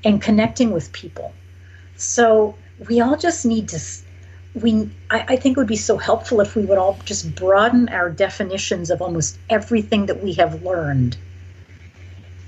and 0.06 0.22
connecting 0.22 0.72
with 0.72 0.94
people. 0.94 1.34
So 1.98 2.56
we 2.88 3.02
all 3.02 3.18
just 3.18 3.46
need 3.46 3.68
to 3.70 3.80
we 4.54 4.90
I, 5.10 5.26
I, 5.28 5.36
think 5.36 5.58
it 5.58 5.60
would 5.60 5.68
be 5.68 5.76
so 5.76 5.98
helpful 5.98 6.40
if 6.40 6.56
we 6.56 6.64
would 6.64 6.78
all 6.78 6.98
just 7.04 7.36
broaden 7.36 7.90
our 7.90 8.10
definitions 8.10 8.90
of 8.90 9.02
almost 9.02 9.38
everything 9.50 10.06
that 10.06 10.24
we 10.24 10.32
have 10.34 10.64
learned 10.64 11.18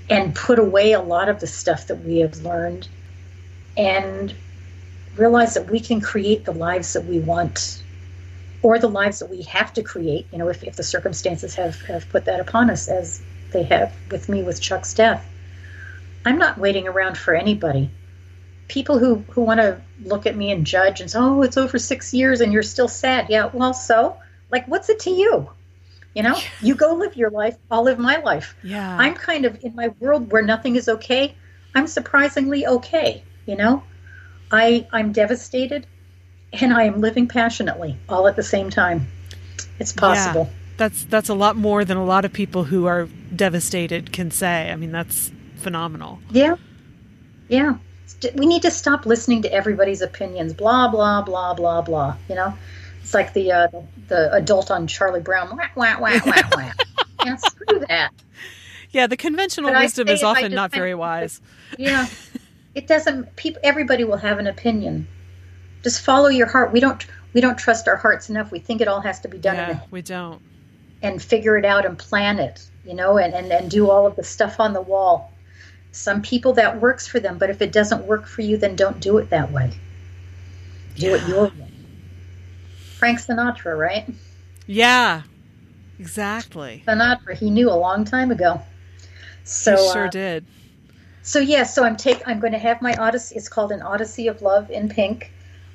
and 0.08 0.34
put 0.34 0.58
away 0.58 0.92
a 0.92 1.02
lot 1.02 1.28
of 1.28 1.40
the 1.40 1.46
stuff 1.46 1.86
that 1.88 2.02
we 2.04 2.20
have 2.20 2.42
learned 2.42 2.88
and 3.76 4.34
realize 5.16 5.52
that 5.52 5.70
we 5.70 5.80
can 5.80 6.00
create 6.00 6.46
the 6.46 6.52
lives 6.52 6.94
that 6.94 7.04
we 7.04 7.18
want 7.18 7.82
or 8.62 8.78
the 8.78 8.88
lives 8.88 9.20
that 9.20 9.30
we 9.30 9.42
have 9.42 9.72
to 9.74 9.82
create, 9.82 10.26
you 10.32 10.38
know, 10.38 10.48
if, 10.48 10.64
if 10.64 10.76
the 10.76 10.82
circumstances 10.82 11.54
have, 11.54 11.80
have 11.82 12.08
put 12.08 12.24
that 12.24 12.40
upon 12.40 12.70
us 12.70 12.88
as 12.88 13.22
they 13.52 13.62
have 13.62 13.92
with 14.10 14.28
me 14.28 14.42
with 14.42 14.60
Chuck's 14.60 14.94
death. 14.94 15.24
I'm 16.24 16.38
not 16.38 16.58
waiting 16.58 16.88
around 16.88 17.16
for 17.16 17.34
anybody. 17.34 17.90
People 18.66 18.98
who, 18.98 19.16
who 19.30 19.42
want 19.42 19.60
to 19.60 19.80
look 20.02 20.26
at 20.26 20.36
me 20.36 20.50
and 20.50 20.66
judge 20.66 21.00
and 21.00 21.10
say, 21.10 21.18
oh, 21.18 21.42
it's 21.42 21.56
over 21.56 21.78
six 21.78 22.12
years 22.12 22.40
and 22.40 22.52
you're 22.52 22.62
still 22.62 22.88
sad. 22.88 23.26
Yeah, 23.30 23.50
well, 23.52 23.72
so, 23.72 24.16
like, 24.50 24.66
what's 24.66 24.88
it 24.88 25.00
to 25.00 25.10
you? 25.10 25.48
You 26.14 26.24
know, 26.24 26.38
you 26.60 26.74
go 26.74 26.94
live 26.94 27.16
your 27.16 27.30
life, 27.30 27.56
I'll 27.70 27.84
live 27.84 27.98
my 27.98 28.16
life. 28.16 28.56
Yeah. 28.64 28.96
I'm 28.98 29.14
kind 29.14 29.44
of 29.44 29.62
in 29.62 29.74
my 29.76 29.88
world 30.00 30.32
where 30.32 30.42
nothing 30.42 30.76
is 30.76 30.88
okay. 30.88 31.34
I'm 31.74 31.86
surprisingly 31.86 32.66
okay, 32.66 33.22
you 33.46 33.56
know? 33.56 33.84
I 34.50 34.86
I'm 34.92 35.12
devastated 35.12 35.86
and 36.52 36.72
I 36.72 36.84
am 36.84 37.00
living 37.00 37.28
passionately 37.28 37.96
all 38.08 38.26
at 38.26 38.36
the 38.36 38.42
same 38.42 38.70
time. 38.70 39.06
It's 39.78 39.92
possible. 39.92 40.50
That's 40.76 41.04
that's 41.04 41.28
a 41.28 41.34
lot 41.34 41.56
more 41.56 41.84
than 41.84 41.96
a 41.96 42.04
lot 42.04 42.24
of 42.24 42.32
people 42.32 42.64
who 42.64 42.86
are 42.86 43.08
devastated 43.34 44.12
can 44.12 44.30
say. 44.30 44.70
I 44.70 44.76
mean, 44.76 44.92
that's 44.92 45.32
phenomenal. 45.56 46.20
Yeah. 46.30 46.56
Yeah. 47.48 47.76
We 48.34 48.46
need 48.46 48.62
to 48.62 48.70
stop 48.70 49.06
listening 49.06 49.42
to 49.42 49.52
everybody's 49.52 50.02
opinions. 50.02 50.52
Blah 50.52 50.88
blah 50.88 51.22
blah 51.22 51.54
blah 51.54 51.82
blah. 51.82 52.16
You 52.28 52.36
know, 52.36 52.54
it's 53.02 53.14
like 53.14 53.32
the 53.34 53.52
uh, 53.52 53.68
the 54.08 54.32
adult 54.32 54.70
on 54.70 54.86
Charlie 54.86 55.20
Brown. 55.20 55.56
Wah, 55.56 55.68
wah, 55.74 56.00
wah, 56.00 56.20
wah, 56.24 56.42
wah. 56.54 56.72
yeah, 57.24 57.36
screw 57.36 57.80
that. 57.88 58.10
Yeah, 58.90 59.06
the 59.06 59.16
conventional 59.16 59.70
But 59.72 59.82
wisdom 59.82 60.08
is 60.08 60.22
often 60.22 60.52
not 60.52 60.72
very 60.72 60.94
wise. 60.94 61.40
Yeah, 61.76 62.06
it 62.74 62.86
doesn't. 62.86 63.36
People, 63.36 63.60
everybody 63.64 64.04
will 64.04 64.16
have 64.16 64.38
an 64.38 64.46
opinion. 64.46 65.06
Just 65.82 66.02
follow 66.02 66.28
your 66.28 66.46
heart. 66.46 66.72
We 66.72 66.80
don't. 66.80 67.04
We 67.34 67.40
don't 67.40 67.58
trust 67.58 67.86
our 67.88 67.96
hearts 67.96 68.30
enough. 68.30 68.50
We 68.50 68.58
think 68.58 68.80
it 68.80 68.88
all 68.88 69.00
has 69.00 69.20
to 69.20 69.28
be 69.28 69.38
done 69.38 69.56
Yeah, 69.56 69.80
we 69.90 70.00
don't. 70.00 70.40
and 71.02 71.22
figure 71.22 71.58
it 71.58 71.64
out 71.64 71.84
and 71.84 71.98
plan 71.98 72.38
it, 72.38 72.66
you 72.86 72.94
know, 72.94 73.18
and, 73.18 73.34
and, 73.34 73.52
and 73.52 73.70
do 73.70 73.90
all 73.90 74.06
of 74.06 74.16
the 74.16 74.24
stuff 74.24 74.58
on 74.58 74.72
the 74.72 74.80
wall. 74.80 75.30
Some 75.92 76.22
people 76.22 76.54
that 76.54 76.80
works 76.80 77.06
for 77.06 77.20
them, 77.20 77.36
but 77.36 77.50
if 77.50 77.60
it 77.60 77.70
doesn't 77.70 78.04
work 78.06 78.26
for 78.26 78.40
you, 78.42 78.56
then 78.56 78.76
don't 78.76 78.98
do 78.98 79.18
it 79.18 79.28
that 79.30 79.52
way. 79.52 79.70
Do 80.96 81.14
it 81.14 81.28
your 81.28 81.44
way. 81.44 81.70
Frank 82.96 83.20
Sinatra, 83.20 83.78
right? 83.78 84.08
Yeah, 84.66 85.22
exactly. 85.98 86.82
Sinatra, 86.86 87.36
he 87.36 87.50
knew 87.50 87.70
a 87.70 87.76
long 87.76 88.04
time 88.04 88.30
ago. 88.30 88.60
So 89.44 89.76
he 89.76 89.92
sure 89.92 90.06
uh, 90.06 90.10
did. 90.10 90.46
So 91.22 91.38
yeah, 91.40 91.62
so 91.64 91.84
I'm 91.84 91.96
take 91.96 92.26
I'm 92.26 92.40
going 92.40 92.52
to 92.54 92.58
have 92.58 92.80
my 92.80 92.94
Odyssey. 92.94 93.36
It's 93.36 93.48
called 93.48 93.70
an 93.70 93.82
Odyssey 93.82 94.28
of 94.28 94.40
Love 94.40 94.70
in 94.70 94.88
pink. 94.88 95.30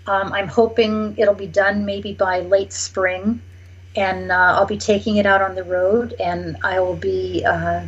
Um, 0.07 0.33
I'm 0.33 0.47
hoping 0.47 1.15
it'll 1.17 1.33
be 1.33 1.47
done 1.47 1.85
maybe 1.85 2.13
by 2.13 2.41
late 2.41 2.73
spring, 2.73 3.41
and 3.95 4.31
uh, 4.31 4.55
I'll 4.57 4.65
be 4.65 4.77
taking 4.77 5.17
it 5.17 5.25
out 5.25 5.41
on 5.41 5.55
the 5.55 5.63
road. 5.63 6.15
And 6.19 6.57
I 6.63 6.79
will 6.79 6.95
be. 6.95 7.43
Uh, 7.45 7.85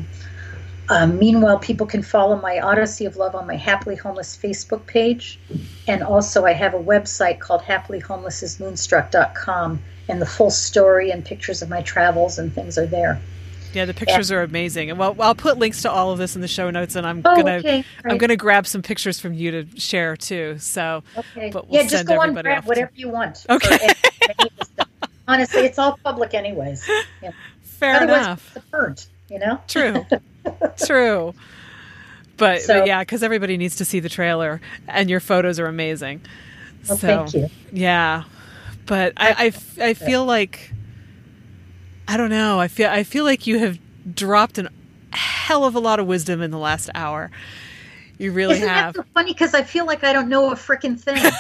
uh, 0.87 1.07
meanwhile, 1.07 1.57
people 1.57 1.87
can 1.87 2.03
follow 2.03 2.39
my 2.39 2.59
Odyssey 2.59 3.05
of 3.05 3.17
Love 3.17 3.33
on 3.33 3.47
my 3.47 3.55
Happily 3.55 3.95
Homeless 3.95 4.37
Facebook 4.37 4.85
page, 4.85 5.39
and 5.87 6.03
also 6.03 6.45
I 6.45 6.53
have 6.53 6.75
a 6.75 6.79
website 6.79 7.39
called 7.39 7.61
HappilyHomelessIsMoonstruck.com, 7.61 9.79
and 10.07 10.21
the 10.21 10.27
full 10.27 10.51
story 10.51 11.09
and 11.09 11.25
pictures 11.25 11.63
of 11.63 11.69
my 11.69 11.81
travels 11.81 12.37
and 12.37 12.53
things 12.53 12.77
are 12.77 12.85
there. 12.85 13.19
Yeah, 13.75 13.85
the 13.85 13.93
pictures 13.93 14.31
are 14.31 14.41
amazing. 14.41 14.89
And 14.89 14.97
well, 14.97 15.15
I'll 15.19 15.35
put 15.35 15.57
links 15.57 15.81
to 15.81 15.91
all 15.91 16.11
of 16.11 16.17
this 16.17 16.35
in 16.35 16.41
the 16.41 16.47
show 16.47 16.69
notes, 16.71 16.95
and 16.95 17.05
I'm 17.05 17.21
Oh, 17.25 17.35
gonna 17.35 17.55
okay, 17.57 17.83
I'm 18.05 18.17
gonna 18.17 18.35
grab 18.37 18.65
some 18.65 18.81
pictures 18.81 19.19
from 19.19 19.33
you 19.33 19.51
to 19.51 19.79
share 19.79 20.15
too. 20.15 20.57
So, 20.59 21.03
Okay. 21.17 21.49
but 21.51 21.67
we'll 21.69 21.81
yeah, 21.83 21.87
just 21.89 22.05
go 22.05 22.21
on 22.21 22.33
grab 22.33 22.63
to- 22.63 22.67
whatever 22.67 22.91
you 22.95 23.09
want. 23.09 23.45
Okay. 23.49 23.67
for 23.77 23.83
any- 23.83 23.93
any 24.39 24.49
of 24.49 24.55
the 24.57 24.65
stuff. 24.65 24.87
Honestly, 25.27 25.61
it's 25.61 25.77
all 25.77 25.99
public 26.03 26.33
anyways. 26.33 26.87
Yeah. 27.21 27.31
fair 27.63 27.95
Otherwise, 27.97 28.25
enough. 28.25 28.55
it's 28.55 28.65
burnt, 28.67 29.07
you 29.29 29.39
know? 29.39 29.59
True. 29.67 30.05
True. 30.85 31.33
But, 32.37 32.61
So- 32.61 32.79
but 32.79 32.87
yeah, 32.87 32.99
because 33.01 33.23
everybody 33.23 33.57
needs 33.57 33.75
to 33.77 33.85
see 33.85 33.99
the 33.99 34.09
trailer, 34.09 34.61
and 34.87 35.09
your 35.09 35.19
photos 35.19 35.59
are 35.59 35.67
amazing. 35.67 36.21
Well, 36.87 36.97
so 36.97 37.07
thank 37.25 37.33
you. 37.33 37.49
yeah, 37.73 38.23
but 38.85 39.13
I 39.17 39.51
I 39.81 39.93
feel 39.95 40.23
like 40.25 40.71
I 42.07 42.17
don't 42.17 42.29
know. 42.29 42.59
I 42.59 42.67
feel 42.67 42.89
I 42.89 43.03
feel 43.03 43.23
like 43.23 43.47
you 43.47 43.59
have 43.59 43.79
dropped 44.13 44.57
an 44.57 44.69
hell 45.11 45.65
of 45.65 45.75
a 45.75 45.79
lot 45.79 45.99
of 45.99 46.07
wisdom 46.07 46.41
in 46.41 46.51
the 46.51 46.57
last 46.59 46.89
hour. 46.93 47.31
You 48.17 48.31
really 48.31 48.55
Isn't 48.57 48.69
have. 48.69 48.93
that 48.93 49.01
so 49.05 49.09
funny? 49.13 49.33
Because 49.33 49.53
I 49.53 49.63
feel 49.63 49.85
like 49.85 50.03
I 50.03 50.13
don't 50.13 50.29
know 50.29 50.51
a 50.51 50.55
freaking 50.55 50.99
thing. 50.99 51.17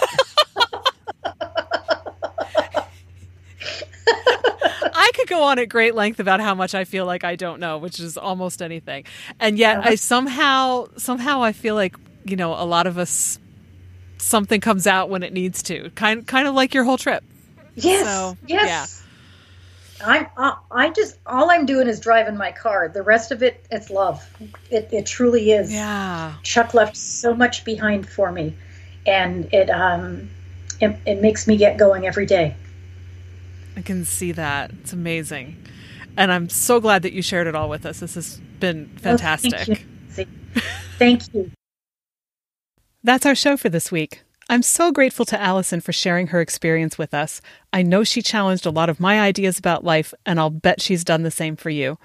I 4.07 5.11
could 5.13 5.27
go 5.27 5.43
on 5.43 5.59
at 5.59 5.69
great 5.69 5.93
length 5.95 6.19
about 6.19 6.39
how 6.39 6.55
much 6.55 6.73
I 6.73 6.83
feel 6.85 7.05
like 7.05 7.23
I 7.23 7.35
don't 7.35 7.59
know, 7.59 7.77
which 7.77 7.99
is 7.99 8.17
almost 8.17 8.61
anything. 8.61 9.05
And 9.39 9.57
yet 9.57 9.85
I 9.85 9.95
somehow 9.95 10.87
somehow 10.97 11.43
I 11.43 11.51
feel 11.51 11.75
like, 11.75 11.95
you 12.25 12.35
know, 12.35 12.53
a 12.53 12.65
lot 12.65 12.87
of 12.87 12.97
us 12.97 13.39
something 14.17 14.61
comes 14.61 14.87
out 14.87 15.09
when 15.09 15.23
it 15.23 15.33
needs 15.33 15.61
to. 15.63 15.89
Kind 15.91 16.25
kind 16.27 16.47
of 16.47 16.55
like 16.55 16.73
your 16.73 16.83
whole 16.83 16.97
trip. 16.97 17.23
yes. 17.75 18.05
So, 18.05 18.37
yes. 18.47 19.03
I'm. 20.03 20.27
I, 20.37 20.57
I 20.71 20.89
just 20.89 21.17
all 21.25 21.49
I'm 21.51 21.65
doing 21.65 21.87
is 21.87 21.99
driving 21.99 22.35
my 22.37 22.51
car. 22.51 22.89
The 22.89 23.01
rest 23.01 23.31
of 23.31 23.41
it, 23.43 23.65
it's 23.71 23.89
love. 23.89 24.27
It, 24.69 24.89
it 24.91 25.05
truly 25.05 25.51
is. 25.51 25.71
Yeah. 25.71 26.33
Chuck 26.43 26.73
left 26.73 26.97
so 26.97 27.33
much 27.33 27.63
behind 27.63 28.07
for 28.07 28.31
me, 28.31 28.55
and 29.05 29.51
it 29.53 29.69
um, 29.69 30.29
it, 30.81 30.97
it 31.05 31.21
makes 31.21 31.47
me 31.47 31.57
get 31.57 31.77
going 31.77 32.05
every 32.05 32.25
day. 32.25 32.55
I 33.77 33.81
can 33.81 34.05
see 34.05 34.31
that. 34.33 34.71
It's 34.81 34.93
amazing. 34.93 35.63
And 36.17 36.31
I'm 36.31 36.47
so 36.49 36.79
glad 36.79 37.01
that 37.01 37.11
you 37.11 37.21
shared 37.21 37.47
it 37.47 37.55
all 37.55 37.67
with 37.69 37.85
us. 37.85 37.99
This 37.99 38.15
has 38.15 38.37
been 38.59 38.89
Oh, 38.97 38.99
fantastic. 38.99 39.51
thank 39.51 39.79
you. 40.17 40.25
Thank 40.97 41.21
you. 41.33 41.51
That's 43.03 43.25
our 43.25 43.35
show 43.35 43.57
for 43.57 43.69
this 43.69 43.91
week. 43.91 44.21
I'm 44.47 44.61
so 44.61 44.91
grateful 44.91 45.25
to 45.25 45.41
Allison 45.41 45.81
for 45.81 45.91
sharing 45.91 46.27
her 46.27 46.39
experience 46.39 46.99
with 46.99 47.15
us. 47.15 47.41
I 47.73 47.81
know 47.81 48.03
she 48.03 48.21
challenged 48.21 48.67
a 48.67 48.71
lot 48.71 48.89
of 48.89 48.99
my 48.99 49.19
ideas 49.19 49.57
about 49.57 49.83
life, 49.83 50.13
and 50.23 50.39
I'll 50.39 50.51
bet 50.51 50.79
she's 50.79 51.03
done 51.03 51.23
the 51.23 51.31
same 51.31 51.55
for 51.55 51.71
you. 51.71 51.97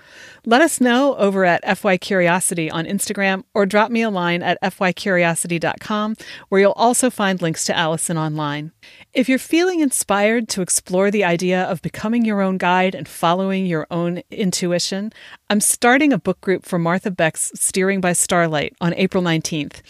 Let 0.46 0.62
us 0.62 0.80
know 0.80 1.16
over 1.16 1.44
at 1.44 1.78
FY 1.78 1.98
Curiosity 1.98 2.70
on 2.70 2.86
Instagram 2.86 3.44
or 3.52 3.66
drop 3.66 3.90
me 3.90 4.00
a 4.00 4.08
line 4.08 4.42
at 4.42 4.58
fycuriosity.com, 4.62 6.16
where 6.48 6.62
you'll 6.62 6.72
also 6.72 7.10
find 7.10 7.42
links 7.42 7.66
to 7.66 7.76
Allison 7.76 8.16
online. 8.16 8.72
If 9.12 9.28
you're 9.28 9.38
feeling 9.38 9.80
inspired 9.80 10.48
to 10.48 10.62
explore 10.62 11.10
the 11.10 11.24
idea 11.24 11.64
of 11.64 11.82
becoming 11.82 12.24
your 12.24 12.40
own 12.40 12.56
guide 12.56 12.94
and 12.94 13.06
following 13.06 13.66
your 13.66 13.86
own 13.90 14.22
intuition, 14.30 15.12
I'm 15.50 15.60
starting 15.60 16.10
a 16.10 16.18
book 16.18 16.40
group 16.40 16.64
for 16.64 16.78
Martha 16.78 17.10
Beck's 17.10 17.52
Steering 17.54 18.00
by 18.00 18.14
Starlight 18.14 18.74
on 18.80 18.94
April 18.94 19.22
19th. 19.22 19.82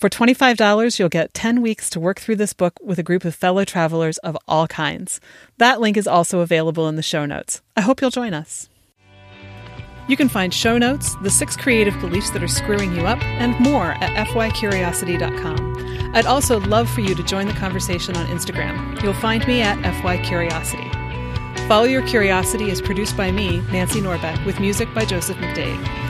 For 0.00 0.08
$25, 0.08 0.98
you'll 0.98 1.10
get 1.10 1.34
10 1.34 1.60
weeks 1.60 1.90
to 1.90 2.00
work 2.00 2.20
through 2.20 2.36
this 2.36 2.54
book 2.54 2.72
with 2.82 2.98
a 2.98 3.02
group 3.02 3.26
of 3.26 3.34
fellow 3.34 3.66
travelers 3.66 4.16
of 4.18 4.34
all 4.48 4.66
kinds. 4.66 5.20
That 5.58 5.78
link 5.78 5.98
is 5.98 6.06
also 6.06 6.40
available 6.40 6.88
in 6.88 6.96
the 6.96 7.02
show 7.02 7.26
notes. 7.26 7.60
I 7.76 7.82
hope 7.82 8.00
you'll 8.00 8.08
join 8.08 8.32
us. 8.32 8.70
You 10.08 10.16
can 10.16 10.30
find 10.30 10.54
show 10.54 10.78
notes, 10.78 11.16
the 11.16 11.28
six 11.28 11.54
creative 11.54 12.00
beliefs 12.00 12.30
that 12.30 12.42
are 12.42 12.48
screwing 12.48 12.96
you 12.96 13.02
up, 13.06 13.22
and 13.22 13.60
more 13.60 13.92
at 14.00 14.26
fycuriosity.com. 14.28 16.14
I'd 16.14 16.24
also 16.24 16.60
love 16.60 16.88
for 16.88 17.02
you 17.02 17.14
to 17.14 17.22
join 17.22 17.46
the 17.46 17.52
conversation 17.52 18.16
on 18.16 18.24
Instagram. 18.28 19.02
You'll 19.02 19.12
find 19.12 19.46
me 19.46 19.60
at 19.60 19.76
fycuriosity. 20.02 20.88
Follow 21.68 21.84
Your 21.84 22.06
Curiosity 22.06 22.70
is 22.70 22.80
produced 22.80 23.18
by 23.18 23.32
me, 23.32 23.60
Nancy 23.70 24.00
Norbeck, 24.00 24.46
with 24.46 24.60
music 24.60 24.92
by 24.94 25.04
Joseph 25.04 25.36
McDade. 25.36 26.09